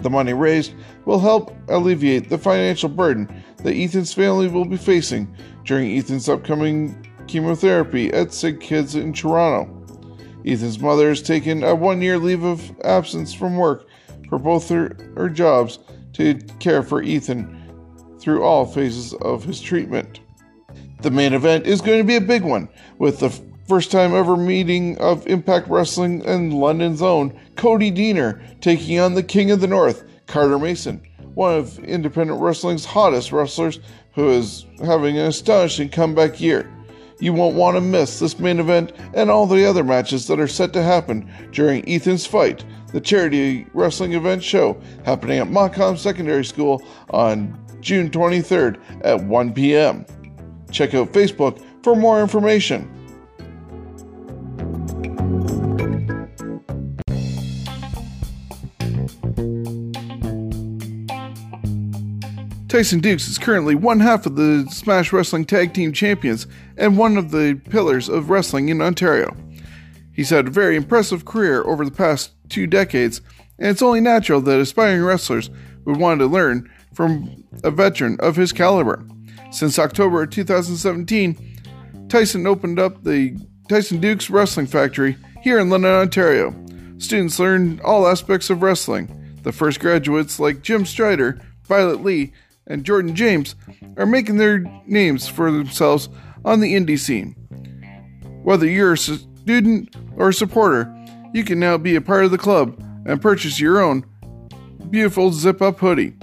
The 0.01 0.11
money 0.11 0.33
raised 0.33 0.75
will 1.05 1.21
help 1.21 1.57
alleviate 1.69 2.29
the 2.29 2.37
financial 2.37 2.89
burden 2.89 3.45
that 3.59 3.77
Ethan's 3.77 4.13
family 4.13 4.49
will 4.49 4.65
be 4.65 4.77
facing 4.77 5.33
during 5.65 5.97
Ethan's 5.97 6.29
upcoming 6.29 7.01
chemotherapy 7.29 8.13
at 8.13 8.35
Sick 8.35 8.61
Kids 8.61 8.97
in 8.97 9.13
Toronto. 9.13 9.76
Ethan's 10.47 10.79
mother 10.79 11.09
has 11.09 11.23
taken 11.23 11.65
a 11.65 11.75
one 11.75 12.01
year 12.01 12.19
leave 12.19 12.45
of 12.45 12.71
absence 12.85 13.35
from 13.35 13.57
work 13.57 13.89
for 14.29 14.39
both 14.39 14.69
her, 14.69 14.97
her 15.17 15.29
jobs 15.29 15.79
to 16.13 16.35
care 16.61 16.83
for 16.83 17.03
Ethan 17.03 17.53
through 18.21 18.43
all 18.43 18.65
phases 18.65 19.13
of 19.15 19.45
his 19.45 19.61
treatment. 19.61 20.21
The 21.03 21.11
main 21.11 21.35
event 21.35 21.67
is 21.67 21.81
going 21.81 21.99
to 21.99 22.05
be 22.05 22.17
a 22.17 22.21
big 22.21 22.43
one, 22.43 22.69
with 22.99 23.21
the 23.21 23.31
first 23.69 23.91
time 23.91 24.15
ever 24.15 24.37
meeting 24.37 24.97
of 24.99 25.27
Impact 25.27 25.69
Wrestling 25.69 26.25
and 26.25 26.55
London's 26.55 27.03
own 27.03 27.39
Cody 27.57 27.91
Deaner 27.91 28.41
taking 28.61 28.99
on 28.99 29.15
the 29.15 29.23
King 29.23 29.51
of 29.51 29.61
the 29.61 29.67
North, 29.67 30.05
Carter 30.27 30.59
Mason, 30.59 31.03
one 31.35 31.57
of 31.57 31.79
independent 31.81 32.41
wrestling's 32.41 32.85
hottest 32.85 33.33
wrestlers 33.33 33.81
who 34.15 34.31
is 34.31 34.65
having 34.85 35.19
an 35.19 35.27
astonishing 35.27 35.89
comeback 35.89 36.41
year. 36.41 36.71
You 37.19 37.33
won't 37.33 37.57
want 37.57 37.77
to 37.77 37.81
miss 37.81 38.19
this 38.19 38.39
main 38.39 38.61
event 38.61 38.93
and 39.15 39.31
all 39.31 39.47
the 39.47 39.65
other 39.65 39.83
matches 39.83 40.27
that 40.27 40.39
are 40.39 40.49
set 40.49 40.73
to 40.75 40.83
happen 40.83 41.31
during 41.51 41.89
Ethan's 41.89 42.27
Fight, 42.27 42.65
the 42.93 43.01
charity 43.01 43.67
wrestling 43.73 44.13
event 44.13 44.43
show 44.43 44.79
happening 45.05 45.39
at 45.39 45.49
Montcalm 45.49 45.97
Secondary 45.97 46.45
School 46.45 46.83
on 47.11 47.59
June 47.81 48.11
23rd 48.11 48.79
at 49.03 49.23
1 49.25 49.55
p.m. 49.55 50.05
Check 50.71 50.95
out 50.95 51.13
Facebook 51.13 51.63
for 51.83 51.97
more 51.97 52.21
information. 52.21 52.91
Tyson 62.77 63.01
Dukes 63.01 63.27
is 63.27 63.39
currently 63.39 63.75
one 63.75 64.01
half 64.01 64.27
of 64.27 64.37
the 64.37 64.69
Smash 64.71 65.11
Wrestling 65.11 65.47
Tag 65.47 65.73
Team 65.73 65.95
Champions 65.95 66.47
and 66.77 66.99
one 66.99 67.17
of 67.17 67.31
the 67.31 67.59
pillars 67.71 68.11
of 68.11 68.29
wrestling 68.29 68.69
in 68.69 68.83
Ontario. 68.83 69.35
He's 70.13 70.29
had 70.29 70.49
a 70.49 70.51
very 70.51 70.77
impressive 70.77 71.25
career 71.25 71.63
over 71.63 71.87
the 71.87 71.91
past 71.91 72.33
two 72.51 72.67
decades, 72.67 73.23
and 73.59 73.69
it's 73.69 73.81
only 73.81 74.01
natural 74.01 74.43
that 74.43 74.61
aspiring 74.61 75.03
wrestlers 75.03 75.49
would 75.87 75.97
want 75.97 76.21
to 76.21 76.27
learn 76.27 76.71
from 76.93 77.45
a 77.65 77.71
veteran 77.71 78.19
of 78.21 78.37
his 78.37 78.53
caliber. 78.53 79.03
Since 79.53 79.79
October 79.79 80.27
2017, 80.27 82.09
Tyson 82.11 82.47
opened 82.47 82.79
up 82.79 83.05
the 83.05 83.39
Tyson 83.71 84.03
Dukes 84.03 84.29
Wrestling 84.29 84.67
Factory 84.67 85.17
here 85.43 85.59
in 85.59 85.71
London, 85.71 85.93
Ontario. 85.93 86.55
Students 86.99 87.39
learn 87.39 87.81
all 87.83 88.07
aspects 88.07 88.51
of 88.51 88.61
wrestling. 88.61 89.39
The 89.45 89.53
first 89.53 89.81
graduates, 89.81 90.39
like 90.39 90.61
Jim 90.61 90.85
Strider, 90.85 91.41
Violet 91.63 92.03
Lee, 92.05 92.35
and 92.67 92.85
Jordan 92.85 93.15
James, 93.15 93.55
are 93.97 94.07
making 94.07 94.37
their 94.37 94.61
names 94.87 95.29
for 95.29 95.51
themselves 95.51 96.09
on 96.45 96.61
the 96.61 96.75
indie 96.75 96.99
scene. 96.99 97.35
Whether 98.43 98.67
you're 98.67 98.93
a 98.93 98.99
student 98.99 99.95
or 100.17 100.29
a 100.31 100.35
supporter, 100.35 100.93
you 101.33 101.45
can 101.45 101.59
now 101.59 101.77
be 101.79 101.97
a 101.97 102.01
part 102.01 102.25
of 102.25 102.31
the 102.31 102.39
club 102.39 102.81
and 103.07 103.21
purchase 103.21 103.61
your 103.61 103.81
own 103.81 104.05
beautiful 104.91 105.33
zip 105.33 105.61
up 105.61 105.79
hoodie. 105.79 106.15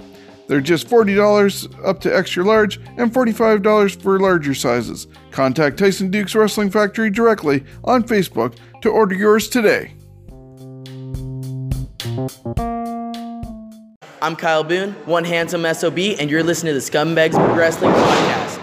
They're 0.46 0.60
just 0.60 0.88
$40 0.88 1.86
up 1.86 2.00
to 2.00 2.14
extra 2.14 2.44
large 2.44 2.76
and 2.96 3.12
$45 3.12 4.02
for 4.02 4.20
larger 4.20 4.54
sizes. 4.54 5.06
Contact 5.30 5.78
Tyson 5.78 6.10
Dukes 6.10 6.34
Wrestling 6.34 6.70
Factory 6.70 7.10
directly 7.10 7.64
on 7.84 8.02
Facebook 8.02 8.56
to 8.82 8.90
order 8.90 9.14
yours 9.14 9.48
today. 9.48 9.94
I'm 14.24 14.36
Kyle 14.36 14.64
Boone, 14.64 14.92
one 15.04 15.24
handsome 15.24 15.66
SOB, 15.74 15.98
and 16.18 16.30
you're 16.30 16.42
listening 16.42 16.72
to 16.72 16.80
the 16.80 16.90
Scumbags 16.90 17.34
Wrestling 17.54 17.92
Podcast. 17.92 18.58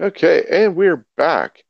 Okay, 0.00 0.44
and 0.48 0.76
we're 0.76 1.04
back. 1.16 1.64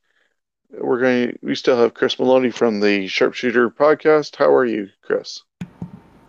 We're 0.70 1.00
going. 1.00 1.38
We 1.40 1.54
still 1.54 1.78
have 1.78 1.94
Chris 1.94 2.18
Maloney 2.18 2.50
from 2.50 2.80
the 2.80 3.06
Sharpshooter 3.06 3.70
podcast. 3.70 4.36
How 4.36 4.52
are 4.52 4.66
you, 4.66 4.90
Chris? 5.00 5.42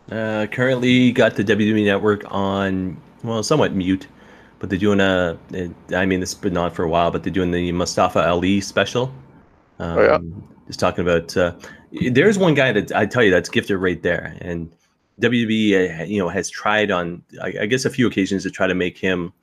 Uh, 0.10 0.48
currently 0.50 1.12
got 1.12 1.36
the 1.36 1.44
WWE 1.44 1.84
Network 1.84 2.24
on, 2.32 2.96
well, 3.26 3.44
somewhat 3.44 3.74
mute, 3.74 4.08
but 4.60 4.70
they're 4.70 4.80
doing 4.80 5.02
a. 5.02 5.38
I 5.94 6.06
mean, 6.06 6.22
this 6.22 6.32
has 6.32 6.40
been 6.40 6.56
on 6.56 6.72
for 6.72 6.84
a 6.84 6.90
while, 6.90 7.12
but 7.12 7.24
they're 7.24 7.34
doing 7.34 7.52
the 7.52 7.74
Mustafa 7.74 8.26
Ali 8.26 8.62
special. 8.62 9.14
Um, 9.80 9.98
Oh, 9.98 10.02
yeah? 10.02 10.20
Just 10.68 10.80
talking 10.80 11.02
about. 11.06 11.36
Uh, 11.36 11.56
there's 11.92 12.38
one 12.38 12.54
guy 12.54 12.72
that 12.72 12.92
I 12.94 13.06
tell 13.06 13.24
you 13.24 13.32
that's 13.32 13.50
gifted 13.50 13.78
right 13.78 14.02
there, 14.02 14.38
and 14.42 14.72
WWE, 15.22 16.02
uh, 16.02 16.04
you 16.04 16.20
know, 16.20 16.30
has 16.30 16.50
tried 16.50 16.92
on, 16.92 17.24
I, 17.42 17.66
guess, 17.66 17.86
a 17.86 17.90
few 17.90 18.08
occasions 18.08 18.44
to 18.44 18.52
try 18.52 18.68
to 18.68 18.74
make 18.76 18.98
him, 18.98 19.34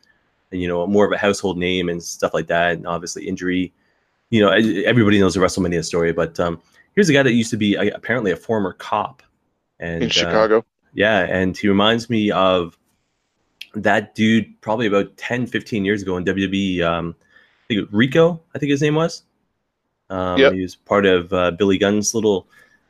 you 0.50 0.66
know, 0.66 0.86
more 0.86 1.06
of 1.06 1.12
a 1.12 1.18
household 1.18 1.58
name 1.58 1.88
and 1.88 2.02
stuff 2.02 2.34
like 2.34 2.48
that. 2.48 2.72
And 2.72 2.86
obviously, 2.86 3.28
injury. 3.28 3.72
You 4.30 4.42
know, 4.42 4.50
everybody 4.50 5.18
knows 5.18 5.34
the 5.34 5.40
WrestleMania 5.40 5.82
story, 5.84 6.12
but 6.12 6.38
um, 6.38 6.60
here's 6.94 7.08
a 7.08 7.14
guy 7.14 7.22
that 7.22 7.32
used 7.32 7.50
to 7.50 7.56
be 7.56 7.78
uh, 7.78 7.96
apparently 7.96 8.30
a 8.30 8.36
former 8.36 8.74
cop. 8.74 9.22
And, 9.80 10.02
In 10.02 10.10
uh, 10.10 10.12
Chicago. 10.12 10.66
yeah, 10.92 11.20
and 11.20 11.56
he 11.56 11.66
reminds 11.68 12.10
me 12.10 12.30
of 12.30 12.76
that 13.74 14.14
dude 14.14 14.60
probably 14.60 14.86
about 14.86 15.16
10, 15.16 15.46
15 15.46 15.84
years 15.84 16.02
ago 16.02 16.16
in 16.16 16.24
WWE. 16.24 16.82
Um, 16.82 17.16
I 17.70 17.74
think 17.74 17.88
Rico, 17.90 18.40
I 18.54 18.58
think 18.58 18.70
his 18.70 18.82
name 18.82 18.96
was. 18.96 19.22
Um, 20.10 20.38
Yep. 20.38 20.52
He 20.52 20.62
was 20.62 20.76
part 20.76 21.06
of 21.06 21.32
uh, 21.32 21.50
Billy 21.52 21.78
Gunn's 21.78 22.14
little 22.14 22.46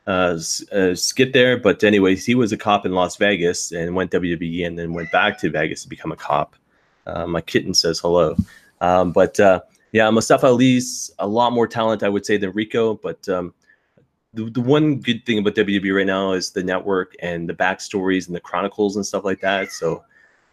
uh, 0.07 0.39
uh, 0.71 0.95
skit 0.95 1.33
there. 1.33 1.57
But, 1.57 1.83
anyways, 1.83 2.25
he 2.25 2.35
was 2.35 2.51
a 2.51 2.57
cop 2.57 2.85
in 2.85 2.93
Las 2.93 3.17
Vegas 3.17 3.71
and 3.71 3.95
went 3.95 4.11
WWE 4.11 4.65
and 4.65 4.77
then 4.77 4.93
went 4.93 5.11
back 5.11 5.39
to 5.39 5.49
Vegas 5.49 5.83
to 5.83 5.89
become 5.89 6.11
a 6.11 6.15
cop. 6.15 6.55
Uh, 7.05 7.25
my 7.25 7.41
kitten 7.41 7.73
says 7.73 7.99
hello. 7.99 8.35
Um, 8.81 9.11
but 9.11 9.39
uh, 9.39 9.61
yeah, 9.91 10.09
Mustafa 10.09 10.47
Ali's 10.47 11.11
a 11.19 11.27
lot 11.27 11.53
more 11.53 11.67
talent, 11.67 12.03
I 12.03 12.09
would 12.09 12.25
say, 12.25 12.37
than 12.37 12.51
Rico. 12.51 12.95
But 12.95 13.27
um, 13.29 13.53
the, 14.33 14.49
the 14.49 14.61
one 14.61 14.97
good 14.97 15.25
thing 15.25 15.39
about 15.39 15.55
WWE 15.55 15.95
right 15.95 16.05
now 16.05 16.33
is 16.33 16.51
the 16.51 16.63
network 16.63 17.15
and 17.21 17.49
the 17.49 17.53
backstories 17.53 18.27
and 18.27 18.35
the 18.35 18.39
chronicles 18.39 18.95
and 18.95 19.05
stuff 19.05 19.25
like 19.25 19.41
that. 19.41 19.71
So 19.71 20.03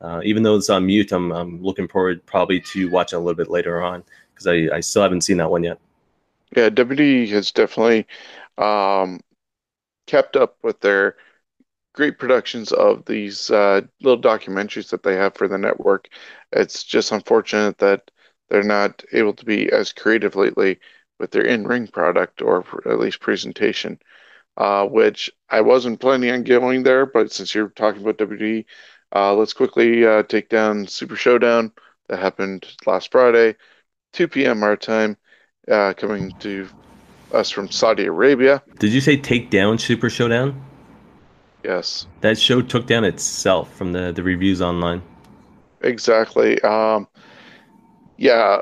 uh, 0.01 0.21
even 0.25 0.43
though 0.43 0.57
it's 0.57 0.71
on 0.71 0.87
mute, 0.87 1.13
I'm, 1.13 1.31
I'm 1.33 1.63
looking 1.63 1.89
forward 1.89 2.25
probably 2.27 2.61
to 2.61 2.89
watching 2.89 3.19
a 3.19 3.21
little 3.21 3.37
bit 3.37 3.51
later 3.51 3.83
on 3.83 4.03
because 4.33 4.47
I, 4.47 4.77
I 4.77 4.81
still 4.81 5.03
haven't 5.03 5.23
seen 5.23 5.37
that 5.39 5.51
one 5.51 5.65
yet. 5.65 5.79
Yeah, 6.55 6.69
WWE 6.71 7.27
has 7.29 7.51
definitely 7.53 8.07
um, 8.59 9.21
kept 10.07 10.37
up 10.37 10.57
with 10.63 10.81
their 10.81 11.17
great 11.95 12.19
productions 12.19 12.73
of 12.73 13.05
these 13.07 13.51
uh, 13.51 13.83
little 14.03 14.21
documentaries 14.23 14.91
that 14.91 15.03
they 15.05 15.17
have 15.17 15.35
for 15.37 15.49
the 15.49 15.59
network. 15.59 16.09
It's 16.53 16.85
just 16.85 17.13
unfortunate 17.13 17.79
that 17.79 18.11
they're 18.51 18.63
not 18.65 19.05
able 19.13 19.35
to 19.35 19.45
be 19.47 19.71
as 19.73 19.93
creative 19.93 20.37
lately 20.37 20.81
with 21.21 21.31
their 21.33 21.45
in-ring 21.47 21.89
product 21.89 22.43
or 22.43 22.65
at 22.87 23.01
least 23.01 23.21
presentation, 23.21 24.01
uh, 24.57 24.87
which 24.87 25.31
I 25.51 25.61
wasn't 25.61 26.01
planning 26.01 26.31
on 26.31 26.45
going 26.45 26.83
there, 26.83 27.07
but 27.07 27.33
since 27.33 27.55
you're 27.55 27.69
talking 27.69 28.03
about 28.03 28.19
WWE, 28.19 28.67
uh, 29.15 29.35
let's 29.35 29.53
quickly 29.53 30.07
uh, 30.07 30.23
take 30.23 30.49
down 30.49 30.87
Super 30.87 31.17
Showdown 31.17 31.73
that 32.09 32.19
happened 32.19 32.67
last 32.87 33.13
Friday, 33.13 33.57
2 34.13 34.47
p.m. 34.47 34.63
our 34.63 34.77
time, 34.77 35.17
uh, 35.71 35.95
coming 35.97 36.33
to 36.41 36.69
us 37.33 37.51
from 37.51 37.71
Saudi 37.71 38.07
Arabia. 38.07 38.65
Did 38.79 38.93
you 38.93 39.01
say 39.03 39.19
take 39.19 39.51
down 39.51 39.79
Super 39.79 40.09
Showdown? 40.09 40.65
Yes, 41.63 42.09
That 42.21 42.39
show 42.39 42.61
took 42.61 42.87
down 42.87 43.05
itself 43.05 43.75
from 43.75 43.93
the, 43.93 44.13
the 44.13 44.23
reviews 44.23 44.61
online. 44.61 45.03
exactly. 45.81 46.61
Um, 46.63 47.09
yeah, 48.17 48.59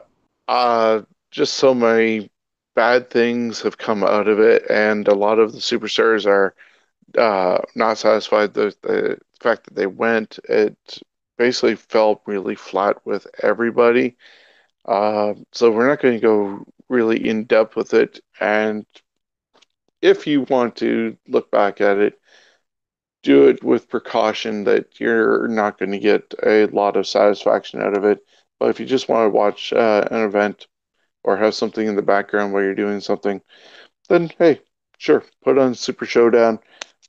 uh, 0.48 1.02
just 1.30 1.54
so 1.54 1.74
many 1.74 2.30
bad 2.74 3.10
things 3.10 3.62
have 3.62 3.78
come 3.78 4.02
out 4.04 4.28
of 4.28 4.40
it, 4.40 4.64
and 4.70 5.06
a 5.08 5.14
lot 5.14 5.38
of 5.38 5.52
the 5.52 5.58
superstars 5.58 6.26
are 6.26 6.54
uh, 7.18 7.60
not 7.76 7.98
satisfied 7.98 8.56
with 8.56 8.80
the 8.82 9.18
fact 9.40 9.66
that 9.66 9.76
they 9.76 9.86
went. 9.86 10.38
It 10.48 10.76
basically 11.38 11.76
fell 11.76 12.22
really 12.26 12.54
flat 12.56 13.04
with 13.06 13.26
everybody. 13.42 14.16
Uh, 14.86 15.34
so 15.52 15.70
we're 15.70 15.88
not 15.88 16.00
going 16.02 16.14
to 16.14 16.20
go 16.20 16.66
really 16.94 17.28
in 17.28 17.44
depth 17.44 17.76
with 17.76 17.92
it. 17.92 18.20
And 18.40 18.86
if 20.00 20.26
you 20.26 20.42
want 20.42 20.76
to 20.76 21.16
look 21.28 21.50
back 21.50 21.80
at 21.80 21.98
it, 21.98 22.18
do 23.22 23.48
it 23.48 23.64
with 23.64 23.88
precaution 23.88 24.64
that 24.64 25.00
you're 25.00 25.48
not 25.48 25.78
going 25.78 25.92
to 25.92 25.98
get 25.98 26.34
a 26.44 26.66
lot 26.66 26.96
of 26.96 27.06
satisfaction 27.06 27.82
out 27.82 27.96
of 27.96 28.04
it. 28.04 28.20
But 28.60 28.68
if 28.70 28.78
you 28.78 28.86
just 28.86 29.08
want 29.08 29.26
to 29.26 29.36
watch 29.36 29.72
uh, 29.72 30.06
an 30.10 30.22
event 30.22 30.68
or 31.24 31.36
have 31.36 31.54
something 31.54 31.86
in 31.86 31.96
the 31.96 32.02
background 32.02 32.52
while 32.52 32.62
you're 32.62 32.74
doing 32.74 33.00
something, 33.00 33.40
then 34.08 34.30
hey, 34.38 34.60
sure, 34.98 35.24
put 35.42 35.58
on 35.58 35.74
Super 35.74 36.06
Showdown. 36.06 36.58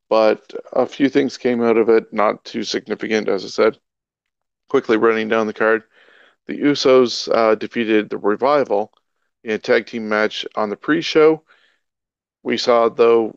But 0.10 0.54
a 0.72 0.86
few 0.86 1.10
things 1.10 1.38
came 1.38 1.62
out 1.62 1.78
of 1.78 1.90
it, 1.90 2.14
not 2.14 2.46
too 2.46 2.64
significant, 2.64 3.28
as 3.28 3.44
I 3.44 3.50
said. 3.50 3.78
Quickly 4.70 4.98
running 4.98 5.28
down 5.28 5.48
the 5.48 5.54
card, 5.54 5.84
the 6.48 6.58
Usos 6.58 7.28
uh, 7.34 7.56
defeated 7.56 8.10
the 8.10 8.18
Revival 8.18 8.92
in 9.46 9.52
a 9.52 9.60
tag 9.60 9.86
team 9.86 10.10
match 10.10 10.46
on 10.56 10.70
the 10.70 10.76
pre-show. 10.76 11.44
We 12.42 12.58
saw 12.58 12.90
though, 12.90 13.36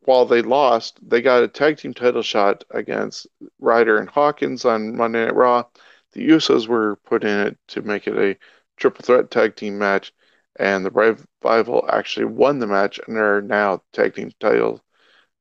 while 0.00 0.24
they 0.24 0.40
lost, 0.40 0.98
they 1.06 1.20
got 1.20 1.42
a 1.42 1.48
tag 1.48 1.76
team 1.76 1.92
title 1.92 2.22
shot 2.22 2.64
against 2.70 3.26
Ryder 3.60 3.98
and 3.98 4.08
Hawkins 4.08 4.64
on 4.64 4.96
Monday 4.96 5.26
Night 5.26 5.34
Raw. 5.34 5.64
The 6.12 6.26
Usos 6.30 6.66
were 6.66 6.96
put 7.04 7.24
in 7.24 7.46
it 7.46 7.58
to 7.68 7.82
make 7.82 8.06
it 8.06 8.16
a 8.16 8.38
triple 8.78 9.04
threat 9.04 9.30
tag 9.30 9.54
team 9.54 9.78
match, 9.78 10.14
and 10.56 10.84
the 10.84 10.90
Revival 10.90 11.84
actually 11.92 12.26
won 12.26 12.58
the 12.58 12.66
match 12.66 12.98
and 13.06 13.18
are 13.18 13.42
now 13.42 13.82
tag 13.92 14.14
team 14.14 14.32
title 14.40 14.82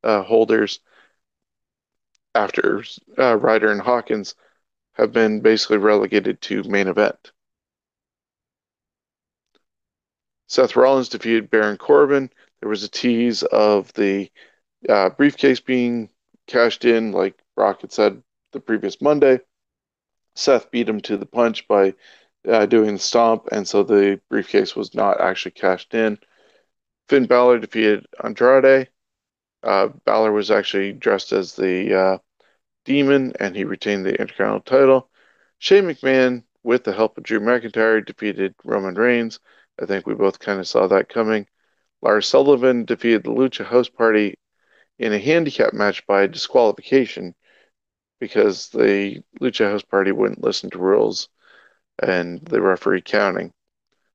uh, 0.03 0.21
holders 0.21 0.81
after 2.35 2.83
uh, 3.17 3.37
Ryder 3.37 3.71
and 3.71 3.81
Hawkins 3.81 4.35
have 4.93 5.13
been 5.13 5.39
basically 5.39 5.77
relegated 5.77 6.41
to 6.41 6.63
main 6.63 6.89
event. 6.89 7.31
Seth 10.49 10.75
Rollins 10.75 11.09
defeated 11.09 11.51
Baron 11.51 11.77
Corbin. 11.77 12.29
There 12.59 12.69
was 12.69 12.83
a 12.83 12.89
tease 12.89 13.43
of 13.43 13.93
the 13.93 14.29
uh, 14.89 15.09
briefcase 15.11 15.59
being 15.59 16.09
cashed 16.47 16.85
in, 16.85 17.11
like 17.11 17.39
Brock 17.55 17.81
had 17.81 17.91
said 17.91 18.23
the 18.51 18.59
previous 18.59 18.99
Monday. 18.99 19.39
Seth 20.35 20.71
beat 20.71 20.89
him 20.89 21.01
to 21.01 21.17
the 21.17 21.25
punch 21.25 21.67
by 21.67 21.93
uh, 22.47 22.65
doing 22.65 22.93
the 22.93 22.99
stomp, 22.99 23.47
and 23.51 23.67
so 23.67 23.83
the 23.83 24.19
briefcase 24.29 24.75
was 24.75 24.95
not 24.95 25.21
actually 25.21 25.51
cashed 25.51 25.93
in. 25.93 26.17
Finn 27.07 27.27
Balor 27.27 27.59
defeated 27.59 28.07
Andrade. 28.23 28.89
Uh, 29.61 29.89
Balor 30.05 30.31
was 30.31 30.49
actually 30.49 30.93
dressed 30.93 31.31
as 31.31 31.55
the 31.55 31.93
uh, 31.93 32.17
demon, 32.85 33.33
and 33.39 33.55
he 33.55 33.65
retained 33.65 34.05
the 34.05 34.19
Intercontinental 34.19 34.61
title. 34.61 35.09
Shane 35.59 35.83
McMahon, 35.83 36.43
with 36.63 36.85
the 36.85 36.93
help 36.93 37.17
of 37.17 37.23
Drew 37.23 37.39
McIntyre, 37.39 38.03
defeated 38.03 38.55
Roman 38.63 38.95
Reigns. 38.95 39.39
I 39.81 39.85
think 39.85 40.05
we 40.05 40.13
both 40.13 40.39
kind 40.39 40.59
of 40.59 40.67
saw 40.67 40.87
that 40.87 41.09
coming. 41.09 41.47
Lars 42.01 42.27
Sullivan 42.27 42.85
defeated 42.85 43.23
the 43.23 43.31
Lucha 43.31 43.65
House 43.65 43.89
Party 43.89 44.35
in 44.97 45.13
a 45.13 45.19
handicap 45.19 45.73
match 45.73 46.05
by 46.05 46.27
disqualification 46.27 47.35
because 48.19 48.69
the 48.69 49.23
Lucha 49.39 49.69
House 49.71 49.83
Party 49.83 50.11
wouldn't 50.11 50.43
listen 50.43 50.69
to 50.71 50.77
rules 50.79 51.29
and 52.01 52.41
the 52.41 52.61
referee 52.61 53.01
counting. 53.01 53.53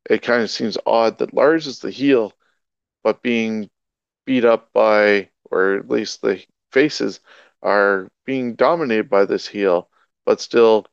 It 0.09 0.23
kind 0.23 0.43
of 0.43 0.51
seems 0.51 0.77
odd 0.85 1.19
that 1.19 1.35
Lars 1.35 1.67
is 1.67 1.79
the 1.79 1.91
heel, 1.91 2.33
but 3.03 3.23
being 3.23 3.71
beat 4.27 4.45
up 4.45 4.73
by, 4.73 5.31
or 5.51 5.75
at 5.77 5.89
least 5.89 6.21
the 6.21 6.45
faces 6.73 7.21
are 7.63 8.09
being 8.27 8.55
dominated 8.55 9.09
by 9.09 9.25
this 9.25 9.47
heel, 9.47 9.89
but 10.27 10.41
still 10.41 10.87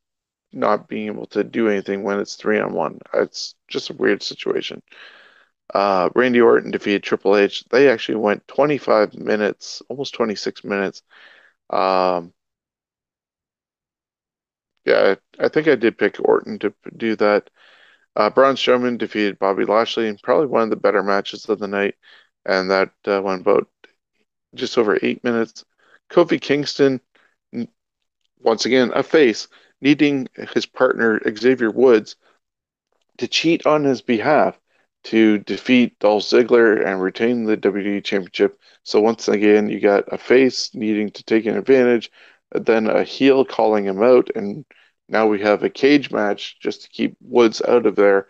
not 0.54 0.88
being 0.89 1.08
able 1.08 1.28
to 1.28 1.43
do 1.43 1.70
anything 1.70 2.04
when 2.04 2.20
it's 2.20 2.36
three 2.36 2.60
on 2.60 2.74
one. 2.74 2.99
It's 3.14 3.56
just 3.68 3.89
a 3.89 3.93
weird 3.95 4.24
situation. 4.24 4.82
Uh, 5.74 6.10
Randy 6.16 6.41
Orton 6.41 6.72
defeated 6.72 7.04
Triple 7.04 7.38
H. 7.38 7.66
They 7.72 7.89
actually 7.89 8.18
went 8.18 8.47
25 8.47 9.16
minutes, 9.16 9.82
almost 9.89 10.14
26 10.16 10.64
minutes. 10.64 11.04
Um, 11.70 12.34
yeah, 14.86 15.16
I 15.39 15.47
think 15.47 15.68
I 15.68 15.76
did 15.76 15.97
pick 15.97 16.18
Orton 16.20 16.60
to 16.60 16.74
do 16.97 17.16
that. 17.18 17.49
Uh, 18.16 18.30
Braun 18.30 18.56
Strowman 18.56 18.97
defeated 18.97 19.39
Bobby 19.39 19.66
Lashley 19.66 20.08
in 20.08 20.18
probably 20.24 20.47
one 20.47 20.64
of 20.64 20.72
the 20.72 20.76
better 20.78 21.04
matches 21.04 21.49
of 21.49 21.60
the 21.60 21.68
night. 21.68 21.95
and 22.45 22.72
that 22.72 22.91
uh, 23.08 23.22
went 23.24 23.41
about 23.41 23.68
just 24.56 24.78
over 24.78 24.97
eight 25.04 25.24
minutes. 25.24 25.66
Kofi 26.12 26.41
Kingston, 26.41 27.02
once 28.41 28.66
again, 28.66 28.91
a 28.93 29.04
face, 29.04 29.47
needing 29.82 30.27
his 30.53 30.65
partner 30.65 31.19
Xavier 31.36 31.71
Woods 31.71 32.15
to 33.17 33.27
cheat 33.27 33.65
on 33.65 33.84
his 33.84 34.01
behalf 34.01 34.59
to 35.03 35.39
defeat 35.39 35.97
Dolph 35.99 36.23
Ziggler 36.23 36.86
and 36.86 37.01
retain 37.01 37.45
the 37.45 37.57
WWE 37.57 38.03
Championship. 38.03 38.59
So 38.84 39.01
once 39.01 39.27
again, 39.27 39.69
you 39.69 39.79
got 39.79 40.11
a 40.11 40.17
face 40.17 40.73
needing 40.75 41.09
to 41.11 41.23
take 41.23 41.45
an 41.45 41.57
advantage, 41.57 42.11
then 42.51 42.88
a 42.88 43.03
heel 43.03 43.43
calling 43.43 43.86
him 43.86 44.03
out, 44.03 44.29
and 44.36 44.65
now 45.07 45.27
we 45.27 45.41
have 45.41 45.63
a 45.63 45.69
cage 45.69 46.11
match 46.11 46.59
just 46.59 46.84
to 46.84 46.89
keep 46.89 47.15
Woods 47.21 47.61
out 47.67 47.86
of 47.86 47.95
there. 47.95 48.27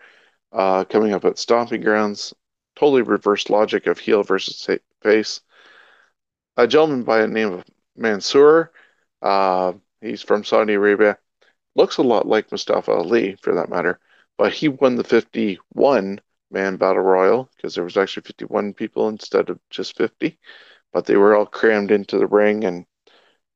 Uh, 0.52 0.84
coming 0.84 1.14
up 1.14 1.24
at 1.24 1.38
Stomping 1.38 1.80
Grounds, 1.80 2.34
totally 2.76 3.00
reverse 3.00 3.48
logic 3.48 3.86
of 3.86 3.98
heel 3.98 4.22
versus 4.22 4.68
face. 5.02 5.40
A 6.58 6.66
gentleman 6.66 7.04
by 7.04 7.22
the 7.22 7.28
name 7.28 7.52
of 7.52 7.64
Mansoor, 7.96 8.70
uh, 9.22 9.72
he's 10.02 10.20
from 10.20 10.44
Saudi 10.44 10.74
Arabia, 10.74 11.16
looks 11.74 11.96
a 11.98 12.02
lot 12.02 12.26
like 12.26 12.50
Mustafa 12.50 12.92
Ali 12.92 13.36
for 13.36 13.54
that 13.54 13.68
matter, 13.70 13.98
but 14.38 14.52
he 14.52 14.68
won 14.68 14.96
the 14.96 15.04
51 15.04 16.20
man 16.50 16.76
battle 16.76 17.02
royal 17.02 17.48
because 17.56 17.74
there 17.74 17.84
was 17.84 17.96
actually 17.96 18.24
51 18.24 18.74
people 18.74 19.08
instead 19.08 19.50
of 19.50 19.58
just 19.70 19.96
50, 19.96 20.38
but 20.92 21.06
they 21.06 21.16
were 21.16 21.34
all 21.34 21.46
crammed 21.46 21.90
into 21.90 22.18
the 22.18 22.26
ring 22.26 22.64
and 22.64 22.86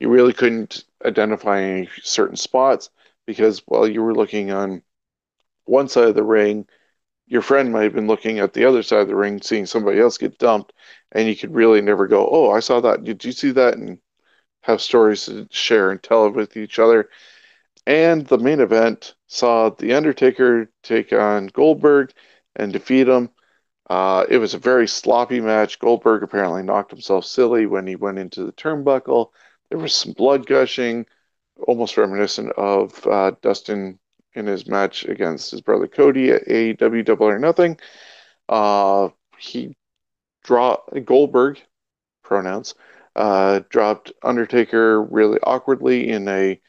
you 0.01 0.09
really 0.09 0.33
couldn't 0.33 0.85
identify 1.05 1.61
any 1.61 1.89
certain 2.03 2.37
spots 2.37 2.91
because 3.27 3.63
while 3.67 3.89
you 3.89 4.03
were 4.03 4.15
looking 4.15 4.51
on 4.51 4.83
one 5.65 5.89
side 5.89 6.09
of 6.09 6.15
the 6.15 6.23
ring, 6.23 6.67
your 7.27 7.43
friend 7.43 7.73
might 7.73 7.83
have 7.83 7.95
been 7.95 8.07
looking 8.07 8.39
at 8.39 8.53
the 8.53 8.65
other 8.65 8.83
side 8.83 9.01
of 9.01 9.09
the 9.09 9.17
ring, 9.17 9.41
seeing 9.43 9.67
somebody 9.67 9.99
else 10.01 10.19
get 10.19 10.39
dumped, 10.39 10.73
and 11.13 11.29
you 11.29 11.37
could 11.37 11.55
really 11.55 11.81
never 11.81 12.07
go, 12.07 12.29
"Oh, 12.31 12.51
I 12.53 12.61
saw 12.61 12.81
that. 12.81 13.05
Did 13.05 13.25
you 13.25 13.33
see 13.33 13.51
that?" 13.53 13.75
and 13.75 13.99
have 14.63 14.81
stories 14.83 15.27
to 15.27 15.49
share 15.51 15.91
and 15.91 16.03
tell 16.03 16.31
with 16.31 16.57
each 16.57 16.79
other. 16.79 17.11
And 17.87 18.27
the 18.27 18.39
main 18.39 18.61
event 18.61 19.15
saw 19.27 19.71
The 19.71 19.95
Undertaker 19.95 20.71
take 20.83 21.13
on 21.13 21.49
Goldberg 21.49 22.13
and 22.57 22.73
defeat 22.73 23.09
him. 23.09 23.31
Uh, 23.89 24.27
it 24.29 24.39
was 24.39 24.55
a 24.55 24.59
very 24.59 24.89
sloppy 24.89 25.41
match. 25.41 25.79
Goldberg 25.79 26.23
apparently 26.23 26.63
knocked 26.63 26.91
himself 26.91 27.25
silly 27.25 27.67
when 27.67 27.87
he 27.87 27.95
went 27.95 28.19
into 28.19 28.45
the 28.45 28.53
turnbuckle. 28.53 29.31
There 29.71 29.79
was 29.79 29.95
some 29.95 30.13
blood 30.13 30.47
gushing, 30.47 31.07
almost 31.67 31.97
reminiscent 31.97 32.53
of 32.53 33.07
uh, 33.07 33.33
Dustin 33.43 33.99
in 34.35 34.47
his 34.47 34.67
match 34.67 35.05
against 35.05 35.53
his 35.53 35.61
brother 35.61 35.87
Cody 35.87 36.31
at 36.31 36.47
AEW 36.47 37.05
Double 37.05 37.29
or 37.29 37.39
Nothing. 37.39 37.79
Uh, 38.49 39.11
he 39.39 39.77
draw 40.43 40.79
Goldberg 41.05 41.61
pronouns 42.25 42.75
uh, 43.17 43.61
dropped 43.71 44.13
Undertaker 44.23 45.03
really 45.03 45.39
awkwardly 45.43 46.11
in 46.11 46.29
a 46.29 46.61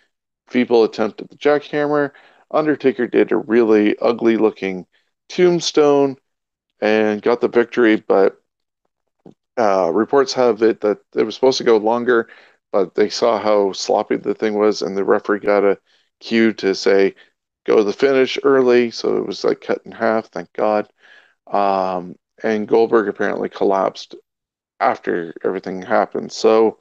feeble 0.47 0.83
attempt 0.83 1.21
at 1.21 1.29
the 1.29 1.37
jackhammer. 1.37 2.11
Undertaker 2.51 3.07
did 3.07 3.31
a 3.31 3.37
really 3.37 3.97
ugly 3.99 4.37
looking 4.37 4.85
tombstone 5.29 6.17
and 6.79 7.21
got 7.21 7.41
the 7.41 7.47
victory, 7.47 7.97
but 7.97 8.41
uh, 9.57 9.91
reports 9.91 10.33
have 10.33 10.61
it 10.61 10.81
that 10.81 10.99
it 11.15 11.23
was 11.23 11.35
supposed 11.35 11.57
to 11.57 11.63
go 11.63 11.77
longer, 11.77 12.29
but 12.71 12.95
they 12.95 13.09
saw 13.09 13.39
how 13.39 13.71
sloppy 13.73 14.15
the 14.15 14.35
thing 14.35 14.53
was, 14.53 14.81
and 14.81 14.95
the 14.95 15.03
referee 15.03 15.39
got 15.39 15.63
a 15.63 15.79
cue 16.19 16.53
to 16.53 16.75
say, 16.75 17.15
go 17.65 17.77
to 17.77 17.83
the 17.83 17.93
finish 17.93 18.37
early. 18.43 18.91
So 18.91 19.17
it 19.17 19.25
was 19.25 19.43
like 19.43 19.61
cut 19.61 19.81
in 19.85 19.91
half, 19.91 20.27
thank 20.27 20.51
God. 20.53 20.91
Um, 21.47 22.15
and 22.43 22.67
Goldberg 22.67 23.07
apparently 23.07 23.49
collapsed 23.49 24.15
after 24.79 25.33
everything 25.43 25.81
happened. 25.81 26.31
So 26.31 26.77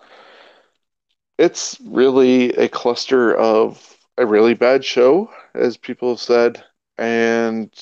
it's 1.38 1.78
really 1.84 2.50
a 2.54 2.68
cluster 2.68 3.34
of 3.34 3.96
a 4.18 4.26
really 4.26 4.54
bad 4.54 4.84
show, 4.84 5.30
as 5.54 5.76
people 5.76 6.10
have 6.10 6.20
said, 6.20 6.64
and 6.98 7.72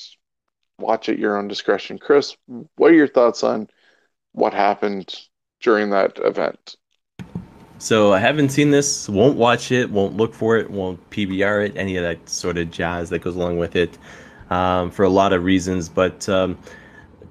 watch 0.79 1.09
at 1.09 1.19
your 1.19 1.37
own 1.39 1.49
discretion. 1.49 1.99
Chris, 1.99 2.37
what 2.77 2.91
are 2.91 2.95
your 2.95 3.09
thoughts 3.09 3.45
on 3.45 3.69
what 4.33 4.53
happened 4.53 5.15
during 5.61 5.91
that 5.91 6.19
event? 6.19 6.77
So 7.79 8.13
I 8.13 8.19
haven't 8.19 8.49
seen 8.51 8.71
this, 8.71 9.09
won't 9.09 9.37
watch 9.37 9.71
it, 9.71 9.91
won't 9.91 10.17
look 10.17 10.35
for 10.35 10.57
it, 10.57 10.71
won't 10.71 11.11
PBR 11.11 11.67
it, 11.67 11.77
any 11.77 11.97
of 11.97 12.03
that 12.03 12.29
sort 12.29 12.57
of 12.57 12.71
jazz 12.71 13.11
that 13.11 13.21
goes 13.21 13.37
along 13.37 13.59
with 13.59 13.77
it, 13.77 13.99
um, 14.51 14.91
for 14.91 15.05
a 15.05 15.09
lot 15.09 15.33
of 15.33 15.45
reasons. 15.45 15.89
But 15.89 16.29
um, 16.29 16.59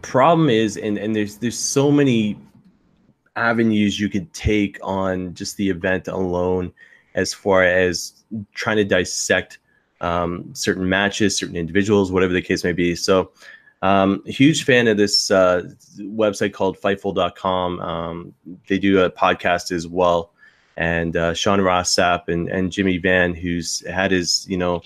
problem 0.02 0.50
is, 0.50 0.78
and 0.78 0.98
and 0.98 1.16
there's 1.16 1.38
there's 1.38 1.58
so 1.58 1.92
many 1.92 2.38
avenues 3.36 4.00
you 4.00 4.10
could 4.10 4.32
take 4.34 4.78
on 4.82 5.34
just 5.34 5.58
the 5.58 5.70
event 5.70 6.08
alone, 6.08 6.72
as 7.16 7.34
far 7.34 7.64
as 7.64 8.24
trying 8.54 8.78
to 8.78 8.84
dissect 8.84 9.60
um, 10.02 10.50
certain 10.54 10.88
matches, 10.88 11.38
certain 11.38 11.56
individuals, 11.56 12.12
whatever 12.12 12.34
the 12.34 12.42
case 12.42 12.64
may 12.64 12.74
be. 12.74 12.96
So. 12.96 13.32
Um, 13.82 14.24
huge 14.26 14.64
fan 14.64 14.88
of 14.88 14.96
this 14.96 15.30
uh, 15.30 15.70
website 15.98 16.54
called 16.54 16.80
Fightful.com. 16.80 17.82
Um, 17.82 18.34
they 18.70 18.80
do 18.80 19.02
a 19.02 19.12
podcast 19.12 19.74
as 19.74 19.86
well 19.86 20.32
and 20.78 21.16
uh, 21.16 21.34
Sean 21.34 21.62
Ross 21.62 21.94
Sapp 21.94 22.28
and, 22.28 22.50
and 22.50 22.72
Jimmy 22.72 22.98
Van, 22.98 23.34
who's 23.34 23.86
had 23.88 24.12
his, 24.12 24.46
you 24.50 24.58
know, 24.58 24.82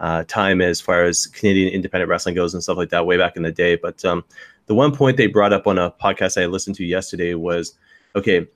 uh, 0.00 0.24
time 0.24 0.60
as 0.60 0.80
far 0.80 1.04
as 1.04 1.26
Canadian 1.26 1.72
independent 1.72 2.08
wrestling 2.08 2.34
goes 2.34 2.54
and 2.54 2.62
stuff 2.62 2.76
like 2.76 2.90
that 2.90 3.06
way 3.06 3.16
back 3.16 3.36
in 3.36 3.42
the 3.42 3.52
day. 3.52 3.76
But 3.76 4.04
um, 4.04 4.24
the 4.66 4.74
one 4.74 4.94
point 4.94 5.16
they 5.16 5.26
brought 5.26 5.52
up 5.52 5.66
on 5.66 5.78
a 5.78 5.90
podcast 5.90 6.40
I 6.40 6.46
listened 6.46 6.76
to 6.76 6.84
yesterday 6.84 7.34
was, 7.34 7.74
okay, 8.16 8.46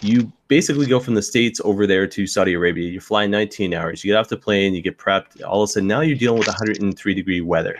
you 0.00 0.30
basically 0.48 0.86
go 0.86 1.00
from 1.00 1.14
the 1.14 1.22
States 1.22 1.60
over 1.64 1.86
there 1.86 2.06
to 2.06 2.26
Saudi 2.26 2.54
Arabia. 2.54 2.90
You 2.90 3.00
fly 3.00 3.26
19 3.26 3.74
hours, 3.74 4.04
you 4.04 4.12
get 4.12 4.18
off 4.18 4.28
the 4.28 4.36
plane, 4.36 4.74
you 4.74 4.82
get 4.82 4.98
prepped. 4.98 5.42
All 5.46 5.62
of 5.62 5.68
a 5.68 5.72
sudden, 5.72 5.88
now 5.88 6.00
you're 6.00 6.16
dealing 6.16 6.38
with 6.38 6.48
103 6.48 7.14
degree 7.14 7.40
weather. 7.40 7.78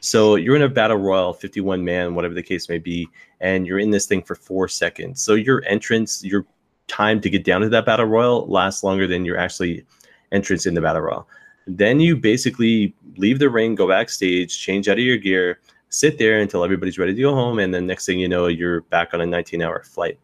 So 0.00 0.34
you're 0.34 0.56
in 0.56 0.62
a 0.62 0.68
battle 0.68 0.98
royal, 0.98 1.32
51 1.32 1.82
man, 1.82 2.14
whatever 2.14 2.34
the 2.34 2.42
case 2.42 2.68
may 2.68 2.78
be, 2.78 3.08
and 3.40 3.66
you're 3.66 3.78
in 3.78 3.90
this 3.90 4.04
thing 4.04 4.22
for 4.22 4.34
four 4.34 4.68
seconds. 4.68 5.22
So 5.22 5.34
your 5.34 5.64
entrance, 5.66 6.22
your 6.22 6.44
time 6.88 7.20
to 7.22 7.30
get 7.30 7.44
down 7.44 7.62
to 7.62 7.68
that 7.70 7.86
battle 7.86 8.04
royal 8.04 8.46
lasts 8.46 8.84
longer 8.84 9.06
than 9.06 9.24
your 9.24 9.38
actually 9.38 9.84
entrance 10.32 10.66
in 10.66 10.74
the 10.74 10.80
battle 10.82 11.00
royal. 11.00 11.26
Then 11.66 12.00
you 12.00 12.16
basically 12.16 12.94
leave 13.16 13.38
the 13.38 13.48
ring, 13.48 13.74
go 13.74 13.88
backstage, 13.88 14.58
change 14.58 14.88
out 14.88 14.98
of 14.98 15.04
your 15.04 15.16
gear, 15.16 15.60
sit 15.88 16.18
there 16.18 16.40
until 16.40 16.64
everybody's 16.64 16.98
ready 16.98 17.14
to 17.14 17.22
go 17.22 17.34
home, 17.34 17.58
and 17.58 17.72
then 17.72 17.86
next 17.86 18.04
thing 18.04 18.18
you 18.18 18.28
know, 18.28 18.48
you're 18.48 18.82
back 18.82 19.14
on 19.14 19.22
a 19.22 19.24
19-hour 19.24 19.84
flight. 19.84 20.18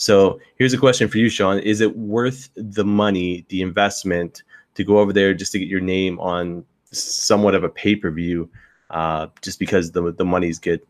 So 0.00 0.40
here's 0.56 0.72
a 0.72 0.78
question 0.78 1.08
for 1.08 1.18
you, 1.18 1.28
Sean: 1.28 1.58
Is 1.58 1.82
it 1.82 1.94
worth 1.94 2.48
the 2.56 2.86
money, 2.86 3.44
the 3.50 3.60
investment, 3.60 4.42
to 4.74 4.82
go 4.82 4.98
over 4.98 5.12
there 5.12 5.34
just 5.34 5.52
to 5.52 5.58
get 5.58 5.68
your 5.68 5.82
name 5.82 6.18
on 6.20 6.64
somewhat 6.90 7.54
of 7.54 7.64
a 7.64 7.68
pay-per-view, 7.68 8.48
uh, 8.88 9.26
just 9.42 9.58
because 9.58 9.92
the 9.92 10.10
the 10.12 10.24
money's 10.24 10.58
good? 10.58 10.80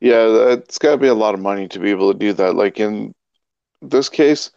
Yeah, 0.00 0.52
it's 0.52 0.78
got 0.78 0.92
to 0.92 0.96
be 0.96 1.08
a 1.08 1.14
lot 1.14 1.34
of 1.34 1.40
money 1.40 1.68
to 1.68 1.78
be 1.78 1.90
able 1.90 2.10
to 2.10 2.18
do 2.18 2.32
that. 2.32 2.54
Like 2.54 2.80
in 2.80 3.14
this 3.82 4.08
case, 4.08 4.50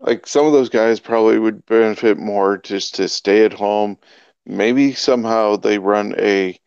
like 0.00 0.26
some 0.26 0.44
of 0.44 0.52
those 0.52 0.68
guys 0.68 0.98
probably 0.98 1.38
would 1.38 1.64
benefit 1.66 2.18
more 2.18 2.58
just 2.58 2.96
to 2.96 3.06
stay 3.08 3.44
at 3.44 3.52
home. 3.52 3.96
Maybe 4.46 4.94
somehow 4.94 5.54
they 5.54 5.78
run 5.78 6.16
a 6.18 6.58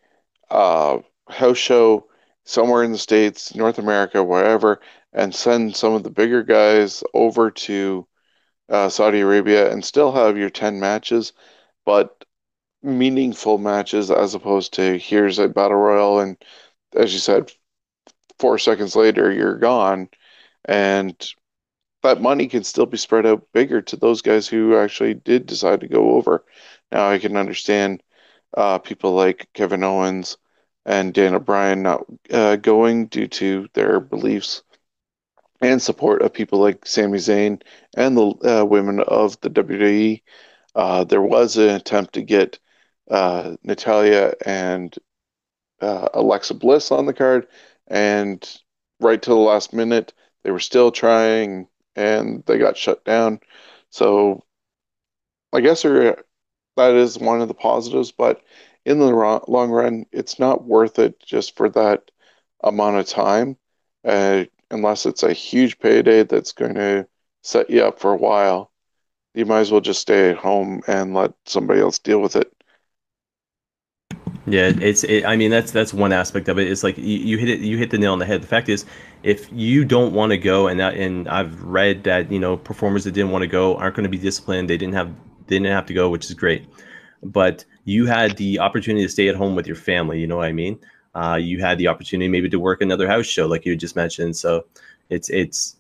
uh, 0.50 1.00
house 1.28 1.58
show 1.58 2.08
somewhere 2.46 2.84
in 2.84 2.94
the 2.94 2.98
States, 2.98 3.54
North 3.56 3.78
America, 3.78 4.24
wherever, 4.24 4.80
and 5.18 5.34
send 5.34 5.76
some 5.76 5.94
of 5.94 6.04
the 6.04 6.12
bigger 6.12 6.44
guys 6.44 7.04
over 7.16 7.50
to 7.50 8.08
uh, 8.70 8.88
Saudi 8.88 9.22
Arabia 9.22 9.72
and 9.72 9.84
still 9.84 10.12
have 10.12 10.38
your 10.38 10.52
10 10.52 10.80
matches, 10.80 11.34
but 11.86 12.24
meaningful 12.84 13.58
matches 13.58 14.12
as 14.12 14.36
opposed 14.36 14.74
to 14.76 15.00
here's 15.00 15.40
a 15.40 15.48
battle 15.48 15.78
royal 15.78 16.20
and 16.20 16.38
as 16.96 17.14
you 17.14 17.20
said, 17.20 17.52
four 18.38 18.60
seconds 18.60 18.96
later 18.96 19.32
you're 19.32 19.58
gone. 19.58 20.08
And 20.66 21.16
that 22.04 22.22
money 22.22 22.48
can 22.48 22.64
still 22.64 22.86
be 22.86 22.98
spread 22.98 23.26
out 23.26 23.48
bigger 23.54 23.82
to 23.82 23.96
those 23.96 24.22
guys 24.22 24.48
who 24.48 24.78
actually 24.78 25.16
did 25.16 25.48
decide 25.48 25.82
to 25.82 25.88
go 25.88 26.12
over. 26.12 26.46
Now 26.92 27.10
I 27.10 27.18
can 27.18 27.38
understand 27.38 28.04
uh, 28.56 28.78
people 28.78 29.14
like 29.14 29.50
Kevin 29.56 29.84
Owens 29.84 30.38
and 30.86 31.12
Daniel 31.12 31.40
Bryan 31.40 31.82
not 31.82 32.06
uh, 32.32 32.58
going 32.58 33.08
due 33.08 33.28
to 33.28 33.68
their 33.74 34.00
beliefs 34.00 34.62
and 35.62 35.82
support 35.82 36.22
of 36.22 36.34
people 36.34 36.60
like 36.60 36.86
Sami 36.86 37.18
Zayn 37.18 37.62
and 37.96 38.18
the 38.18 38.62
uh, 38.62 38.66
women 38.66 39.00
of 39.02 39.40
the 39.42 39.50
WWE. 39.50 40.22
Uh, 40.76 41.04
there 41.04 41.22
was 41.22 41.58
an 41.58 41.70
attempt 41.70 42.14
to 42.14 42.22
get 42.22 42.60
uh, 43.10 43.56
Natalya 43.64 44.34
and 44.46 44.96
uh, 45.82 46.10
Alexa 46.14 46.54
Bliss 46.54 46.92
on 46.92 47.06
the 47.06 47.14
card, 47.14 47.48
and 47.88 48.60
right 49.00 49.22
to 49.22 49.30
the 49.30 49.36
last 49.36 49.74
minute, 49.74 50.14
they 50.44 50.52
were 50.52 50.60
still 50.60 50.92
trying 50.92 51.68
and 51.96 52.44
they 52.46 52.58
got 52.58 52.78
shut 52.78 53.04
down. 53.06 53.40
So 53.90 54.44
I 55.54 55.62
guess 55.62 55.82
that 55.84 56.24
is 56.78 57.18
one 57.18 57.42
of 57.42 57.48
the 57.48 57.54
positives, 57.54 58.12
but 58.12 58.42
in 58.86 59.00
the 59.00 59.08
long 59.48 59.72
run, 59.72 60.06
it's 60.12 60.40
not 60.40 60.64
worth 60.64 61.00
it 61.00 61.20
just 61.20 61.56
for 61.56 61.70
that 61.70 62.12
amount 62.64 62.98
of 62.98 63.08
time. 63.08 63.58
Unless 64.72 65.06
it's 65.06 65.24
a 65.24 65.34
huge 65.34 65.80
payday 65.80 66.24
that's 66.24 66.52
going 66.52 66.76
to 66.76 67.08
set 67.42 67.70
you 67.70 67.84
up 67.84 68.00
for 68.00 68.12
a 68.12 68.18
while. 68.18 68.72
You 69.34 69.46
might 69.46 69.60
as 69.60 69.72
well 69.72 69.82
just 69.82 70.02
stay 70.02 70.32
at 70.32 70.38
home 70.38 70.82
and 70.88 71.14
let 71.14 71.34
somebody 71.46 71.80
else 71.80 72.00
deal 72.00 72.20
with 72.20 72.36
it. 72.36 72.52
Yeah, 74.50 74.72
it's. 74.80 75.04
It, 75.04 75.26
I 75.26 75.36
mean, 75.36 75.52
that's 75.52 75.72
that's 75.72 75.94
one 75.94 76.14
aspect 76.14 76.48
of 76.48 76.58
it. 76.58 76.72
It's 76.72 76.82
like 76.82 76.98
you, 76.98 77.04
you 77.04 77.38
hit 77.38 77.50
it. 77.50 77.60
You 77.60 77.78
hit 77.78 77.92
the 77.92 77.98
nail 77.98 78.14
on 78.14 78.20
the 78.20 78.26
head. 78.26 78.42
The 78.42 78.48
fact 78.48 78.70
is, 78.70 78.86
if 79.22 79.52
you 79.52 79.84
don't 79.84 80.14
want 80.14 80.30
to 80.30 80.38
go, 80.38 80.68
and 80.68 80.80
that, 80.80 80.96
and 80.96 81.28
I've 81.28 81.62
read 81.62 82.06
that 82.06 82.32
you 82.32 82.40
know 82.40 82.56
performers 82.56 83.04
that 83.04 83.12
didn't 83.12 83.32
want 83.32 83.42
to 83.42 83.48
go 83.48 83.76
aren't 83.76 83.96
going 83.98 84.06
to 84.06 84.10
be 84.10 84.18
disciplined. 84.18 84.70
They 84.70 84.78
didn't 84.78 84.94
have 84.94 85.14
they 85.48 85.56
didn't 85.58 85.74
have 85.74 85.86
to 85.88 85.94
go, 85.94 86.10
which 86.10 86.26
is 86.26 86.34
great. 86.34 86.66
But 87.22 87.66
you 87.84 88.06
had 88.06 88.38
the 88.38 88.60
opportunity 88.60 89.06
to 89.06 89.12
stay 89.12 89.28
at 89.28 89.36
home 89.36 89.54
with 89.54 89.68
your 89.68 89.76
family. 89.76 90.20
You 90.22 90.28
know 90.28 90.38
what 90.38 90.48
I 90.48 90.54
mean? 90.54 90.80
Uh, 91.18 91.36
you 91.36 91.60
had 91.60 91.80
the 91.80 91.88
opportunity 91.88 92.28
maybe 92.30 92.48
to 92.48 92.60
work 92.60 92.80
another 92.80 93.08
house 93.08 93.26
show, 93.26 93.48
like 93.48 93.66
you 93.66 93.76
just 93.76 93.96
mentioned. 93.96 94.38
So 94.38 94.66
it's 95.10 95.30
it's 95.30 95.78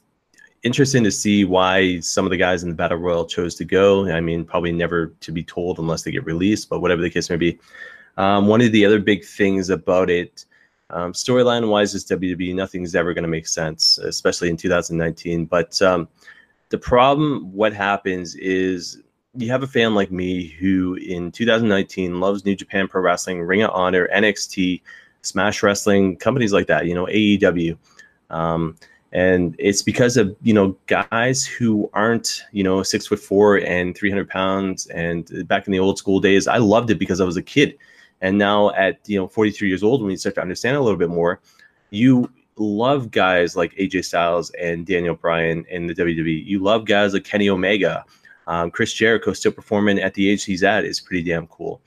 interesting 0.64 1.04
to 1.04 1.12
see 1.12 1.46
why 1.46 2.00
some 2.00 2.26
of 2.26 2.32
the 2.32 2.38
guys 2.38 2.64
in 2.64 2.70
the 2.70 2.76
battle 2.76 2.98
royal 2.98 3.24
chose 3.24 3.54
to 3.56 3.64
go. 3.64 4.10
I 4.10 4.20
mean, 4.20 4.44
probably 4.44 4.72
never 4.72 5.14
to 5.20 5.32
be 5.32 5.44
told 5.44 5.78
unless 5.78 6.02
they 6.02 6.12
get 6.12 6.26
released, 6.26 6.70
but 6.70 6.80
whatever 6.80 7.04
the 7.04 7.12
case 7.12 7.30
may 7.30 7.36
be. 7.36 7.60
Um, 8.18 8.48
one 8.48 8.62
of 8.62 8.72
the 8.72 8.84
other 8.84 9.00
big 9.00 9.24
things 9.24 9.70
about 9.70 10.10
it, 10.10 10.46
um, 10.90 11.14
storyline 11.14 11.70
wise, 11.70 11.94
is 11.94 12.04
WWE. 12.06 12.56
Nothing's 12.56 12.96
ever 12.96 13.14
going 13.14 13.22
to 13.22 13.30
make 13.30 13.48
sense, 13.48 14.00
especially 14.00 14.50
in 14.50 14.58
2019. 14.58 15.46
But 15.46 15.80
um, 15.84 16.08
the 16.70 16.80
problem, 16.80 17.54
what 17.54 17.74
happens 17.74 18.34
is 18.34 19.04
you 19.36 19.52
have 19.52 19.62
a 19.62 19.68
fan 19.68 19.94
like 19.94 20.10
me 20.10 20.48
who 20.48 20.96
in 20.96 21.32
2019 21.32 22.20
loves 22.20 22.44
New 22.44 22.56
Japan 22.56 22.88
Pro 22.88 23.04
Wrestling, 23.04 23.44
Ring 23.44 23.62
of 23.62 23.70
Honor, 23.70 24.10
NXT, 24.12 24.82
Smash 25.28 25.62
Wrestling, 25.64 26.18
companies 26.18 26.54
like 26.54 26.68
that, 26.68 26.86
you 26.86 26.96
know, 26.96 27.06
AEW. 27.06 27.78
Um, 28.30 28.76
and 29.14 29.56
it's 29.58 29.82
because 29.82 30.18
of 30.18 30.36
you 30.42 30.54
know 30.54 30.76
guys 30.88 31.46
who 31.46 31.90
aren't 31.94 32.44
you 32.52 32.62
know 32.62 32.84
six 32.84 33.08
foot 33.08 33.20
four 33.20 33.56
and 33.56 33.96
300 33.96 34.28
pounds 34.28 34.86
and 34.88 35.48
back 35.48 35.66
in 35.66 35.72
the 35.72 35.80
old 35.80 35.98
school 35.98 36.20
days 36.20 36.46
i 36.46 36.58
loved 36.58 36.90
it 36.90 37.00
because 37.00 37.22
i 37.22 37.24
was 37.24 37.38
a 37.38 37.42
kid 37.42 37.78
and 38.22 38.38
now 38.38 38.72
at 38.72 39.00
you 39.08 39.20
know 39.20 39.28
43 39.28 39.68
years 39.68 39.84
old, 39.84 40.02
when 40.02 40.12
you 40.12 40.18
start 40.18 40.36
to 40.36 40.42
understand 40.42 40.78
a 40.78 40.82
little 40.82 40.98
bit 40.98 41.10
more, 41.10 41.40
you 41.90 42.32
love 42.58 43.12
guys 43.12 43.56
like 43.56 43.76
AJ 43.76 44.06
Styles 44.06 44.50
and 44.52 44.86
Daniel 44.86 45.16
Bryan 45.16 45.66
in 45.70 45.88
the 45.88 45.94
WWE. 45.94 46.46
You 46.46 46.60
love 46.60 46.86
guys 46.86 47.14
like 47.14 47.24
Kenny 47.24 47.50
Omega. 47.50 48.04
Um, 48.48 48.72
Chris 48.72 48.94
Jericho 48.94 49.34
still 49.34 49.52
performing 49.52 50.00
at 50.00 50.14
the 50.14 50.30
age 50.30 50.46
he's 50.46 50.64
at 50.64 50.86
is 50.86 51.00
pretty 51.00 51.30
damn 51.30 51.48
cool. 51.48 51.82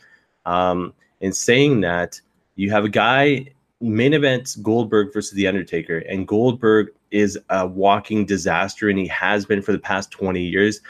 Um, 0.47 0.93
in 1.21 1.33
saying 1.33 1.81
that, 1.81 2.21
you 2.61 2.71
have 2.71 2.85
a 2.85 2.89
guy 2.89 3.47
main 3.81 4.13
event 4.13 4.57
Goldberg 4.63 5.13
versus 5.13 5.33
The 5.33 5.47
Undertaker, 5.47 5.99
and 5.99 6.29
Goldberg 6.29 6.89
is 7.11 7.39
a 7.49 7.67
walking 7.67 8.27
disaster, 8.27 8.89
and 8.89 8.99
he 8.99 9.07
has 9.07 9.47
been 9.47 9.63
for 9.63 9.73
the 9.73 9.79
past 9.79 10.11
20 10.11 10.43
years 10.43 10.81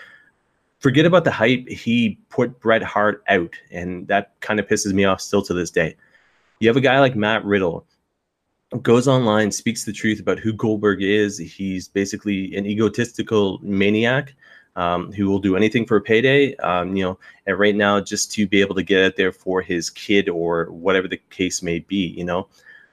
forget 0.80 1.06
about 1.06 1.24
the 1.24 1.30
hype. 1.30 1.68
He 1.68 2.18
put 2.30 2.58
Bret 2.58 2.82
Hart 2.82 3.22
out, 3.28 3.54
and 3.70 4.08
that 4.08 4.32
kind 4.40 4.58
of 4.58 4.66
pisses 4.66 4.92
me 4.92 5.04
off 5.04 5.20
still 5.20 5.42
to 5.42 5.54
this 5.54 5.70
day. 5.70 5.94
You 6.58 6.68
have 6.68 6.76
a 6.76 6.80
guy 6.80 6.98
like 6.98 7.14
Matt 7.14 7.44
Riddle 7.44 7.86
goes 8.82 9.06
online, 9.06 9.52
speaks 9.52 9.84
the 9.84 9.92
truth 9.92 10.20
about 10.20 10.38
who 10.38 10.52
Goldberg 10.52 11.02
is. 11.02 11.38
He's 11.38 11.88
basically 11.88 12.54
an 12.56 12.66
egotistical 12.66 13.58
maniac 13.62 14.34
um, 14.76 15.12
who 15.12 15.28
will 15.28 15.38
do 15.38 15.56
anything 15.56 15.86
for 15.86 15.96
a 15.96 16.00
payday. 16.00 16.54
Um, 16.56 16.96
you 16.96 17.04
know, 17.04 17.18
and 17.46 17.58
right 17.58 17.74
now, 17.74 18.00
just 18.00 18.32
to 18.32 18.46
be 18.46 18.60
able 18.60 18.74
to 18.76 18.82
get 18.82 19.04
out 19.04 19.16
there 19.16 19.32
for 19.32 19.62
his 19.62 19.90
kid 19.90 20.28
or 20.28 20.70
whatever 20.70 21.08
the 21.08 21.18
case 21.30 21.62
may 21.62 21.80
be, 21.80 22.06
you 22.16 22.24
know. 22.24 22.48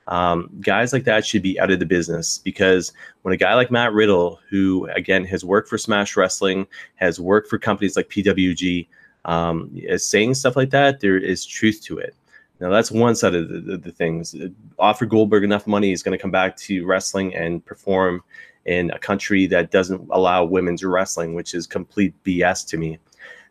Um, 0.08 0.50
guys 0.62 0.94
like 0.94 1.04
that 1.04 1.26
should 1.26 1.42
be 1.42 1.60
out 1.60 1.70
of 1.70 1.80
the 1.80 1.86
business 1.86 2.38
because 2.38 2.94
when 3.24 3.34
a 3.34 3.38
guy 3.38 3.56
like 3.56 3.72
Matt 3.72 3.92
Riddle, 3.92 4.40
who 4.50 4.88
again 4.96 5.26
has 5.26 5.44
worked 5.44 5.68
for 5.68 5.78
Smash 5.78 6.16
Wrestling, 6.16 6.66
has 6.96 7.20
worked 7.20 7.50
for 7.50 7.60
companies 7.60 7.98
like 7.98 8.10
PWG, 8.10 8.88
um, 9.26 9.70
is 9.76 10.08
saying 10.08 10.36
stuff 10.36 10.56
like 10.56 10.70
that, 10.70 11.02
there 11.02 11.18
is 11.18 11.46
truth 11.46 11.82
to 11.84 11.98
it. 11.98 12.16
Now 12.62 12.70
that's 12.70 12.90
one 12.90 13.16
side 13.16 13.36
of 13.36 13.50
the, 13.50 13.60
the, 13.60 13.78
the 13.78 13.92
things. 13.92 14.34
Offer 14.80 15.06
Goldberg 15.06 15.44
enough 15.44 15.68
money, 15.68 15.90
he's 15.90 16.04
going 16.04 16.18
to 16.18 16.22
come 16.22 16.32
back 16.32 16.56
to 16.58 16.86
wrestling 16.86 17.36
and 17.36 17.64
perform 17.66 18.24
in 18.68 18.92
a 18.92 19.00
country 19.00 19.48
that 19.48 19.72
doesn't 19.72 20.08
allow 20.12 20.44
women's 20.46 20.84
wrestling, 20.84 21.34
which 21.34 21.54
is 21.54 21.66
complete 21.66 22.14
BS 22.24 22.68
to 22.68 22.78
me. 22.78 23.00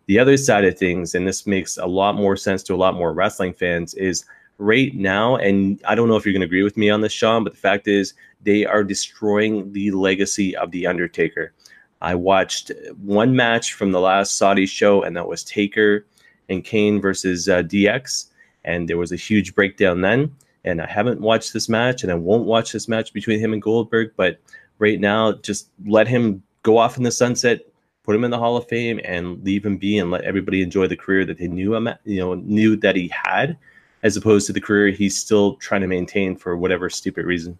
The 0.06 0.18
other 0.18 0.36
side 0.36 0.64
of 0.64 0.78
things, 0.78 1.14
and 1.14 1.26
this 1.26 1.46
makes 1.46 1.76
a 1.78 1.86
lot 1.86 2.14
more 2.14 2.36
sense 2.36 2.62
to 2.64 2.74
a 2.74 2.76
lot 2.76 2.94
more 2.94 3.12
wrestling 3.12 3.54
fans, 3.54 3.94
is 3.94 4.24
right 4.58 4.94
now, 4.94 5.36
and 5.36 5.82
I 5.86 5.94
don't 5.94 6.08
know 6.08 6.16
if 6.16 6.24
you're 6.24 6.32
going 6.32 6.40
to 6.42 6.46
agree 6.46 6.62
with 6.62 6.76
me 6.76 6.90
on 6.90 7.00
this, 7.00 7.12
Sean, 7.12 7.44
but 7.44 7.52
the 7.52 7.58
fact 7.58 7.88
is 7.88 8.14
they 8.42 8.64
are 8.64 8.84
destroying 8.84 9.72
the 9.72 9.90
legacy 9.90 10.56
of 10.56 10.70
The 10.70 10.86
Undertaker. 10.86 11.52
I 12.00 12.14
watched 12.14 12.70
one 13.02 13.34
match 13.34 13.72
from 13.72 13.90
the 13.90 14.00
last 14.00 14.36
Saudi 14.36 14.66
show, 14.66 15.02
and 15.02 15.16
that 15.16 15.26
was 15.26 15.42
Taker 15.42 16.06
and 16.48 16.62
Kane 16.62 17.00
versus 17.00 17.48
uh, 17.48 17.62
DX. 17.62 18.26
And 18.64 18.88
there 18.88 18.98
was 18.98 19.12
a 19.12 19.16
huge 19.16 19.54
breakdown 19.54 20.00
then. 20.00 20.34
And 20.64 20.82
I 20.82 20.86
haven't 20.86 21.20
watched 21.20 21.52
this 21.52 21.68
match, 21.68 22.02
and 22.02 22.10
I 22.10 22.16
won't 22.16 22.44
watch 22.44 22.72
this 22.72 22.88
match 22.88 23.12
between 23.12 23.38
him 23.38 23.52
and 23.52 23.62
Goldberg. 23.62 24.12
But 24.16 24.38
right 24.78 25.00
now, 25.00 25.32
just 25.32 25.70
let 25.86 26.08
him 26.08 26.42
go 26.62 26.78
off 26.78 26.96
in 26.96 27.02
the 27.02 27.10
sunset, 27.10 27.60
put 28.02 28.14
him 28.14 28.24
in 28.24 28.30
the 28.30 28.38
Hall 28.38 28.56
of 28.56 28.68
Fame, 28.68 29.00
and 29.04 29.42
leave 29.44 29.64
him 29.64 29.76
be, 29.76 29.98
and 29.98 30.10
let 30.10 30.24
everybody 30.24 30.62
enjoy 30.62 30.86
the 30.86 30.96
career 30.96 31.24
that 31.24 31.38
they 31.38 31.48
knew 31.48 31.74
him, 31.74 31.88
you 32.04 32.18
know, 32.18 32.34
knew 32.34 32.76
that 32.76 32.96
he 32.96 33.08
had 33.08 33.56
as 34.02 34.16
opposed 34.16 34.46
to 34.46 34.52
the 34.52 34.60
career 34.60 34.88
he's 34.90 35.16
still 35.16 35.56
trying 35.56 35.80
to 35.80 35.86
maintain 35.86 36.36
for 36.36 36.56
whatever 36.56 36.88
stupid 36.88 37.26
reason. 37.26 37.58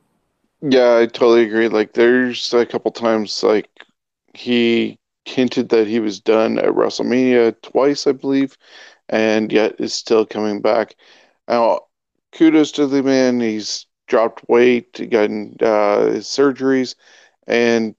Yeah, 0.63 0.99
I 0.99 1.07
totally 1.07 1.45
agree. 1.45 1.69
Like, 1.69 1.93
there's 1.93 2.55
a 2.55 2.65
couple 2.65 2.91
times 2.93 3.43
like 3.43 3.69
he 4.35 4.99
hinted 5.25 5.69
that 5.71 5.87
he 5.87 6.01
was 6.01 6.21
done 6.21 6.59
at 6.59 6.67
WrestleMania 6.67 7.61
twice, 7.63 8.07
I 8.07 8.13
believe, 8.13 8.57
and 9.09 9.53
yet 9.53 9.81
is 9.81 9.93
still 9.93 10.25
coming 10.25 10.61
back. 10.61 10.95
Now, 11.49 11.81
kudos 12.33 12.73
to 12.73 12.87
the 12.87 13.03
man. 13.03 13.41
He's 13.41 13.86
dropped 14.07 14.49
weight, 14.49 15.11
gotten 15.11 15.57
uh, 15.61 16.19
surgeries, 16.21 16.95
and 17.47 17.95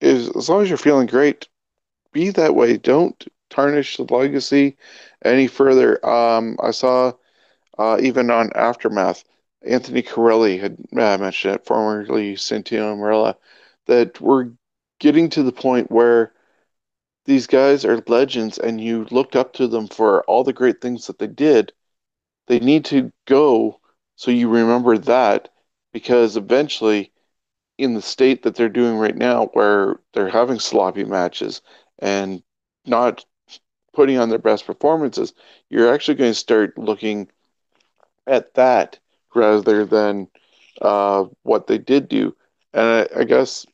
as 0.00 0.48
long 0.48 0.62
as 0.62 0.68
you're 0.68 0.78
feeling 0.78 1.06
great, 1.06 1.48
be 2.12 2.30
that 2.30 2.54
way. 2.54 2.76
Don't 2.76 3.24
tarnish 3.50 3.96
the 3.96 4.04
legacy 4.04 4.76
any 5.24 5.46
further. 5.46 6.04
Um, 6.04 6.56
I 6.62 6.72
saw 6.72 7.12
uh, 7.78 7.98
even 8.00 8.30
on 8.30 8.50
Aftermath, 8.54 9.24
Anthony 9.62 10.02
Carelli 10.02 10.60
had 10.60 10.76
uh, 10.92 11.18
mentioned 11.18 11.56
it, 11.56 11.66
formerly 11.66 12.34
Santino 12.34 12.96
Marella, 12.96 13.36
that 13.86 14.20
we're 14.20 14.50
getting 14.98 15.28
to 15.30 15.42
the 15.42 15.52
point 15.52 15.90
where 15.90 16.32
these 17.24 17.46
guys 17.46 17.84
are 17.84 18.02
legends 18.08 18.58
and 18.58 18.80
you 18.80 19.06
looked 19.10 19.36
up 19.36 19.52
to 19.54 19.68
them 19.68 19.86
for 19.86 20.22
all 20.24 20.42
the 20.42 20.52
great 20.52 20.80
things 20.80 21.06
that 21.06 21.18
they 21.18 21.28
did. 21.28 21.72
They 22.48 22.58
need 22.58 22.84
to 22.86 23.12
go 23.26 23.80
so 24.16 24.30
you 24.30 24.48
remember 24.48 24.98
that 24.98 25.48
because 25.92 26.36
eventually, 26.36 27.12
in 27.78 27.94
the 27.94 28.02
state 28.02 28.42
that 28.42 28.54
they're 28.54 28.68
doing 28.68 28.96
right 28.96 29.16
now, 29.16 29.46
where 29.52 30.00
they're 30.12 30.28
having 30.28 30.58
sloppy 30.58 31.04
matches 31.04 31.62
and 31.98 32.42
not 32.86 33.24
putting 33.92 34.18
on 34.18 34.28
their 34.28 34.38
best 34.38 34.66
performances, 34.66 35.34
you're 35.68 35.92
actually 35.92 36.14
going 36.14 36.30
to 36.30 36.34
start 36.34 36.78
looking 36.78 37.28
at 38.26 38.54
that 38.54 38.98
rather 39.34 39.84
than 39.84 40.28
uh, 40.80 41.24
what 41.42 41.66
they 41.66 41.78
did 41.78 42.08
do. 42.08 42.34
And 42.72 43.08
I, 43.14 43.20
I, 43.20 43.24
guess 43.24 43.66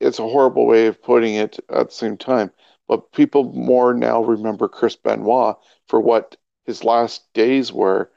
it's 0.00 0.18
a 0.18 0.22
horrible 0.28 0.66
way 0.66 0.86
of 0.86 1.02
putting 1.02 1.34
it 1.34 1.58
at 1.68 1.88
the 1.88 1.94
same 1.94 2.16
time. 2.16 2.50
But 2.88 3.12
people 3.12 3.52
more 3.52 3.94
now 3.94 4.22
remember 4.24 4.68
Chris 4.68 4.96
Benoit 4.96 5.56
for 5.86 6.00
what 6.00 6.36
his 6.64 6.82
last 6.82 7.32
days 7.34 7.72
were 7.72 8.10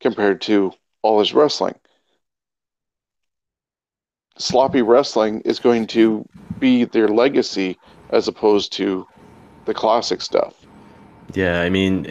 compared 0.00 0.40
to 0.42 0.72
all 1.02 1.20
his 1.20 1.34
wrestling. 1.34 1.74
Sloppy 4.38 4.82
wrestling 4.82 5.40
is 5.42 5.58
going 5.58 5.86
to 5.88 6.26
be 6.58 6.84
their 6.84 7.08
legacy 7.08 7.78
as 8.10 8.28
opposed 8.28 8.72
to 8.74 9.06
the 9.64 9.74
classic 9.74 10.20
stuff. 10.20 10.54
Yeah, 11.34 11.60
I 11.60 11.70
mean, 11.70 12.04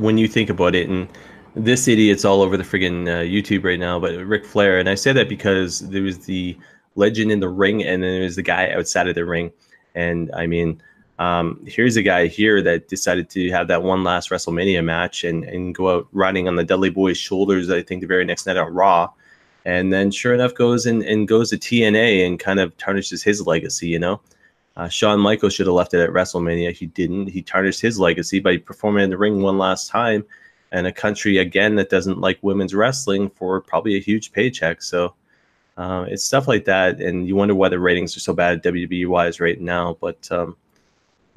when 0.00 0.16
you 0.16 0.28
think 0.28 0.48
about 0.48 0.74
it, 0.74 0.88
and 0.88 1.08
this 1.54 1.88
idiot's 1.88 2.24
all 2.24 2.40
over 2.40 2.56
the 2.56 2.62
friggin' 2.62 3.06
uh, 3.06 3.22
YouTube 3.22 3.64
right 3.64 3.78
now, 3.78 3.98
but 3.98 4.14
Ric 4.24 4.46
Flair, 4.46 4.78
and 4.78 4.88
I 4.88 4.94
say 4.94 5.12
that 5.12 5.28
because 5.28 5.80
there 5.80 6.02
was 6.02 6.20
the 6.20 6.56
legend 6.94 7.30
in 7.30 7.40
the 7.40 7.48
ring, 7.48 7.82
and 7.82 8.02
then 8.02 8.12
there 8.12 8.22
was 8.22 8.36
the 8.36 8.42
guy 8.42 8.70
outside 8.70 9.08
of 9.08 9.14
the 9.14 9.24
ring, 9.24 9.52
and 9.94 10.30
I 10.34 10.46
mean, 10.46 10.82
um, 11.18 11.60
here's 11.66 11.96
a 11.96 12.02
guy 12.02 12.26
here 12.26 12.62
that 12.62 12.88
decided 12.88 13.30
to 13.30 13.50
have 13.50 13.68
that 13.68 13.82
one 13.82 14.02
last 14.04 14.30
WrestleMania 14.30 14.84
match 14.84 15.24
and 15.24 15.44
and 15.44 15.74
go 15.74 15.96
out 15.96 16.08
riding 16.12 16.48
on 16.48 16.56
the 16.56 16.64
Dudley 16.64 16.90
Boys' 16.90 17.18
shoulders. 17.18 17.70
I 17.70 17.82
think 17.82 18.00
the 18.00 18.06
very 18.06 18.24
next 18.24 18.46
night 18.46 18.56
on 18.56 18.72
Raw, 18.72 19.10
and 19.64 19.92
then 19.92 20.10
sure 20.10 20.34
enough 20.34 20.54
goes 20.54 20.86
and, 20.86 21.02
and 21.02 21.28
goes 21.28 21.50
to 21.50 21.56
TNA 21.58 22.26
and 22.26 22.40
kind 22.40 22.60
of 22.60 22.76
tarnishes 22.78 23.22
his 23.22 23.46
legacy. 23.46 23.88
You 23.88 23.98
know, 23.98 24.20
uh, 24.76 24.88
Shawn 24.88 25.20
Michaels 25.20 25.54
should 25.54 25.66
have 25.66 25.74
left 25.74 25.94
it 25.94 26.00
at 26.00 26.10
WrestleMania. 26.10 26.72
He 26.72 26.86
didn't. 26.86 27.28
He 27.28 27.42
tarnished 27.42 27.80
his 27.80 27.98
legacy 28.00 28.40
by 28.40 28.56
performing 28.56 29.04
in 29.04 29.10
the 29.10 29.18
ring 29.18 29.42
one 29.42 29.58
last 29.58 29.88
time 29.88 30.24
and 30.72 30.86
a 30.86 30.92
country 30.92 31.36
again 31.36 31.74
that 31.76 31.90
doesn't 31.90 32.18
like 32.18 32.38
women's 32.40 32.74
wrestling 32.74 33.28
for 33.30 33.60
probably 33.60 33.96
a 33.96 34.00
huge 34.00 34.32
paycheck. 34.32 34.82
So 34.82 35.14
Uh, 35.76 36.04
it's 36.08 36.24
stuff 36.24 36.46
like 36.48 36.66
that, 36.66 37.00
and 37.00 37.26
you 37.26 37.34
wonder 37.34 37.54
why 37.54 37.68
the 37.68 37.78
ratings 37.78 38.14
are 38.16 38.20
so 38.20 38.34
bad 38.34 38.62
WWE 38.62 39.06
wise 39.06 39.40
right 39.40 39.58
now. 39.60 39.96
But 40.00 40.28
um, 40.30 40.56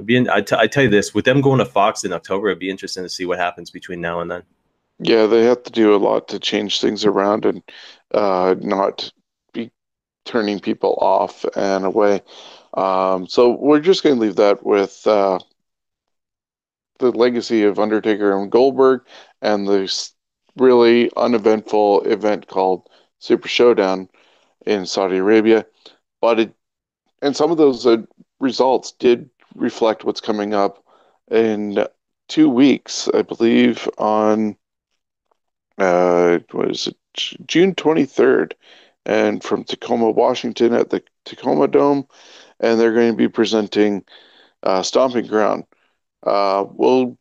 in, 0.07 0.29
I, 0.29 0.41
t- 0.41 0.55
I 0.57 0.67
tell 0.67 0.83
you 0.83 0.89
this: 0.89 1.13
with 1.13 1.25
them 1.25 1.41
going 1.41 1.59
to 1.59 1.65
Fox 1.65 2.03
in 2.03 2.13
October, 2.13 2.47
it'd 2.47 2.59
be 2.59 2.69
interesting 2.69 3.03
to 3.03 3.09
see 3.09 3.25
what 3.25 3.39
happens 3.39 3.71
between 3.71 4.01
now 4.01 4.19
and 4.21 4.29
then. 4.29 4.43
Yeah, 4.99 5.25
they 5.25 5.43
have 5.43 5.63
to 5.63 5.71
do 5.71 5.93
a 5.93 5.97
lot 5.97 6.27
to 6.29 6.39
change 6.39 6.79
things 6.79 7.05
around 7.05 7.45
and 7.45 7.61
uh, 8.13 8.55
not 8.59 9.11
be 9.53 9.71
turning 10.23 10.59
people 10.59 10.97
off 11.01 11.45
and 11.55 11.85
away. 11.85 12.21
Um, 12.73 13.27
so 13.27 13.51
we're 13.51 13.79
just 13.79 14.03
going 14.03 14.15
to 14.15 14.21
leave 14.21 14.37
that 14.37 14.65
with 14.65 15.05
uh, 15.05 15.39
the 16.99 17.11
legacy 17.11 17.63
of 17.63 17.79
Undertaker 17.79 18.37
and 18.37 18.51
Goldberg 18.51 19.01
and 19.41 19.67
this 19.67 20.13
really 20.57 21.11
uneventful 21.17 22.01
event 22.03 22.47
called 22.47 22.89
Super 23.19 23.47
Showdown 23.47 24.09
in 24.65 24.85
Saudi 24.85 25.17
Arabia. 25.17 25.65
But 26.21 26.39
it 26.39 26.53
and 27.21 27.35
some 27.35 27.51
of 27.51 27.57
those 27.57 27.85
uh, 27.85 27.97
results 28.39 28.91
did 28.91 29.29
reflect 29.55 30.03
what's 30.03 30.21
coming 30.21 30.53
up 30.53 30.83
in 31.31 31.85
two 32.27 32.49
weeks, 32.49 33.09
I 33.13 33.21
believe, 33.21 33.89
on 33.97 34.55
uh, 35.77 36.39
it, 36.53 36.95
June 37.47 37.75
23rd, 37.75 38.53
and 39.05 39.43
from 39.43 39.63
Tacoma, 39.63 40.11
Washington, 40.11 40.73
at 40.73 40.89
the 40.89 41.03
Tacoma 41.25 41.67
Dome, 41.67 42.07
and 42.59 42.79
they're 42.79 42.93
going 42.93 43.11
to 43.11 43.17
be 43.17 43.27
presenting 43.27 44.03
uh, 44.63 44.81
Stomping 44.81 45.27
Ground. 45.27 45.65
Uh, 46.23 46.65
we'll 46.69 47.17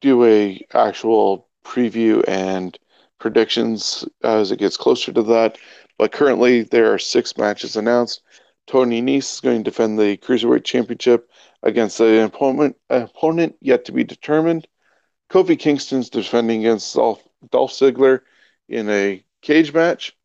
do 0.00 0.24
a 0.24 0.60
actual 0.74 1.48
preview 1.64 2.22
and 2.28 2.78
predictions 3.18 4.04
as 4.22 4.52
it 4.52 4.58
gets 4.58 4.76
closer 4.76 5.12
to 5.12 5.22
that. 5.22 5.58
But 5.98 6.12
currently, 6.12 6.62
there 6.62 6.92
are 6.92 6.98
six 6.98 7.36
matches 7.36 7.76
announced. 7.76 8.22
Tony 8.68 9.02
Nese 9.02 9.34
is 9.34 9.40
going 9.40 9.64
to 9.64 9.70
defend 9.70 9.98
the 9.98 10.16
Cruiserweight 10.18 10.64
Championship 10.64 11.30
against 11.62 12.00
an 12.00 12.24
opponent, 12.24 12.76
opponent 12.90 13.56
yet 13.60 13.84
to 13.86 13.92
be 13.92 14.04
determined. 14.04 14.66
Kofi 15.30 15.58
Kingston's 15.58 16.10
defending 16.10 16.60
against 16.60 16.94
Dolph, 16.94 17.22
Dolph 17.50 17.72
Ziggler 17.72 18.20
in 18.68 18.88
a 18.88 19.24
cage 19.42 19.72
match, 19.72 20.16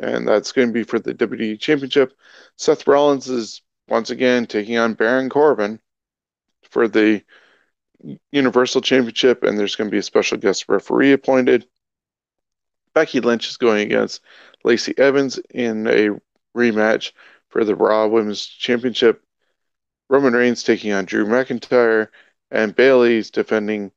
and 0.00 0.26
that's 0.26 0.52
going 0.52 0.68
to 0.68 0.72
be 0.74 0.84
for 0.84 0.98
the 0.98 1.14
WWE 1.14 1.58
Championship. 1.58 2.12
Seth 2.56 2.86
Rollins 2.86 3.28
is 3.28 3.62
once 3.88 4.10
again 4.10 4.46
taking 4.46 4.76
on 4.78 4.94
Baron 4.94 5.28
Corbin 5.28 5.80
for 6.70 6.86
the 6.86 7.22
Universal 8.30 8.82
Championship, 8.82 9.42
and 9.42 9.58
there's 9.58 9.74
going 9.74 9.88
to 9.88 9.94
be 9.94 9.98
a 9.98 10.02
special 10.02 10.38
guest 10.38 10.66
referee 10.68 11.12
appointed. 11.12 11.66
Becky 12.94 13.20
Lynch 13.20 13.48
is 13.48 13.56
going 13.56 13.82
against 13.82 14.20
Lacey 14.64 14.96
Evans 14.98 15.38
in 15.50 15.86
a 15.86 16.10
rematch 16.56 17.12
for 17.48 17.64
the 17.64 17.74
Raw 17.74 18.06
Women's 18.06 18.46
Championship. 18.46 19.22
Roman 20.08 20.32
Reigns 20.32 20.62
taking 20.62 20.92
on 20.92 21.04
Drew 21.04 21.26
McIntyre, 21.26 22.08
and 22.50 22.74
Bayley's 22.74 23.30
defending 23.30 23.92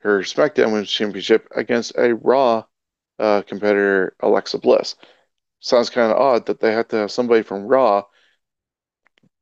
her 0.00 0.20
SmackDown 0.20 0.66
Women's 0.66 0.90
Championship 0.90 1.48
against 1.54 1.92
a 1.96 2.14
Raw 2.14 2.64
uh, 3.18 3.42
competitor, 3.42 4.14
Alexa 4.20 4.58
Bliss. 4.58 4.96
Sounds 5.60 5.90
kind 5.90 6.10
of 6.10 6.18
odd 6.18 6.46
that 6.46 6.60
they 6.60 6.72
have 6.72 6.88
to 6.88 6.96
have 6.96 7.12
somebody 7.12 7.42
from 7.42 7.66
Raw 7.66 8.04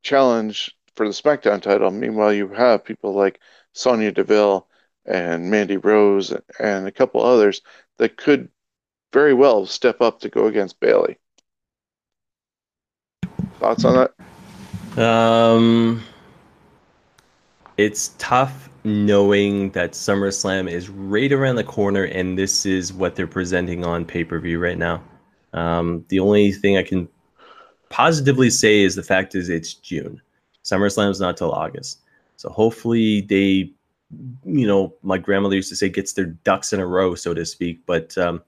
challenge 0.03 0.75
for 0.95 1.07
the 1.07 1.13
SmackDown 1.13 1.61
title. 1.61 1.91
Meanwhile, 1.91 2.33
you 2.33 2.49
have 2.49 2.83
people 2.83 3.13
like 3.13 3.39
Sonya 3.73 4.11
Deville 4.11 4.67
and 5.05 5.49
Mandy 5.49 5.77
Rose 5.77 6.33
and 6.59 6.87
a 6.87 6.91
couple 6.91 7.23
others 7.23 7.61
that 7.97 8.17
could 8.17 8.49
very 9.13 9.33
well 9.33 9.65
step 9.65 10.01
up 10.01 10.19
to 10.21 10.29
go 10.29 10.47
against 10.47 10.79
Bayley. 10.79 11.17
Thoughts 13.59 13.85
on 13.85 13.95
that? 13.95 14.28
Um, 14.97 16.03
it's 17.77 18.13
tough 18.17 18.69
knowing 18.83 19.69
that 19.71 19.91
SummerSlam 19.91 20.69
is 20.69 20.89
right 20.89 21.31
around 21.31 21.55
the 21.55 21.63
corner, 21.63 22.03
and 22.05 22.37
this 22.37 22.65
is 22.65 22.93
what 22.93 23.15
they're 23.15 23.27
presenting 23.27 23.85
on 23.85 24.05
pay 24.05 24.23
per 24.23 24.39
view 24.39 24.59
right 24.59 24.77
now. 24.77 25.01
Um, 25.53 26.05
the 26.09 26.19
only 26.19 26.51
thing 26.51 26.77
I 26.77 26.83
can 26.83 27.07
positively 27.89 28.49
say 28.49 28.81
is 28.81 28.95
the 28.95 29.03
fact 29.03 29.35
is 29.35 29.49
it's 29.49 29.73
June. 29.73 30.21
SummerSlam's 30.63 31.19
not 31.19 31.37
till 31.37 31.51
August, 31.51 31.99
so 32.37 32.49
hopefully 32.49 33.21
they, 33.21 33.71
you 34.45 34.67
know, 34.67 34.93
my 35.01 35.17
grandmother 35.17 35.55
used 35.55 35.69
to 35.69 35.75
say 35.75 35.89
gets 35.89 36.13
their 36.13 36.25
ducks 36.25 36.73
in 36.73 36.79
a 36.79 36.85
row, 36.85 37.15
so 37.15 37.33
to 37.33 37.45
speak. 37.45 37.79
But 37.85 38.17
um, 38.17 38.41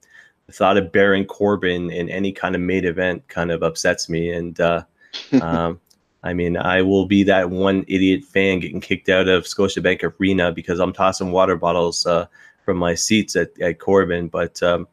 the 0.48 0.54
thought 0.54 0.78
of 0.78 0.92
Baron 0.92 1.26
Corbin 1.26 1.90
in 1.90 2.10
any 2.10 2.32
kind 2.32 2.56
of 2.56 2.62
main 2.62 2.86
event 2.86 3.28
kind 3.28 3.52
of 3.52 3.64
upsets 3.64 4.10
me, 4.10 4.32
and 4.32 4.60
uh, 4.60 4.84
um, 5.42 5.80
I 6.24 6.34
mean, 6.34 6.56
I 6.56 6.82
will 6.82 7.06
be 7.06 7.24
that 7.24 7.50
one 7.50 7.84
idiot 7.88 8.24
fan 8.24 8.60
getting 8.60 8.82
kicked 8.82 9.10
out 9.10 9.28
of 9.28 9.46
Scotiabank 9.46 10.14
Arena 10.20 10.52
because 10.52 10.80
I'm 10.80 10.94
tossing 10.94 11.32
water 11.32 11.56
bottles 11.56 12.06
uh, 12.06 12.28
from 12.64 12.78
my 12.78 12.94
seats 12.94 13.36
at, 13.36 13.60
at 13.60 13.80
Corbin. 13.80 14.28
But 14.28 14.62
um, 14.62 14.88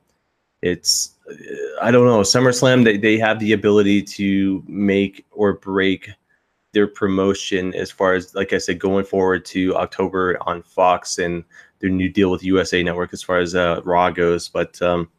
it's, 0.63 1.17
uh, 1.31 1.35
I 1.83 1.91
don't 1.91 2.07
know, 2.07 2.21
SummerSlam, 2.21 2.85
they, 2.85 2.97
they 2.97 3.19
have 3.19 3.39
the 3.41 3.53
ability 3.53 4.03
to 4.03 4.65
make 4.67 5.27
or 5.31 5.55
break 5.55 6.11
their 6.73 6.87
promotion 6.87 7.75
as 7.75 7.91
far 7.91 8.15
as, 8.15 8.35
like 8.35 8.55
I 8.55 8.59
said, 8.59 8.79
going 8.79 9.05
forward 9.05 9.45
to 9.47 9.77
October 9.77 10.39
on 10.47 10.63
Fox 10.63 11.19
and 11.19 11.45
their 11.81 11.91
new 11.91 12.09
deal 12.09 12.31
with 12.31 12.43
USA 12.43 12.83
Network 12.83 13.13
as 13.13 13.23
far 13.23 13.39
as 13.39 13.55
uh, 13.55 13.83
Raw 13.85 14.11
goes. 14.11 14.49
But 14.49 14.81
um, 14.81 15.11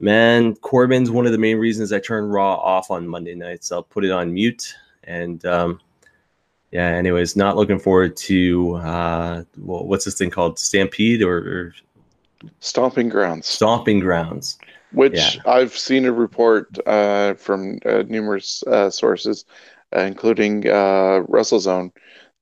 man, 0.00 0.56
Corbin's 0.56 1.10
one 1.10 1.26
of 1.26 1.32
the 1.32 1.38
main 1.38 1.58
reasons 1.58 1.92
I 1.92 2.00
turn 2.00 2.24
Raw 2.24 2.56
off 2.56 2.90
on 2.90 3.06
Monday 3.06 3.36
nights. 3.36 3.70
I'll 3.70 3.82
put 3.82 4.04
it 4.04 4.10
on 4.10 4.34
mute 4.34 4.74
and 5.06 5.44
um, 5.46 5.80
yeah, 6.70 6.88
anyways, 6.88 7.36
not 7.36 7.56
looking 7.56 7.78
forward 7.78 8.16
to 8.16 8.74
uh, 8.76 9.44
well, 9.58 9.86
what's 9.86 10.04
this 10.04 10.18
thing 10.18 10.30
called? 10.30 10.58
Stampede 10.58 11.22
or, 11.22 11.36
or 11.36 11.74
Stomping 12.60 13.08
Grounds. 13.08 13.46
Stomping 13.46 14.00
Grounds. 14.00 14.58
Which 14.92 15.14
Yeah. 15.14 15.42
I've 15.46 15.76
seen 15.76 16.04
a 16.04 16.12
report 16.12 16.76
uh, 16.86 17.34
from 17.34 17.78
uh, 17.84 18.04
numerous 18.06 18.62
uh, 18.64 18.90
sources, 18.90 19.44
uh, 19.94 20.00
including 20.00 20.68
uh, 20.68 21.24
WrestleZone, 21.28 21.90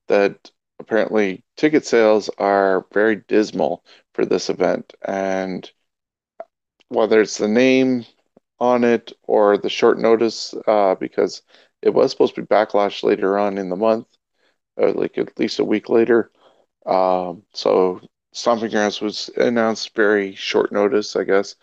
that 0.08 0.50
apparently 0.78 1.44
ticket 1.56 1.86
sales 1.86 2.28
are 2.38 2.86
very 2.92 3.16
dismal 3.16 3.84
for 4.14 4.26
this 4.26 4.50
event. 4.50 4.92
And 5.06 5.70
whether 6.88 7.20
it's 7.20 7.38
the 7.38 7.48
name 7.48 8.04
on 8.58 8.84
it 8.84 9.12
or 9.22 9.56
the 9.56 9.70
short 9.70 9.98
notice, 9.98 10.54
uh, 10.66 10.94
because 10.96 11.42
it 11.82 11.90
was 11.90 12.10
supposed 12.10 12.34
to 12.36 12.42
be 12.42 12.46
Backlash 12.46 13.02
later 13.02 13.38
on 13.38 13.58
in 13.58 13.68
the 13.68 13.76
month, 13.76 14.06
uh, 14.80 14.92
like 14.92 15.18
at 15.18 15.38
least 15.38 15.58
a 15.58 15.64
week 15.64 15.88
later. 15.88 16.30
Um, 16.86 17.42
so 17.52 18.00
Stomping 18.32 18.70
Grounds 18.70 19.00
was 19.00 19.30
announced 19.36 19.94
very 19.94 20.34
short 20.34 20.72
notice, 20.72 21.16
I 21.16 21.24
guess. 21.24 21.56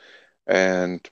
And 0.45 1.07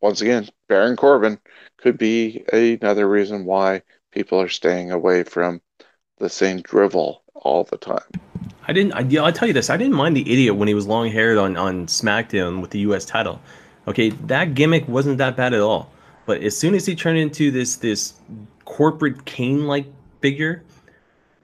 once 0.00 0.20
again, 0.20 0.48
Baron 0.68 0.96
Corbin 0.96 1.38
could 1.78 1.98
be 1.98 2.44
another 2.52 3.08
reason 3.08 3.44
why 3.44 3.82
people 4.10 4.40
are 4.40 4.48
staying 4.48 4.90
away 4.90 5.24
from 5.24 5.60
the 6.18 6.28
same 6.28 6.60
drivel 6.62 7.22
all 7.34 7.64
the 7.64 7.76
time. 7.76 8.00
I 8.66 8.72
didn't. 8.72 8.92
I, 8.92 9.00
yeah, 9.00 9.22
I'll 9.22 9.32
tell 9.32 9.48
you 9.48 9.54
this. 9.54 9.70
I 9.70 9.76
didn't 9.76 9.94
mind 9.94 10.16
the 10.16 10.30
idiot 10.30 10.54
when 10.54 10.68
he 10.68 10.74
was 10.74 10.86
long 10.86 11.10
haired 11.10 11.38
on 11.38 11.56
on 11.56 11.86
SmackDown 11.86 12.60
with 12.60 12.70
the 12.70 12.80
U.S. 12.80 13.04
title. 13.04 13.40
Okay, 13.88 14.10
that 14.10 14.54
gimmick 14.54 14.86
wasn't 14.86 15.18
that 15.18 15.36
bad 15.36 15.52
at 15.52 15.60
all. 15.60 15.90
But 16.26 16.42
as 16.42 16.56
soon 16.56 16.74
as 16.74 16.86
he 16.86 16.94
turned 16.94 17.18
into 17.18 17.50
this 17.50 17.76
this 17.76 18.14
corporate 18.64 19.24
cane 19.24 19.66
like 19.66 19.86
figure, 20.20 20.62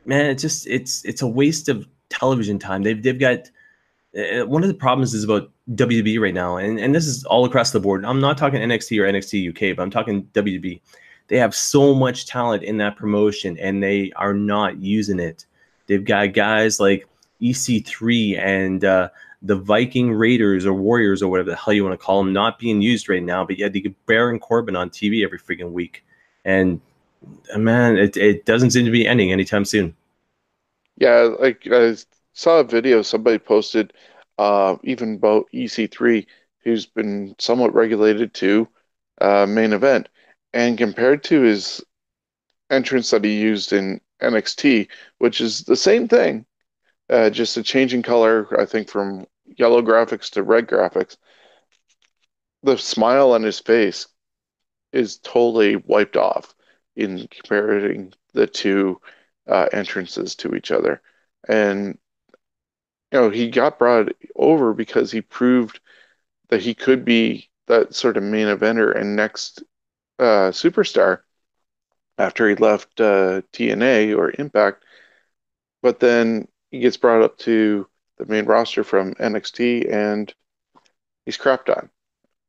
man, 0.05 0.27
it's 0.27 0.43
just 0.43 0.67
it's 0.67 1.05
it's 1.05 1.23
a 1.23 1.27
waste 1.27 1.69
of 1.69 1.87
television 2.09 2.59
time. 2.59 2.83
They've 2.83 3.03
they've 3.03 3.19
got 3.19 3.51
uh, 4.17 4.47
one 4.47 4.63
of 4.63 4.69
the 4.69 4.75
problems 4.75 5.15
is 5.15 5.25
about 5.25 5.51
WWE 5.75 6.21
right 6.21 6.35
now, 6.35 6.57
and 6.57 6.79
and 6.79 6.95
this 6.95 7.07
is 7.07 7.25
all 7.25 7.45
across 7.45 7.73
the 7.73 7.81
board. 7.81 8.05
I'm 8.05 8.21
not 8.21 8.39
talking 8.39 8.61
NXT 8.61 9.01
or 9.01 9.05
NXT 9.05 9.51
UK, 9.51 9.77
but 9.77 9.83
I'm 9.83 9.91
talking 9.91 10.25
WWE. 10.33 10.81
They 11.29 11.37
have 11.37 11.55
so 11.55 11.95
much 11.95 12.27
talent 12.27 12.63
in 12.63 12.79
that 12.79 12.97
promotion, 12.97 13.59
and 13.59 13.83
they 13.83 14.13
are 14.17 14.33
not 14.33 14.81
using 14.81 15.21
it. 15.21 15.45
They've 15.87 16.05
got 16.05 16.33
guys 16.33 16.81
like 16.81 17.07
EC3 17.43 18.39
and 18.39 18.85
uh, 18.85 19.09
the 19.43 19.57
Viking 19.57 20.13
Raiders 20.13 20.67
or 20.67 20.75
Warriors 20.75 21.23
or 21.23 21.29
whatever 21.31 21.51
the 21.51 21.57
hell 21.57 21.73
you 21.73 21.85
want 21.85 21.99
to 21.99 22.05
call 22.05 22.23
them, 22.23 22.33
not 22.33 22.59
being 22.59 22.81
used 22.83 23.09
right 23.09 23.23
now. 23.23 23.45
But 23.45 23.59
yet 23.59 23.75
you 23.75 23.83
get 23.83 24.07
Baron 24.07 24.39
Corbin 24.39 24.77
on 24.77 24.91
TV 24.91 25.25
every 25.25 25.39
freaking 25.39 25.73
week, 25.73 26.05
and 26.45 26.81
uh, 27.55 27.59
man, 27.59 27.97
it 27.97 28.17
it 28.17 28.45
doesn't 28.45 28.71
seem 28.71 28.85
to 28.85 28.91
be 28.91 29.07
ending 29.07 29.33
anytime 29.33 29.65
soon. 29.65 29.95
Yeah, 30.97 31.35
like 31.39 31.67
I 31.71 31.97
saw 32.33 32.61
a 32.61 32.65
video 32.65 33.03
somebody 33.03 33.39
posted, 33.39 33.93
uh, 34.39 34.77
even 34.83 35.15
about 35.15 35.47
EC3, 35.53 36.27
who's 36.65 36.87
been 36.87 37.35
somewhat 37.39 37.75
regulated 37.75 38.35
to 38.35 38.69
uh, 39.21 39.47
main 39.47 39.73
event, 39.73 40.09
and 40.53 40.77
compared 40.77 41.23
to 41.25 41.43
his 41.43 41.83
entrance 42.71 43.11
that 43.11 43.25
he 43.25 43.41
used 43.41 43.73
in 43.73 44.01
NXT, 44.23 44.89
which 45.19 45.41
is 45.41 45.63
the 45.65 45.77
same 45.77 46.09
thing, 46.09 46.47
uh, 47.11 47.31
just 47.31 47.57
a 47.57 47.63
change 47.63 47.95
in 47.95 48.03
color, 48.03 48.49
I 48.61 48.65
think 48.67 48.89
from 48.89 49.27
yellow 49.47 49.83
graphics 49.83 50.31
to 50.31 50.43
red 50.43 50.67
graphics. 50.67 51.17
the 52.63 52.77
smile 52.79 53.33
on 53.33 53.43
his 53.43 53.61
face 53.61 54.07
is 54.93 55.19
totally 55.19 55.77
wiped 55.77 56.17
off 56.17 56.55
in 56.97 57.29
comparing 57.29 58.13
the 58.35 58.47
two 58.47 59.01
uh, 59.47 59.69
entrances 59.73 60.35
to 60.37 60.55
each 60.55 60.71
other. 60.71 61.01
And 61.49 61.99
you 63.13 63.21
know, 63.21 63.31
he 63.31 63.51
got 63.51 63.79
brought 63.79 64.13
over 64.37 64.75
because 64.75 65.11
he 65.11 65.21
proved 65.23 65.81
that 66.49 66.63
he 66.63 66.75
could 66.75 67.05
be 67.05 67.51
that 67.67 67.95
sort 67.95 68.17
of 68.17 68.23
main 68.23 68.47
eventer 68.49 68.95
and 68.97 69.17
next 69.17 69.63
uh, 70.19 70.51
superstar 70.53 71.21
after 72.19 72.49
he 72.49 72.55
left 72.57 73.01
uh, 73.01 73.43
TNA 73.53 74.17
or 74.17 74.33
Impact. 74.39 74.85
But 75.83 76.01
then 76.01 76.49
he 76.71 76.81
gets 76.81 76.97
brought 76.97 77.23
up 77.23 77.39
to 77.39 77.87
the 78.19 78.27
main 78.27 78.45
roster 78.45 78.85
from 78.85 79.15
NXT 79.15 79.93
and 79.93 80.33
he's 81.25 81.39
crapped 81.39 81.75
on, 81.75 81.89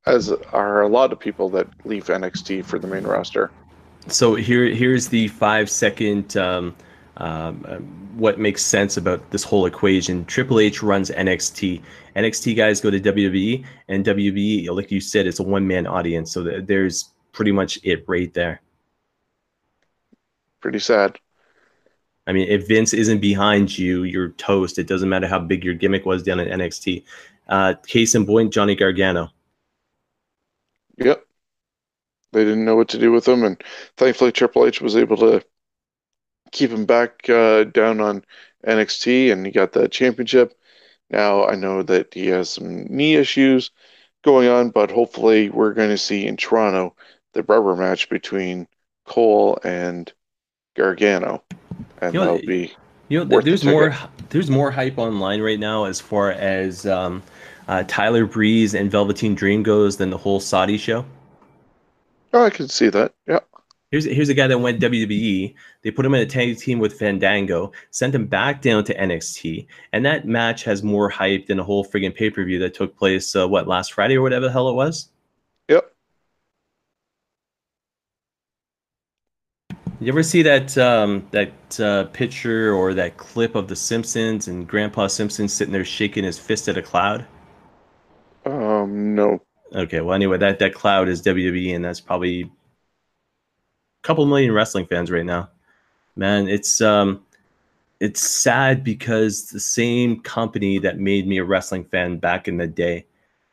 as 0.05 0.31
are 0.31 0.81
a 0.81 0.87
lot 0.87 1.11
of 1.11 1.19
people 1.19 1.49
that 1.51 1.67
leave 1.85 2.05
NXT 2.05 2.65
for 2.65 2.79
the 2.79 2.87
main 2.87 3.03
roster. 3.03 3.51
So 4.07 4.35
here, 4.35 4.65
here's 4.65 5.07
the 5.07 5.27
five 5.27 5.69
second. 5.69 6.35
Um, 6.37 6.75
um, 7.17 8.09
what 8.15 8.39
makes 8.39 8.61
sense 8.61 8.97
about 8.97 9.29
this 9.31 9.43
whole 9.43 9.65
equation? 9.65 10.25
Triple 10.25 10.59
H 10.59 10.81
runs 10.81 11.09
NXT. 11.09 11.81
NXT 12.15 12.55
guys 12.55 12.81
go 12.81 12.89
to 12.89 12.99
WWE, 12.99 13.65
and 13.89 14.05
WWE, 14.05 14.69
like 14.69 14.89
you 14.91 15.01
said, 15.01 15.27
it's 15.27 15.39
a 15.39 15.43
one 15.43 15.67
man 15.67 15.85
audience. 15.85 16.31
So 16.31 16.43
th- 16.43 16.65
there's 16.65 17.11
pretty 17.33 17.51
much 17.51 17.79
it 17.83 18.03
right 18.07 18.33
there. 18.33 18.61
Pretty 20.61 20.79
sad. 20.79 21.19
I 22.29 22.31
mean, 22.31 22.47
if 22.47 22.67
Vince 22.67 22.93
isn't 22.93 23.21
behind 23.21 23.75
you, 23.75 24.03
you're 24.03 24.29
toast. 24.33 24.77
It 24.77 24.85
doesn't 24.85 25.09
matter 25.09 25.25
how 25.25 25.39
big 25.39 25.63
your 25.63 25.73
gimmick 25.73 26.05
was 26.05 26.21
down 26.21 26.39
at 26.39 26.47
NXT. 26.47 27.03
Uh, 27.47 27.73
case 27.87 28.13
in 28.13 28.27
point, 28.27 28.53
Johnny 28.53 28.75
Gargano. 28.75 29.31
Yep. 30.99 31.25
They 32.31 32.43
didn't 32.43 32.65
know 32.65 32.75
what 32.75 32.89
to 32.89 32.99
do 32.99 33.11
with 33.11 33.27
him, 33.27 33.43
and 33.43 33.59
thankfully 33.97 34.31
Triple 34.31 34.67
H 34.67 34.79
was 34.79 34.95
able 34.95 35.17
to 35.17 35.43
keep 36.51 36.69
him 36.69 36.85
back 36.85 37.27
uh, 37.27 37.63
down 37.63 37.99
on 37.99 38.23
NXT, 38.63 39.31
and 39.31 39.43
he 39.43 39.51
got 39.51 39.71
the 39.71 39.89
championship. 39.89 40.53
Now 41.09 41.47
I 41.47 41.55
know 41.55 41.81
that 41.81 42.13
he 42.13 42.27
has 42.27 42.51
some 42.51 42.85
knee 42.85 43.15
issues 43.15 43.71
going 44.23 44.49
on, 44.49 44.69
but 44.69 44.91
hopefully 44.91 45.49
we're 45.49 45.73
going 45.73 45.89
to 45.89 45.97
see 45.97 46.27
in 46.27 46.37
Toronto 46.37 46.95
the 47.33 47.41
rubber 47.41 47.75
match 47.75 48.07
between 48.07 48.67
Cole 49.05 49.57
and 49.63 50.13
Gargano, 50.75 51.43
and 52.01 52.13
You 52.13 52.19
know, 52.19 52.25
that'll 52.25 52.47
be 52.47 52.73
You 53.09 53.19
know, 53.19 53.25
worth 53.25 53.45
the 53.45 53.51
there's 53.51 53.65
more. 53.65 53.95
There's 54.29 54.49
more 54.49 54.69
hype 54.69 54.97
online 54.97 55.41
right 55.41 55.59
now 55.59 55.85
as 55.85 55.99
far 55.99 56.31
as 56.31 56.85
um, 56.85 57.23
uh, 57.67 57.83
Tyler 57.87 58.25
Breeze 58.25 58.75
and 58.75 58.91
Velveteen 58.91 59.35
Dream 59.35 59.63
goes 59.63 59.97
than 59.97 60.09
the 60.09 60.17
whole 60.17 60.39
Saudi 60.39 60.77
show. 60.77 61.05
Oh, 62.33 62.43
I 62.43 62.49
can 62.51 62.67
see 62.67 62.89
that. 62.89 63.13
Yeah. 63.27 63.39
Here's 63.91 64.05
here's 64.05 64.29
a 64.29 64.35
guy 64.35 64.45
that 64.45 64.59
went 64.59 64.79
WWE. 64.79 65.55
They 65.81 65.91
put 65.91 66.05
him 66.05 66.13
in 66.13 66.21
a 66.21 66.25
tag 66.25 66.59
team 66.59 66.77
with 66.77 66.93
Fandango, 66.99 67.71
sent 67.89 68.13
him 68.13 68.27
back 68.27 68.61
down 68.61 68.83
to 68.83 68.95
NXT, 68.95 69.65
and 69.93 70.05
that 70.05 70.27
match 70.27 70.63
has 70.65 70.83
more 70.83 71.09
hype 71.09 71.47
than 71.47 71.59
a 71.59 71.63
whole 71.63 71.83
friggin' 71.83 72.13
pay 72.13 72.29
per 72.29 72.43
view 72.43 72.59
that 72.59 72.75
took 72.75 72.95
place 72.95 73.35
uh, 73.35 73.47
what 73.47 73.67
last 73.67 73.93
Friday 73.93 74.15
or 74.15 74.21
whatever 74.21 74.45
the 74.45 74.51
hell 74.51 74.69
it 74.69 74.75
was. 74.75 75.09
Yep. 75.69 75.91
You 80.01 80.07
ever 80.07 80.23
see 80.23 80.41
that 80.43 80.77
um, 80.77 81.27
that 81.31 81.79
uh, 81.79 82.05
picture 82.05 82.73
or 82.73 82.93
that 82.93 83.17
clip 83.17 83.55
of 83.55 83.67
The 83.67 83.75
Simpsons 83.75 84.47
and 84.47 84.65
Grandpa 84.65 85.07
Simpson 85.07 85.49
sitting 85.49 85.73
there 85.73 85.83
shaking 85.83 86.23
his 86.23 86.39
fist 86.39 86.69
at 86.69 86.77
a 86.77 86.81
cloud? 86.81 87.25
Um, 88.45 89.13
no. 89.13 89.41
Okay, 89.75 89.99
well, 89.99 90.15
anyway, 90.15 90.37
that 90.37 90.59
that 90.59 90.73
cloud 90.73 91.09
is 91.09 91.21
WWE, 91.21 91.75
and 91.75 91.83
that's 91.83 91.99
probably 91.99 92.43
a 92.43 92.49
couple 94.03 94.25
million 94.25 94.53
wrestling 94.53 94.85
fans 94.85 95.11
right 95.11 95.25
now. 95.25 95.49
Man, 96.15 96.47
it's 96.47 96.79
um, 96.79 97.21
it's 97.99 98.21
sad 98.21 98.85
because 98.85 99.49
the 99.49 99.59
same 99.59 100.21
company 100.21 100.79
that 100.79 100.97
made 100.97 101.27
me 101.27 101.39
a 101.39 101.43
wrestling 101.43 101.83
fan 101.83 102.17
back 102.17 102.47
in 102.47 102.55
the 102.55 102.67
day, 102.67 103.05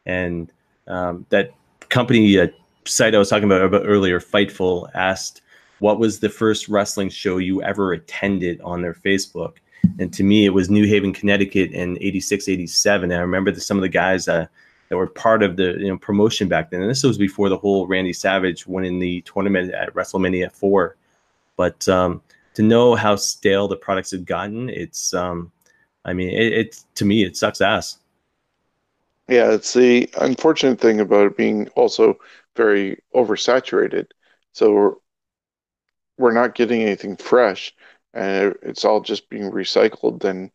and 0.06 0.52
um, 0.86 1.26
that 1.30 1.50
company 1.88 2.38
uh, 2.38 2.46
site 2.84 3.16
I 3.16 3.18
was 3.18 3.30
talking 3.30 3.44
about, 3.44 3.62
about 3.62 3.82
earlier, 3.84 4.20
Fightful, 4.20 4.88
asked 4.94 5.42
what 5.78 5.98
was 5.98 6.20
the 6.20 6.28
first 6.28 6.68
wrestling 6.68 7.08
show 7.08 7.38
you 7.38 7.62
ever 7.62 7.92
attended 7.92 8.60
on 8.62 8.82
their 8.82 8.94
Facebook, 8.94 9.56
and 9.98 10.12
to 10.12 10.22
me, 10.22 10.46
it 10.46 10.50
was 10.50 10.70
New 10.70 10.86
Haven, 10.86 11.12
Connecticut, 11.12 11.72
in 11.72 11.98
'86, 12.00 12.48
'87. 12.48 13.10
And 13.10 13.18
I 13.18 13.22
remember 13.22 13.50
that 13.50 13.60
some 13.60 13.76
of 13.78 13.82
the 13.82 13.88
guys. 13.88 14.28
Uh, 14.28 14.46
that 14.88 14.96
were 14.96 15.06
part 15.06 15.42
of 15.42 15.56
the 15.56 15.74
you 15.78 15.88
know 15.88 15.98
promotion 15.98 16.48
back 16.48 16.70
then. 16.70 16.80
And 16.80 16.90
this 16.90 17.02
was 17.02 17.18
before 17.18 17.48
the 17.48 17.56
whole 17.56 17.86
Randy 17.86 18.12
Savage 18.12 18.66
winning 18.66 18.98
the 18.98 19.20
tournament 19.22 19.74
at 19.74 19.92
WrestleMania 19.94 20.52
four. 20.52 20.96
But 21.56 21.88
um, 21.88 22.22
to 22.54 22.62
know 22.62 22.94
how 22.94 23.16
stale 23.16 23.68
the 23.68 23.76
products 23.76 24.10
have 24.12 24.24
gotten, 24.24 24.68
it's 24.68 25.12
um, 25.14 25.50
I 26.04 26.12
mean, 26.12 26.30
it, 26.30 26.52
it 26.52 26.84
to 26.96 27.04
me 27.04 27.24
it 27.24 27.36
sucks 27.36 27.60
ass. 27.60 27.98
Yeah, 29.28 29.50
it's 29.50 29.72
the 29.72 30.08
unfortunate 30.20 30.80
thing 30.80 31.00
about 31.00 31.26
it 31.26 31.36
being 31.36 31.68
also 31.70 32.18
very 32.54 33.02
oversaturated. 33.14 34.06
So 34.52 35.00
we're, 36.18 36.32
not 36.32 36.54
getting 36.54 36.82
anything 36.82 37.16
fresh, 37.16 37.74
and 38.14 38.54
it's 38.62 38.84
all 38.84 39.00
just 39.00 39.28
being 39.30 39.50
recycled. 39.50 40.20
Then, 40.20 40.50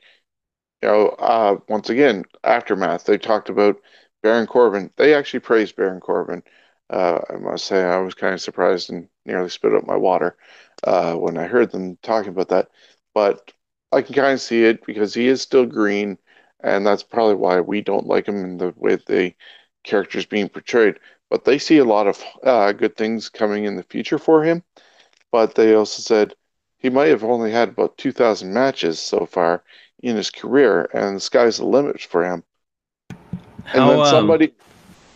you 0.81 0.89
know, 0.89 1.09
uh, 1.09 1.57
once 1.69 1.89
again, 1.89 2.25
aftermath. 2.43 3.05
They 3.05 3.17
talked 3.17 3.49
about 3.49 3.81
Baron 4.23 4.47
Corbin. 4.47 4.91
They 4.97 5.13
actually 5.13 5.41
praised 5.41 5.75
Baron 5.75 5.99
Corbin. 5.99 6.43
Uh, 6.89 7.21
I 7.29 7.37
must 7.37 7.65
say, 7.65 7.83
I 7.83 7.97
was 7.99 8.13
kind 8.13 8.33
of 8.33 8.41
surprised 8.41 8.89
and 8.89 9.07
nearly 9.25 9.49
spit 9.49 9.73
out 9.73 9.87
my 9.87 9.95
water 9.95 10.35
uh, 10.83 11.15
when 11.15 11.37
I 11.37 11.47
heard 11.47 11.71
them 11.71 11.97
talking 12.01 12.29
about 12.29 12.49
that. 12.49 12.69
But 13.13 13.51
I 13.91 14.01
can 14.01 14.15
kind 14.15 14.33
of 14.33 14.41
see 14.41 14.63
it 14.65 14.85
because 14.85 15.13
he 15.13 15.27
is 15.27 15.41
still 15.41 15.65
green, 15.65 16.17
and 16.61 16.85
that's 16.85 17.03
probably 17.03 17.35
why 17.35 17.61
we 17.61 17.81
don't 17.81 18.07
like 18.07 18.27
him 18.27 18.43
in 18.43 18.57
the 18.57 18.73
way 18.77 18.95
the 18.95 19.33
character's 19.83 20.25
being 20.25 20.49
portrayed. 20.49 20.99
But 21.29 21.45
they 21.45 21.57
see 21.59 21.77
a 21.77 21.85
lot 21.85 22.07
of 22.07 22.23
uh, 22.43 22.71
good 22.73 22.95
things 22.97 23.29
coming 23.29 23.65
in 23.65 23.75
the 23.75 23.83
future 23.83 24.17
for 24.17 24.43
him. 24.43 24.63
But 25.31 25.55
they 25.55 25.73
also 25.73 26.01
said 26.01 26.35
he 26.77 26.89
might 26.89 27.09
have 27.09 27.23
only 27.23 27.51
had 27.51 27.69
about 27.69 27.97
2,000 27.97 28.53
matches 28.53 28.99
so 28.99 29.25
far 29.25 29.63
in 30.01 30.15
his 30.15 30.29
career, 30.29 30.89
and 30.93 31.15
the 31.15 31.19
sky's 31.19 31.57
the 31.57 31.65
limit 31.65 32.01
for 32.01 32.25
him. 32.25 32.43
And 33.09 33.17
How, 33.65 33.89
then 33.89 33.99
um, 33.99 34.05
somebody, 34.07 34.53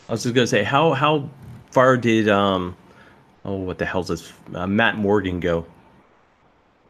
I 0.07 0.11
was 0.11 0.23
just 0.23 0.35
gonna 0.35 0.47
say 0.47 0.63
how 0.63 0.93
how 0.93 1.29
far 1.71 1.97
did 1.97 2.29
um 2.29 2.77
oh 3.43 3.55
what 3.55 3.79
the 3.79 3.85
hell's 3.85 4.09
this 4.09 4.31
uh, 4.53 4.67
Matt 4.67 4.97
Morgan 4.97 5.39
go? 5.39 5.65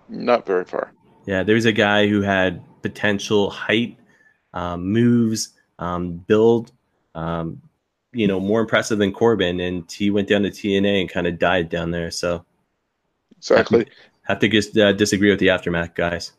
not 0.10 0.46
very 0.46 0.66
far. 0.66 0.92
Yeah, 1.26 1.44
there's 1.44 1.66
a 1.66 1.72
guy 1.72 2.08
who 2.08 2.22
had 2.22 2.64
potential 2.82 3.50
height, 3.50 3.98
um, 4.54 4.92
moves, 4.92 5.54
um, 5.80 6.18
build, 6.18 6.72
um, 7.16 7.62
you 8.14 8.28
know, 8.28 8.40
more 8.40 8.62
impressive 8.62 9.00
than 9.00 9.12
Corbin, 9.12 9.60
and 9.60 9.92
he 9.92 10.12
went 10.12 10.28
down 10.28 10.44
to 10.44 10.50
TNA 10.52 11.02
and 11.02 11.10
kind 11.10 11.28
of 11.28 11.40
died 11.40 11.70
down 11.70 11.92
there. 11.92 12.12
So 12.12 12.46
Exactly. 13.38 13.88
have 14.24 14.40
to 14.40 14.50
just 14.50 14.78
uh, 14.78 14.92
disagree 14.94 15.30
with 15.30 15.40
the 15.40 15.50
aftermath 15.50 15.96
guys. 15.96 16.32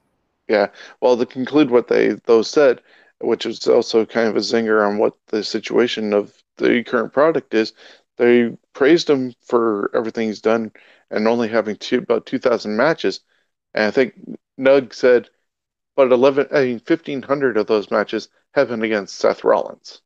Yeah. 0.48 0.68
Well, 1.01 1.16
to 1.16 1.27
conclude 1.27 1.70
what 1.70 1.89
they 1.89 2.10
those 2.27 2.51
said, 2.51 2.81
which 3.20 3.47
is 3.47 3.66
also 3.66 4.05
kind 4.05 4.28
of 4.28 4.36
a 4.36 4.40
zinger 4.40 4.86
on 4.86 4.98
what 4.98 5.14
the 5.28 5.43
situation 5.43 6.12
of 6.12 6.35
the 6.56 6.85
current 6.85 7.12
product 7.12 7.55
is, 7.55 7.73
they 8.16 8.56
praised 8.73 9.10
him 9.10 9.35
for 9.43 9.90
everything 9.94 10.28
he's 10.28 10.40
done 10.40 10.73
and 11.10 11.28
only 11.28 11.48
having 11.48 11.77
two 11.77 11.98
about 11.98 12.27
two 12.27 12.39
thousand 12.39 12.77
matches. 12.77 13.20
And 13.74 13.85
I 13.85 13.90
think 13.90 14.14
Nug 14.59 14.94
said, 14.94 15.28
but 15.97 16.12
eleven, 16.12 16.47
I 16.52 16.64
mean, 16.64 16.81
fifteen 16.81 17.23
hundred 17.23 17.56
of 17.56 17.66
those 17.66 17.90
matches 17.90 18.28
have 18.55 18.68
been 18.68 18.82
against 18.82 19.16
Seth 19.16 19.44
Rollins. 19.44 20.01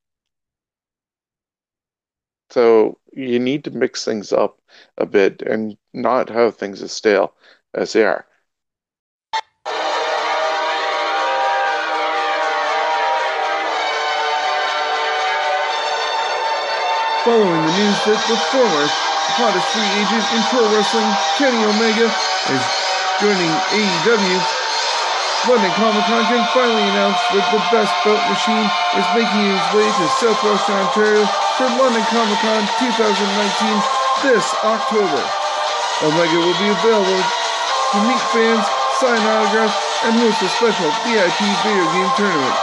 So 2.51 2.99
you 3.13 3.39
need 3.39 3.65
to 3.65 3.71
mix 3.71 4.05
things 4.05 4.33
up 4.33 4.59
a 4.99 5.07
bit 5.07 5.43
and 5.43 5.77
not 5.93 6.29
have 6.29 6.57
things 6.57 6.83
as 6.83 6.93
stale 6.93 7.35
as 7.75 7.93
they 7.93 8.05
are. 8.05 8.27
Following 17.25 17.63
the 17.63 17.77
news 17.77 18.01
that 18.09 18.25
the 18.27 18.37
former 18.51 18.87
hottest 19.37 19.69
free 19.71 19.87
agent 20.01 20.27
in 20.35 20.43
pro 20.51 20.67
wrestling, 20.75 21.07
Kenny 21.39 21.63
Omega, 21.63 22.09
is 22.51 22.65
joining 23.21 23.53
AEW, 23.71 24.60
London 25.49 25.73
Comic 25.73 26.05
Con 26.05 26.21
can 26.29 26.45
finally 26.53 26.85
announce 26.93 27.17
that 27.33 27.47
the 27.49 27.63
Best 27.73 27.89
Bout 28.05 28.21
Machine 28.29 28.69
is 28.93 29.07
making 29.17 29.41
its 29.49 29.69
way 29.73 29.89
to 29.89 30.05
Southwestern 30.21 30.77
Ontario 30.85 31.25
for 31.57 31.65
London 31.81 32.05
Comic 32.13 32.37
Con 32.45 32.61
2019 32.77 33.81
this 34.21 34.45
October. 34.61 35.23
Omega 36.05 36.37
will 36.45 36.59
be 36.61 36.69
available 36.69 37.23
to 37.25 37.99
meet 38.05 38.21
fans, 38.37 38.69
sign 39.01 39.17
autographs, 39.17 39.81
and 40.05 40.13
host 40.21 40.45
a 40.45 40.49
special 40.61 40.93
VIP 41.09 41.41
video 41.65 41.87
game 41.89 42.13
tournament. 42.21 42.57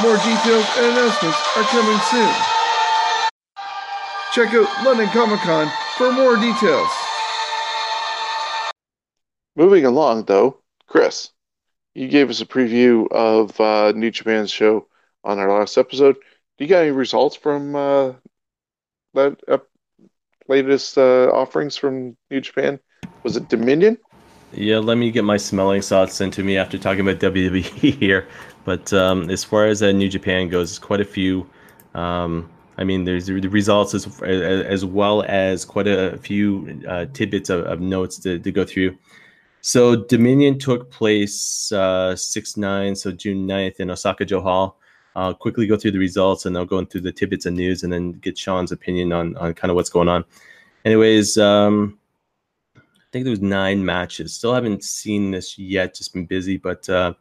More 0.00 0.16
details 0.24 0.64
and 0.80 0.96
announcements 0.96 1.36
are 1.52 1.68
coming 1.68 2.00
soon. 2.08 2.32
check 4.32 4.56
out 4.56 4.68
London 4.88 5.08
Comic 5.12 5.40
Con 5.44 5.68
for 6.00 6.12
more 6.16 6.40
details. 6.40 6.88
Moving 9.52 9.84
along, 9.84 10.24
though, 10.24 10.64
Chris, 10.86 11.30
you 11.98 12.06
gave 12.06 12.30
us 12.30 12.40
a 12.40 12.46
preview 12.46 13.10
of 13.10 13.60
uh, 13.60 13.90
New 13.92 14.12
Japan's 14.12 14.52
show 14.52 14.86
on 15.24 15.40
our 15.40 15.50
last 15.58 15.76
episode. 15.76 16.14
Do 16.56 16.64
you 16.64 16.68
got 16.68 16.82
any 16.82 16.92
results 16.92 17.34
from 17.34 17.74
uh, 17.74 18.12
that 19.14 19.40
uh, 19.48 19.58
latest 20.46 20.96
uh, 20.96 21.28
offerings 21.32 21.76
from 21.76 22.16
New 22.30 22.40
Japan? 22.40 22.78
Was 23.24 23.36
it 23.36 23.48
Dominion? 23.48 23.98
Yeah, 24.52 24.78
let 24.78 24.96
me 24.96 25.10
get 25.10 25.24
my 25.24 25.36
smelling 25.38 25.82
salts 25.82 26.20
into 26.20 26.44
me 26.44 26.56
after 26.56 26.78
talking 26.78 27.00
about 27.00 27.18
WWE 27.20 27.62
here. 27.98 28.28
But 28.64 28.92
um, 28.92 29.28
as 29.28 29.42
far 29.42 29.66
as 29.66 29.82
uh, 29.82 29.90
New 29.90 30.08
Japan 30.08 30.48
goes, 30.48 30.70
it's 30.70 30.78
quite 30.78 31.00
a 31.00 31.04
few. 31.04 31.50
Um, 31.94 32.48
I 32.76 32.84
mean, 32.84 33.04
there's 33.04 33.26
the 33.26 33.40
results 33.40 33.92
as, 33.92 34.22
as 34.22 34.84
well 34.84 35.24
as 35.26 35.64
quite 35.64 35.88
a 35.88 36.16
few 36.18 36.80
uh, 36.86 37.06
tidbits 37.12 37.50
of, 37.50 37.66
of 37.66 37.80
notes 37.80 38.18
to, 38.20 38.38
to 38.38 38.52
go 38.52 38.64
through. 38.64 38.96
So 39.68 39.94
Dominion 39.94 40.58
took 40.58 40.90
place 40.90 41.70
uh, 41.72 42.14
6-9, 42.14 42.96
so 42.96 43.12
June 43.12 43.46
9th 43.46 43.80
in 43.80 43.90
Osaka-jo 43.90 44.40
Hall. 44.40 44.78
I'll 45.14 45.34
quickly 45.34 45.66
go 45.66 45.76
through 45.76 45.90
the 45.90 45.98
results 45.98 46.46
and 46.46 46.56
I'll 46.56 46.64
go 46.64 46.78
into 46.78 47.02
the 47.02 47.12
tidbits 47.12 47.44
of 47.44 47.52
news 47.52 47.82
and 47.82 47.92
then 47.92 48.12
get 48.12 48.38
Sean's 48.38 48.72
opinion 48.72 49.12
on, 49.12 49.36
on 49.36 49.52
kind 49.52 49.70
of 49.70 49.74
what's 49.74 49.90
going 49.90 50.08
on. 50.08 50.24
Anyways, 50.86 51.36
um, 51.36 51.98
I 52.78 52.80
think 53.12 53.24
there 53.26 53.30
was 53.30 53.42
nine 53.42 53.84
matches. 53.84 54.32
Still 54.32 54.54
haven't 54.54 54.84
seen 54.84 55.32
this 55.32 55.58
yet, 55.58 55.94
just 55.94 56.14
been 56.14 56.24
busy, 56.24 56.56
but 56.56 56.88
uh, 56.88 57.12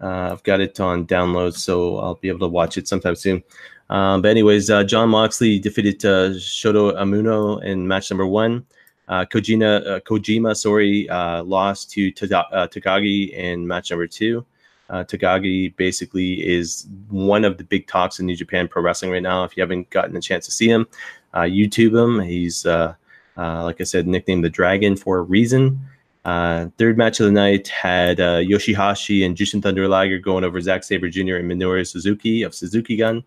uh, 0.00 0.32
I've 0.32 0.42
got 0.42 0.60
it 0.60 0.80
on 0.80 1.06
download, 1.06 1.54
so 1.54 1.98
I'll 1.98 2.16
be 2.16 2.30
able 2.30 2.40
to 2.40 2.48
watch 2.48 2.78
it 2.78 2.88
sometime 2.88 3.14
soon. 3.14 3.44
Um, 3.90 4.22
but 4.22 4.32
anyways, 4.32 4.70
uh, 4.70 4.82
Jon 4.82 5.10
Moxley 5.10 5.60
defeated 5.60 6.04
uh, 6.04 6.30
Shota 6.30 6.96
Umino 6.96 7.62
in 7.62 7.86
match 7.86 8.10
number 8.10 8.26
one. 8.26 8.66
Uh, 9.12 9.26
Kojima, 9.26 9.86
uh, 9.86 10.00
Kojima, 10.00 10.56
sorry, 10.56 11.06
uh, 11.10 11.42
lost 11.42 11.90
to 11.90 12.08
uh, 12.08 12.66
Takagi 12.66 13.28
in 13.34 13.66
match 13.66 13.90
number 13.90 14.06
two. 14.06 14.46
Uh, 14.88 15.04
Takagi 15.04 15.76
basically 15.76 16.40
is 16.40 16.86
one 17.10 17.44
of 17.44 17.58
the 17.58 17.64
big 17.64 17.86
talks 17.86 18.20
in 18.20 18.24
New 18.24 18.34
Japan 18.34 18.68
Pro 18.68 18.80
Wrestling 18.80 19.10
right 19.10 19.22
now. 19.22 19.44
If 19.44 19.54
you 19.54 19.60
haven't 19.60 19.90
gotten 19.90 20.16
a 20.16 20.20
chance 20.22 20.46
to 20.46 20.50
see 20.50 20.66
him, 20.66 20.86
YouTube 21.34 21.94
him. 21.94 22.20
He's, 22.20 22.64
like 22.64 23.80
I 23.80 23.84
said, 23.84 24.06
nicknamed 24.06 24.44
the 24.44 24.48
Dragon 24.48 24.96
for 24.96 25.18
a 25.18 25.22
reason. 25.22 25.78
third 26.24 26.96
match 26.96 27.20
of 27.20 27.26
the 27.26 27.32
night 27.32 27.68
had 27.68 28.16
Yoshihashi 28.16 29.26
and 29.26 29.36
Jushin 29.36 29.62
Thunder 29.62 29.88
Liger 29.88 30.20
going 30.20 30.42
over 30.42 30.58
Zack 30.58 30.84
Sabre 30.84 31.10
Jr. 31.10 31.36
and 31.36 31.50
Minoru 31.52 31.86
Suzuki 31.86 32.44
of 32.44 32.54
Suzuki 32.54 32.96
Gun. 32.96 33.22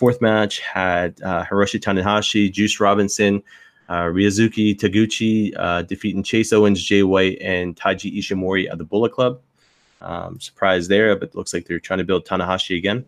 fourth 0.00 0.20
match 0.20 0.58
had 0.58 1.16
Hiroshi 1.18 1.78
Tanahashi, 1.78 2.50
Juice 2.50 2.80
Robinson, 2.80 3.40
uh, 3.90 4.04
Ryosuke 4.04 4.78
Taguchi 4.78 5.52
uh, 5.58 5.82
defeating 5.82 6.22
Chase 6.22 6.52
Owens, 6.52 6.82
Jay 6.82 7.02
White, 7.02 7.38
and 7.40 7.74
Taiji 7.74 8.16
Ishimori 8.16 8.70
at 8.70 8.78
the 8.78 8.84
Bullet 8.84 9.12
Club. 9.12 9.40
Um, 10.00 10.38
surprise 10.40 10.86
there, 10.86 11.14
but 11.16 11.34
looks 11.34 11.52
like 11.52 11.66
they're 11.66 11.80
trying 11.80 11.98
to 11.98 12.04
build 12.04 12.24
Tanahashi 12.24 12.78
again. 12.78 13.04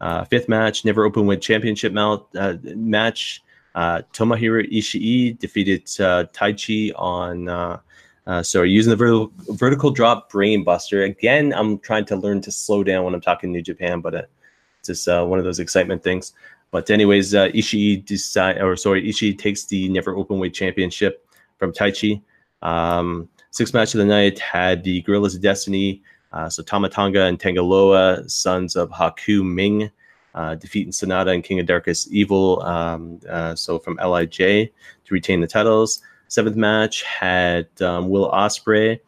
Uh, 0.00 0.24
fifth 0.24 0.48
match, 0.48 0.84
never 0.84 1.04
open 1.04 1.26
with 1.26 1.42
championship 1.42 1.92
mal- 1.92 2.28
uh, 2.34 2.54
match. 2.62 3.42
Uh, 3.74 4.00
Tomohiro 4.14 4.66
Ishii 4.72 5.38
defeated 5.38 5.82
uh, 6.00 6.24
Taichi 6.32 6.92
on. 6.96 7.48
Uh, 7.48 7.80
uh, 8.26 8.42
so 8.42 8.62
using 8.62 8.90
the 8.90 8.96
vertical, 8.96 9.30
vertical 9.50 9.90
drop 9.90 10.32
brainbuster 10.32 11.04
again. 11.04 11.52
I'm 11.52 11.78
trying 11.80 12.06
to 12.06 12.16
learn 12.16 12.40
to 12.42 12.50
slow 12.50 12.82
down 12.82 13.04
when 13.04 13.14
I'm 13.14 13.20
talking 13.20 13.52
New 13.52 13.60
Japan, 13.60 14.00
but 14.00 14.14
it's 14.14 14.86
just 14.86 15.06
one 15.06 15.38
of 15.38 15.44
those 15.44 15.58
excitement 15.58 16.02
things. 16.02 16.32
But 16.74 16.90
anyways, 16.90 17.36
uh, 17.36 17.50
Ishii 17.50 18.04
decide 18.04 18.60
or 18.60 18.74
sorry, 18.74 19.08
Ishii 19.08 19.38
takes 19.38 19.64
the 19.64 19.88
never 19.90 20.16
open 20.16 20.40
weight 20.40 20.54
championship 20.54 21.24
from 21.56 21.72
Taichi. 21.72 22.20
Um, 22.62 23.28
sixth 23.52 23.72
match 23.72 23.94
of 23.94 23.98
the 23.98 24.04
night 24.04 24.40
had 24.40 24.82
the 24.82 25.00
Guerrillas 25.02 25.36
of 25.36 25.40
Destiny, 25.40 26.02
uh, 26.32 26.48
so 26.48 26.64
Tama 26.64 26.88
Tonga 26.88 27.26
and 27.26 27.38
Tanga 27.38 27.62
Loa, 27.62 28.28
sons 28.28 28.74
of 28.74 28.90
Haku 28.90 29.44
Meng, 29.44 29.88
uh, 30.34 30.56
defeating 30.56 30.90
Sanada 30.90 31.32
and 31.32 31.44
King 31.44 31.60
of 31.60 31.66
Darkest 31.66 32.10
Evil. 32.10 32.60
Um, 32.64 33.20
uh, 33.30 33.54
so 33.54 33.78
from 33.78 33.96
Lij 33.98 34.36
to 34.36 34.68
retain 35.10 35.40
the 35.40 35.46
titles. 35.46 36.02
Seventh 36.26 36.56
match 36.56 37.04
had 37.04 37.68
um, 37.82 38.08
Will 38.08 38.32
Ospreay 38.32 38.98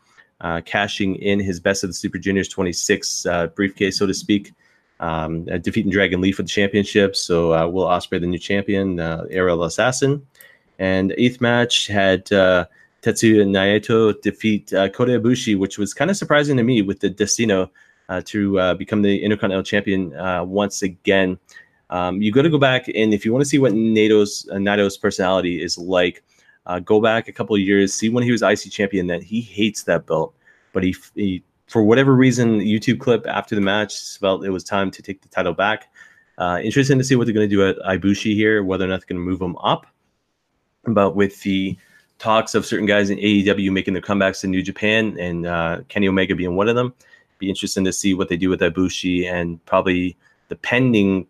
uh, 0.40 0.60
cashing 0.60 1.16
in 1.16 1.40
his 1.40 1.58
best 1.58 1.82
of 1.82 1.90
the 1.90 1.94
Super 1.94 2.18
Juniors 2.18 2.48
26 2.48 3.26
uh, 3.26 3.48
briefcase, 3.48 3.98
so 3.98 4.06
to 4.06 4.14
speak 4.14 4.54
um, 5.00 5.46
uh, 5.50 5.58
defeating 5.58 5.90
Dragon 5.90 6.20
Lee 6.20 6.32
for 6.32 6.42
the 6.42 6.48
championship. 6.48 7.16
So 7.16 7.52
uh, 7.52 7.68
Will 7.68 7.84
Ospreay, 7.84 8.20
the 8.20 8.26
new 8.26 8.38
champion, 8.38 9.00
uh, 9.00 9.24
Aerial 9.30 9.64
Assassin. 9.64 10.26
And 10.78 11.14
eighth 11.16 11.40
match 11.40 11.86
had 11.86 12.30
uh, 12.32 12.66
Tetsuya 13.02 13.46
Naito 13.46 14.20
defeat 14.20 14.72
uh, 14.72 14.88
Kota 14.88 15.18
Ibushi, 15.20 15.58
which 15.58 15.78
was 15.78 15.94
kind 15.94 16.10
of 16.10 16.16
surprising 16.16 16.56
to 16.56 16.62
me 16.62 16.82
with 16.82 17.00
the 17.00 17.10
Destino 17.10 17.70
uh, 18.08 18.22
to 18.26 18.58
uh, 18.60 18.74
become 18.74 19.02
the 19.02 19.22
Intercontinental 19.22 19.64
Champion 19.64 20.12
once 20.48 20.82
again. 20.82 21.38
Um, 21.88 22.20
you 22.20 22.32
got 22.32 22.42
to 22.42 22.50
go 22.50 22.58
back 22.58 22.88
and 22.88 23.14
if 23.14 23.24
you 23.24 23.32
want 23.32 23.42
to 23.44 23.48
see 23.48 23.58
what 23.58 23.72
Naito's 23.72 24.44
Naito's 24.52 24.98
personality 24.98 25.62
is 25.62 25.78
like, 25.78 26.24
go 26.84 27.00
back 27.00 27.28
a 27.28 27.32
couple 27.32 27.54
of 27.54 27.62
years, 27.62 27.94
see 27.94 28.08
when 28.08 28.24
he 28.24 28.32
was 28.32 28.42
IC 28.42 28.72
champion. 28.72 29.06
That 29.06 29.22
he 29.22 29.40
hates 29.40 29.84
that 29.84 30.06
belt, 30.06 30.34
but 30.72 30.82
he 30.82 30.96
he 31.14 31.44
for 31.66 31.82
whatever 31.82 32.14
reason, 32.14 32.60
YouTube 32.60 33.00
clip 33.00 33.26
after 33.26 33.54
the 33.54 33.60
match 33.60 34.18
felt 34.18 34.44
it 34.44 34.50
was 34.50 34.64
time 34.64 34.90
to 34.92 35.02
take 35.02 35.22
the 35.22 35.28
title 35.28 35.52
back. 35.52 35.92
Uh, 36.38 36.60
interesting 36.62 36.98
to 36.98 37.04
see 37.04 37.16
what 37.16 37.26
they're 37.26 37.34
going 37.34 37.48
to 37.48 37.54
do 37.54 37.66
at 37.66 37.78
Ibushi 37.78 38.34
here, 38.34 38.62
whether 38.62 38.84
or 38.84 38.88
not 38.88 39.00
they're 39.00 39.16
going 39.16 39.24
to 39.24 39.30
move 39.30 39.40
him 39.40 39.56
up. 39.56 39.86
But 40.84 41.16
with 41.16 41.40
the 41.42 41.76
talks 42.18 42.54
of 42.54 42.64
certain 42.64 42.86
guys 42.86 43.10
in 43.10 43.18
AEW 43.18 43.72
making 43.72 43.94
their 43.94 44.02
comebacks 44.02 44.40
to 44.40 44.46
New 44.46 44.62
Japan 44.62 45.16
and 45.18 45.46
uh, 45.46 45.80
Kenny 45.88 46.08
Omega 46.08 46.36
being 46.36 46.56
one 46.56 46.68
of 46.68 46.76
them, 46.76 46.94
be 47.38 47.48
interesting 47.48 47.84
to 47.84 47.92
see 47.92 48.14
what 48.14 48.28
they 48.28 48.36
do 48.36 48.48
with 48.48 48.60
Ibushi 48.60 49.30
and 49.30 49.62
probably 49.66 50.16
the 50.48 50.56
pending, 50.56 51.26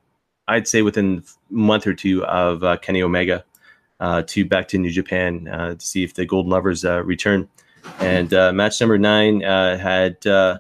I'd 0.48 0.68
say 0.68 0.82
within 0.82 1.24
a 1.50 1.52
month 1.52 1.86
or 1.86 1.94
two 1.94 2.24
of 2.26 2.62
uh, 2.62 2.76
Kenny 2.76 3.02
Omega 3.02 3.44
uh, 4.00 4.22
to 4.26 4.44
back 4.44 4.68
to 4.68 4.78
New 4.78 4.90
Japan 4.90 5.48
uh, 5.48 5.74
to 5.74 5.84
see 5.84 6.04
if 6.04 6.14
the 6.14 6.26
Golden 6.26 6.50
Lovers 6.50 6.84
uh, 6.84 7.02
return. 7.02 7.48
And 8.00 8.32
uh, 8.34 8.52
match 8.52 8.80
number 8.80 8.98
nine 8.98 9.44
uh, 9.44 9.78
had 9.78 10.24
uh, 10.26 10.58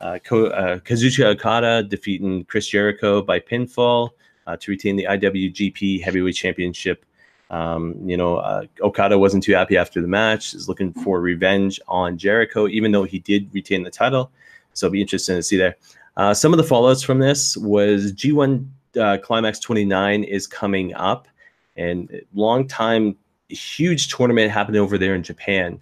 uh, 0.00 0.18
Ko- 0.24 0.46
uh, 0.46 0.78
Kazuchika 0.78 1.26
Okada 1.26 1.82
defeating 1.82 2.44
Chris 2.44 2.68
Jericho 2.68 3.22
by 3.22 3.40
pinfall 3.40 4.10
uh, 4.46 4.56
to 4.56 4.70
retain 4.70 4.96
the 4.96 5.04
IWGP 5.04 6.02
Heavyweight 6.02 6.34
Championship. 6.34 7.04
Um, 7.50 7.94
you 8.04 8.16
know, 8.16 8.66
Okada 8.80 9.18
wasn't 9.18 9.44
too 9.44 9.52
happy 9.52 9.76
after 9.76 10.00
the 10.00 10.08
match. 10.08 10.54
Is 10.54 10.68
looking 10.68 10.92
for 10.92 11.20
revenge 11.20 11.80
on 11.88 12.18
Jericho, 12.18 12.68
even 12.68 12.92
though 12.92 13.04
he 13.04 13.18
did 13.18 13.52
retain 13.52 13.82
the 13.82 13.90
title. 13.90 14.30
So 14.72 14.86
it'll 14.86 14.92
be 14.92 15.00
interesting 15.00 15.36
to 15.36 15.42
see 15.42 15.56
there. 15.56 15.76
Some 16.34 16.52
of 16.52 16.58
the 16.58 16.64
fallouts 16.64 17.04
from 17.04 17.18
this 17.18 17.56
was 17.56 18.12
G1 18.12 18.66
uh, 19.00 19.18
Climax 19.22 19.58
29 19.58 20.24
is 20.24 20.46
coming 20.46 20.94
up, 20.94 21.28
and 21.76 22.20
long 22.34 22.66
time 22.66 23.16
huge 23.48 24.08
tournament 24.08 24.50
happening 24.50 24.80
over 24.80 24.98
there 24.98 25.14
in 25.14 25.22
Japan. 25.22 25.80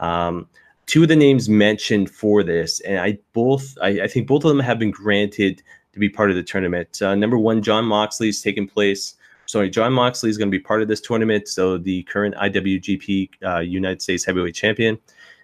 Um, 0.00 0.48
two 0.86 1.02
of 1.02 1.08
the 1.08 1.16
names 1.16 1.48
mentioned 1.48 2.10
for 2.10 2.42
this, 2.42 2.80
and 2.80 2.98
I 2.98 3.18
both 3.32 3.76
I, 3.82 4.02
I, 4.02 4.06
think 4.06 4.26
both 4.26 4.44
of 4.44 4.48
them 4.48 4.60
have 4.60 4.78
been 4.78 4.90
granted 4.90 5.62
to 5.92 5.98
be 5.98 6.08
part 6.08 6.30
of 6.30 6.36
the 6.36 6.42
tournament. 6.42 7.00
Uh, 7.00 7.14
number 7.14 7.38
one, 7.38 7.62
Jon 7.62 7.84
Moxley 7.84 8.28
is 8.28 8.42
taking 8.42 8.68
place. 8.68 9.14
Sorry, 9.46 9.70
Jon 9.70 9.92
Moxley 9.92 10.30
is 10.30 10.38
going 10.38 10.50
to 10.50 10.56
be 10.56 10.62
part 10.62 10.82
of 10.82 10.88
this 10.88 11.00
tournament. 11.00 11.48
So 11.48 11.78
the 11.78 12.02
current 12.04 12.34
IWGP 12.34 13.30
uh, 13.44 13.58
United 13.60 14.02
States 14.02 14.24
Heavyweight 14.24 14.54
Champion, 14.54 14.98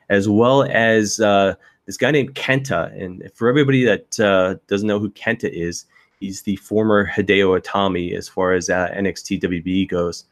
as 0.09 0.29
well 0.29 0.65
as 0.65 1.21
uh, 1.21 1.55
this 1.87 1.97
guy 1.97 2.11
named 2.11 2.35
Kenta. 2.35 2.93
And 3.01 3.31
for 3.35 3.49
everybody 3.49 3.85
that 3.85 4.19
uh, 4.19 4.57
doesn't 4.67 4.89
know 4.89 4.99
who 4.99 5.11
Kenta 5.11 5.51
is, 5.51 5.87
he's 6.19 6.43
the 6.43 6.57
former 6.57 7.07
Hideo 7.07 7.61
Itami 7.61 8.15
as 8.15 8.29
far 8.29 8.53
as 8.53 8.69
uh, 8.71 8.89
NXT 8.95 9.43
WBE 9.43 9.89
goes. 9.89 10.25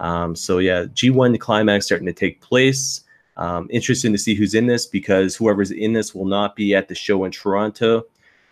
Um, 0.00 0.36
so 0.36 0.58
yeah, 0.58 0.84
G1 0.84 1.38
Climax 1.40 1.86
starting 1.86 2.06
to 2.06 2.12
take 2.12 2.40
place. 2.40 3.02
Um, 3.36 3.68
interesting 3.70 4.12
to 4.12 4.18
see 4.18 4.34
who's 4.34 4.54
in 4.54 4.66
this 4.66 4.86
because 4.86 5.34
whoever's 5.34 5.70
in 5.70 5.92
this 5.92 6.14
will 6.14 6.26
not 6.26 6.54
be 6.54 6.74
at 6.74 6.88
the 6.88 6.94
show 6.94 7.24
in 7.24 7.32
Toronto. 7.32 8.04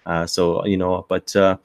Uh, 0.07 0.27
so 0.27 0.65
you 0.67 0.77
know, 0.77 1.07
but 1.09 1.35
uh, 1.37 1.57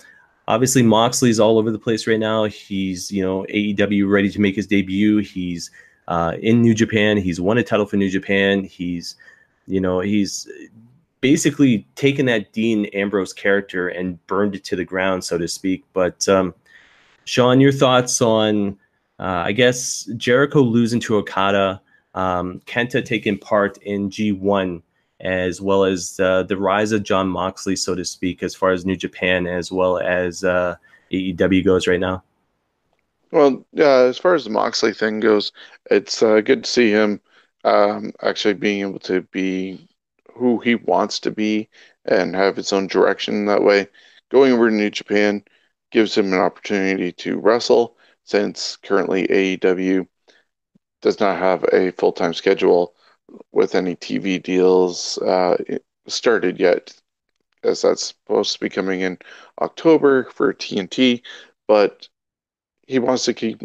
obviously 0.47 0.83
Moxley's 0.83 1.39
all 1.39 1.57
over 1.57 1.71
the 1.71 1.79
place 1.79 2.07
right 2.07 2.19
now. 2.19 2.45
He's 2.45 3.11
you 3.11 3.23
know 3.23 3.45
AEW 3.49 4.09
ready 4.09 4.29
to 4.29 4.39
make 4.39 4.55
his 4.55 4.67
debut. 4.67 5.17
He's 5.19 5.71
uh, 6.07 6.33
in 6.41 6.61
New 6.61 6.73
Japan. 6.73 7.17
He's 7.17 7.41
won 7.41 7.57
a 7.57 7.63
title 7.63 7.85
for 7.85 7.97
New 7.97 8.09
Japan. 8.09 8.63
He's 8.63 9.15
you 9.67 9.81
know 9.81 9.99
he's 9.99 10.47
basically 11.21 11.87
taken 11.95 12.27
that 12.27 12.53
Dean 12.53 12.85
Ambrose 12.87 13.33
character 13.33 13.87
and 13.87 14.25
burned 14.27 14.53
it 14.53 14.63
to 14.65 14.75
the 14.75 14.85
ground, 14.85 15.23
so 15.23 15.37
to 15.37 15.47
speak. 15.47 15.83
But 15.93 16.27
um, 16.29 16.53
Sean, 17.25 17.59
your 17.59 17.71
thoughts 17.71 18.21
on 18.21 18.77
uh, 19.19 19.43
I 19.45 19.51
guess 19.51 20.03
Jericho 20.17 20.61
losing 20.61 20.99
to 21.01 21.17
Okada 21.17 21.81
um, 22.17 22.61
Kenta 22.65 23.05
taking 23.05 23.37
part 23.37 23.77
in 23.83 24.09
G1 24.09 24.81
as 25.19 25.61
well 25.61 25.83
as 25.83 26.19
uh, 26.19 26.43
the 26.43 26.57
rise 26.57 26.91
of 26.91 27.03
Jon 27.03 27.27
Moxley, 27.27 27.75
so 27.75 27.93
to 27.93 28.03
speak, 28.03 28.41
as 28.41 28.55
far 28.55 28.71
as 28.71 28.85
New 28.85 28.95
Japan 28.95 29.45
as 29.45 29.71
well 29.71 29.99
as 29.99 30.43
uh, 30.43 30.75
AEW 31.11 31.63
goes 31.63 31.87
right 31.87 31.99
now. 31.99 32.23
Well, 33.31 33.63
yeah, 33.71 33.99
as 33.99 34.17
far 34.17 34.33
as 34.33 34.45
the 34.45 34.49
Moxley 34.49 34.93
thing 34.93 35.19
goes, 35.19 35.51
it's 35.91 36.23
uh, 36.23 36.41
good 36.41 36.63
to 36.63 36.69
see 36.69 36.89
him 36.89 37.21
um, 37.63 38.13
actually 38.23 38.55
being 38.55 38.81
able 38.81 38.99
to 38.99 39.21
be 39.21 39.87
who 40.33 40.59
he 40.59 40.73
wants 40.73 41.19
to 41.19 41.31
be 41.31 41.69
and 42.05 42.35
have 42.35 42.55
his 42.55 42.73
own 42.73 42.87
direction 42.87 43.45
that 43.45 43.63
way. 43.63 43.87
Going 44.29 44.53
over 44.53 44.69
to 44.69 44.75
New 44.75 44.89
Japan 44.89 45.43
gives 45.91 46.17
him 46.17 46.33
an 46.33 46.39
opportunity 46.39 47.11
to 47.11 47.37
wrestle 47.37 47.95
since 48.23 48.75
currently 48.77 49.27
AEW 49.27 50.07
does 51.01 51.19
not 51.19 51.37
have 51.37 51.63
a 51.71 51.91
full-time 51.91 52.33
schedule 52.33 52.93
with 53.51 53.75
any 53.75 53.95
TV 53.95 54.41
deals 54.41 55.17
uh, 55.19 55.57
started 56.07 56.59
yet, 56.59 56.93
as 57.63 57.81
that's 57.81 58.07
supposed 58.07 58.53
to 58.53 58.59
be 58.59 58.69
coming 58.69 59.01
in 59.01 59.17
October 59.61 60.25
for 60.31 60.53
TNT, 60.53 61.21
but 61.67 62.07
he 62.87 62.99
wants 62.99 63.25
to 63.25 63.33
keep 63.33 63.61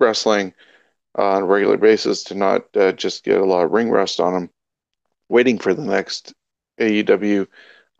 wrestling 0.00 0.52
on 1.14 1.42
a 1.42 1.46
regular 1.46 1.76
basis 1.76 2.24
to 2.24 2.34
not 2.34 2.64
uh, 2.76 2.92
just 2.92 3.24
get 3.24 3.40
a 3.40 3.44
lot 3.44 3.64
of 3.64 3.70
ring 3.70 3.90
rust 3.90 4.20
on 4.20 4.34
him, 4.34 4.50
waiting 5.28 5.58
for 5.58 5.72
the 5.72 5.84
next 5.84 6.34
AEW 6.80 7.46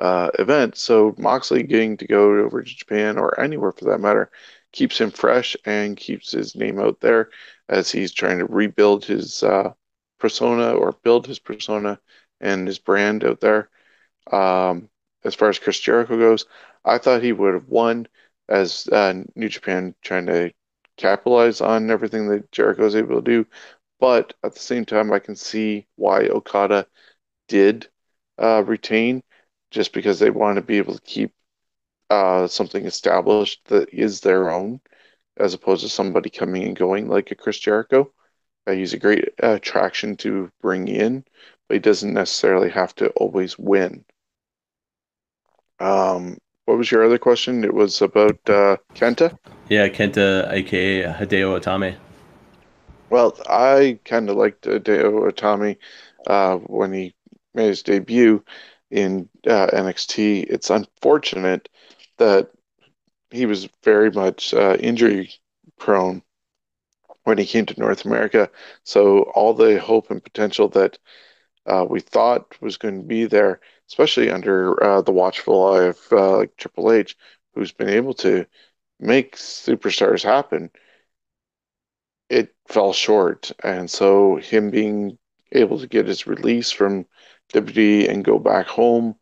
uh, 0.01 0.31
event. 0.39 0.77
So 0.77 1.15
Moxley 1.19 1.63
getting 1.63 1.97
to 1.99 2.07
go 2.07 2.39
over 2.41 2.63
to 2.63 2.69
Japan 2.75 3.19
or 3.19 3.39
anywhere 3.41 3.73
for 3.73 3.85
that 3.87 4.01
matter 4.01 4.31
keeps 4.73 5.01
him 5.01 5.13
fresh 5.13 5.57
and 5.65 5.97
keeps 5.97 6.33
his 6.33 6.57
name 6.57 6.81
out 6.81 6.99
there 7.01 7.31
as 7.69 7.91
he's 7.91 8.13
trying 8.13 8.39
to 8.39 8.47
rebuild 8.47 9.05
his 9.05 9.43
uh, 9.43 9.73
persona 10.19 10.73
or 10.73 10.93
build 11.03 11.27
his 11.27 11.39
persona 11.39 11.99
and 12.41 12.67
his 12.67 12.79
brand 12.79 13.25
out 13.25 13.41
there. 13.41 13.69
Um, 14.31 14.89
as 15.25 15.35
far 15.35 15.49
as 15.49 15.59
Chris 15.59 15.79
Jericho 15.81 16.19
goes, 16.19 16.47
I 16.85 16.99
thought 16.99 17.23
he 17.23 17.33
would 17.33 17.55
have 17.55 17.69
won 17.69 18.07
as 18.49 18.87
uh, 18.89 19.15
New 19.35 19.49
Japan 19.49 19.95
trying 20.03 20.27
to 20.27 20.53
capitalize 20.97 21.61
on 21.61 21.91
everything 21.91 22.29
that 22.29 22.51
Jericho 22.53 22.87
is 22.87 22.97
able 22.97 23.17
to 23.17 23.23
do. 23.23 23.47
But 24.01 24.35
at 24.43 24.55
the 24.55 24.61
same 24.61 24.85
time, 24.85 25.13
I 25.13 25.19
can 25.19 25.37
see 25.37 25.87
why 25.97 26.27
Okada 26.27 26.87
did 27.49 27.89
uh, 28.39 28.63
retain 28.65 29.23
just 29.71 29.93
because 29.93 30.19
they 30.19 30.31
want 30.31 30.57
to 30.57 30.63
be 30.63 30.79
able 30.79 30.95
to 30.95 31.03
keep 31.03 31.33
uh, 32.11 32.47
something 32.47 32.85
established 32.87 33.61
that 33.67 33.93
is 33.93 34.21
their 34.21 34.51
own 34.51 34.81
as 35.37 35.55
opposed 35.55 35.83
to 35.83 35.89
somebody 35.89 36.31
coming 36.31 36.65
and 36.65 36.77
going 36.77 37.09
like 37.09 37.31
a 37.31 37.35
Chris 37.35 37.59
Jericho. 37.59 38.11
Uh, 38.67 38.73
he's 38.73 38.95
a 38.95 38.99
great 38.99 39.29
attraction 39.39 40.17
to 40.17 40.51
bring 40.63 40.89
in, 40.89 41.25
but 41.69 41.75
he 41.75 41.81
doesn't 41.81 42.15
necessarily 42.15 42.71
have 42.71 42.95
to 42.97 43.09
always 43.11 43.59
win. 43.59 44.05
Um, 45.81 46.39
what 46.65 46.79
was 46.79 46.91
your 46.91 47.05
other 47.05 47.19
question? 47.19 47.65
It 47.65 47.75
was 47.75 48.01
about 48.01 48.39
uh, 48.49 48.79
Kenta. 48.95 49.37
Yeah, 49.69 49.89
Kenta, 49.89 50.51
aka 50.51 51.03
Hideo 51.03 51.61
Itami. 51.61 51.97
Well, 53.11 53.39
I 53.49 53.99
kind 54.05 54.31
of 54.31 54.37
liked 54.37 54.65
Hideo 54.65 55.31
Itami 55.31 55.77
uh, 56.27 56.57
when 56.57 56.93
he 56.93 57.15
made 57.53 57.69
his 57.69 57.83
debut 57.83 58.43
in 58.91 59.29
uh, 59.47 59.67
NXT. 59.67 60.47
It's 60.49 60.71
unfortunate 60.71 61.69
that 62.19 62.51
he 63.35 63.47
was 63.47 63.69
very 63.83 64.11
much 64.11 64.55
uh, 64.55 64.77
injury 64.81 65.33
prone 65.79 66.23
when 67.25 67.39
he 67.39 67.47
came 67.47 67.67
to 67.67 67.81
North 67.81 68.05
America. 68.05 68.51
So 68.85 69.23
all 69.35 69.55
the 69.55 69.79
hope 69.81 70.11
and 70.11 70.23
potential 70.23 70.69
that 70.71 70.99
uh, 71.67 71.87
we 71.89 72.01
thought 72.01 72.61
was 72.63 72.77
going 72.79 73.01
to 73.03 73.07
be 73.07 73.27
there, 73.27 73.61
especially 73.91 74.31
under 74.31 74.83
uh, 74.83 75.03
the 75.03 75.13
watchful 75.13 75.75
eye 75.75 75.85
of 75.85 75.99
uh, 76.13 76.39
like 76.39 76.57
Triple 76.57 76.93
H, 76.93 77.17
who's 77.55 77.73
been 77.73 77.91
able 77.91 78.15
to 78.15 78.47
make 79.01 79.37
superstars 79.37 80.23
happen, 80.25 80.71
it 82.29 82.55
fell 82.69 82.93
short. 82.93 83.53
And 83.63 83.91
so 83.91 84.37
him 84.37 84.71
being 84.71 85.19
able 85.53 85.79
to 85.79 85.87
get 85.87 86.07
his 86.07 86.27
release 86.27 86.71
from 86.71 87.07
WWE 87.53 88.09
and 88.09 88.25
go 88.25 88.39
back 88.39 88.67
home, 88.67 89.17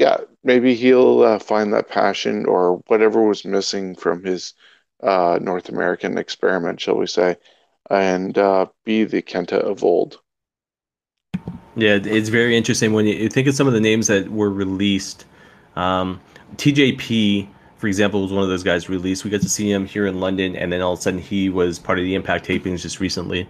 yeah, 0.00 0.16
maybe 0.42 0.74
he'll 0.74 1.22
uh, 1.22 1.38
find 1.38 1.74
that 1.74 1.90
passion 1.90 2.46
or 2.46 2.76
whatever 2.86 3.22
was 3.22 3.44
missing 3.44 3.94
from 3.94 4.24
his 4.24 4.54
uh, 5.02 5.38
North 5.42 5.68
American 5.68 6.16
experiment, 6.16 6.80
shall 6.80 6.96
we 6.96 7.06
say, 7.06 7.36
and 7.90 8.38
uh, 8.38 8.64
be 8.86 9.04
the 9.04 9.20
Kenta 9.20 9.58
of 9.58 9.84
old. 9.84 10.18
Yeah, 11.76 11.98
it's 12.02 12.30
very 12.30 12.56
interesting 12.56 12.94
when 12.94 13.04
you, 13.04 13.28
think 13.28 13.46
of 13.46 13.54
some 13.54 13.66
of 13.66 13.74
the 13.74 13.80
names 13.80 14.06
that 14.06 14.30
were 14.30 14.48
released. 14.48 15.26
Um, 15.76 16.18
TJP, 16.56 17.46
for 17.76 17.86
example, 17.86 18.22
was 18.22 18.32
one 18.32 18.42
of 18.42 18.48
those 18.48 18.62
guys 18.62 18.88
released. 18.88 19.24
We 19.24 19.30
got 19.30 19.42
to 19.42 19.50
see 19.50 19.70
him 19.70 19.84
here 19.84 20.06
in 20.06 20.18
London, 20.18 20.56
and 20.56 20.72
then 20.72 20.80
all 20.80 20.94
of 20.94 20.98
a 20.98 21.02
sudden 21.02 21.20
he 21.20 21.50
was 21.50 21.78
part 21.78 21.98
of 21.98 22.06
the 22.06 22.14
Impact 22.14 22.48
tapings 22.48 22.80
just 22.80 23.00
recently. 23.00 23.46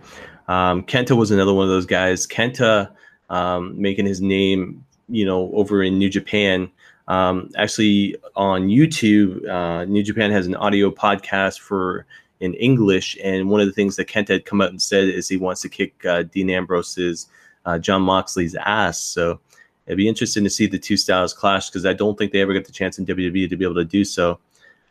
Um, 0.48 0.82
Kenta 0.82 1.16
was 1.16 1.30
another 1.30 1.54
one 1.54 1.62
of 1.62 1.70
those 1.70 1.86
guys. 1.86 2.26
Kenta 2.26 2.90
um, 3.28 3.80
making 3.80 4.04
his 4.04 4.20
name, 4.20 4.84
you 5.10 5.24
know, 5.24 5.50
over 5.52 5.82
in 5.82 5.98
New 5.98 6.08
Japan. 6.08 6.70
Um, 7.08 7.50
actually, 7.56 8.16
on 8.36 8.68
YouTube, 8.68 9.48
uh, 9.48 9.84
New 9.84 10.02
Japan 10.02 10.30
has 10.30 10.46
an 10.46 10.54
audio 10.56 10.90
podcast 10.90 11.58
for 11.58 12.06
in 12.40 12.54
English, 12.54 13.18
and 13.22 13.50
one 13.50 13.60
of 13.60 13.66
the 13.66 13.72
things 13.72 13.96
that 13.96 14.08
Kenta 14.08 14.28
had 14.28 14.46
come 14.46 14.60
out 14.60 14.70
and 14.70 14.80
said 14.80 15.08
is 15.08 15.28
he 15.28 15.36
wants 15.36 15.60
to 15.62 15.68
kick 15.68 16.04
uh, 16.06 16.22
Dean 16.22 16.48
Ambrose's 16.48 17.26
uh, 17.66 17.78
Jon 17.78 18.02
Moxley's 18.02 18.54
ass. 18.54 18.98
So 19.00 19.40
it'd 19.86 19.98
be 19.98 20.08
interesting 20.08 20.44
to 20.44 20.50
see 20.50 20.66
the 20.66 20.78
two 20.78 20.96
styles 20.96 21.34
clash 21.34 21.68
because 21.68 21.84
I 21.84 21.92
don't 21.92 22.16
think 22.16 22.32
they 22.32 22.40
ever 22.40 22.52
get 22.52 22.64
the 22.64 22.72
chance 22.72 22.98
in 22.98 23.06
WWE 23.06 23.48
to 23.48 23.56
be 23.56 23.64
able 23.64 23.74
to 23.74 23.84
do 23.84 24.04
so. 24.04 24.38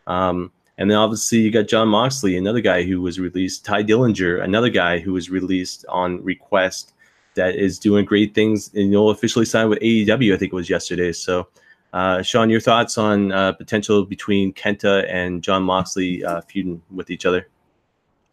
Um, 0.08 0.52
and 0.78 0.90
then 0.90 0.98
obviously 0.98 1.40
you 1.40 1.52
got 1.52 1.68
Jon 1.68 1.90
Moxley, 1.90 2.38
another 2.38 2.62
guy 2.62 2.84
who 2.84 3.02
was 3.02 3.20
released. 3.20 3.66
Tye 3.66 3.84
Dillinger, 3.84 4.44
another 4.44 4.70
guy 4.70 5.00
who 5.00 5.14
was 5.14 5.30
released 5.30 5.86
on 5.90 6.24
request 6.24 6.94
that 7.36 7.56
is 7.56 7.80
doing 7.80 8.06
great 8.06 8.34
things 8.36 8.72
and 8.74 8.92
you'll 8.92 9.12
officially 9.12 9.46
sign 9.46 9.70
with 9.70 9.80
AEW. 9.80 10.34
I 10.34 10.38
think 10.38 10.54
it 10.54 10.56
was 10.56 10.70
yesterday. 10.70 11.12
So. 11.12 11.48
Uh, 11.92 12.22
Sean, 12.22 12.52
your 12.52 12.60
thoughts 12.60 13.00
on 13.00 13.32
uh, 13.32 13.52
potential 13.54 14.06
between 14.06 14.54
Kenta 14.54 15.12
and 15.12 15.42
Jon 15.42 15.64
Moxley 15.64 16.24
uh, 16.24 16.42
feuding 16.42 16.84
with 16.92 17.10
each 17.10 17.26
other? 17.26 17.48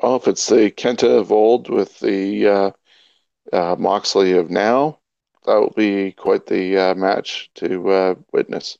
Well, 0.02 0.16
if 0.16 0.28
it's 0.28 0.46
the 0.46 0.70
Kenta 0.70 1.20
of 1.20 1.32
old 1.32 1.70
with 1.70 1.98
the 2.00 2.46
uh, 2.46 2.70
uh, 3.52 3.76
Moxley 3.78 4.32
of 4.32 4.50
now, 4.50 4.98
that 5.46 5.54
will 5.54 5.72
be 5.76 6.12
quite 6.12 6.46
the 6.46 6.76
uh, 6.76 6.94
match 6.94 7.50
to 7.54 7.88
uh, 7.90 8.14
witness. 8.32 8.76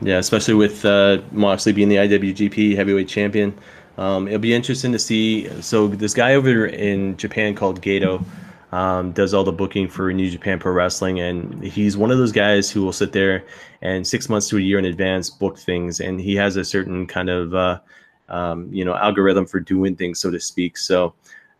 Yeah, 0.00 0.18
especially 0.18 0.54
with 0.54 0.84
uh, 0.84 1.20
Moxley 1.32 1.72
being 1.72 1.88
the 1.88 1.96
IWGP 1.96 2.76
Heavyweight 2.76 3.08
Champion. 3.08 3.56
Um, 3.98 4.28
it'll 4.28 4.40
be 4.40 4.54
interesting 4.54 4.92
to 4.92 4.98
see. 4.98 5.48
So 5.62 5.88
this 5.88 6.14
guy 6.14 6.34
over 6.34 6.66
in 6.66 7.16
Japan 7.16 7.54
called 7.54 7.80
Gedo 7.82 8.24
um, 8.76 9.12
does 9.12 9.32
all 9.32 9.42
the 9.42 9.52
booking 9.52 9.88
for 9.88 10.12
New 10.12 10.28
Japan 10.28 10.58
Pro 10.58 10.70
Wrestling, 10.70 11.18
and 11.18 11.64
he's 11.64 11.96
one 11.96 12.10
of 12.10 12.18
those 12.18 12.30
guys 12.30 12.70
who 12.70 12.84
will 12.84 12.92
sit 12.92 13.10
there 13.10 13.42
and 13.80 14.06
six 14.06 14.28
months 14.28 14.50
to 14.50 14.58
a 14.58 14.60
year 14.60 14.78
in 14.78 14.84
advance 14.84 15.30
book 15.30 15.58
things, 15.58 15.98
and 15.98 16.20
he 16.20 16.34
has 16.34 16.56
a 16.56 16.64
certain 16.64 17.06
kind 17.06 17.30
of 17.30 17.54
uh, 17.54 17.80
um, 18.28 18.68
you 18.70 18.84
know 18.84 18.94
algorithm 18.94 19.46
for 19.46 19.60
doing 19.60 19.96
things, 19.96 20.20
so 20.20 20.30
to 20.30 20.38
speak. 20.38 20.76
So 20.76 21.14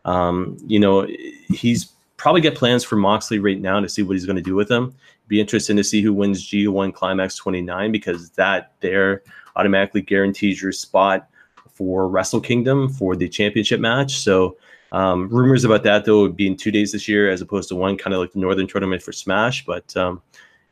um, 0.05 0.59
you 0.66 0.78
know 0.78 1.06
he's 1.48 1.86
probably 2.18 2.43
got 2.43 2.55
plans 2.55 2.84
for 2.84 2.97
Moxley 2.97 3.38
right 3.38 3.59
now 3.59 3.80
to 3.80 3.88
see 3.88 4.02
what 4.02 4.12
he's 4.12 4.26
going 4.26 4.36
to 4.36 4.43
do 4.43 4.55
with 4.55 4.70
him. 4.70 4.94
Be 5.26 5.40
interesting 5.40 5.78
to 5.78 5.84
see 5.84 6.02
who 6.02 6.12
wins 6.12 6.47
G1 6.47 6.93
Climax 6.93 7.34
29 7.36 7.93
because 7.93 8.28
that 8.32 8.72
there 8.80 9.22
automatically 9.56 10.02
guarantees 10.02 10.60
your 10.60 10.72
spot 10.72 11.30
for 11.72 12.10
Wrestle 12.10 12.43
Kingdom 12.43 12.90
for 12.90 13.16
the 13.16 13.26
championship 13.26 13.80
match. 13.80 14.18
So 14.18 14.59
um, 14.92 15.28
rumors 15.28 15.64
about 15.64 15.82
that 15.84 16.04
though 16.04 16.22
would 16.22 16.36
be 16.36 16.46
in 16.46 16.56
two 16.56 16.70
days 16.70 16.92
this 16.92 17.08
year 17.08 17.30
as 17.30 17.40
opposed 17.40 17.68
to 17.70 17.76
one, 17.76 17.96
kind 17.96 18.14
of 18.14 18.20
like 18.20 18.32
the 18.32 18.38
Northern 18.38 18.66
Tournament 18.66 19.02
for 19.02 19.12
Smash. 19.12 19.64
But 19.64 19.96
um, 19.96 20.22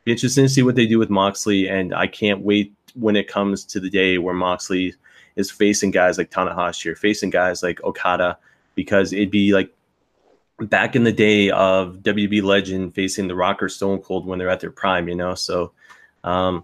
be 0.03 0.11
interesting 0.11 0.45
to 0.45 0.49
see 0.49 0.63
what 0.63 0.75
they 0.75 0.85
do 0.85 0.99
with 0.99 1.09
Moxley, 1.09 1.67
and 1.67 1.93
I 1.93 2.07
can't 2.07 2.41
wait 2.41 2.73
when 2.93 3.15
it 3.15 3.27
comes 3.27 3.65
to 3.65 3.79
the 3.79 3.89
day 3.89 4.17
where 4.17 4.33
Moxley 4.33 4.93
is 5.35 5.51
facing 5.51 5.91
guys 5.91 6.17
like 6.17 6.31
Tanahashi 6.31 6.87
or 6.87 6.95
facing 6.95 7.29
guys 7.29 7.61
like 7.61 7.83
Okada, 7.83 8.37
because 8.75 9.11
it'd 9.11 9.31
be 9.31 9.53
like 9.53 9.73
back 10.59 10.95
in 10.95 11.03
the 11.03 11.11
day 11.11 11.49
of 11.49 11.97
WB 11.97 12.41
Legend 12.41 12.95
facing 12.95 13.27
The 13.27 13.35
Rock 13.35 13.61
or 13.61 13.67
Stone 13.67 13.99
Cold 13.99 14.25
when 14.25 14.39
they're 14.39 14.49
at 14.49 14.61
their 14.61 14.71
prime, 14.71 15.09
you 15.09 15.15
know. 15.15 15.35
So 15.35 15.73
um, 16.23 16.63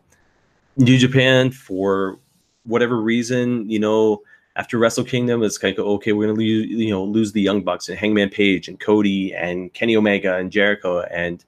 New 0.78 0.98
Japan 0.98 1.52
for 1.52 2.18
whatever 2.64 3.02
reason, 3.02 3.70
you 3.70 3.80
know 3.80 4.22
after 4.56 4.78
Wrestle 4.78 5.04
Kingdom, 5.04 5.44
it's 5.44 5.62
like 5.62 5.80
okay, 5.80 6.14
we're 6.14 6.28
gonna 6.28 6.38
lose, 6.38 6.68
you 6.70 6.90
know, 6.90 7.04
lose 7.04 7.32
the 7.32 7.42
Young 7.42 7.62
Bucks 7.62 7.90
and 7.90 7.98
Hangman 7.98 8.30
Page 8.30 8.68
and 8.68 8.80
Cody 8.80 9.34
and 9.34 9.74
Kenny 9.74 9.96
Omega 9.96 10.36
and 10.38 10.52
Jericho 10.52 11.02
and 11.02 11.44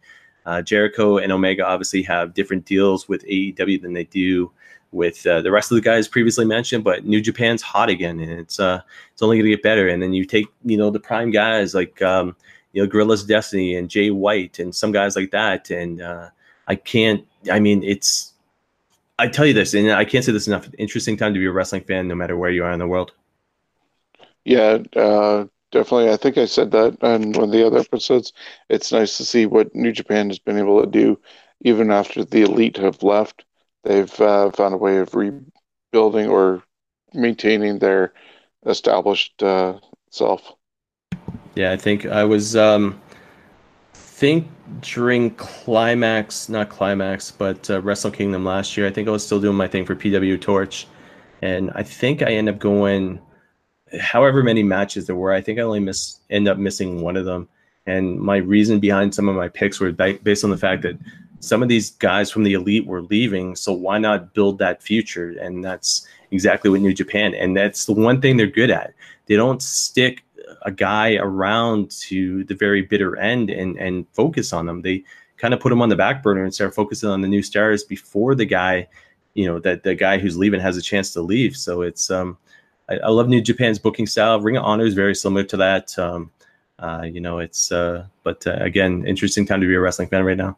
uh, 0.45 0.61
Jericho 0.61 1.17
and 1.17 1.31
Omega 1.31 1.65
obviously 1.65 2.03
have 2.03 2.33
different 2.33 2.65
deals 2.65 3.07
with 3.07 3.25
AEW 3.25 3.81
than 3.81 3.93
they 3.93 4.03
do 4.05 4.51
with 4.91 5.25
uh, 5.25 5.41
the 5.41 5.51
rest 5.51 5.71
of 5.71 5.75
the 5.75 5.81
guys 5.81 6.07
previously 6.07 6.45
mentioned. 6.45 6.83
But 6.83 7.05
New 7.05 7.21
Japan's 7.21 7.61
hot 7.61 7.89
again, 7.89 8.19
and 8.19 8.31
it's 8.31 8.59
uh, 8.59 8.81
it's 9.11 9.21
only 9.21 9.37
gonna 9.37 9.49
get 9.49 9.63
better. 9.63 9.87
And 9.87 10.01
then 10.01 10.13
you 10.13 10.25
take 10.25 10.47
you 10.63 10.77
know 10.77 10.89
the 10.89 10.99
prime 10.99 11.31
guys 11.31 11.73
like 11.73 12.01
um, 12.01 12.35
you 12.73 12.81
know 12.81 12.87
Guerrillas 12.87 13.23
Destiny 13.23 13.75
and 13.75 13.89
Jay 13.89 14.11
White 14.11 14.59
and 14.59 14.73
some 14.73 14.91
guys 14.91 15.15
like 15.15 15.31
that, 15.31 15.69
and 15.69 16.01
uh, 16.01 16.29
I 16.67 16.75
can't. 16.75 17.25
I 17.51 17.59
mean, 17.59 17.83
it's 17.83 18.32
I 19.23 19.27
tell 19.29 19.45
you 19.45 19.53
this, 19.53 19.73
and 19.73 19.89
I 19.89 20.03
can't 20.03 20.25
say 20.25 20.33
this 20.33 20.47
enough. 20.47 20.67
Interesting 20.77 21.15
time 21.15 21.33
to 21.33 21.39
be 21.39 21.45
a 21.45 21.51
wrestling 21.51 21.83
fan, 21.83 22.09
no 22.09 22.15
matter 22.15 22.35
where 22.35 22.51
you 22.51 22.65
are 22.65 22.73
in 22.73 22.79
the 22.79 22.87
world. 22.87 23.13
Yeah, 24.43 24.79
uh, 24.97 25.45
definitely. 25.71 26.11
I 26.11 26.17
think 26.17 26.37
I 26.37 26.43
said 26.43 26.71
that 26.71 27.01
on 27.01 27.31
one 27.31 27.45
of 27.45 27.51
the 27.51 27.65
other 27.65 27.79
episodes. 27.79 28.33
It's 28.67 28.91
nice 28.91 29.15
to 29.15 29.23
see 29.23 29.45
what 29.45 29.73
New 29.73 29.93
Japan 29.93 30.27
has 30.27 30.39
been 30.39 30.57
able 30.57 30.81
to 30.81 30.91
do, 30.91 31.21
even 31.61 31.89
after 31.89 32.25
the 32.25 32.41
elite 32.41 32.75
have 32.75 33.01
left. 33.01 33.45
They've 33.85 34.19
uh, 34.19 34.51
found 34.51 34.73
a 34.73 34.77
way 34.77 34.97
of 34.97 35.15
rebuilding 35.15 36.27
or 36.27 36.61
maintaining 37.13 37.79
their 37.79 38.13
established 38.65 39.41
uh, 39.41 39.79
self. 40.09 40.51
Yeah, 41.55 41.71
I 41.71 41.77
think 41.77 42.05
I 42.05 42.25
was 42.25 42.57
um 42.57 42.99
think 44.13 44.47
during 44.81 45.31
climax, 45.31 46.47
not 46.47 46.69
climax, 46.69 47.31
but 47.31 47.67
uh, 47.71 47.81
Wrestle 47.81 48.11
Kingdom 48.11 48.45
last 48.45 48.77
year. 48.77 48.85
I 48.85 48.91
think 48.91 49.07
I 49.07 49.11
was 49.11 49.25
still 49.25 49.41
doing 49.41 49.57
my 49.57 49.67
thing 49.67 49.85
for 49.87 49.95
PW 49.95 50.39
Torch, 50.39 50.87
and 51.41 51.71
I 51.73 51.81
think 51.81 52.21
I 52.21 52.27
ended 52.27 52.53
up 52.53 52.61
going 52.61 53.19
however 53.99 54.43
many 54.43 54.61
matches 54.61 55.07
there 55.07 55.15
were. 55.15 55.33
I 55.33 55.41
think 55.41 55.57
I 55.57 55.63
only 55.63 55.79
miss 55.79 56.19
end 56.29 56.47
up 56.47 56.59
missing 56.59 57.01
one 57.01 57.17
of 57.17 57.25
them, 57.25 57.49
and 57.87 58.19
my 58.19 58.37
reason 58.37 58.79
behind 58.79 59.15
some 59.15 59.27
of 59.27 59.35
my 59.35 59.49
picks 59.49 59.79
were 59.79 59.91
ba- 59.91 60.19
based 60.21 60.43
on 60.43 60.51
the 60.51 60.57
fact 60.57 60.83
that 60.83 60.97
some 61.39 61.63
of 61.63 61.67
these 61.67 61.89
guys 61.89 62.29
from 62.29 62.43
the 62.43 62.53
elite 62.53 62.85
were 62.85 63.01
leaving, 63.01 63.55
so 63.55 63.73
why 63.73 63.97
not 63.97 64.35
build 64.35 64.59
that 64.59 64.83
future? 64.83 65.31
And 65.41 65.65
that's 65.65 66.07
exactly 66.29 66.69
what 66.69 66.81
New 66.81 66.93
Japan, 66.93 67.33
and 67.33 67.57
that's 67.57 67.85
the 67.85 67.93
one 67.93 68.21
thing 68.21 68.37
they're 68.37 68.45
good 68.45 68.69
at. 68.69 68.93
They 69.25 69.35
don't 69.35 69.61
stick 69.61 70.23
a 70.63 70.71
guy 70.71 71.15
around 71.15 71.91
to 71.91 72.43
the 72.45 72.55
very 72.55 72.81
bitter 72.81 73.17
end 73.17 73.49
and 73.49 73.77
and 73.77 74.05
focus 74.13 74.53
on 74.53 74.65
them. 74.65 74.81
They 74.81 75.03
kind 75.37 75.53
of 75.53 75.59
put 75.59 75.71
him 75.71 75.81
on 75.81 75.89
the 75.89 75.95
back 75.95 76.23
burner 76.23 76.43
and 76.43 76.53
start 76.53 76.73
focusing 76.73 77.09
on 77.09 77.21
the 77.21 77.27
new 77.27 77.41
stars 77.41 77.83
before 77.83 78.35
the 78.35 78.45
guy, 78.45 78.87
you 79.33 79.45
know, 79.45 79.59
that 79.59 79.83
the 79.83 79.95
guy 79.95 80.17
who's 80.17 80.37
leaving 80.37 80.59
has 80.59 80.77
a 80.77 80.81
chance 80.81 81.11
to 81.13 81.21
leave. 81.21 81.55
So 81.55 81.81
it's 81.81 82.09
um, 82.09 82.37
I, 82.89 82.97
I 82.97 83.09
love 83.09 83.27
New 83.27 83.41
Japan's 83.41 83.79
booking 83.79 84.07
style. 84.07 84.39
Ring 84.39 84.57
of 84.57 84.63
Honor 84.63 84.85
is 84.85 84.93
very 84.93 85.15
similar 85.15 85.43
to 85.43 85.57
that. 85.57 85.97
Um, 85.99 86.31
uh, 86.79 87.03
you 87.03 87.21
know, 87.21 87.39
it's 87.39 87.71
uh, 87.71 88.05
but 88.23 88.45
uh, 88.47 88.57
again, 88.59 89.05
interesting 89.05 89.45
time 89.45 89.61
to 89.61 89.67
be 89.67 89.75
a 89.75 89.79
wrestling 89.79 90.07
fan 90.07 90.23
right 90.23 90.37
now. 90.37 90.57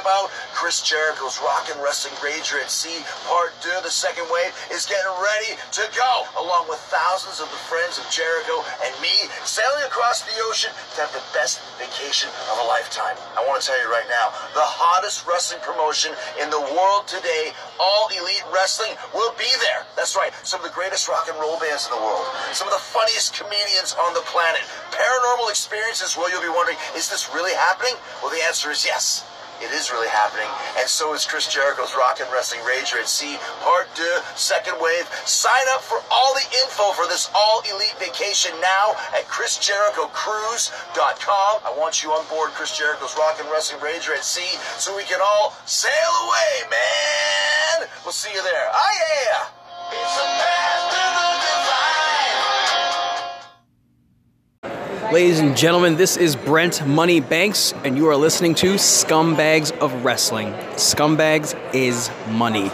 About. 0.00 0.30
Chris 0.54 0.82
Jericho's 0.82 1.38
Rock 1.42 1.68
and 1.70 1.78
Wrestling 1.82 2.14
Rager 2.22 2.58
at 2.62 2.70
Sea 2.70 3.02
Part 3.26 3.54
2, 3.60 3.82
the 3.82 3.90
second 3.90 4.26
wave, 4.30 4.50
is 4.70 4.86
getting 4.86 5.12
ready 5.18 5.58
to 5.78 5.84
go, 5.94 6.12
along 6.38 6.66
with 6.70 6.78
thousands 6.90 7.38
of 7.38 7.50
the 7.50 7.62
friends 7.70 7.98
of 7.98 8.06
Jericho 8.10 8.62
and 8.82 8.92
me 9.02 9.12
sailing 9.44 9.84
across 9.86 10.22
the 10.22 10.34
ocean 10.50 10.70
to 10.94 11.06
have 11.06 11.12
the 11.14 11.22
best 11.34 11.62
vacation 11.78 12.30
of 12.50 12.58
a 12.62 12.66
lifetime. 12.66 13.18
I 13.38 13.44
want 13.46 13.60
to 13.60 13.64
tell 13.66 13.78
you 13.78 13.90
right 13.90 14.06
now, 14.10 14.34
the 14.54 14.66
hottest 14.66 15.26
wrestling 15.26 15.62
promotion 15.62 16.14
in 16.42 16.50
the 16.50 16.62
world 16.74 17.06
today, 17.06 17.54
All 17.78 18.10
Elite 18.10 18.46
Wrestling, 18.50 18.94
will 19.14 19.34
be 19.38 19.50
there. 19.62 19.86
That's 19.94 20.14
right, 20.14 20.34
some 20.42 20.62
of 20.62 20.66
the 20.66 20.74
greatest 20.74 21.06
rock 21.06 21.30
and 21.30 21.38
roll 21.38 21.58
bands 21.58 21.86
in 21.86 21.94
the 21.94 22.02
world, 22.02 22.26
some 22.50 22.66
of 22.66 22.74
the 22.74 22.82
funniest 22.82 23.34
comedians 23.34 23.94
on 23.94 24.14
the 24.14 24.24
planet, 24.26 24.62
paranormal 24.90 25.50
experiences 25.50 26.16
where 26.16 26.30
you'll 26.30 26.42
be 26.42 26.50
wondering, 26.50 26.78
is 26.96 27.10
this 27.10 27.30
really 27.34 27.54
happening? 27.54 27.94
Well, 28.22 28.30
the 28.34 28.42
answer 28.42 28.70
is 28.70 28.84
yes. 28.84 29.24
It 29.58 29.74
is 29.74 29.90
really 29.90 30.06
happening, 30.08 30.46
and 30.78 30.88
so 30.88 31.14
is 31.14 31.26
Chris 31.26 31.48
Jericho's 31.52 31.92
Rock 31.98 32.20
and 32.20 32.30
Wrestling 32.30 32.60
Rager 32.62 33.00
at 33.02 33.08
Sea 33.08 33.36
Part 33.60 33.88
2, 33.94 34.20
Second 34.36 34.80
Wave. 34.80 35.04
Sign 35.26 35.66
up 35.74 35.82
for 35.82 36.00
all 36.12 36.32
the 36.34 36.46
info 36.62 36.92
for 36.94 37.08
this 37.10 37.28
all 37.34 37.60
elite 37.66 37.98
vacation 37.98 38.52
now 38.60 38.94
at 39.18 39.26
ChrisJerichoCruise.com. 39.26 41.60
I 41.66 41.74
want 41.76 42.04
you 42.04 42.12
on 42.12 42.24
board 42.30 42.52
Chris 42.54 42.78
Jericho's 42.78 43.16
Rock 43.18 43.40
and 43.40 43.50
Wrestling 43.50 43.80
Rager 43.82 44.14
at 44.14 44.22
Sea 44.22 44.60
so 44.78 44.94
we 44.96 45.02
can 45.02 45.18
all 45.20 45.56
sail 45.66 46.12
away, 46.22 46.62
man! 46.70 47.88
We'll 48.04 48.12
see 48.12 48.30
you 48.32 48.42
there. 48.42 48.68
Ah, 48.70 48.92
yeah! 48.94 49.48
It's 49.90 50.18
a 50.22 50.67
Ladies 55.12 55.40
and 55.40 55.56
gentlemen, 55.56 55.96
this 55.96 56.18
is 56.18 56.36
Brent 56.36 56.86
Money 56.86 57.20
Banks, 57.20 57.72
and 57.82 57.96
you 57.96 58.08
are 58.08 58.16
listening 58.16 58.54
to 58.56 58.74
Scumbags 58.74 59.72
of 59.78 60.04
Wrestling. 60.04 60.52
Scumbags 60.74 61.58
is 61.74 62.10
money. 62.32 62.70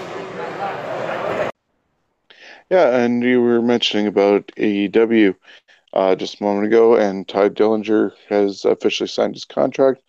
Yeah, 2.71 2.97
and 2.97 3.23
you 3.23 3.41
were 3.41 3.63
mentioning 3.63 4.09
about 4.09 4.49
AEW 4.57 5.37
uh, 5.93 6.17
just 6.17 6.41
a 6.41 6.43
moment 6.43 6.67
ago, 6.67 6.97
and 6.97 7.29
Tye 7.29 7.51
Dillinger 7.51 8.11
has 8.29 8.65
officially 8.65 9.07
signed 9.07 9.37
his 9.37 9.45
contract. 9.45 10.03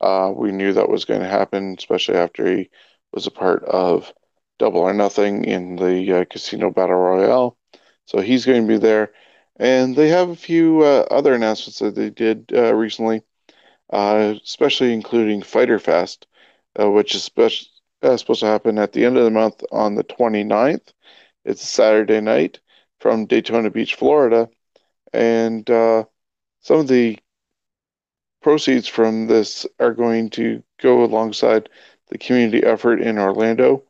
Uh, 0.00 0.32
we 0.34 0.52
knew 0.52 0.72
that 0.72 0.88
was 0.88 1.04
going 1.04 1.20
to 1.20 1.28
happen, 1.28 1.76
especially 1.78 2.16
after 2.16 2.56
he 2.56 2.70
was 3.12 3.26
a 3.26 3.30
part 3.30 3.62
of 3.64 4.14
Double 4.58 4.80
or 4.80 4.94
Nothing 4.94 5.44
in 5.44 5.76
the 5.76 6.20
uh, 6.20 6.24
Casino 6.24 6.70
Battle 6.70 6.96
Royale. 6.96 7.58
So 8.06 8.20
he's 8.22 8.46
going 8.46 8.62
to 8.62 8.68
be 8.68 8.78
there. 8.78 9.12
And 9.58 9.96
they 9.96 10.08
have 10.08 10.28
a 10.28 10.36
few 10.36 10.82
uh, 10.82 11.06
other 11.10 11.34
announcements 11.34 11.78
that 11.78 11.94
they 11.94 12.10
did 12.10 12.52
uh, 12.54 12.74
recently, 12.74 13.22
uh, 13.90 14.34
especially 14.44 14.92
including 14.92 15.42
Fyter 15.42 15.78
Fest, 15.78 16.26
uh, 16.78 16.90
which 16.90 17.14
is 17.14 17.24
spe- 17.24 17.68
uh, 18.02 18.16
supposed 18.16 18.40
to 18.40 18.46
happen 18.46 18.78
at 18.78 18.92
the 18.92 19.04
end 19.04 19.16
of 19.16 19.24
the 19.24 19.30
month 19.30 19.62
on 19.72 19.94
the 19.94 20.04
29th. 20.04 20.92
It's 21.44 21.62
a 21.62 21.66
Saturday 21.66 22.20
night 22.20 22.60
from 23.00 23.26
Daytona 23.26 23.70
Beach, 23.70 23.94
Florida. 23.94 24.48
And 25.12 25.68
uh, 25.70 26.04
some 26.60 26.80
of 26.80 26.88
the 26.88 27.18
proceeds 28.42 28.88
from 28.88 29.26
this 29.26 29.66
are 29.80 29.94
going 29.94 30.30
to 30.30 30.62
go 30.80 31.04
alongside 31.04 31.68
the 32.08 32.18
community 32.18 32.62
effort 32.64 33.00
in 33.00 33.18
Orlando. 33.18 33.82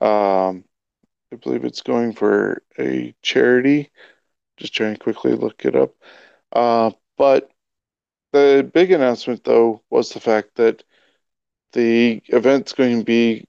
Um, 0.00 0.64
I 1.32 1.36
believe 1.36 1.64
it's 1.64 1.82
going 1.82 2.12
for 2.12 2.62
a 2.78 3.14
charity. 3.22 3.90
Just 4.58 4.74
trying 4.74 4.94
to 4.94 5.00
quickly 5.00 5.34
look 5.34 5.64
it 5.64 5.76
up. 5.76 5.94
Uh, 6.52 6.90
but 7.16 7.50
the 8.32 8.68
big 8.74 8.92
announcement, 8.92 9.44
though, 9.44 9.82
was 9.90 10.10
the 10.10 10.20
fact 10.20 10.56
that 10.56 10.84
the 11.72 12.22
event's 12.28 12.72
going 12.72 12.98
to 12.98 13.04
be 13.04 13.46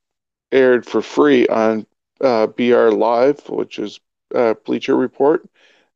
aired 0.51 0.85
for 0.85 1.01
free 1.01 1.47
on 1.47 1.85
uh, 2.21 2.47
BR 2.47 2.89
Live, 2.89 3.49
which 3.49 3.79
is 3.79 3.99
uh, 4.35 4.55
Bleacher 4.65 4.95
Report, 4.95 5.47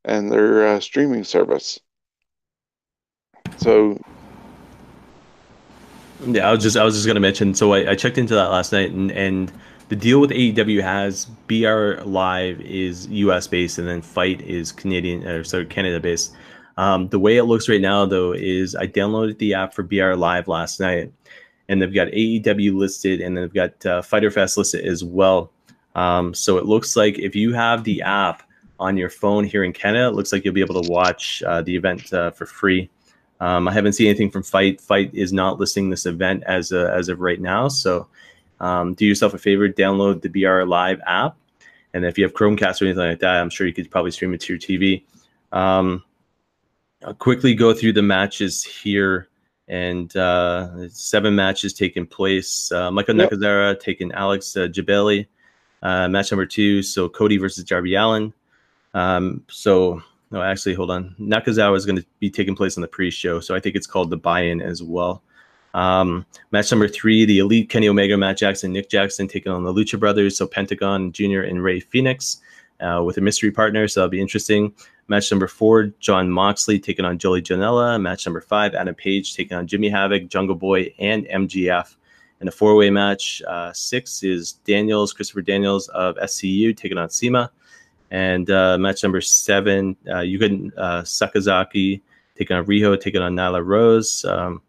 and 0.04 0.30
their 0.30 0.66
uh, 0.68 0.80
streaming 0.80 1.24
service. 1.24 1.80
So 3.58 3.98
Yeah, 6.26 6.48
I 6.48 6.52
was 6.52 6.62
just 6.62 6.76
I 6.76 6.84
was 6.84 6.94
just 6.94 7.06
gonna 7.06 7.20
mention. 7.20 7.54
So 7.54 7.72
I, 7.74 7.92
I 7.92 7.94
checked 7.94 8.18
into 8.18 8.34
that 8.34 8.50
last 8.50 8.72
night, 8.72 8.92
and 8.92 9.10
and 9.12 9.52
the 9.94 10.00
deal 10.00 10.18
with 10.20 10.32
AEW 10.32 10.82
has 10.82 11.26
BR 11.46 12.02
Live 12.04 12.60
is 12.62 13.06
U.S. 13.06 13.46
based, 13.46 13.78
and 13.78 13.86
then 13.86 14.02
FITE 14.02 14.40
is 14.40 14.72
Canadian 14.72 15.24
or 15.24 15.44
sorry 15.44 15.66
Canada 15.66 16.00
based. 16.00 16.34
Um, 16.76 17.06
the 17.10 17.20
way 17.20 17.36
it 17.36 17.44
looks 17.44 17.68
right 17.68 17.80
now, 17.80 18.04
though, 18.04 18.32
is 18.32 18.74
I 18.74 18.88
downloaded 18.88 19.38
the 19.38 19.54
app 19.54 19.72
for 19.72 19.84
BR 19.84 20.14
Live 20.14 20.48
last 20.48 20.80
night, 20.80 21.12
and 21.68 21.80
they've 21.80 21.94
got 21.94 22.08
AEW 22.08 22.74
listed, 22.74 23.20
and 23.20 23.36
they've 23.36 23.54
got 23.54 23.86
uh, 23.86 24.02
Fyter 24.02 24.32
Fest 24.32 24.58
listed 24.58 24.84
as 24.84 25.04
well. 25.04 25.52
Um, 25.94 26.34
so 26.34 26.58
it 26.58 26.64
looks 26.64 26.96
like 26.96 27.20
if 27.20 27.36
you 27.36 27.52
have 27.52 27.84
the 27.84 28.02
app 28.02 28.42
on 28.80 28.96
your 28.96 29.10
phone 29.10 29.44
here 29.44 29.62
in 29.62 29.72
Canada, 29.72 30.08
it 30.08 30.16
looks 30.16 30.32
like 30.32 30.44
you'll 30.44 30.54
be 30.54 30.60
able 30.60 30.82
to 30.82 30.90
watch 30.90 31.40
uh, 31.46 31.62
the 31.62 31.76
event 31.76 32.12
uh, 32.12 32.32
for 32.32 32.46
free. 32.46 32.90
Um, 33.38 33.68
I 33.68 33.72
haven't 33.72 33.92
seen 33.92 34.08
anything 34.08 34.32
from 34.32 34.42
FITE. 34.42 34.80
FITE 34.80 35.14
is 35.14 35.32
not 35.32 35.60
listing 35.60 35.88
this 35.88 36.04
event 36.04 36.42
as 36.48 36.72
a, 36.72 36.92
as 36.92 37.08
of 37.08 37.20
right 37.20 37.40
now. 37.40 37.68
So 37.68 38.08
um, 38.64 38.94
do 38.94 39.04
yourself 39.04 39.34
a 39.34 39.38
favor, 39.38 39.68
download 39.68 40.22
the 40.22 40.28
BR 40.28 40.62
Live 40.62 41.00
app, 41.06 41.36
and 41.92 42.04
if 42.04 42.16
you 42.16 42.24
have 42.24 42.32
Chromecast 42.32 42.80
or 42.80 42.86
anything 42.86 43.06
like 43.06 43.20
that, 43.20 43.36
I'm 43.36 43.50
sure 43.50 43.66
you 43.66 43.74
could 43.74 43.90
probably 43.90 44.10
stream 44.10 44.32
it 44.32 44.40
to 44.40 44.54
your 44.54 44.58
TV. 44.58 45.04
Um, 45.52 46.02
I'll 47.04 47.12
quickly 47.12 47.54
go 47.54 47.74
through 47.74 47.92
the 47.92 48.02
matches 48.02 48.64
here, 48.64 49.28
and 49.68 50.16
uh, 50.16 50.88
seven 50.88 51.34
matches 51.34 51.74
taking 51.74 52.06
place. 52.06 52.72
Uh, 52.72 52.90
Michael 52.90 53.16
Yep. 53.16 53.30
Nakazawa 53.30 53.78
taking 53.78 54.10
Alex 54.12 54.56
uh, 54.56 54.60
Jebailey. 54.68 55.26
Uh, 55.82 56.08
match 56.08 56.32
number 56.32 56.46
two, 56.46 56.82
so 56.82 57.10
Cody 57.10 57.36
versus 57.36 57.64
Darby 57.64 57.94
Allin. 57.94 58.32
Um, 58.94 59.44
so 59.50 60.02
no, 60.30 60.40
actually, 60.40 60.74
hold 60.74 60.90
on. 60.90 61.14
Nakazawa 61.20 61.76
is 61.76 61.84
going 61.84 61.96
to 61.96 62.06
be 62.18 62.30
taking 62.30 62.56
place 62.56 62.78
on 62.78 62.80
the 62.80 62.88
pre-show, 62.88 63.40
so 63.40 63.54
I 63.54 63.60
think 63.60 63.76
it's 63.76 63.86
called 63.86 64.08
the 64.08 64.16
buy-in 64.16 64.62
as 64.62 64.82
well. 64.82 65.22
Um, 65.74 66.24
match 66.52 66.70
number 66.70 66.88
three, 66.88 67.24
the 67.24 67.40
Elite 67.40 67.68
Kenny 67.68 67.88
Omega, 67.88 68.16
Matt 68.16 68.38
Jackson, 68.38 68.72
Nick 68.72 68.88
Jackson 68.88 69.28
taking 69.28 69.52
on 69.52 69.64
the 69.64 69.74
Lucha 69.74 69.98
Brothers, 69.98 70.36
so 70.38 70.46
Pentagon 70.46 71.12
Jr. 71.12 71.40
and 71.40 71.62
Rey 71.62 71.80
Fenix 71.80 72.40
uh, 72.80 73.02
with 73.04 73.18
a 73.18 73.20
mystery 73.20 73.50
partner, 73.50 73.86
so 73.88 74.00
that'll 74.00 74.10
be 74.10 74.20
interesting. 74.20 74.72
Match 75.08 75.30
number 75.30 75.48
four, 75.48 75.86
Jon 75.98 76.30
Moxley 76.30 76.78
taking 76.78 77.04
on 77.04 77.18
Joey 77.18 77.42
Janela. 77.42 78.00
Match 78.00 78.24
number 78.24 78.40
five, 78.40 78.74
Adam 78.74 78.94
Page 78.94 79.34
taking 79.34 79.56
on 79.56 79.66
Jimmy 79.66 79.90
Havoc, 79.90 80.28
Jungle 80.28 80.54
Boy, 80.54 80.94
and 80.98 81.26
MJF. 81.26 81.96
In 82.40 82.48
a 82.48 82.50
four-way 82.50 82.90
match, 82.90 83.42
uh, 83.46 83.72
six 83.72 84.22
is 84.22 84.52
Daniels, 84.64 85.12
Christopher 85.12 85.42
Daniels 85.42 85.88
of 85.88 86.16
SCU 86.16 86.76
taking 86.76 86.98
on 86.98 87.10
CIMA. 87.10 87.50
And 88.10 88.50
uh, 88.50 88.78
match 88.78 89.02
number 89.02 89.20
seven, 89.20 89.96
uh, 90.08 90.16
Yugen 90.22 90.70
uh, 90.76 91.02
Sakazaki 91.02 92.00
taking 92.36 92.56
on 92.56 92.64
Riho, 92.66 92.98
taking 92.98 93.22
on 93.22 93.34
Nyla 93.34 93.64
Rose. 93.64 94.24
Um, 94.24 94.62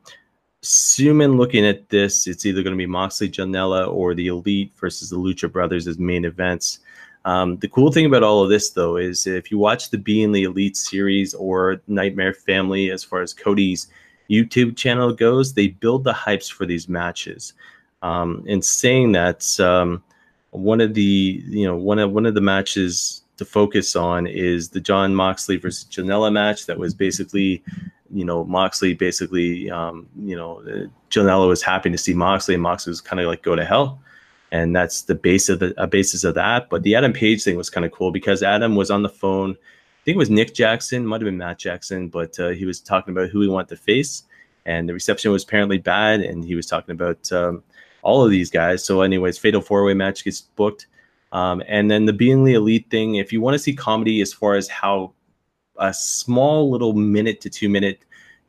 assuming 0.65 1.37
looking 1.37 1.63
at 1.63 1.89
this, 1.89 2.25
it's 2.25 2.43
either 2.43 2.63
going 2.63 2.73
to 2.73 2.77
be 2.77 2.87
Moxley, 2.87 3.29
Janela, 3.29 3.87
or 3.87 4.15
the 4.15 4.27
Elite 4.27 4.73
versus 4.75 5.11
the 5.11 5.15
Lucha 5.15 5.51
Brothers 5.51 5.87
as 5.87 5.99
main 5.99 6.25
events. 6.25 6.79
Um, 7.23 7.57
the 7.57 7.67
cool 7.67 7.91
thing 7.91 8.07
about 8.07 8.23
all 8.23 8.43
of 8.43 8.49
this, 8.49 8.71
though, 8.71 8.97
is 8.97 9.27
if 9.27 9.51
you 9.51 9.59
watch 9.59 9.91
the 9.91 9.99
Being 9.99 10.31
the 10.31 10.43
Elite 10.43 10.75
series 10.75 11.35
or 11.35 11.81
Nightmare 11.85 12.33
Family, 12.33 12.89
as 12.89 13.03
far 13.03 13.21
as 13.21 13.31
Cody's 13.31 13.87
YouTube 14.27 14.75
channel 14.75 15.13
goes, 15.13 15.53
they 15.53 15.67
build 15.67 16.03
the 16.03 16.13
hypes 16.13 16.51
for 16.51 16.65
these 16.65 16.89
matches. 16.89 17.53
Um, 18.01 18.43
in 18.47 18.63
saying 18.63 19.11
that, 19.11 19.59
um, 19.59 20.03
one 20.49 20.81
of 20.81 20.95
the 20.95 21.43
you 21.47 21.67
know 21.67 21.75
one 21.75 21.99
of 21.99 22.11
one 22.11 22.25
of 22.25 22.33
the 22.33 22.41
matches 22.41 23.23
to 23.37 23.45
focus 23.45 23.95
on 23.95 24.25
is 24.25 24.69
the 24.69 24.79
Jon 24.79 25.13
Moxley 25.13 25.57
versus 25.57 25.85
Janela 25.85 26.31
match. 26.31 26.65
That 26.65 26.79
was 26.79 26.93
basically, 26.93 27.63
you 28.13 28.25
know, 28.25 28.43
Moxley 28.43 28.93
basically, 28.93 29.69
um, 29.71 30.07
you 30.19 30.35
know, 30.35 30.61
uh, 30.61 30.87
Janela 31.09 31.47
was 31.47 31.61
happy 31.61 31.89
to 31.89 31.97
see 31.97 32.13
Moxley, 32.13 32.53
and 32.53 32.63
Moxley 32.63 32.91
was 32.91 33.01
kind 33.01 33.19
of 33.19 33.27
like 33.27 33.43
go 33.43 33.55
to 33.55 33.65
hell, 33.65 33.99
and 34.51 34.75
that's 34.75 35.03
the 35.03 35.15
base 35.15 35.49
of 35.49 35.59
the 35.59 35.73
uh, 35.79 35.85
basis 35.85 36.23
of 36.23 36.35
that. 36.35 36.69
But 36.69 36.83
the 36.83 36.95
Adam 36.95 37.13
Page 37.13 37.43
thing 37.43 37.57
was 37.57 37.69
kind 37.69 37.85
of 37.85 37.91
cool 37.91 38.11
because 38.11 38.43
Adam 38.43 38.75
was 38.75 38.91
on 38.91 39.03
the 39.03 39.09
phone. 39.09 39.51
I 39.51 40.01
think 40.05 40.15
it 40.15 40.19
was 40.19 40.29
Nick 40.29 40.53
Jackson, 40.53 41.05
might 41.05 41.21
have 41.21 41.25
been 41.25 41.37
Matt 41.37 41.57
Jackson, 41.57 42.09
but 42.09 42.39
uh, 42.39 42.49
he 42.49 42.65
was 42.65 42.79
talking 42.79 43.11
about 43.11 43.29
who 43.29 43.41
he 43.41 43.47
wanted 43.47 43.69
to 43.69 43.77
face, 43.77 44.23
and 44.65 44.87
the 44.87 44.93
reception 44.93 45.31
was 45.31 45.43
apparently 45.43 45.79
bad, 45.79 46.21
and 46.21 46.43
he 46.43 46.55
was 46.55 46.67
talking 46.67 46.93
about. 46.93 47.31
Um, 47.31 47.63
all 48.05 48.23
of 48.23 48.29
these 48.29 48.51
guys. 48.51 48.83
So, 48.83 49.01
anyways, 49.01 49.39
Fatal 49.39 49.61
Four 49.61 49.83
Way 49.83 49.95
match 49.95 50.23
gets 50.23 50.39
booked. 50.39 50.85
Um, 51.31 51.61
and 51.67 51.89
then 51.89 52.05
the 52.05 52.13
Being 52.13 52.45
the 52.45 52.53
Elite 52.53 52.89
thing, 52.89 53.15
if 53.15 53.33
you 53.33 53.41
want 53.41 53.55
to 53.55 53.59
see 53.59 53.73
comedy 53.73 54.21
as 54.21 54.31
far 54.31 54.53
as 54.55 54.69
how 54.69 55.11
a 55.77 55.93
small 55.93 56.69
little 56.69 56.93
minute 56.93 57.41
to 57.41 57.49
two 57.49 57.69
minute 57.69 57.99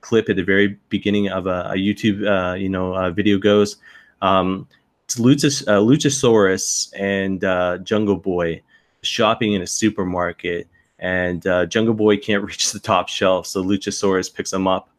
clip 0.01 0.29
at 0.29 0.37
the 0.37 0.45
very 0.45 0.79
beginning 0.89 1.29
of 1.29 1.47
a, 1.47 1.71
a 1.71 1.75
YouTube, 1.75 2.27
uh, 2.27 2.55
you 2.55 2.69
know, 2.69 2.95
uh, 2.95 3.11
video 3.11 3.39
goes, 3.39 3.77
um, 4.23 4.69
it's 5.05 5.17
Luchas, 5.17 5.67
uh, 5.69 5.81
Luchasaurus 5.81 6.93
and 6.99 7.45
uh, 7.45 7.79
Jungle 7.79 8.17
Boy 8.17 8.63
shopping 9.03 9.53
in 9.53 9.63
a 9.63 9.67
supermarket, 9.67 10.69
and 10.99 11.47
uh, 11.47 11.67
Jungle 11.67 11.95
Boy 11.95 12.17
can't 12.17 12.45
reach 12.51 12.73
the 12.73 12.81
top 12.81 13.09
shelf, 13.09 13.47
so 13.47 13.63
Luchasaurus 13.63 14.33
picks 14.33 14.53
him 14.53 14.67
up 14.67 14.91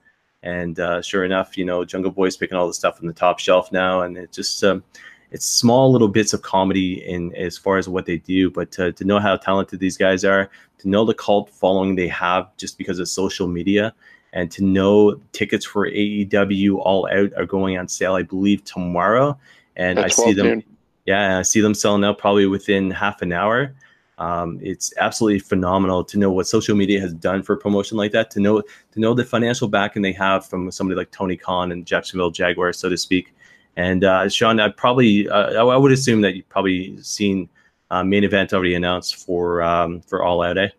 and 0.43 0.79
uh, 0.79 1.01
sure 1.01 1.25
enough, 1.25 1.57
you 1.57 1.65
know, 1.65 1.83
Jungle 1.83 2.11
Boy's 2.11 2.37
picking 2.37 2.57
all 2.57 2.67
the 2.67 2.73
stuff 2.73 2.97
from 2.97 3.07
the 3.07 3.13
top 3.13 3.39
shelf 3.39 3.71
now, 3.71 4.01
and 4.01 4.17
it 4.17 4.31
just 4.31 4.63
um, 4.63 4.83
it's 5.31 5.45
small 5.45 5.91
little 5.91 6.07
bits 6.07 6.33
of 6.33 6.41
comedy 6.41 7.03
in 7.05 7.33
as 7.35 7.57
far 7.57 7.77
as 7.77 7.89
what 7.89 8.05
they 8.05 8.17
do. 8.17 8.49
But 8.49 8.71
to, 8.73 8.91
to 8.93 9.03
know 9.03 9.19
how 9.19 9.35
talented 9.35 9.79
these 9.79 9.97
guys 9.97 10.23
are, 10.23 10.49
to 10.79 10.89
know 10.89 11.05
the 11.05 11.13
cult 11.13 11.49
following 11.49 11.95
they 11.95 12.07
have 12.07 12.55
just 12.57 12.77
because 12.77 12.99
of 12.99 13.09
social 13.09 13.47
media, 13.47 13.93
and 14.33 14.51
to 14.51 14.63
know 14.63 15.19
tickets 15.31 15.65
for 15.65 15.89
AEW 15.89 16.77
All 16.79 17.07
Out 17.11 17.33
are 17.35 17.45
going 17.45 17.77
on 17.77 17.87
sale, 17.87 18.15
I 18.15 18.23
believe 18.23 18.63
tomorrow, 18.63 19.37
and 19.75 19.99
I 19.99 20.07
see 20.07 20.33
them. 20.33 20.63
Yeah, 21.05 21.39
I 21.39 21.41
see 21.43 21.61
them 21.61 21.73
selling 21.73 22.03
out 22.03 22.17
probably 22.17 22.47
within 22.47 22.91
half 22.91 23.21
an 23.21 23.31
hour. 23.31 23.73
Um, 24.17 24.59
it's 24.61 24.93
absolutely 24.97 25.39
phenomenal 25.39 26.03
to 26.03 26.17
know 26.17 26.31
what 26.31 26.47
social 26.47 26.75
media 26.75 26.99
has 26.99 27.13
done 27.13 27.43
for 27.43 27.53
a 27.53 27.57
promotion 27.57 27.97
like 27.97 28.11
that. 28.11 28.31
To 28.31 28.39
know 28.39 28.61
to 28.61 28.99
know 28.99 29.13
the 29.13 29.23
financial 29.23 29.67
backing 29.67 30.01
they 30.01 30.11
have 30.13 30.45
from 30.45 30.69
somebody 30.71 30.97
like 30.97 31.11
Tony 31.11 31.37
Khan 31.37 31.71
and 31.71 31.85
Jacksonville 31.85 32.31
Jaguars, 32.31 32.77
so 32.79 32.89
to 32.89 32.97
speak. 32.97 33.33
And 33.77 34.03
uh, 34.03 34.27
Sean, 34.29 34.59
I 34.59 34.69
probably 34.69 35.29
uh, 35.29 35.65
I 35.65 35.77
would 35.77 35.93
assume 35.93 36.21
that 36.21 36.35
you've 36.35 36.49
probably 36.49 37.01
seen 37.03 37.49
uh, 37.91 38.03
main 38.03 38.25
event 38.25 38.53
already 38.53 38.75
announced 38.75 39.15
for 39.17 39.61
um, 39.63 40.01
for 40.01 40.23
All 40.23 40.43
Out, 40.43 40.57
eh? 40.57 40.69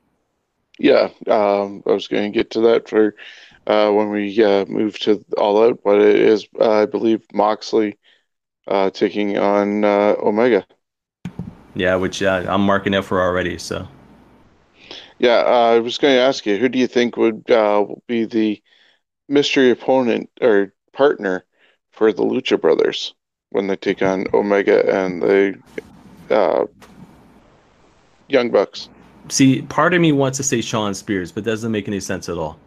Yeah, 0.79 1.11
um, 1.29 1.83
I 1.87 1.93
was 1.93 2.09
going 2.09 2.33
to 2.33 2.37
get 2.39 2.51
to 2.53 2.61
that 2.63 2.89
for 2.89 3.17
uh, 3.67 3.91
when 3.93 4.11
we 4.11 4.43
uh, 4.45 4.67
move 4.67 4.99
to 5.01 5.25
All 5.37 5.63
Out, 5.65 5.81
but 5.85 6.01
it 6.01 6.17
is, 6.17 6.49
uh, 6.61 6.83
I 6.83 6.87
believe, 6.87 7.23
Moxley 7.33 7.99
uh, 8.69 8.91
taking 8.91 9.39
on 9.39 9.85
uh, 9.85 10.17
Omega. 10.21 10.67
Yeah, 11.75 11.97
which 11.97 12.23
uh, 12.23 12.45
I'm 12.49 12.63
marking 12.63 12.95
out 12.95 13.05
for 13.05 13.23
already. 13.23 13.59
So 13.59 13.89
Yeah, 15.19 15.43
uh, 15.47 15.75
I 15.77 15.79
was 15.81 15.99
going 15.99 16.15
to 16.15 16.21
ask 16.21 16.47
you, 16.47 16.57
who 16.59 16.69
do 16.69 16.79
you 16.79 16.87
think 16.87 17.17
would 17.17 17.51
uh, 17.51 17.87
be 18.07 18.25
the 18.25 18.63
mystery 19.29 19.71
opponent 19.71 20.31
or 20.43 20.75
partner 20.95 21.45
for 21.99 22.13
the 22.13 22.23
Lucha 22.23 22.59
Brothers 22.61 23.13
when 23.51 23.67
they 23.67 23.77
take 23.77 24.01
on 24.03 24.27
Omega 24.33 25.05
and 25.05 25.21
the 25.21 25.59
uh, 26.31 26.65
Young 28.29 28.51
Bucks? 28.51 28.89
see, 29.29 29.63
part 29.63 29.95
of 29.95 30.01
me 30.01 30.13
wants 30.13 30.39
to 30.39 30.43
say 30.45 30.61
Shawn 30.61 30.95
Spears, 30.95 31.33
but 31.33 31.45
doesn't 31.45 31.73
make 31.73 31.89
any 31.89 32.01
sense 32.01 32.29
at 32.29 32.39
all. 32.39 32.59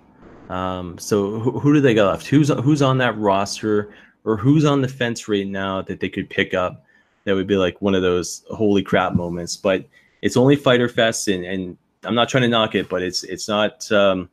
Um, 0.49 0.97
so 0.97 1.39
who, 1.39 1.59
who 1.59 1.73
do 1.73 1.81
they 1.81 1.93
got 1.93 2.09
left? 2.09 2.27
Who's 2.27 2.49
who's 2.49 2.81
on 2.81 2.97
that 2.99 3.17
roster, 3.17 3.93
or 4.25 4.37
who's 4.37 4.65
on 4.65 4.81
the 4.81 4.87
fence 4.87 5.27
right 5.27 5.47
now 5.47 5.81
that 5.83 5.99
they 5.99 6.09
could 6.09 6.29
pick 6.29 6.53
up? 6.53 6.83
That 7.23 7.35
would 7.35 7.47
be 7.47 7.55
like 7.55 7.81
one 7.81 7.95
of 7.95 8.01
those 8.01 8.43
holy 8.49 8.83
crap 8.83 9.13
moments. 9.13 9.55
But 9.55 9.85
it's 10.21 10.37
only 10.37 10.55
Fyter 10.55 10.89
Fest, 10.89 11.27
and, 11.27 11.45
and 11.45 11.77
I'm 12.03 12.15
not 12.15 12.29
trying 12.29 12.43
to 12.43 12.49
knock 12.49 12.75
it, 12.75 12.89
but 12.89 13.01
it's 13.01 13.23
it's 13.23 13.47
not 13.47 13.89
um, 13.91 14.29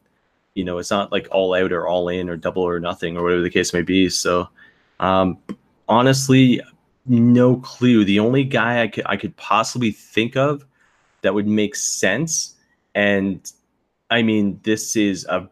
you 0.55 0.65
know 0.65 0.79
it's 0.79 0.91
not 0.91 1.13
like 1.13 1.29
all 1.31 1.55
out 1.55 1.73
or 1.73 1.87
all 1.87 2.09
in 2.09 2.29
or 2.29 2.37
double 2.37 2.63
or 2.63 2.81
nothing 2.81 3.17
or 3.17 3.23
whatever 3.23 3.43
the 3.43 3.51
case 3.51 3.73
may 3.73 3.83
be. 3.83 4.09
So 4.09 4.49
um, 5.01 5.39
honestly, 5.89 6.61
no 7.07 7.57
clue. 7.57 8.05
The 8.05 8.19
only 8.19 8.45
guy 8.45 8.83
I 8.83 8.89
could 8.89 9.05
I 9.07 9.17
could 9.17 9.37
possibly 9.37 9.91
think 9.91 10.37
of 10.37 10.65
that 11.23 11.35
would 11.35 11.47
make 11.47 11.75
sense, 11.75 12.55
and 12.95 13.51
I 14.11 14.23
mean 14.23 14.61
this 14.63 14.97
is 14.97 15.25
a 15.27 15.49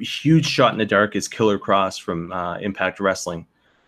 huge 0.00 0.46
shot 0.46 0.72
in 0.72 0.78
the 0.78 0.84
dark 0.84 1.16
is 1.16 1.28
Killer 1.28 1.58
Kross 1.58 2.00
from 2.00 2.32
uh, 2.32 2.58
Impact 2.58 3.00
Wrestling, 3.00 3.46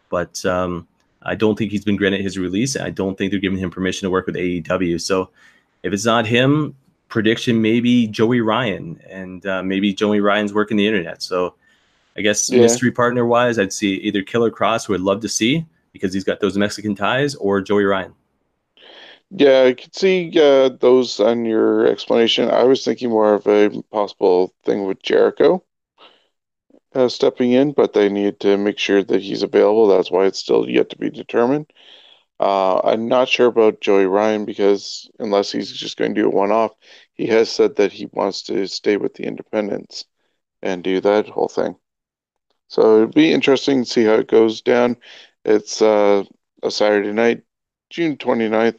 but 0.08 0.44
um, 0.44 0.86
I 1.22 1.34
don't 1.34 1.56
think 1.56 1.70
he's 1.70 1.84
been 1.84 1.96
granted 1.96 2.22
his 2.22 2.38
release. 2.38 2.76
I 2.76 2.90
don't 2.90 3.18
think 3.18 3.30
they're 3.30 3.40
giving 3.40 3.58
him 3.58 3.70
permission 3.70 4.06
to 4.06 4.10
work 4.10 4.26
with 4.26 4.36
AEW. 4.36 5.00
So 5.00 5.30
if 5.82 5.92
it's 5.92 6.04
not 6.04 6.26
him, 6.26 6.74
prediction 7.08 7.60
maybe 7.60 8.06
Joey 8.06 8.40
Ryan, 8.40 9.00
and 9.08 9.44
uh, 9.44 9.62
maybe 9.62 9.92
Joey 9.92 10.20
Ryan's 10.20 10.54
working 10.54 10.76
the 10.76 10.86
internet. 10.86 11.22
So 11.22 11.54
I 12.16 12.22
guess 12.22 12.50
Yeah. 12.50 12.60
mystery 12.62 12.90
partner 12.92 13.24
wise, 13.26 13.58
I'd 13.58 13.72
see 13.72 13.94
either 13.96 14.22
Killer 14.22 14.50
Kross, 14.50 14.86
who 14.86 14.94
I'd 14.94 15.00
love 15.00 15.20
to 15.22 15.28
see 15.28 15.66
because 15.92 16.12
he's 16.14 16.24
got 16.24 16.40
those 16.40 16.56
Mexican 16.56 16.94
ties, 16.94 17.34
or 17.34 17.60
Joey 17.60 17.84
Ryan. 17.84 18.14
Yeah, 19.30 19.64
I 19.64 19.72
could 19.74 19.94
see 19.94 20.30
uh, 20.38 20.68
those 20.70 21.18
on 21.20 21.44
your 21.44 21.86
explanation. 21.86 22.48
I 22.50 22.64
was 22.64 22.84
thinking 22.84 23.10
more 23.10 23.34
of 23.34 23.46
a 23.46 23.70
possible 23.90 24.54
thing 24.64 24.84
with 24.86 25.02
Jericho 25.02 25.64
uh, 26.94 27.08
stepping 27.08 27.52
in, 27.52 27.72
but 27.72 27.92
they 27.92 28.08
need 28.08 28.40
to 28.40 28.56
make 28.56 28.78
sure 28.78 29.02
that 29.02 29.22
he's 29.22 29.42
available. 29.42 29.86
That's 29.88 30.10
why 30.10 30.26
it's 30.26 30.38
still 30.38 30.68
yet 30.68 30.90
to 30.90 30.96
be 30.98 31.10
determined. 31.10 31.70
Uh, 32.40 32.80
I'm 32.80 33.08
not 33.08 33.28
sure 33.28 33.48
about 33.48 33.80
Joey 33.82 34.06
Ryan 34.06 34.44
because 34.46 35.10
unless 35.20 35.52
he's 35.52 35.72
just 35.72 35.96
going 35.98 36.14
to 36.14 36.22
do 36.22 36.28
a 36.28 36.30
one-off, 36.30 36.72
he 37.14 37.26
has 37.28 37.50
said 37.50 37.76
that 37.76 37.92
he 37.92 38.06
wants 38.12 38.44
to 38.44 38.66
stay 38.68 38.96
with 38.96 39.14
the 39.14 39.24
independents 39.24 40.06
and 40.62 40.84
do 40.84 41.00
that 41.02 41.28
whole 41.28 41.48
thing. 41.48 41.76
So 42.70 43.02
it'll 43.02 43.08
be 43.08 43.32
interesting 43.32 43.84
to 43.84 43.90
see 43.90 44.04
how 44.04 44.14
it 44.14 44.28
goes 44.28 44.62
down. 44.62 44.96
It's 45.44 45.82
uh, 45.82 46.24
a 46.62 46.70
Saturday 46.70 47.12
night, 47.12 47.42
June 47.90 48.16
29th. 48.16 48.78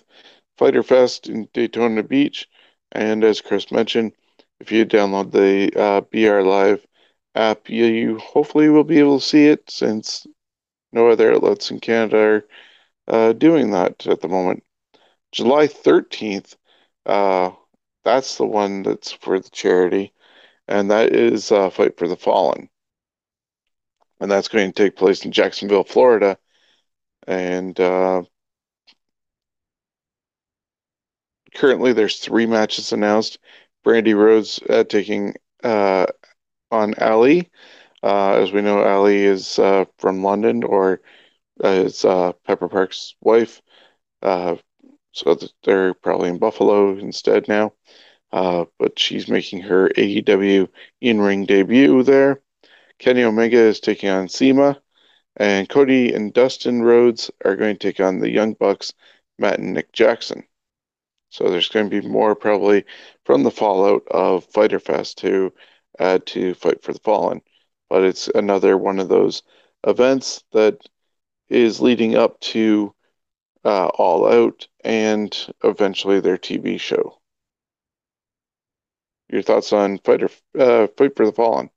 Fyter 0.58 0.84
Fest 0.84 1.28
in 1.28 1.50
Daytona 1.54 2.04
Beach. 2.04 2.48
And 2.92 3.24
as 3.24 3.42
Chris 3.42 3.72
mentioned, 3.72 4.14
if 4.60 4.72
you 4.72 4.86
download 4.86 5.32
the 5.32 5.72
uh, 5.78 6.02
BR 6.02 6.42
Live 6.48 6.86
app, 7.36 7.70
you, 7.70 7.86
you 7.86 8.18
hopefully 8.20 8.70
will 8.70 8.84
be 8.84 9.00
able 9.00 9.20
to 9.20 9.26
see 9.26 9.48
it 9.48 9.70
since 9.70 10.26
no 10.94 11.10
other 11.10 11.34
outlets 11.34 11.72
in 11.72 11.80
Canada 11.80 12.18
are 12.18 12.48
uh, 13.08 13.34
doing 13.34 13.72
that 13.72 14.08
at 14.08 14.22
the 14.22 14.28
moment. 14.28 14.64
July 15.32 15.68
13th, 15.68 16.56
uh, 17.08 17.52
that's 18.04 18.38
the 18.38 18.46
one 18.46 18.84
that's 18.84 19.12
for 19.12 19.40
the 19.40 19.50
charity, 19.50 20.14
and 20.68 20.92
that 20.92 21.14
is 21.16 21.52
uh, 21.52 21.70
Fight 21.70 21.98
for 21.98 22.08
the 22.08 22.16
Fallen. 22.16 22.70
And 24.22 24.30
that's 24.30 24.48
going 24.48 24.72
to 24.72 24.84
take 24.84 24.96
place 24.96 25.26
in 25.26 25.32
Jacksonville, 25.32 25.84
Florida. 25.84 26.38
And 27.28 27.78
uh, 27.80 28.22
currently 31.56 31.94
there's 31.94 32.20
three 32.20 32.46
matches 32.46 32.94
announced. 32.94 33.40
Brandi 33.84 34.16
Rhodes 34.16 34.60
uh, 34.70 34.84
taking 34.84 35.34
uh, 35.64 36.06
on 36.70 36.94
Allie. 37.00 37.50
Uh, 38.04 38.34
as 38.34 38.52
we 38.52 38.62
know, 38.62 38.84
Allie 38.86 39.24
is 39.24 39.58
uh, 39.58 39.86
from 39.98 40.24
London 40.24 40.64
or 40.64 41.02
uh, 41.64 41.70
is 41.70 42.02
Pepper 42.02 42.70
Park's 42.70 43.16
wife. 43.22 43.62
So 44.22 45.38
they're 45.64 45.96
probably 45.96 46.30
in 46.30 46.38
Buffalo 46.38 46.96
instead 46.98 47.48
now. 47.48 47.74
But 48.32 48.98
she's 48.98 49.28
making 49.28 49.62
her 49.62 49.90
AEW 49.98 50.70
in-ring 51.02 51.46
debut 51.46 52.04
there. 52.04 52.42
Kenny 53.02 53.24
Omega 53.24 53.58
is 53.58 53.80
taking 53.80 54.10
on 54.10 54.30
CIMA. 54.30 54.80
And 55.36 55.68
Cody 55.68 56.14
and 56.14 56.32
Dustin 56.32 56.84
Rhodes 56.84 57.32
are 57.44 57.56
going 57.56 57.76
to 57.76 57.80
take 57.80 58.00
on 58.00 58.20
the 58.20 58.30
Young 58.30 58.54
Bucks, 58.54 58.94
Matt 59.40 59.58
and 59.58 59.74
Nick 59.74 59.92
Jackson. 59.92 60.44
So 61.32 61.50
there's 61.50 61.70
going 61.70 61.90
to 61.90 62.02
be 62.02 62.08
more 62.08 62.36
probably 62.36 62.86
from 63.26 63.42
the 63.42 63.50
fallout 63.50 64.04
of 64.12 64.46
Fyter 64.46 64.80
Fest 64.80 65.18
to 65.20 65.52
add 65.98 66.28
to 66.28 66.54
Fight 66.54 66.84
for 66.84 66.94
the 66.94 67.00
Fallen. 67.00 67.42
But 67.90 68.04
it's 68.04 68.28
another 68.28 68.78
one 68.78 69.00
of 69.00 69.10
those 69.10 69.42
events 69.84 70.44
that 70.52 70.78
is 71.50 71.82
leading 71.82 72.16
up 72.16 72.40
to 72.42 72.94
uh, 73.66 73.88
All 73.88 74.28
Out 74.28 74.68
and 74.84 75.36
eventually 75.64 76.20
their 76.20 76.38
TV 76.38 76.80
show. 76.80 77.20
Your 79.28 79.42
thoughts 79.42 79.74
on 79.74 79.98
Fighter 79.98 80.30
uh, 80.60 80.86
Fight 80.96 81.16
for 81.16 81.26
the 81.26 81.34
Fallen? 81.34 81.72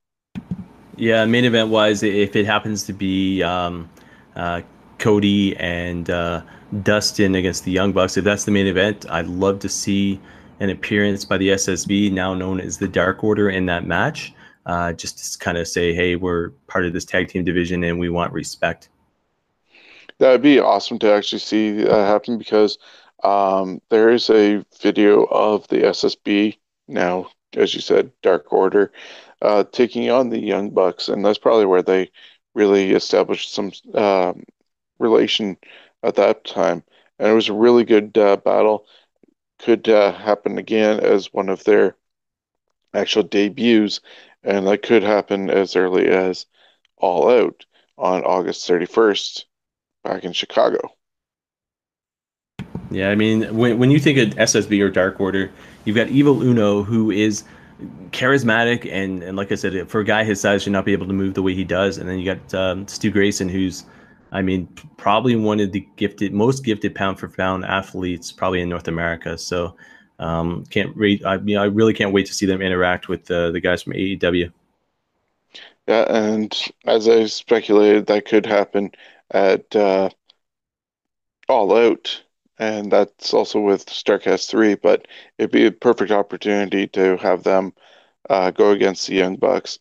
Yeah, 0.96 1.24
main 1.24 1.44
event 1.44 1.70
wise, 1.70 2.02
if 2.02 2.36
it 2.36 2.46
happens 2.46 2.84
to 2.84 2.92
be 2.92 3.42
um, 3.42 3.90
uh, 4.36 4.62
Cody 4.98 5.56
and 5.56 6.08
uh, 6.08 6.42
Dustin 6.82 7.34
against 7.34 7.64
the 7.64 7.72
Young 7.72 7.92
Bucks, 7.92 8.16
if 8.16 8.24
that's 8.24 8.44
the 8.44 8.52
main 8.52 8.66
event, 8.66 9.04
I'd 9.10 9.26
love 9.26 9.58
to 9.60 9.68
see 9.68 10.20
an 10.60 10.70
appearance 10.70 11.24
by 11.24 11.36
the 11.36 11.48
SSB, 11.50 12.12
now 12.12 12.32
known 12.32 12.60
as 12.60 12.78
the 12.78 12.86
Dark 12.86 13.24
Order, 13.24 13.50
in 13.50 13.66
that 13.66 13.86
match. 13.86 14.32
Uh, 14.66 14.92
just 14.94 15.32
to 15.32 15.38
kind 15.38 15.58
of 15.58 15.68
say, 15.68 15.92
hey, 15.92 16.16
we're 16.16 16.50
part 16.68 16.86
of 16.86 16.94
this 16.94 17.04
tag 17.04 17.28
team 17.28 17.44
division 17.44 17.84
and 17.84 17.98
we 17.98 18.08
want 18.08 18.32
respect. 18.32 18.88
That 20.18 20.30
would 20.30 20.42
be 20.42 20.58
awesome 20.58 20.98
to 21.00 21.12
actually 21.12 21.40
see 21.40 21.72
that 21.82 21.90
happen 21.90 22.38
because 22.38 22.78
um, 23.24 23.82
there 23.90 24.08
is 24.08 24.30
a 24.30 24.64
video 24.80 25.24
of 25.24 25.68
the 25.68 25.78
SSB 25.78 26.56
now, 26.88 27.28
as 27.54 27.74
you 27.74 27.80
said, 27.80 28.10
Dark 28.22 28.50
Order, 28.52 28.90
uh, 29.44 29.64
taking 29.70 30.10
on 30.10 30.30
the 30.30 30.40
Young 30.40 30.70
Bucks, 30.70 31.08
and 31.08 31.24
that's 31.24 31.38
probably 31.38 31.66
where 31.66 31.82
they 31.82 32.10
really 32.54 32.92
established 32.92 33.52
some 33.52 33.72
um, 33.94 34.42
relation 34.98 35.56
at 36.02 36.14
that 36.16 36.44
time. 36.44 36.82
And 37.18 37.28
it 37.28 37.34
was 37.34 37.48
a 37.48 37.54
really 37.54 37.84
good 37.84 38.16
uh, 38.16 38.36
battle. 38.38 38.86
Could 39.58 39.88
uh, 39.88 40.12
happen 40.12 40.56
again 40.58 40.98
as 41.00 41.32
one 41.32 41.48
of 41.48 41.62
their 41.64 41.96
actual 42.94 43.22
debuts, 43.22 44.00
and 44.42 44.66
that 44.66 44.82
could 44.82 45.02
happen 45.02 45.50
as 45.50 45.76
early 45.76 46.08
as 46.08 46.46
All 46.96 47.28
Out 47.30 47.66
on 47.98 48.24
August 48.24 48.68
31st 48.68 49.44
back 50.02 50.24
in 50.24 50.32
Chicago. 50.32 50.90
Yeah, 52.90 53.10
I 53.10 53.14
mean, 53.14 53.56
when, 53.56 53.78
when 53.78 53.90
you 53.90 53.98
think 53.98 54.18
of 54.18 54.38
SSB 54.38 54.80
or 54.80 54.88
Dark 54.88 55.20
Order, 55.20 55.50
you've 55.84 55.96
got 55.96 56.08
Evil 56.08 56.42
Uno, 56.42 56.82
who 56.82 57.10
is 57.10 57.44
charismatic 58.10 58.90
and, 58.90 59.22
and 59.22 59.36
like 59.36 59.52
I 59.52 59.54
said, 59.54 59.88
for 59.90 60.00
a 60.00 60.04
guy 60.04 60.24
his 60.24 60.40
size, 60.40 60.62
should 60.62 60.72
not 60.72 60.84
be 60.84 60.92
able 60.92 61.06
to 61.06 61.12
move 61.12 61.34
the 61.34 61.42
way 61.42 61.54
he 61.54 61.64
does. 61.64 61.98
And 61.98 62.08
then 62.08 62.18
you 62.18 62.34
got 62.34 62.54
um, 62.54 62.88
Stu 62.88 63.10
Grayson, 63.10 63.48
who's, 63.48 63.84
I 64.32 64.42
mean, 64.42 64.66
probably 64.96 65.36
one 65.36 65.60
of 65.60 65.72
the 65.72 65.86
gifted, 65.96 66.32
most 66.32 66.64
gifted 66.64 66.94
pound 66.94 67.18
for 67.18 67.28
pound 67.28 67.64
athletes 67.64 68.32
probably 68.32 68.60
in 68.60 68.68
North 68.68 68.88
America. 68.88 69.38
So 69.38 69.76
um, 70.18 70.64
can't 70.70 70.96
wait. 70.96 71.24
I, 71.24 71.36
you 71.36 71.56
know, 71.56 71.62
I 71.62 71.66
really 71.66 71.94
can't 71.94 72.12
wait 72.12 72.26
to 72.26 72.34
see 72.34 72.46
them 72.46 72.62
interact 72.62 73.08
with 73.08 73.30
uh, 73.30 73.50
the 73.50 73.60
guys 73.60 73.82
from 73.82 73.94
AEW. 73.94 74.52
Yeah, 75.86 76.04
and 76.08 76.56
as 76.86 77.08
I 77.08 77.26
speculated, 77.26 78.06
that 78.06 78.26
could 78.26 78.46
happen 78.46 78.92
at 79.30 79.74
uh, 79.76 80.08
All 81.48 81.76
Out, 81.76 82.22
and 82.58 82.90
that's 82.90 83.34
also 83.34 83.60
with 83.60 83.86
Starrcast 83.86 84.48
3, 84.48 84.76
but 84.76 85.08
it'd 85.38 85.50
be 85.50 85.66
a 85.66 85.72
perfect 85.72 86.10
opportunity 86.10 86.86
to 86.88 87.16
have 87.18 87.42
them 87.42 87.72
uh, 88.30 88.50
go 88.50 88.70
against 88.70 89.06
the 89.06 89.14
Young 89.14 89.36
Bucks. 89.36 89.78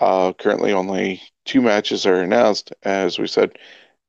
Uh, 0.00 0.32
currently, 0.32 0.72
only 0.72 1.22
two 1.44 1.62
matches 1.62 2.04
are 2.04 2.20
announced, 2.20 2.72
as 2.82 3.18
we 3.18 3.26
said, 3.26 3.58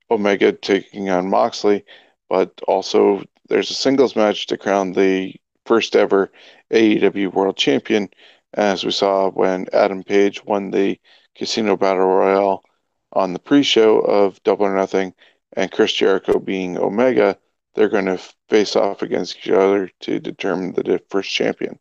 Omega 0.09 0.51
taking 0.51 1.09
on 1.09 1.29
Moxley, 1.29 1.85
but 2.29 2.59
also 2.67 3.23
there's 3.49 3.69
a 3.69 3.75
singles 3.75 4.15
match 4.15 4.47
to 4.47 4.57
crown 4.57 4.93
the 4.93 5.35
first 5.65 5.95
ever 5.95 6.31
AEW 6.71 7.33
World 7.33 7.57
Champion, 7.57 8.09
as 8.53 8.83
we 8.83 8.91
saw 8.91 9.29
when 9.29 9.67
Adam 9.73 10.03
Page 10.03 10.43
won 10.43 10.71
the 10.71 10.99
Casino 11.35 11.77
Battle 11.77 12.05
Royale 12.05 12.63
on 13.13 13.33
the 13.33 13.39
pre-show 13.39 13.99
of 13.99 14.41
Double 14.43 14.65
or 14.65 14.75
Nothing, 14.75 15.13
and 15.53 15.71
Chris 15.71 15.93
Jericho 15.93 16.39
being 16.39 16.77
Omega, 16.77 17.37
they're 17.77 17.89
going 17.89 18.05
to 18.05 18.19
face 18.49 18.75
off 18.75 19.01
against 19.01 19.37
each 19.37 19.49
other 19.49 19.89
to 20.01 20.19
determine 20.19 20.73
the 20.73 21.01
first 21.09 21.29
champion. 21.29 21.79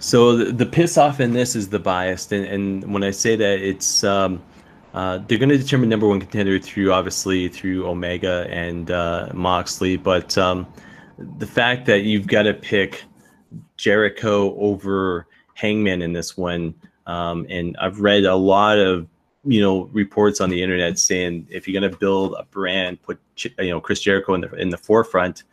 So 0.00 0.36
the, 0.36 0.52
the 0.52 0.66
piss 0.66 0.96
off 0.96 1.20
in 1.20 1.32
this 1.32 1.54
is 1.54 1.68
the 1.68 1.78
biased, 1.78 2.32
and, 2.32 2.44
and 2.46 2.92
when 2.92 3.02
I 3.02 3.10
say 3.10 3.36
that, 3.36 3.60
it's 3.60 4.02
um, 4.04 4.42
uh, 4.94 5.18
they're 5.18 5.38
going 5.38 5.48
to 5.48 5.58
determine 5.58 5.88
number 5.88 6.08
one 6.08 6.20
contender 6.20 6.58
through 6.58 6.92
obviously 6.92 7.48
through 7.48 7.86
Omega 7.86 8.46
and 8.48 8.90
uh, 8.90 9.28
Moxley, 9.34 9.96
but 9.96 10.38
um, 10.38 10.66
the 11.38 11.46
fact 11.46 11.86
that 11.86 12.02
you've 12.02 12.26
got 12.26 12.44
to 12.44 12.54
pick 12.54 13.04
Jericho 13.76 14.56
over 14.58 15.26
Hangman 15.54 16.00
in 16.00 16.12
this 16.12 16.36
one 16.36 16.74
um, 17.08 17.46
and 17.48 17.76
I've 17.80 18.00
read 18.00 18.24
a 18.24 18.36
lot 18.36 18.78
of 18.78 19.08
you 19.44 19.60
know 19.60 19.84
reports 19.92 20.40
on 20.40 20.50
the 20.50 20.62
internet 20.62 20.98
saying 20.98 21.46
if 21.50 21.66
you're 21.66 21.80
going 21.80 21.90
to 21.90 21.96
build 21.98 22.34
a 22.38 22.44
brand, 22.44 23.02
put 23.02 23.18
you 23.36 23.70
know 23.70 23.80
Chris 23.80 24.00
Jericho 24.00 24.34
in 24.34 24.42
the 24.42 24.54
in 24.54 24.70
the 24.70 24.78
forefront. 24.78 25.44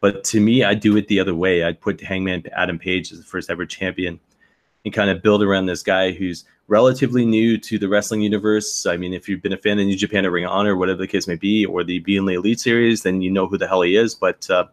But 0.00 0.24
to 0.24 0.40
me, 0.40 0.62
I'd 0.62 0.80
do 0.80 0.96
it 0.96 1.08
the 1.08 1.20
other 1.20 1.34
way. 1.34 1.64
I'd 1.64 1.80
put 1.80 2.00
Hangman 2.00 2.44
Adam 2.52 2.78
Page 2.78 3.12
as 3.12 3.18
the 3.18 3.24
first 3.24 3.50
ever 3.50 3.64
champion, 3.66 4.20
and 4.84 4.94
kind 4.94 5.10
of 5.10 5.22
build 5.22 5.42
around 5.42 5.66
this 5.66 5.82
guy 5.82 6.12
who's 6.12 6.44
relatively 6.68 7.24
new 7.24 7.56
to 7.58 7.78
the 7.78 7.88
wrestling 7.88 8.22
universe. 8.22 8.86
I 8.86 8.96
mean, 8.96 9.14
if 9.14 9.28
you've 9.28 9.42
been 9.42 9.52
a 9.52 9.58
fan 9.58 9.78
of 9.78 9.86
New 9.86 9.96
Japan 9.96 10.26
or 10.26 10.30
Ring 10.30 10.44
of 10.44 10.50
Honor, 10.50 10.76
whatever 10.76 10.98
the 10.98 11.06
case 11.06 11.26
may 11.26 11.36
be, 11.36 11.64
or 11.64 11.84
the 11.84 12.00
Being 12.00 12.26
the 12.26 12.34
Elite 12.34 12.60
series, 12.60 13.02
then 13.02 13.22
you 13.22 13.30
know 13.30 13.46
who 13.46 13.58
the 13.58 13.68
hell 13.68 13.82
he 13.82 13.96
is. 13.96 14.14
But 14.14 14.48
uh, 14.50 14.66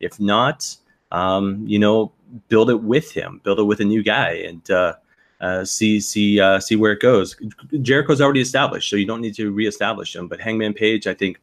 if 0.00 0.20
not, 0.20 0.76
um, 1.10 1.64
you 1.66 1.78
know, 1.78 2.12
build 2.48 2.70
it 2.70 2.82
with 2.82 3.12
him, 3.12 3.40
build 3.44 3.58
it 3.58 3.64
with 3.64 3.80
a 3.80 3.84
new 3.84 4.02
guy, 4.02 4.30
and 4.30 4.70
uh, 4.70 4.94
uh, 5.42 5.64
see 5.64 6.00
see 6.00 6.40
uh, 6.40 6.60
see 6.60 6.76
where 6.76 6.92
it 6.92 7.00
goes. 7.00 7.36
Jericho's 7.82 8.20
already 8.20 8.40
established, 8.40 8.88
so 8.88 8.96
you 8.96 9.06
don't 9.06 9.20
need 9.20 9.34
to 9.34 9.50
reestablish 9.50 10.14
him. 10.14 10.28
But 10.28 10.40
Hangman 10.40 10.72
Page, 10.72 11.06
I 11.06 11.14
think, 11.14 11.40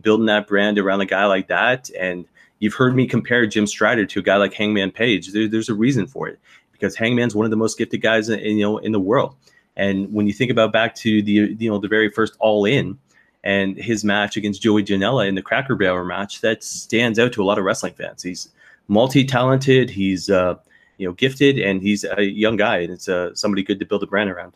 building 0.00 0.26
that 0.26 0.46
brand 0.46 0.78
around 0.78 1.00
a 1.00 1.06
guy 1.06 1.26
like 1.26 1.48
that, 1.48 1.90
and 1.98 2.24
you've 2.60 2.74
heard 2.74 2.94
me 2.94 3.06
compare 3.06 3.44
Jim 3.46 3.66
Strider 3.66 4.06
to 4.06 4.20
a 4.20 4.22
guy 4.22 4.36
like 4.36 4.54
Hangman 4.54 4.92
Page. 4.92 5.32
There, 5.32 5.48
there's 5.48 5.68
a 5.68 5.74
reason 5.74 6.06
for 6.06 6.28
it 6.28 6.38
because 6.70 6.94
Hangman's 6.94 7.34
one 7.34 7.44
of 7.44 7.50
the 7.50 7.56
most 7.56 7.76
gifted 7.76 8.00
guys 8.00 8.28
in, 8.28 8.38
in, 8.38 8.56
you 8.56 8.64
know 8.64 8.78
in 8.78 8.92
the 8.92 9.00
world. 9.00 9.34
And 9.76 10.12
when 10.12 10.26
you 10.28 10.32
think 10.32 10.50
about 10.50 10.72
back 10.72 10.94
to 10.96 11.20
the 11.20 11.56
you 11.58 11.68
know 11.68 11.78
the 11.78 11.88
very 11.88 12.08
first 12.08 12.36
All 12.38 12.64
In 12.64 12.98
and 13.42 13.76
his 13.76 14.04
match 14.04 14.36
against 14.36 14.62
Joey 14.62 14.84
Janela 14.84 15.26
in 15.26 15.34
the 15.34 15.42
Cracker 15.42 15.74
Barrel 15.74 16.04
match, 16.04 16.40
that 16.42 16.62
stands 16.62 17.18
out 17.18 17.32
to 17.32 17.42
a 17.42 17.44
lot 17.44 17.58
of 17.58 17.64
wrestling 17.64 17.94
fans. 17.94 18.22
He's 18.22 18.50
multi-talented. 18.86 19.90
He's 19.90 20.30
uh, 20.30 20.56
you 21.00 21.06
know 21.06 21.12
gifted 21.14 21.58
and 21.58 21.82
he's 21.82 22.04
a 22.04 22.22
young 22.22 22.56
guy 22.56 22.78
and 22.78 22.92
it's 22.92 23.08
uh, 23.08 23.34
somebody 23.34 23.62
good 23.62 23.80
to 23.80 23.86
build 23.86 24.02
a 24.02 24.06
brand 24.06 24.30
around. 24.30 24.52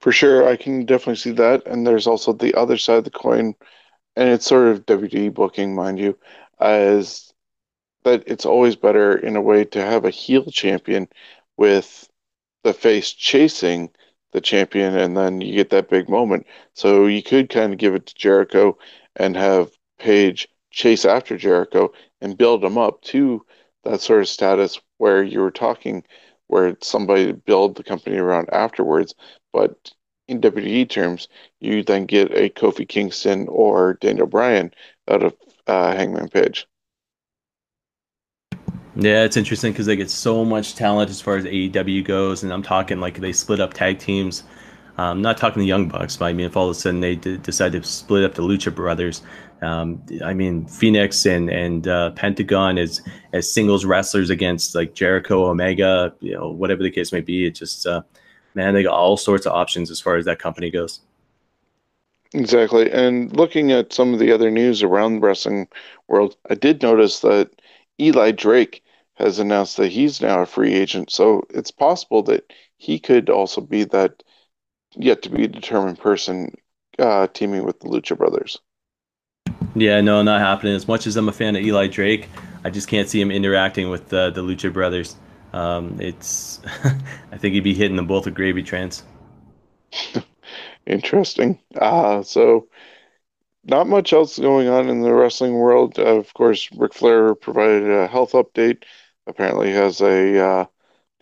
For 0.00 0.12
sure 0.12 0.48
i 0.48 0.56
can 0.56 0.84
definitely 0.86 1.16
see 1.16 1.32
that 1.32 1.66
and 1.66 1.86
there's 1.86 2.06
also 2.06 2.32
the 2.32 2.54
other 2.54 2.78
side 2.78 2.98
of 2.98 3.04
the 3.04 3.10
coin 3.10 3.54
and 4.16 4.28
it's 4.28 4.46
sort 4.46 4.68
of 4.68 4.86
wwe 4.86 5.34
booking 5.34 5.74
mind 5.74 5.98
you 5.98 6.16
as 6.60 7.32
that 8.04 8.22
it's 8.26 8.46
always 8.46 8.76
better 8.76 9.16
in 9.16 9.36
a 9.36 9.40
way 9.40 9.64
to 9.64 9.84
have 9.84 10.04
a 10.04 10.10
heel 10.10 10.44
champion 10.50 11.08
with 11.56 12.08
the 12.64 12.72
face 12.72 13.12
chasing 13.12 13.90
the 14.32 14.40
champion 14.40 14.96
and 14.96 15.16
then 15.16 15.40
you 15.40 15.54
get 15.54 15.70
that 15.70 15.88
big 15.88 16.08
moment. 16.08 16.46
So 16.74 17.06
you 17.06 17.22
could 17.22 17.48
kind 17.48 17.72
of 17.72 17.78
give 17.78 17.94
it 17.94 18.06
to 18.06 18.14
jericho 18.14 18.78
and 19.16 19.36
have 19.36 19.70
page 19.98 20.48
chase 20.70 21.04
after 21.04 21.36
jericho 21.36 21.92
and 22.20 22.38
build 22.38 22.64
him 22.64 22.78
up 22.78 23.00
to 23.02 23.44
that 23.84 24.00
sort 24.00 24.20
of 24.20 24.28
status 24.28 24.80
where 24.98 25.22
you 25.22 25.40
were 25.40 25.50
talking 25.50 26.04
where 26.48 26.76
somebody 26.82 27.32
build 27.32 27.76
the 27.76 27.84
company 27.84 28.16
around 28.16 28.48
afterwards, 28.52 29.14
but 29.52 29.92
in 30.28 30.40
WWE 30.40 30.88
terms, 30.88 31.28
you 31.60 31.82
then 31.82 32.06
get 32.06 32.30
a 32.32 32.50
Kofi 32.50 32.86
Kingston 32.86 33.46
or 33.48 33.94
Daniel 34.00 34.26
Bryan 34.26 34.72
out 35.08 35.22
of 35.22 35.34
uh, 35.66 35.94
Hangman 35.94 36.28
Page. 36.28 36.66
Yeah, 38.96 39.22
it's 39.24 39.36
interesting 39.36 39.72
because 39.72 39.86
they 39.86 39.94
get 39.96 40.10
so 40.10 40.44
much 40.44 40.74
talent 40.74 41.08
as 41.08 41.20
far 41.20 41.36
as 41.36 41.44
AEW 41.44 42.04
goes, 42.04 42.42
and 42.42 42.52
I'm 42.52 42.62
talking 42.62 42.98
like 42.98 43.20
they 43.20 43.32
split 43.32 43.60
up 43.60 43.72
tag 43.72 43.98
teams. 44.00 44.42
I'm 44.96 45.22
not 45.22 45.38
talking 45.38 45.60
the 45.60 45.66
Young 45.66 45.88
Bucks, 45.88 46.16
but 46.16 46.24
I 46.24 46.32
mean, 46.32 46.46
if 46.46 46.56
all 46.56 46.64
of 46.64 46.72
a 46.72 46.74
sudden 46.74 46.98
they 46.98 47.14
d- 47.14 47.36
decide 47.36 47.72
to 47.72 47.84
split 47.84 48.24
up 48.24 48.34
the 48.34 48.42
Lucha 48.42 48.74
Brothers, 48.74 49.22
um, 49.62 50.02
I 50.24 50.34
mean, 50.34 50.66
Fenix 50.66 51.26
and 51.26 51.50
and 51.50 51.88
uh, 51.88 52.10
Pentagon 52.10 52.78
as 52.78 53.02
as 53.32 53.52
singles 53.52 53.84
wrestlers 53.84 54.30
against 54.30 54.74
like 54.74 54.94
Jericho, 54.94 55.46
Omega, 55.46 56.14
you 56.20 56.34
know, 56.34 56.50
whatever 56.50 56.82
the 56.82 56.90
case 56.90 57.12
may 57.12 57.20
be. 57.20 57.46
It 57.46 57.54
just 57.54 57.86
uh, 57.86 58.02
man, 58.54 58.74
they 58.74 58.82
got 58.82 58.94
all 58.94 59.16
sorts 59.16 59.46
of 59.46 59.52
options 59.52 59.90
as 59.90 60.00
far 60.00 60.16
as 60.16 60.24
that 60.26 60.38
company 60.38 60.70
goes. 60.70 61.00
Exactly. 62.34 62.90
And 62.90 63.34
looking 63.34 63.72
at 63.72 63.92
some 63.92 64.12
of 64.12 64.20
the 64.20 64.32
other 64.32 64.50
news 64.50 64.82
around 64.82 65.14
the 65.14 65.26
wrestling 65.26 65.66
world, 66.08 66.36
I 66.50 66.54
did 66.54 66.82
notice 66.82 67.20
that 67.20 67.50
Eli 67.98 68.32
Drake 68.32 68.84
has 69.14 69.38
announced 69.38 69.76
that 69.78 69.90
he's 69.90 70.20
now 70.20 70.42
a 70.42 70.46
free 70.46 70.74
agent. 70.74 71.10
So 71.10 71.42
it's 71.50 71.70
possible 71.70 72.22
that 72.24 72.52
he 72.76 72.98
could 72.98 73.30
also 73.30 73.60
be 73.60 73.84
that 73.84 74.22
yet 74.96 75.22
to 75.22 75.30
be 75.30 75.48
determined 75.48 75.98
person 75.98 76.54
uh, 76.98 77.26
teaming 77.28 77.64
with 77.64 77.80
the 77.80 77.88
Lucha 77.88 78.16
Brothers. 78.16 78.60
Yeah, 79.80 80.00
no, 80.00 80.22
not 80.22 80.40
happening. 80.40 80.74
As 80.74 80.88
much 80.88 81.06
as 81.06 81.16
I'm 81.16 81.28
a 81.28 81.32
fan 81.32 81.56
of 81.56 81.62
Eli 81.62 81.88
Drake, 81.88 82.30
I 82.64 82.70
just 82.70 82.88
can't 82.88 83.08
see 83.08 83.20
him 83.20 83.30
interacting 83.30 83.90
with 83.90 84.12
uh, 84.12 84.30
the 84.30 84.42
Lucha 84.42 84.72
Brothers. 84.72 85.16
Um, 85.52 86.00
it's, 86.00 86.60
I 87.32 87.38
think 87.38 87.54
he'd 87.54 87.60
be 87.64 87.74
hitting 87.74 87.96
them 87.96 88.06
both 88.06 88.24
with 88.26 88.34
gravy 88.34 88.62
trains. 88.62 89.04
Interesting. 90.86 91.60
Uh, 91.76 92.22
so, 92.22 92.68
not 93.64 93.86
much 93.88 94.12
else 94.12 94.38
going 94.38 94.68
on 94.68 94.88
in 94.88 95.02
the 95.02 95.14
wrestling 95.14 95.54
world. 95.54 95.98
Uh, 95.98 96.16
of 96.18 96.32
course, 96.34 96.70
Ric 96.72 96.94
Flair 96.94 97.34
provided 97.34 97.90
a 97.90 98.06
health 98.08 98.32
update. 98.32 98.84
Apparently, 99.26 99.72
has 99.72 100.00
a 100.00 100.38
uh, 100.38 100.66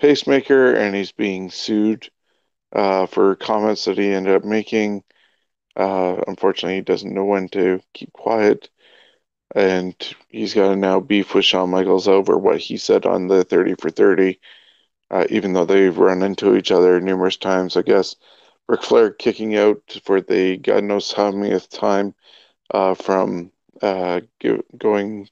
pacemaker 0.01 0.75
and 0.75 0.95
he's 0.97 1.13
being 1.13 1.51
sued 1.51 2.11
uh, 2.75 3.07
for 3.07 3.37
comments 3.37 3.87
that 3.87 3.99
he 3.99 4.13
ended 4.13 4.37
up 4.37 4.45
making. 4.45 5.05
Uh, 5.77 6.21
unfortunately, 6.27 6.77
he 6.77 6.81
doesn't 6.83 7.15
know 7.15 7.25
when 7.25 7.49
to 7.49 7.81
keep 7.95 8.13
quiet. 8.13 8.71
And 9.55 9.95
he's 10.29 10.55
got 10.55 10.69
to 10.69 10.77
now 10.77 11.01
beef 11.01 11.35
with 11.35 11.45
Shawn 11.45 11.71
Michaels 11.71 12.09
over 12.09 12.37
what 12.39 12.59
he 12.59 12.77
said 12.77 13.07
on 13.07 13.29
the 13.29 13.45
30 13.45 13.75
for 13.75 13.91
30, 13.91 14.41
uh, 15.11 15.27
even 15.31 15.53
though 15.53 15.65
they've 15.65 15.97
run 15.97 16.23
into 16.23 16.57
each 16.57 16.73
other 16.73 17.01
numerous 17.01 17.37
times. 17.37 17.77
I 17.77 17.83
guess 17.83 18.17
Ric 18.69 18.83
Flair 18.83 19.11
kicking 19.11 19.57
out 19.57 19.83
for 20.05 20.21
the 20.21 20.57
God 20.59 20.85
knows 20.85 21.13
how 21.13 21.31
many 21.31 21.59
time 21.61 22.15
uh, 22.71 22.95
from 22.95 23.53
uh, 23.83 24.21
go- 24.43 24.63
going 24.79 25.29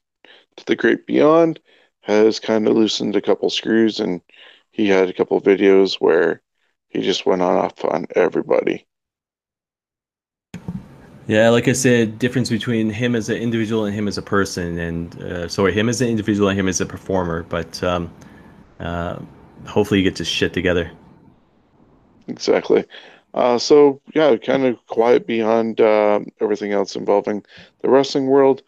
to 0.57 0.65
the 0.65 0.75
great 0.75 1.05
beyond 1.07 1.59
has 2.01 2.39
kind 2.39 2.67
of 2.67 2.75
loosened 2.75 3.15
a 3.15 3.21
couple 3.21 3.49
screws, 3.49 3.99
and 3.99 4.21
he 4.71 4.87
had 4.87 5.09
a 5.09 5.13
couple 5.13 5.39
videos 5.41 5.95
where 5.95 6.41
he 6.89 7.01
just 7.01 7.25
went 7.25 7.41
on 7.41 7.57
off 7.57 7.83
on 7.85 8.05
everybody. 8.15 8.85
Yeah, 11.27 11.49
like 11.49 11.67
I 11.67 11.73
said, 11.73 12.19
difference 12.19 12.49
between 12.51 12.89
him 12.89 13.15
as 13.15 13.29
an 13.29 13.37
individual 13.37 13.85
and 13.85 13.95
him 13.95 14.07
as 14.07 14.17
a 14.17 14.21
person, 14.21 14.77
and 14.77 15.21
uh, 15.23 15.47
sorry, 15.47 15.73
him 15.73 15.89
as 15.89 15.99
an 16.01 16.07
individual 16.07 16.49
and 16.49 16.59
him 16.59 16.67
as 16.67 16.79
a 16.81 16.85
performer. 16.85 17.43
But 17.43 17.81
um, 17.83 18.13
uh, 18.79 19.19
hopefully, 19.67 20.01
you 20.01 20.03
get 20.03 20.17
to 20.17 20.25
shit 20.25 20.53
together. 20.53 20.91
Exactly. 22.27 22.85
Uh, 23.33 23.57
so 23.57 24.01
yeah, 24.13 24.35
kind 24.37 24.65
of 24.65 24.85
quiet 24.87 25.27
beyond 25.27 25.81
uh, 25.81 26.19
everything 26.39 26.71
else 26.71 26.95
involving 26.95 27.43
the 27.81 27.89
wrestling 27.89 28.27
world. 28.27 28.63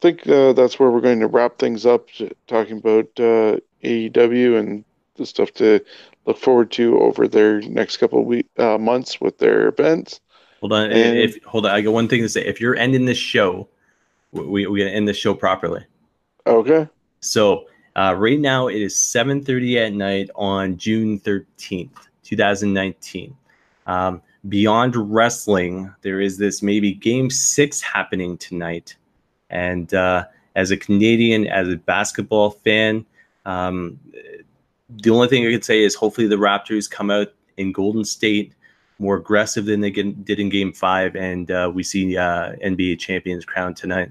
I 0.00 0.02
think 0.02 0.26
uh, 0.28 0.52
that's 0.52 0.78
where 0.78 0.90
we're 0.90 1.00
going 1.00 1.20
to 1.20 1.26
wrap 1.26 1.58
things 1.58 1.84
up, 1.86 2.08
talking 2.46 2.78
about 2.78 3.08
uh, 3.18 3.58
AEW 3.82 4.58
and 4.58 4.84
the 5.16 5.26
stuff 5.26 5.52
to 5.54 5.80
look 6.26 6.38
forward 6.38 6.70
to 6.72 6.98
over 6.98 7.26
their 7.28 7.60
next 7.62 7.96
couple 7.98 8.20
of 8.20 8.26
week, 8.26 8.46
uh, 8.58 8.78
months 8.78 9.20
with 9.20 9.38
their 9.38 9.68
events. 9.68 10.20
Hold 10.60 10.72
on, 10.72 10.90
And- 10.90 11.18
if 11.18 11.42
hold 11.44 11.66
on, 11.66 11.72
I 11.72 11.80
got 11.80 11.92
one 11.92 12.08
thing 12.08 12.22
to 12.22 12.28
say. 12.28 12.44
If 12.44 12.60
you're 12.60 12.76
ending 12.76 13.04
this 13.04 13.18
show, 13.18 13.68
we 14.32 14.66
we 14.66 14.78
gonna 14.80 14.90
end 14.90 15.08
this 15.08 15.16
show 15.16 15.34
properly. 15.34 15.84
Okay. 16.46 16.88
So 17.20 17.66
uh, 17.96 18.14
right 18.16 18.38
now 18.38 18.68
it 18.68 18.80
is 18.80 18.94
7:30 18.94 19.76
at 19.86 19.92
night 19.92 20.30
on 20.34 20.76
June 20.76 21.18
13th, 21.20 21.90
2019. 22.22 23.36
Um, 23.86 24.22
Beyond 24.48 24.94
Wrestling, 25.12 25.92
there 26.02 26.20
is 26.20 26.38
this 26.38 26.62
maybe 26.62 26.92
Game 26.92 27.30
Six 27.30 27.80
happening 27.80 28.38
tonight, 28.38 28.96
and 29.50 29.92
uh, 29.92 30.24
as 30.54 30.70
a 30.70 30.76
Canadian, 30.76 31.48
as 31.48 31.68
a 31.68 31.76
basketball 31.76 32.50
fan, 32.50 33.04
um, 33.44 33.98
the 34.88 35.10
only 35.10 35.26
thing 35.26 35.44
I 35.46 35.50
could 35.50 35.64
say 35.64 35.82
is 35.82 35.96
hopefully 35.96 36.28
the 36.28 36.36
Raptors 36.36 36.88
come 36.88 37.10
out 37.10 37.32
in 37.56 37.72
Golden 37.72 38.04
State 38.04 38.52
more 38.98 39.16
aggressive 39.16 39.66
than 39.66 39.80
they 39.80 39.90
did 39.90 40.40
in 40.40 40.48
Game 40.48 40.72
Five, 40.72 41.16
and 41.16 41.50
uh, 41.50 41.70
we 41.72 41.82
see 41.82 42.16
uh, 42.16 42.52
NBA 42.64 42.98
champions 42.98 43.44
crowned 43.44 43.76
tonight. 43.76 44.10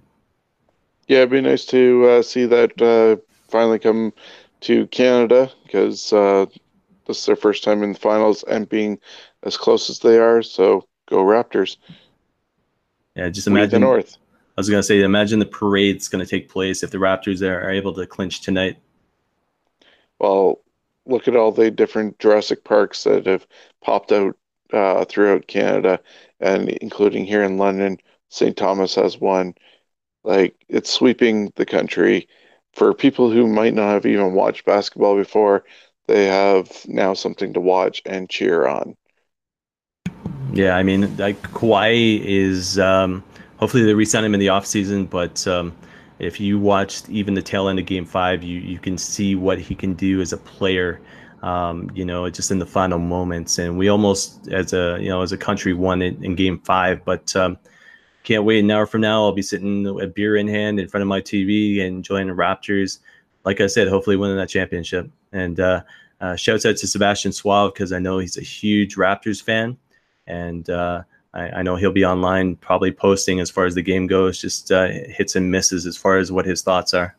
Yeah, 1.08 1.20
it'd 1.20 1.32
be 1.32 1.42
nice 1.42 1.66
to 1.66 2.06
uh, 2.06 2.22
see 2.22 2.46
that 2.46 2.82
uh, 2.82 3.22
finally 3.48 3.80
come 3.80 4.14
to 4.62 4.88
Canada 4.88 5.52
because 5.64 6.12
uh, 6.14 6.46
this 7.06 7.20
is 7.20 7.26
their 7.26 7.36
first 7.36 7.64
time 7.64 7.84
in 7.84 7.94
the 7.94 8.00
finals 8.00 8.44
and 8.44 8.68
being 8.68 9.00
as 9.44 9.58
close 9.58 9.90
as 9.90 10.00
they 10.00 10.18
are. 10.18 10.42
So 10.42 10.88
go 11.08 11.18
Raptors. 11.18 11.78
Yeah, 13.16 13.30
just 13.30 13.48
imagine 13.48 13.82
the. 13.82 13.88
North. 13.88 14.18
I 14.58 14.62
was 14.62 14.70
gonna 14.70 14.84
say, 14.84 15.02
imagine 15.02 15.40
the 15.40 15.46
parade's 15.46 16.08
gonna 16.08 16.26
take 16.26 16.50
place 16.50 16.82
if 16.82 16.92
the 16.92 16.98
Raptors 16.98 17.42
are, 17.42 17.62
are 17.62 17.72
able 17.72 17.94
to 17.94 18.06
clinch 18.08 18.42
tonight. 18.42 18.78
Well, 20.20 20.62
look 21.06 21.28
at 21.28 21.36
all 21.36 21.52
the 21.52 21.70
different 21.70 22.20
Jurassic 22.20 22.64
Parks 22.64 23.04
that 23.04 23.26
have 23.26 23.46
popped 23.82 24.12
out 24.12 24.38
uh, 24.74 25.06
throughout 25.06 25.48
Canada, 25.48 26.00
and 26.40 26.70
including 26.70 27.26
here 27.26 27.44
in 27.44 27.58
London. 27.58 27.98
St. 28.30 28.56
Thomas 28.56 28.96
has 28.96 29.20
one. 29.20 29.56
Like 30.24 30.56
it's 30.68 30.90
sweeping 30.90 31.52
the 31.56 31.66
country. 31.66 32.28
For 32.74 32.94
people 32.94 33.32
who 33.32 33.48
might 33.48 33.74
not 33.74 33.94
have 33.94 34.06
even 34.06 34.34
watched 34.34 34.66
basketball 34.66 35.16
before, 35.16 35.64
they 36.08 36.26
have 36.26 36.70
now 36.88 37.14
something 37.14 37.54
to 37.54 37.62
watch 37.62 38.02
and 38.06 38.30
cheer 38.30 38.68
on. 38.68 38.98
Yeah, 40.52 40.76
I 40.76 40.84
mean, 40.84 41.16
like 41.18 41.42
Kawhi 41.42 42.24
is 42.24 42.80
um, 42.80 43.24
hopefully 43.58 43.84
they 43.84 43.94
resign 43.94 44.24
him 44.24 44.34
in 44.34 44.40
the 44.40 44.48
offseason, 44.48 45.10
but 45.10 45.46
um, 45.48 45.74
if 46.20 46.40
you 46.40 46.60
watched 46.60 47.10
even 47.10 47.34
the 47.34 47.42
tail 47.42 47.68
end 47.68 47.80
of 47.80 47.86
Game 47.86 48.06
Five, 48.06 48.44
you 48.44 48.60
you 48.60 48.80
can 48.80 48.98
see 48.98 49.36
what 49.36 49.60
he 49.60 49.76
can 49.76 49.94
do 49.94 50.22
as 50.22 50.34
a 50.34 50.38
player. 50.38 51.00
Um, 51.46 51.92
you 51.94 52.06
know, 52.06 52.28
just 52.30 52.50
in 52.50 52.58
the 52.58 52.66
final 52.66 52.98
moments, 52.98 53.60
and 53.60 53.78
we 53.78 53.88
almost, 53.88 54.48
as 54.48 54.74
a 54.74 54.98
you 55.00 55.10
know, 55.10 55.22
as 55.22 55.32
a 55.32 55.38
country, 55.38 55.74
won 55.74 56.02
it 56.02 56.18
in 56.24 56.36
Game 56.36 56.60
Five. 56.60 57.06
But 57.06 57.36
um, 57.36 57.58
can't 58.24 58.44
wait 58.44 58.64
an 58.64 58.72
hour 58.72 58.88
from 58.88 59.02
now. 59.02 59.24
I'll 59.24 59.32
be 59.32 59.44
sitting 59.44 59.86
a 60.02 60.08
beer 60.08 60.36
in 60.36 60.48
hand 60.48 60.80
in 60.80 60.88
front 60.88 61.04
of 61.04 61.08
my 61.08 61.22
TV 61.22 61.80
and 61.82 61.98
enjoying 61.98 62.28
the 62.28 62.34
Raptors. 62.34 63.00
Like 63.44 63.62
I 63.62 63.68
said, 63.68 63.88
hopefully 63.88 64.16
winning 64.16 64.38
that 64.38 64.50
championship. 64.50 65.10
And 65.32 65.60
uh, 65.60 65.84
uh, 66.20 66.36
shouts 66.36 66.66
out 66.66 66.78
to 66.78 66.88
Sebastian 66.88 67.32
Suave 67.32 67.74
because 67.74 67.94
I 67.94 68.00
know 68.00 68.18
he's 68.18 68.38
a 68.38 68.42
huge 68.42 68.96
Raptors 68.96 69.42
fan 69.42 69.78
and 70.28 70.70
uh, 70.70 71.04
I, 71.34 71.50
I 71.50 71.62
know 71.62 71.76
he'll 71.76 71.92
be 71.92 72.06
online 72.06 72.56
probably 72.56 72.92
posting 72.92 73.40
as 73.40 73.50
far 73.50 73.66
as 73.66 73.76
the 73.76 73.82
game 73.82 74.08
goes, 74.08 74.40
just 74.40 74.72
uh, 74.72 74.88
hits 74.88 75.36
and 75.36 75.52
misses 75.52 75.86
as 75.86 75.98
far 75.98 76.18
as 76.18 76.32
what 76.32 76.46
his 76.46 76.62
thoughts 76.62 76.94
are. 76.94 77.16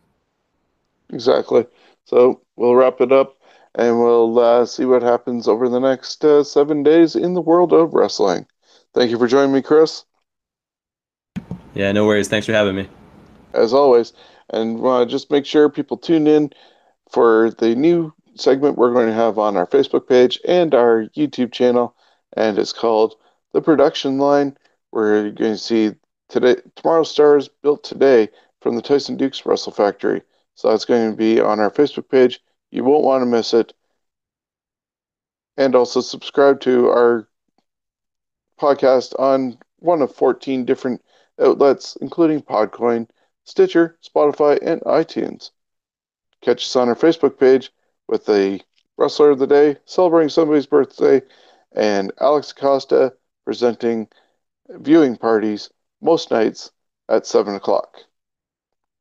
Exactly. 1.10 1.66
So 2.04 2.40
we'll 2.56 2.74
wrap 2.74 3.00
it 3.00 3.12
up 3.12 3.35
and 3.76 4.00
we'll 4.00 4.38
uh, 4.38 4.66
see 4.66 4.84
what 4.84 5.02
happens 5.02 5.46
over 5.46 5.68
the 5.68 5.78
next 5.78 6.24
uh, 6.24 6.42
seven 6.42 6.82
days 6.82 7.14
in 7.14 7.34
the 7.34 7.40
world 7.40 7.72
of 7.72 7.94
wrestling. 7.94 8.46
Thank 8.94 9.10
you 9.10 9.18
for 9.18 9.28
joining 9.28 9.52
me, 9.54 9.62
Chris, 9.62 10.04
Yeah, 11.74 11.92
no 11.92 12.06
worries. 12.06 12.28
Thanks 12.28 12.46
for 12.46 12.52
having 12.52 12.74
me. 12.74 12.88
as 13.52 13.72
always. 13.72 14.12
And 14.50 14.84
uh, 14.84 15.04
just 15.04 15.30
make 15.30 15.44
sure 15.46 15.68
people 15.68 15.96
tune 15.96 16.26
in 16.26 16.50
for 17.10 17.50
the 17.58 17.74
new 17.74 18.12
segment 18.36 18.76
we're 18.78 18.92
going 18.92 19.08
to 19.08 19.14
have 19.14 19.38
on 19.38 19.56
our 19.56 19.66
Facebook 19.66 20.08
page 20.08 20.38
and 20.46 20.74
our 20.74 21.06
YouTube 21.16 21.52
channel. 21.52 21.94
And 22.36 22.58
it's 22.58 22.72
called 22.72 23.14
The 23.52 23.60
Production 23.62 24.18
Line. 24.18 24.56
We're 24.92 25.30
going 25.30 25.52
to 25.52 25.58
see 25.58 25.92
today 26.28 26.56
tomorrow's 26.76 27.10
stars 27.10 27.48
built 27.62 27.84
today 27.84 28.28
from 28.60 28.76
the 28.76 28.82
Tyson 28.82 29.16
Dux 29.16 29.44
Wrestle 29.44 29.72
Factory. 29.72 30.22
So 30.54 30.70
that's 30.70 30.84
going 30.84 31.10
to 31.10 31.16
be 31.16 31.40
on 31.40 31.60
our 31.60 31.70
Facebook 31.70 32.08
page. 32.08 32.40
You 32.76 32.84
won't 32.84 33.04
want 33.04 33.22
to 33.22 33.26
miss 33.26 33.54
it. 33.54 33.72
And 35.56 35.74
also 35.74 36.02
subscribe 36.02 36.60
to 36.60 36.90
our 36.90 37.26
podcast 38.60 39.18
on 39.18 39.56
one 39.78 40.02
of 40.02 40.14
14 40.14 40.66
different 40.66 41.02
outlets, 41.40 41.96
including 42.02 42.42
Podcoin, 42.42 43.08
Stitcher, 43.44 43.96
Spotify, 44.06 44.58
and 44.60 44.82
iTunes. 44.82 45.52
Catch 46.42 46.64
us 46.64 46.76
on 46.76 46.90
our 46.90 46.94
Facebook 46.94 47.38
page 47.40 47.72
with 48.08 48.26
the 48.26 48.60
Wrestler 48.98 49.30
of 49.30 49.38
the 49.38 49.46
Day, 49.46 49.78
celebrating 49.86 50.28
somebody's 50.28 50.66
birthday, 50.66 51.22
and 51.72 52.12
Alex 52.20 52.50
Acosta 52.50 53.14
presenting 53.46 54.06
viewing 54.68 55.16
parties 55.16 55.70
most 56.02 56.30
nights 56.30 56.72
at 57.08 57.26
7 57.26 57.54
o'clock. 57.54 58.00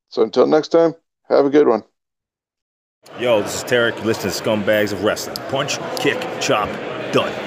So 0.08 0.24
until 0.24 0.48
next 0.48 0.70
time, 0.70 0.96
have 1.28 1.46
a 1.46 1.50
good 1.50 1.68
one. 1.68 1.84
Yo, 3.20 3.42
this 3.42 3.56
is 3.56 3.64
Tarek. 3.64 4.04
Listen 4.04 4.30
to 4.30 4.44
Scumbags 4.44 4.92
of 4.92 5.06
Wrestling. 5.06 5.38
Punch, 5.50 5.80
kick, 6.00 6.20
chop, 6.42 6.68
done. 7.14 7.45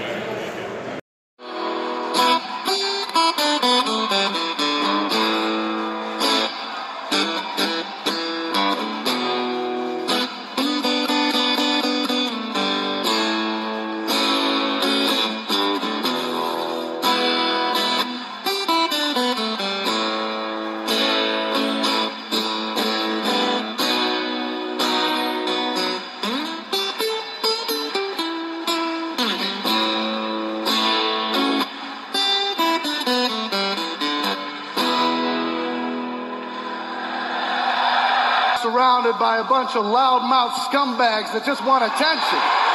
Bunch 39.69 39.85
of 39.85 39.93
loudmouth 39.93 40.53
scumbags 40.71 41.31
that 41.35 41.45
just 41.45 41.63
want 41.63 41.85
attention. 41.85 42.69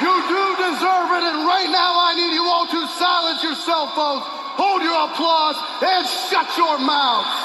You 0.00 0.08
do 0.08 0.56
deserve 0.56 1.12
it, 1.12 1.24
and 1.28 1.44
right 1.44 1.68
now 1.68 1.92
I 2.00 2.14
need 2.16 2.32
you 2.32 2.44
all 2.48 2.66
to 2.66 2.88
silence 2.88 3.20
your 6.58 6.78
cell 6.78 7.39